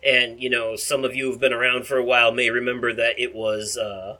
and 0.03 0.41
you 0.41 0.49
know, 0.49 0.76
some 0.76 1.03
of 1.03 1.15
you 1.15 1.30
who've 1.30 1.39
been 1.39 1.53
around 1.53 1.85
for 1.85 1.98
a 1.98 2.03
while 2.03 2.31
may 2.31 2.49
remember 2.49 2.94
that 2.94 3.19
it 3.19 3.34
was 3.34 3.77
uh, 3.77 4.18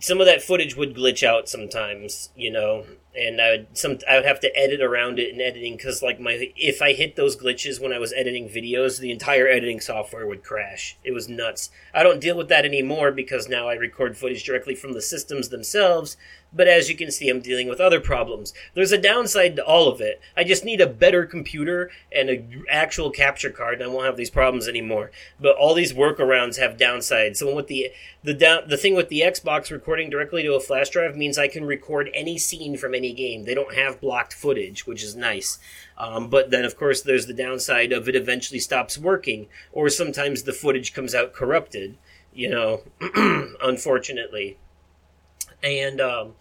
some 0.00 0.20
of 0.20 0.26
that 0.26 0.42
footage 0.42 0.76
would 0.76 0.94
glitch 0.94 1.22
out 1.22 1.48
sometimes, 1.48 2.30
you 2.34 2.50
know, 2.50 2.84
and 3.14 3.40
I 3.40 3.50
would 3.50 3.66
some 3.76 3.98
I 4.08 4.16
would 4.16 4.24
have 4.24 4.40
to 4.40 4.56
edit 4.56 4.80
around 4.80 5.18
it 5.18 5.34
in 5.34 5.40
editing 5.40 5.76
because 5.76 6.02
like 6.02 6.18
my 6.18 6.50
if 6.56 6.80
I 6.80 6.92
hit 6.92 7.16
those 7.16 7.36
glitches 7.36 7.80
when 7.80 7.92
I 7.92 7.98
was 7.98 8.12
editing 8.12 8.48
videos, 8.48 9.00
the 9.00 9.10
entire 9.10 9.46
editing 9.46 9.80
software 9.80 10.26
would 10.26 10.42
crash. 10.42 10.96
It 11.04 11.12
was 11.12 11.28
nuts. 11.28 11.70
I 11.94 12.02
don't 12.02 12.20
deal 12.20 12.36
with 12.36 12.48
that 12.48 12.64
anymore 12.64 13.12
because 13.12 13.48
now 13.48 13.68
I 13.68 13.74
record 13.74 14.16
footage 14.16 14.44
directly 14.44 14.74
from 14.74 14.92
the 14.92 15.02
systems 15.02 15.50
themselves, 15.50 16.16
but 16.54 16.68
as 16.68 16.88
you 16.88 16.96
can 16.96 17.10
see, 17.10 17.28
I'm 17.28 17.40
dealing 17.40 17.68
with 17.68 17.80
other 17.80 18.00
problems. 18.00 18.52
There's 18.74 18.92
a 18.92 18.98
downside 18.98 19.56
to 19.56 19.64
all 19.64 19.88
of 19.88 20.00
it. 20.00 20.20
I 20.36 20.44
just 20.44 20.64
need 20.64 20.80
a 20.80 20.86
better 20.86 21.24
computer 21.24 21.90
and 22.14 22.28
an 22.28 22.64
actual 22.70 23.10
capture 23.10 23.50
card, 23.50 23.80
and 23.80 23.84
I 23.84 23.92
won't 23.92 24.06
have 24.06 24.16
these 24.16 24.30
problems 24.30 24.68
anymore. 24.68 25.10
But 25.40 25.56
all 25.56 25.74
these 25.74 25.92
workarounds 25.92 26.58
have 26.58 26.76
downsides. 26.76 27.36
So 27.36 27.54
with 27.54 27.68
the 27.68 27.90
the 28.22 28.34
down 28.34 28.68
the 28.68 28.76
thing 28.76 28.94
with 28.94 29.08
the 29.08 29.20
Xbox 29.20 29.70
recording 29.70 30.10
directly 30.10 30.42
to 30.42 30.54
a 30.54 30.60
flash 30.60 30.90
drive 30.90 31.16
means 31.16 31.38
I 31.38 31.48
can 31.48 31.64
record 31.64 32.10
any 32.14 32.38
scene 32.38 32.76
from 32.76 32.94
any 32.94 33.01
game. 33.10 33.44
They 33.44 33.54
don't 33.54 33.74
have 33.74 34.00
blocked 34.00 34.34
footage, 34.34 34.86
which 34.86 35.02
is 35.02 35.16
nice. 35.16 35.58
Um, 35.96 36.28
but 36.28 36.50
then, 36.50 36.64
of 36.64 36.76
course, 36.76 37.00
there's 37.00 37.26
the 37.26 37.32
downside 37.32 37.92
of 37.92 38.08
it 38.08 38.14
eventually 38.14 38.60
stops 38.60 38.98
working, 38.98 39.48
or 39.72 39.88
sometimes 39.88 40.42
the 40.42 40.52
footage 40.52 40.92
comes 40.92 41.14
out 41.14 41.32
corrupted. 41.32 41.96
You 42.34 42.50
know, 42.50 42.82
unfortunately. 43.62 44.58
And 45.62 46.00
um, 46.00 46.34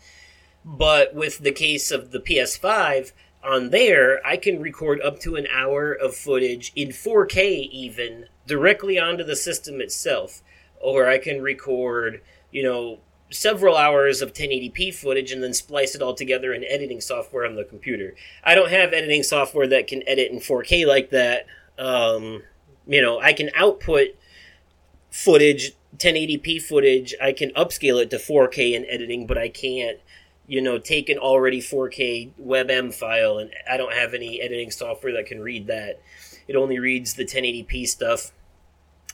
but 0.66 1.16
with 1.16 1.40
the 1.40 1.52
case 1.52 1.92
of 1.92 2.12
the 2.12 2.20
PS5 2.20 3.14
on 3.44 3.70
there, 3.70 4.26
I 4.26 4.38
can 4.38 4.62
record 4.62 5.02
up 5.02 5.20
to 5.22 5.36
an 5.36 5.48
hour 5.48 5.94
of 5.94 6.16
footage 6.16 6.72
in 6.76 6.90
4K 6.90 7.70
even 7.72 8.26
directly 8.46 9.00
onto 9.00 9.24
the 9.24 9.36
system 9.36 9.82
itself, 9.82 10.42
or 10.80 11.08
I 11.08 11.18
can 11.18 11.42
record, 11.42 12.22
you 12.52 12.64
know, 12.64 13.00
several 13.32 13.78
hours 13.78 14.22
of 14.22 14.34
1080p 14.34 14.94
footage 14.94 15.32
and 15.32 15.42
then 15.42 15.54
splice 15.54 15.96
it 15.96 16.02
all 16.02 16.14
together 16.14 16.54
in 16.54 16.64
editing 16.66 17.02
software 17.02 17.46
on 17.46 17.56
the 17.56 17.64
computer. 17.64 18.14
I 18.44 18.56
don't 18.56 18.70
have 18.70 18.94
editing 18.94 19.24
software 19.24 19.68
that 19.68 19.88
can 19.88 20.08
edit 20.08 20.32
in 20.32 20.40
4K 20.40 20.86
like 20.86 21.10
that. 21.12 21.46
Um, 21.80 22.44
you 22.86 23.02
know, 23.02 23.20
I 23.20 23.34
can 23.34 23.50
output 23.56 24.10
footage, 25.10 25.74
1080p 25.98 26.62
footage. 26.62 27.16
I 27.22 27.32
can 27.32 27.52
upscale 27.52 28.02
it 28.02 28.10
to 28.12 28.18
4K 28.18 28.74
in 28.74 28.86
editing, 28.86 29.26
but 29.28 29.38
I 29.38 29.50
can't, 29.50 29.98
you 30.48 30.62
know, 30.62 30.78
take 30.78 31.10
an 31.10 31.18
already 31.18 31.62
4K 31.62 32.32
WebM 32.42 32.94
file, 32.94 33.38
and 33.38 33.52
I 33.70 33.78
don't 33.78 33.94
have 33.94 34.14
any 34.14 34.42
editing 34.42 34.72
software 34.72 35.14
that 35.14 35.26
can 35.26 35.42
read 35.42 35.68
that. 35.68 36.02
It 36.48 36.56
only 36.56 36.80
reads 36.80 37.14
the 37.14 37.26
1080p 37.26 37.88
stuff 37.88 38.32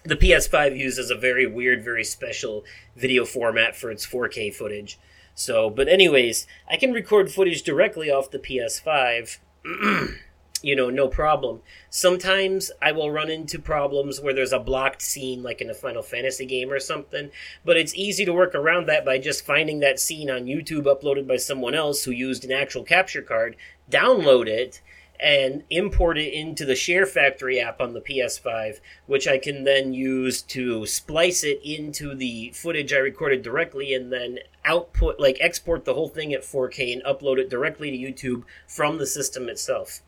the 0.04 0.16
PS5 0.16 0.78
uses 0.78 1.10
a 1.10 1.16
very 1.16 1.46
weird, 1.46 1.84
very 1.84 2.04
special 2.04 2.64
video 2.96 3.26
format 3.26 3.76
for 3.76 3.92
its 3.92 4.06
4K 4.06 4.54
footage. 4.54 5.00
So, 5.36 5.70
but 5.70 5.88
anyways, 5.88 6.48
I 6.70 6.78
can 6.78 6.94
record 6.94 7.32
footage 7.32 7.64
directly 7.64 8.10
off 8.10 8.32
the 8.32 8.40
PS5. 8.40 9.38
you 10.64 10.76
know, 10.76 10.90
no 10.90 11.08
problem. 11.08 11.62
Sometimes 11.90 12.72
I 12.82 12.92
will 12.92 13.12
run 13.12 13.30
into 13.30 13.60
problems 13.60 14.20
where 14.20 14.34
there's 14.34 14.54
a 14.54 14.60
blocked 14.60 15.02
scene, 15.02 15.44
like 15.44 15.62
in 15.62 15.70
a 15.70 15.76
Final 15.76 16.02
Fantasy 16.02 16.46
game 16.46 16.72
or 16.72 16.80
something, 16.80 17.30
but 17.64 17.78
it's 17.78 17.94
easy 17.96 18.26
to 18.26 18.34
work 18.34 18.56
around 18.56 18.88
that 18.88 19.06
by 19.06 19.20
just 19.20 19.46
finding 19.46 19.80
that 19.80 20.00
scene 20.00 20.30
on 20.30 20.46
YouTube 20.46 20.86
uploaded 20.86 21.28
by 21.28 21.38
someone 21.38 21.76
else 21.76 22.04
who 22.04 22.12
used 22.12 22.44
an 22.44 22.52
actual 22.52 22.84
capture 22.84 23.22
card, 23.22 23.56
download 23.90 24.48
it, 24.48 24.82
and 25.20 25.64
import 25.70 26.18
it 26.18 26.34
into 26.34 26.66
the 26.66 26.76
Share 26.76 27.06
Factory 27.06 27.60
app 27.60 27.82
on 27.82 27.94
the 27.94 28.02
PS5, 28.02 28.80
which 29.06 29.28
I 29.28 29.38
can 29.38 29.64
then 29.64 29.94
use 29.94 30.42
to 30.44 30.86
splice 30.86 31.44
it 31.44 31.60
into 31.64 32.16
the 32.16 32.52
footage 32.54 32.94
I 32.94 32.98
recorded 32.98 33.42
directly 33.42 33.94
and 33.94 34.12
then 34.12 34.40
output, 34.64 35.20
like 35.20 35.38
export 35.40 35.86
the 35.86 35.94
whole 35.94 36.10
thing 36.10 36.34
at 36.34 36.44
4K 36.44 36.94
and 36.94 37.04
upload 37.04 37.38
it 37.40 37.50
directly 37.50 37.92
to 37.92 37.98
YouTube 37.98 38.44
from 38.68 38.98
the 38.98 39.08
system 39.08 39.50
itself. 39.50 40.02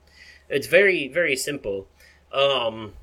It's 0.50 0.68
very, 0.68 1.08
very 1.08 1.36
simple. 1.36 1.88
Um, 2.32 2.94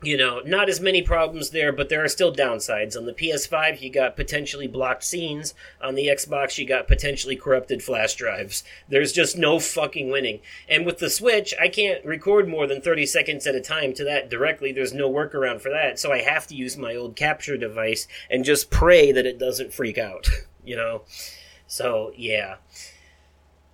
you 0.00 0.16
know, 0.16 0.40
not 0.44 0.68
as 0.68 0.80
many 0.80 1.02
problems 1.02 1.50
there, 1.50 1.72
but 1.72 1.88
there 1.88 2.04
are 2.04 2.08
still 2.08 2.32
downsides. 2.32 2.96
On 2.96 3.04
the 3.04 3.12
PS5, 3.12 3.80
you 3.80 3.90
got 3.90 4.14
potentially 4.14 4.68
blocked 4.68 5.02
scenes. 5.02 5.54
On 5.82 5.96
the 5.96 6.06
Xbox, 6.06 6.56
you 6.56 6.66
got 6.66 6.86
potentially 6.86 7.34
corrupted 7.34 7.82
flash 7.82 8.14
drives. 8.14 8.62
There's 8.88 9.12
just 9.12 9.36
no 9.36 9.58
fucking 9.58 10.08
winning. 10.08 10.38
And 10.68 10.86
with 10.86 10.98
the 10.98 11.10
Switch, 11.10 11.52
I 11.60 11.68
can't 11.68 12.04
record 12.04 12.48
more 12.48 12.68
than 12.68 12.80
30 12.80 13.06
seconds 13.06 13.44
at 13.48 13.56
a 13.56 13.60
time 13.60 13.92
to 13.94 14.04
that 14.04 14.30
directly. 14.30 14.70
There's 14.70 14.94
no 14.94 15.10
workaround 15.10 15.60
for 15.60 15.70
that. 15.70 15.98
So 15.98 16.12
I 16.12 16.20
have 16.20 16.46
to 16.46 16.54
use 16.54 16.76
my 16.76 16.94
old 16.94 17.16
capture 17.16 17.56
device 17.56 18.06
and 18.30 18.44
just 18.44 18.70
pray 18.70 19.10
that 19.10 19.26
it 19.26 19.38
doesn't 19.38 19.74
freak 19.74 19.98
out, 19.98 20.28
you 20.64 20.76
know? 20.76 21.02
So, 21.66 22.12
yeah. 22.16 22.56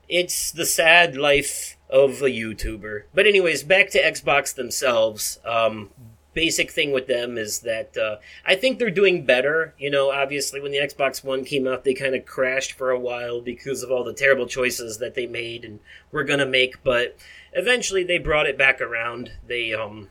It's 0.08 0.50
the 0.50 0.66
sad 0.66 1.16
life 1.16 1.76
of 1.90 2.22
a 2.22 2.26
YouTuber. 2.26 3.04
But 3.14 3.26
anyways, 3.26 3.62
back 3.62 3.90
to 3.90 4.02
Xbox 4.02 4.54
themselves. 4.54 5.38
Um, 5.44 5.90
basic 6.34 6.70
thing 6.70 6.92
with 6.92 7.06
them 7.06 7.38
is 7.38 7.60
that 7.60 7.96
uh, 7.96 8.16
I 8.44 8.54
think 8.56 8.78
they're 8.78 8.90
doing 8.90 9.24
better. 9.24 9.74
You 9.78 9.90
know, 9.90 10.10
obviously, 10.10 10.60
when 10.60 10.72
the 10.72 10.78
Xbox 10.78 11.24
One 11.24 11.44
came 11.44 11.66
out, 11.66 11.84
they 11.84 11.94
kind 11.94 12.14
of 12.14 12.26
crashed 12.26 12.72
for 12.72 12.90
a 12.90 12.98
while 12.98 13.40
because 13.40 13.82
of 13.82 13.90
all 13.90 14.04
the 14.04 14.12
terrible 14.12 14.46
choices 14.46 14.98
that 14.98 15.14
they 15.14 15.26
made 15.26 15.64
and 15.64 15.80
were 16.10 16.24
going 16.24 16.40
to 16.40 16.46
make. 16.46 16.82
But 16.82 17.16
eventually, 17.52 18.04
they 18.04 18.18
brought 18.18 18.46
it 18.46 18.58
back 18.58 18.80
around. 18.80 19.32
They 19.46 19.72
um, 19.72 20.08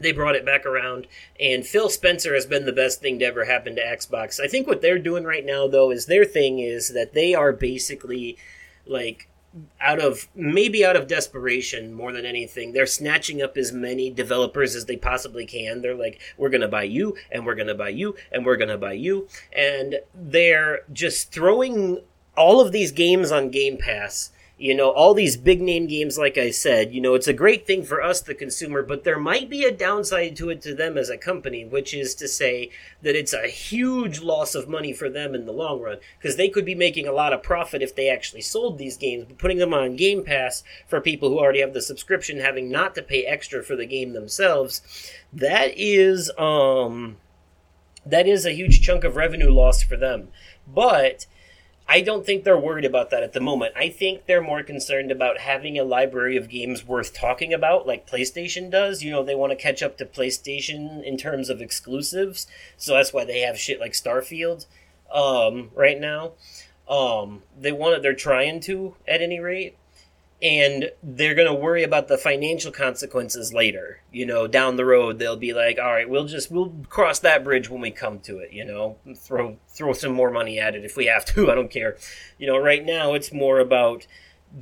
they 0.00 0.12
brought 0.12 0.36
it 0.36 0.46
back 0.46 0.64
around, 0.64 1.06
and 1.40 1.66
Phil 1.66 1.88
Spencer 1.88 2.34
has 2.34 2.46
been 2.46 2.66
the 2.66 2.72
best 2.72 3.00
thing 3.00 3.18
to 3.18 3.24
ever 3.24 3.44
happen 3.44 3.74
to 3.76 3.82
Xbox. 3.82 4.38
I 4.38 4.46
think 4.46 4.66
what 4.66 4.80
they're 4.80 4.98
doing 4.98 5.24
right 5.24 5.44
now, 5.44 5.66
though, 5.66 5.90
is 5.90 6.06
their 6.06 6.24
thing 6.24 6.60
is 6.60 6.92
that 6.94 7.14
they 7.14 7.34
are 7.34 7.52
basically 7.52 8.36
like 8.86 9.27
out 9.80 9.98
of 9.98 10.28
maybe 10.34 10.84
out 10.84 10.96
of 10.96 11.06
desperation 11.06 11.92
more 11.94 12.12
than 12.12 12.26
anything 12.26 12.72
they're 12.72 12.86
snatching 12.86 13.40
up 13.40 13.56
as 13.56 13.72
many 13.72 14.10
developers 14.10 14.74
as 14.74 14.84
they 14.84 14.96
possibly 14.96 15.46
can. 15.46 15.80
They're 15.80 15.94
like 15.94 16.20
we're 16.36 16.50
going 16.50 16.60
to 16.60 16.68
buy 16.68 16.84
you 16.84 17.16
and 17.30 17.46
we're 17.46 17.54
going 17.54 17.68
to 17.68 17.74
buy 17.74 17.88
you 17.88 18.14
and 18.30 18.44
we're 18.44 18.56
going 18.56 18.68
to 18.68 18.78
buy 18.78 18.92
you. 18.92 19.28
And 19.52 20.00
they're 20.14 20.80
just 20.92 21.32
throwing 21.32 22.02
all 22.36 22.60
of 22.60 22.72
these 22.72 22.92
games 22.92 23.32
on 23.32 23.50
game 23.50 23.78
pass 23.78 24.30
you 24.58 24.74
know, 24.74 24.90
all 24.90 25.14
these 25.14 25.36
big 25.36 25.60
name 25.60 25.86
games, 25.86 26.18
like 26.18 26.36
I 26.36 26.50
said, 26.50 26.92
you 26.92 27.00
know, 27.00 27.14
it's 27.14 27.28
a 27.28 27.32
great 27.32 27.64
thing 27.64 27.84
for 27.84 28.02
us, 28.02 28.20
the 28.20 28.34
consumer, 28.34 28.82
but 28.82 29.04
there 29.04 29.18
might 29.18 29.48
be 29.48 29.62
a 29.62 29.70
downside 29.70 30.34
to 30.36 30.50
it 30.50 30.60
to 30.62 30.74
them 30.74 30.98
as 30.98 31.08
a 31.08 31.16
company, 31.16 31.64
which 31.64 31.94
is 31.94 32.12
to 32.16 32.26
say 32.26 32.70
that 33.02 33.14
it's 33.14 33.32
a 33.32 33.46
huge 33.46 34.20
loss 34.20 34.56
of 34.56 34.68
money 34.68 34.92
for 34.92 35.08
them 35.08 35.32
in 35.32 35.46
the 35.46 35.52
long 35.52 35.80
run, 35.80 35.98
because 36.18 36.36
they 36.36 36.48
could 36.48 36.64
be 36.64 36.74
making 36.74 37.06
a 37.06 37.12
lot 37.12 37.32
of 37.32 37.40
profit 37.40 37.82
if 37.82 37.94
they 37.94 38.08
actually 38.08 38.40
sold 38.40 38.78
these 38.78 38.96
games, 38.96 39.26
but 39.28 39.38
putting 39.38 39.58
them 39.58 39.72
on 39.72 39.94
Game 39.94 40.24
Pass 40.24 40.64
for 40.88 41.00
people 41.00 41.28
who 41.28 41.38
already 41.38 41.60
have 41.60 41.72
the 41.72 41.80
subscription, 41.80 42.40
having 42.40 42.68
not 42.68 42.96
to 42.96 43.02
pay 43.02 43.24
extra 43.24 43.62
for 43.62 43.76
the 43.76 43.86
game 43.86 44.12
themselves, 44.12 45.12
that 45.32 45.70
is, 45.76 46.32
um, 46.36 47.16
that 48.04 48.26
is 48.26 48.44
a 48.44 48.50
huge 48.50 48.80
chunk 48.80 49.04
of 49.04 49.14
revenue 49.14 49.52
loss 49.52 49.84
for 49.84 49.96
them. 49.96 50.28
But, 50.66 51.26
I 51.90 52.02
don't 52.02 52.26
think 52.26 52.44
they're 52.44 52.58
worried 52.58 52.84
about 52.84 53.08
that 53.10 53.22
at 53.22 53.32
the 53.32 53.40
moment. 53.40 53.72
I 53.74 53.88
think 53.88 54.26
they're 54.26 54.42
more 54.42 54.62
concerned 54.62 55.10
about 55.10 55.38
having 55.38 55.78
a 55.78 55.84
library 55.84 56.36
of 56.36 56.50
games 56.50 56.86
worth 56.86 57.14
talking 57.14 57.54
about, 57.54 57.86
like 57.86 58.06
PlayStation 58.08 58.70
does. 58.70 59.02
You 59.02 59.10
know, 59.10 59.24
they 59.24 59.34
want 59.34 59.52
to 59.52 59.56
catch 59.56 59.82
up 59.82 59.96
to 59.96 60.04
PlayStation 60.04 61.02
in 61.02 61.16
terms 61.16 61.48
of 61.48 61.62
exclusives, 61.62 62.46
so 62.76 62.92
that's 62.92 63.14
why 63.14 63.24
they 63.24 63.40
have 63.40 63.58
shit 63.58 63.80
like 63.80 63.92
Starfield 63.92 64.66
um, 65.10 65.70
right 65.74 65.98
now. 65.98 66.32
Um, 66.90 67.42
they 67.58 67.72
want 67.72 67.94
it. 67.96 68.02
They're 68.02 68.14
trying 68.14 68.60
to, 68.60 68.94
at 69.06 69.22
any 69.22 69.40
rate 69.40 69.77
and 70.40 70.92
they're 71.02 71.34
going 71.34 71.48
to 71.48 71.54
worry 71.54 71.82
about 71.82 72.06
the 72.06 72.16
financial 72.16 72.70
consequences 72.70 73.52
later 73.52 74.00
you 74.12 74.24
know 74.24 74.46
down 74.46 74.76
the 74.76 74.84
road 74.84 75.18
they'll 75.18 75.36
be 75.36 75.52
like 75.52 75.78
all 75.78 75.92
right 75.92 76.08
we'll 76.08 76.26
just 76.26 76.50
we'll 76.50 76.72
cross 76.88 77.18
that 77.18 77.42
bridge 77.42 77.68
when 77.68 77.80
we 77.80 77.90
come 77.90 78.20
to 78.20 78.38
it 78.38 78.52
you 78.52 78.64
know 78.64 78.96
throw 79.16 79.56
throw 79.68 79.92
some 79.92 80.12
more 80.12 80.30
money 80.30 80.58
at 80.58 80.76
it 80.76 80.84
if 80.84 80.96
we 80.96 81.06
have 81.06 81.24
to 81.24 81.50
i 81.50 81.54
don't 81.54 81.70
care. 81.70 81.96
You 82.38 82.46
know 82.46 82.58
right 82.58 82.84
now 82.84 83.14
it's 83.14 83.32
more 83.32 83.58
about 83.58 84.06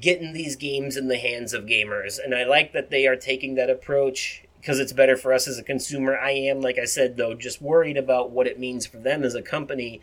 getting 0.00 0.32
these 0.32 0.56
games 0.56 0.96
in 0.96 1.08
the 1.08 1.18
hands 1.18 1.52
of 1.52 1.64
gamers 1.64 2.18
and 2.22 2.34
i 2.34 2.44
like 2.44 2.72
that 2.72 2.90
they 2.90 3.06
are 3.06 3.16
taking 3.16 3.54
that 3.54 3.70
approach 3.70 4.42
because 4.60 4.80
it's 4.80 4.92
better 4.92 5.16
for 5.16 5.32
us 5.32 5.46
as 5.46 5.58
a 5.58 5.62
consumer. 5.62 6.18
I 6.18 6.32
am 6.32 6.60
like 6.60 6.78
i 6.78 6.86
said 6.86 7.16
though 7.16 7.34
just 7.34 7.60
worried 7.60 7.98
about 7.98 8.30
what 8.30 8.46
it 8.46 8.58
means 8.58 8.86
for 8.86 8.96
them 8.96 9.22
as 9.22 9.34
a 9.34 9.42
company 9.42 10.00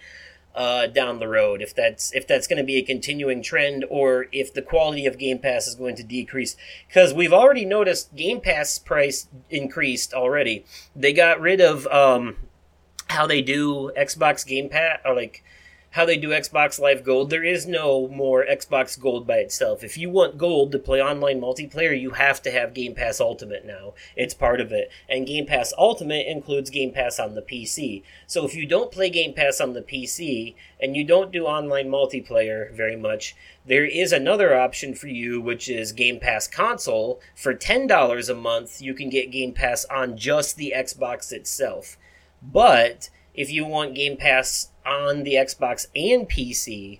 uh, 0.55 0.87
down 0.87 1.19
the 1.19 1.27
road. 1.27 1.61
If 1.61 1.75
that's 1.75 2.13
if 2.13 2.27
that's 2.27 2.47
going 2.47 2.57
to 2.57 2.63
be 2.63 2.77
a 2.77 2.83
continuing 2.83 3.41
trend, 3.41 3.85
or 3.89 4.27
if 4.31 4.53
the 4.53 4.61
quality 4.61 5.05
of 5.05 5.17
Game 5.17 5.39
Pass 5.39 5.67
is 5.67 5.75
going 5.75 5.95
to 5.95 6.03
decrease, 6.03 6.55
because 6.87 7.13
we've 7.13 7.33
already 7.33 7.65
noticed 7.65 8.15
Game 8.15 8.41
Pass 8.41 8.77
price 8.79 9.27
increased 9.49 10.13
already. 10.13 10.65
They 10.95 11.13
got 11.13 11.39
rid 11.39 11.61
of 11.61 11.87
um, 11.87 12.37
how 13.09 13.27
they 13.27 13.41
do 13.41 13.91
Xbox 13.97 14.45
Game 14.45 14.69
Pass, 14.69 14.99
or 15.05 15.15
like 15.15 15.43
how 15.93 16.05
they 16.05 16.17
do 16.17 16.29
Xbox 16.29 16.79
Live 16.79 17.03
Gold, 17.03 17.29
there 17.29 17.43
is 17.43 17.67
no 17.67 18.07
more 18.07 18.43
Xbox 18.43 18.99
Gold 18.99 19.27
by 19.27 19.37
itself. 19.37 19.83
If 19.83 19.95
you 19.95 20.09
want 20.09 20.39
Gold 20.39 20.71
to 20.71 20.79
play 20.79 20.99
online 20.99 21.39
multiplayer, 21.39 21.99
you 21.99 22.11
have 22.11 22.41
to 22.41 22.51
have 22.51 22.73
Game 22.73 22.95
Pass 22.95 23.19
Ultimate 23.19 23.63
now. 23.63 23.93
It's 24.15 24.33
part 24.33 24.59
of 24.59 24.71
it. 24.71 24.89
And 25.07 25.27
Game 25.27 25.45
Pass 25.45 25.71
Ultimate 25.77 26.25
includes 26.25 26.71
Game 26.71 26.93
Pass 26.93 27.19
on 27.19 27.35
the 27.35 27.43
PC. 27.43 28.01
So 28.25 28.43
if 28.43 28.55
you 28.55 28.65
don't 28.65 28.91
play 28.91 29.11
Game 29.11 29.35
Pass 29.35 29.61
on 29.61 29.73
the 29.73 29.83
PC 29.83 30.55
and 30.81 30.97
you 30.97 31.03
don't 31.03 31.31
do 31.31 31.45
online 31.45 31.89
multiplayer 31.89 32.73
very 32.73 32.95
much, 32.95 33.35
there 33.63 33.85
is 33.85 34.11
another 34.11 34.57
option 34.57 34.95
for 34.95 35.09
you, 35.09 35.39
which 35.41 35.69
is 35.69 35.91
Game 35.91 36.19
Pass 36.19 36.47
Console. 36.47 37.21
For 37.35 37.53
$10 37.53 38.29
a 38.29 38.33
month, 38.33 38.81
you 38.81 38.95
can 38.95 39.11
get 39.11 39.29
Game 39.29 39.53
Pass 39.53 39.85
on 39.85 40.17
just 40.17 40.57
the 40.57 40.73
Xbox 40.75 41.31
itself. 41.31 41.97
But 42.41 43.11
if 43.35 43.51
you 43.51 43.63
want 43.63 43.93
Game 43.93 44.17
Pass 44.17 44.69
on 44.85 45.23
the 45.23 45.33
Xbox 45.33 45.87
and 45.95 46.29
PC, 46.29 46.99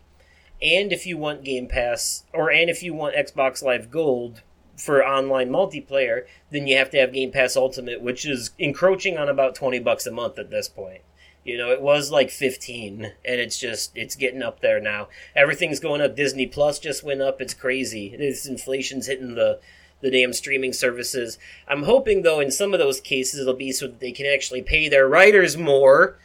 and 0.62 0.92
if 0.92 1.06
you 1.06 1.18
want 1.18 1.44
Game 1.44 1.68
Pass, 1.68 2.24
or 2.34 2.52
and 2.52 2.70
if 2.70 2.82
you 2.84 2.94
want 2.94 3.16
Xbox 3.16 3.62
Live 3.64 3.92
Gold 3.92 4.42
for 4.78 5.06
online 5.06 5.50
multiplayer, 5.50 6.26
then 6.52 6.68
you 6.68 6.78
have 6.78 6.90
to 6.92 6.98
have 6.98 7.14
Game 7.14 7.32
Pass 7.32 7.56
Ultimate, 7.56 8.02
which 8.02 8.26
is 8.26 8.52
encroaching 8.58 9.18
on 9.18 9.30
about 9.30 9.56
20 9.56 9.80
bucks 9.80 10.06
a 10.06 10.12
month 10.12 10.40
at 10.40 10.50
this 10.50 10.68
point. 10.68 11.02
You 11.44 11.58
know, 11.58 11.72
it 11.72 11.82
was 11.82 12.10
like 12.10 12.30
15 12.30 13.04
and 13.04 13.40
it's 13.42 13.60
just 13.60 13.92
it's 13.96 14.16
getting 14.16 14.42
up 14.42 14.62
there 14.62 14.80
now. 14.80 15.10
Everything's 15.36 15.82
going 15.82 16.02
up. 16.02 16.16
Disney 16.16 16.48
Plus 16.48 16.80
just 16.80 17.04
went 17.04 17.22
up. 17.22 17.42
It's 17.42 17.54
crazy. 17.54 18.16
This 18.16 18.46
inflation's 18.48 19.08
hitting 19.08 19.36
the 19.36 19.60
the 20.02 20.12
damn 20.12 20.34
streaming 20.34 20.74
services. 20.74 21.38
I'm 21.68 21.84
hoping 21.84 22.22
though 22.22 22.40
in 22.40 22.52
some 22.52 22.74
of 22.74 22.80
those 22.80 23.02
cases 23.02 23.42
it'll 23.42 23.54
be 23.54 23.72
so 23.72 23.88
that 23.88 24.00
they 24.00 24.12
can 24.12 24.26
actually 24.26 24.62
pay 24.62 24.88
their 24.88 25.08
writers 25.08 25.58
more, 25.58 26.18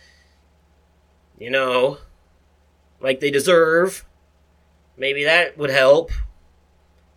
you 1.39 1.51
know, 1.51 1.99
like 3.01 3.21
they 3.21 3.31
deserve. 3.31 4.05
Maybe 4.97 5.25
that 5.25 5.57
would 5.57 5.71
help. 5.71 6.11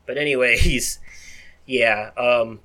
But 0.05 0.17
anyways, 0.17 0.99
yeah, 1.65 2.11
um 2.17 2.59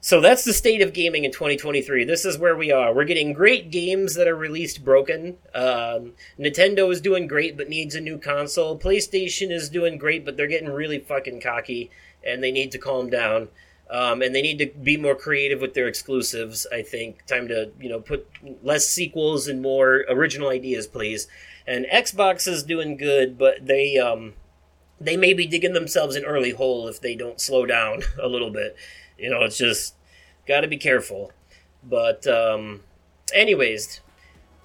So 0.00 0.20
that's 0.20 0.44
the 0.44 0.52
state 0.52 0.82
of 0.82 0.92
gaming 0.92 1.24
in 1.24 1.32
2023. 1.32 2.04
This 2.04 2.24
is 2.24 2.38
where 2.38 2.56
we 2.56 2.70
are. 2.70 2.94
We're 2.94 3.04
getting 3.04 3.32
great 3.32 3.70
games 3.70 4.14
that 4.14 4.28
are 4.28 4.36
released 4.36 4.84
broken. 4.84 5.38
Um, 5.54 6.12
Nintendo 6.38 6.90
is 6.92 7.00
doing 7.00 7.26
great 7.26 7.56
but 7.56 7.68
needs 7.68 7.94
a 7.94 8.00
new 8.00 8.18
console. 8.18 8.78
PlayStation 8.78 9.50
is 9.50 9.68
doing 9.68 9.98
great 9.98 10.24
but 10.24 10.36
they're 10.36 10.46
getting 10.46 10.70
really 10.70 10.98
fucking 11.00 11.40
cocky 11.40 11.90
and 12.24 12.42
they 12.42 12.52
need 12.52 12.72
to 12.72 12.78
calm 12.78 13.10
down. 13.10 13.48
Um, 13.88 14.20
and 14.20 14.34
they 14.34 14.42
need 14.42 14.58
to 14.58 14.66
be 14.66 14.96
more 14.96 15.14
creative 15.14 15.60
with 15.60 15.74
their 15.74 15.86
exclusives. 15.86 16.66
I 16.72 16.82
think 16.82 17.24
time 17.26 17.46
to 17.48 17.70
you 17.80 17.88
know 17.88 18.00
put 18.00 18.28
less 18.62 18.88
sequels 18.88 19.46
and 19.46 19.62
more 19.62 20.04
original 20.08 20.48
ideas, 20.48 20.86
please. 20.86 21.28
And 21.66 21.86
Xbox 21.86 22.48
is 22.48 22.62
doing 22.62 22.96
good, 22.96 23.38
but 23.38 23.66
they 23.66 23.96
um, 23.96 24.34
they 25.00 25.16
may 25.16 25.34
be 25.34 25.46
digging 25.46 25.72
themselves 25.72 26.16
an 26.16 26.24
early 26.24 26.50
hole 26.50 26.88
if 26.88 27.00
they 27.00 27.14
don't 27.14 27.40
slow 27.40 27.66
down 27.66 28.02
a 28.22 28.28
little 28.28 28.50
bit. 28.50 28.76
You 29.18 29.30
know, 29.30 29.42
it's 29.42 29.58
just 29.58 29.94
got 30.46 30.60
to 30.60 30.68
be 30.68 30.76
careful. 30.76 31.32
But, 31.82 32.26
um, 32.26 32.82
anyways, 33.32 34.00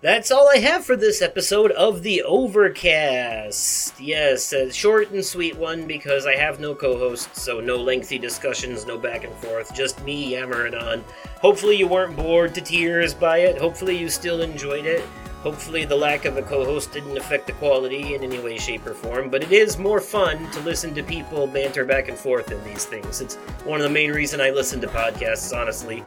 that's 0.01 0.31
all 0.31 0.49
I 0.51 0.57
have 0.57 0.83
for 0.83 0.95
this 0.95 1.21
episode 1.21 1.69
of 1.73 2.01
the 2.01 2.23
Overcast. 2.23 3.99
Yes, 3.99 4.51
a 4.51 4.73
short 4.73 5.11
and 5.11 5.23
sweet 5.23 5.55
one 5.55 5.85
because 5.85 6.25
I 6.25 6.35
have 6.35 6.59
no 6.59 6.73
co 6.73 6.97
host, 6.97 7.35
so 7.35 7.59
no 7.59 7.75
lengthy 7.77 8.17
discussions, 8.17 8.87
no 8.87 8.97
back 8.97 9.23
and 9.23 9.33
forth, 9.35 9.75
just 9.75 10.03
me 10.03 10.31
yammering 10.31 10.73
on. 10.73 11.03
Hopefully, 11.39 11.75
you 11.75 11.87
weren't 11.87 12.15
bored 12.15 12.55
to 12.55 12.61
tears 12.61 13.13
by 13.13 13.39
it. 13.39 13.59
Hopefully, 13.59 13.95
you 13.95 14.09
still 14.09 14.41
enjoyed 14.41 14.87
it. 14.87 15.05
Hopefully, 15.43 15.85
the 15.85 15.95
lack 15.95 16.25
of 16.25 16.35
a 16.35 16.41
co 16.41 16.65
host 16.65 16.91
didn't 16.91 17.17
affect 17.17 17.45
the 17.45 17.53
quality 17.53 18.15
in 18.15 18.23
any 18.23 18.39
way, 18.39 18.57
shape, 18.57 18.87
or 18.87 18.95
form, 18.95 19.29
but 19.29 19.43
it 19.43 19.51
is 19.51 19.77
more 19.77 20.01
fun 20.01 20.49
to 20.51 20.59
listen 20.61 20.95
to 20.95 21.03
people 21.03 21.45
banter 21.45 21.85
back 21.85 22.07
and 22.07 22.17
forth 22.17 22.51
in 22.51 22.63
these 22.63 22.85
things. 22.85 23.21
It's 23.21 23.35
one 23.65 23.79
of 23.79 23.83
the 23.83 23.93
main 23.93 24.11
reasons 24.11 24.41
I 24.41 24.49
listen 24.49 24.81
to 24.81 24.87
podcasts, 24.87 25.55
honestly. 25.55 26.03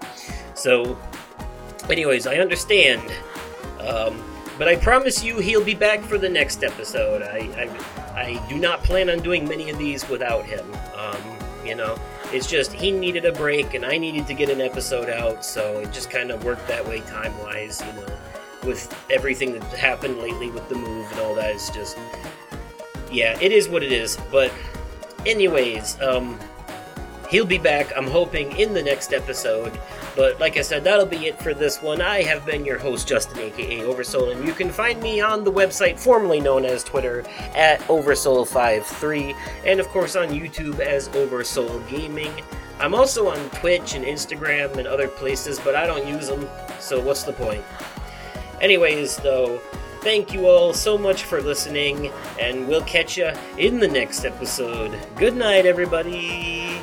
So, 0.55 0.99
anyways, 1.89 2.27
I 2.27 2.39
understand. 2.39 3.01
Um, 3.87 4.23
but 4.59 4.69
I 4.69 4.77
promise 4.77 5.23
you 5.23 5.39
he'll 5.39 5.65
be 5.65 5.75
back 5.75 6.01
for 6.01 6.17
the 6.17 6.29
next 6.29 6.63
episode. 6.63 7.23
I, 7.23 7.49
I, 7.57 8.21
I 8.21 8.49
do 8.49 8.57
not 8.57 8.83
plan 8.85 9.11
on 9.11 9.19
doing 9.21 9.49
many 9.49 9.71
of 9.71 9.79
these 9.79 10.09
without 10.09 10.45
him. 10.45 10.65
Um, 10.95 11.17
you 11.65 11.75
know, 11.75 11.99
it's 12.33 12.47
just 12.47 12.73
he 12.73 12.91
needed 12.91 13.25
a 13.25 13.33
break 13.33 13.75
and 13.75 13.85
I 13.85 13.99
needed 13.99 14.27
to 14.29 14.35
get 14.35 14.49
an 14.51 14.61
episode 14.61 15.09
out, 15.09 15.45
so 15.45 15.81
it 15.81 15.93
just 15.93 16.11
kind 16.11 16.31
of 16.31 16.45
worked 16.45 16.69
that 16.69 16.87
way 16.87 17.01
time 17.01 17.37
wise, 17.39 17.81
you 17.81 17.93
know 18.01 18.19
with 18.65 18.95
everything 19.11 19.53
that 19.53 19.63
happened 19.75 20.19
lately 20.19 20.51
with 20.51 20.69
the 20.69 20.75
move 20.75 21.11
and 21.13 21.21
all 21.21 21.35
that. 21.35 21.51
It's 21.51 21.71
just, 21.71 21.97
yeah, 23.11 23.39
it 23.41 23.53
is 23.53 23.69
what 23.69 23.83
it 23.83 23.93
is. 23.93 24.19
But, 24.31 24.53
anyways, 25.27 26.01
um, 26.01 26.39
he'll 27.31 27.45
be 27.45 27.59
back, 27.59 27.93
I'm 27.97 28.07
hoping, 28.07 28.57
in 28.59 28.75
the 28.75 28.83
next 28.83 29.13
episode. 29.13 29.79
But 30.17 30.39
like 30.41 30.57
I 30.57 30.63
said, 30.63 30.85
that'll 30.85 31.07
be 31.07 31.27
it 31.27 31.41
for 31.41 31.55
this 31.55 31.83
one. 31.83 32.01
I 32.01 32.23
have 32.23 32.47
been 32.47 32.65
your 32.65 32.79
host, 32.79 33.09
Justin, 33.09 33.39
aka 33.39 33.85
Oversoul, 33.85 34.31
and 34.31 34.47
you 34.47 34.53
can 34.53 34.71
find 34.71 35.03
me 35.03 35.21
on 35.21 35.45
the 35.45 35.53
website 35.53 35.99
formerly 35.99 36.41
known 36.41 36.65
as 36.65 36.85
Twitter 36.85 37.25
at 37.55 37.81
Oversoul53, 37.83 39.35
and 39.65 39.81
of 39.81 39.89
course 39.89 40.17
on 40.17 40.29
YouTube 40.29 40.81
as 40.81 41.09
Oversoul 41.09 41.81
Gaming. 41.91 42.33
I'm 42.81 42.95
also 42.95 43.29
on 43.29 43.51
Twitch 43.51 43.95
and 43.95 44.05
Instagram 44.05 44.77
and 44.77 44.87
other 44.87 45.09
places, 45.09 45.61
but 45.61 45.75
I 45.75 45.87
don't 45.87 46.07
use 46.07 46.29
them, 46.29 46.49
so 46.81 47.01
what's 47.01 47.23
the 47.23 47.33
point? 47.33 47.65
Anyways, 48.61 49.17
though, 49.19 49.59
thank 50.01 50.33
you 50.33 50.47
all 50.47 50.73
so 50.73 50.99
much 50.99 51.25
for 51.25 51.41
listening, 51.41 52.11
and 52.39 52.67
we'll 52.69 52.83
catch 52.83 53.17
you 53.17 53.33
in 53.59 53.79
the 53.79 53.89
next 53.89 54.25
episode. 54.25 54.99
Good 55.17 55.37
night, 55.37 55.67
everybody. 55.67 56.81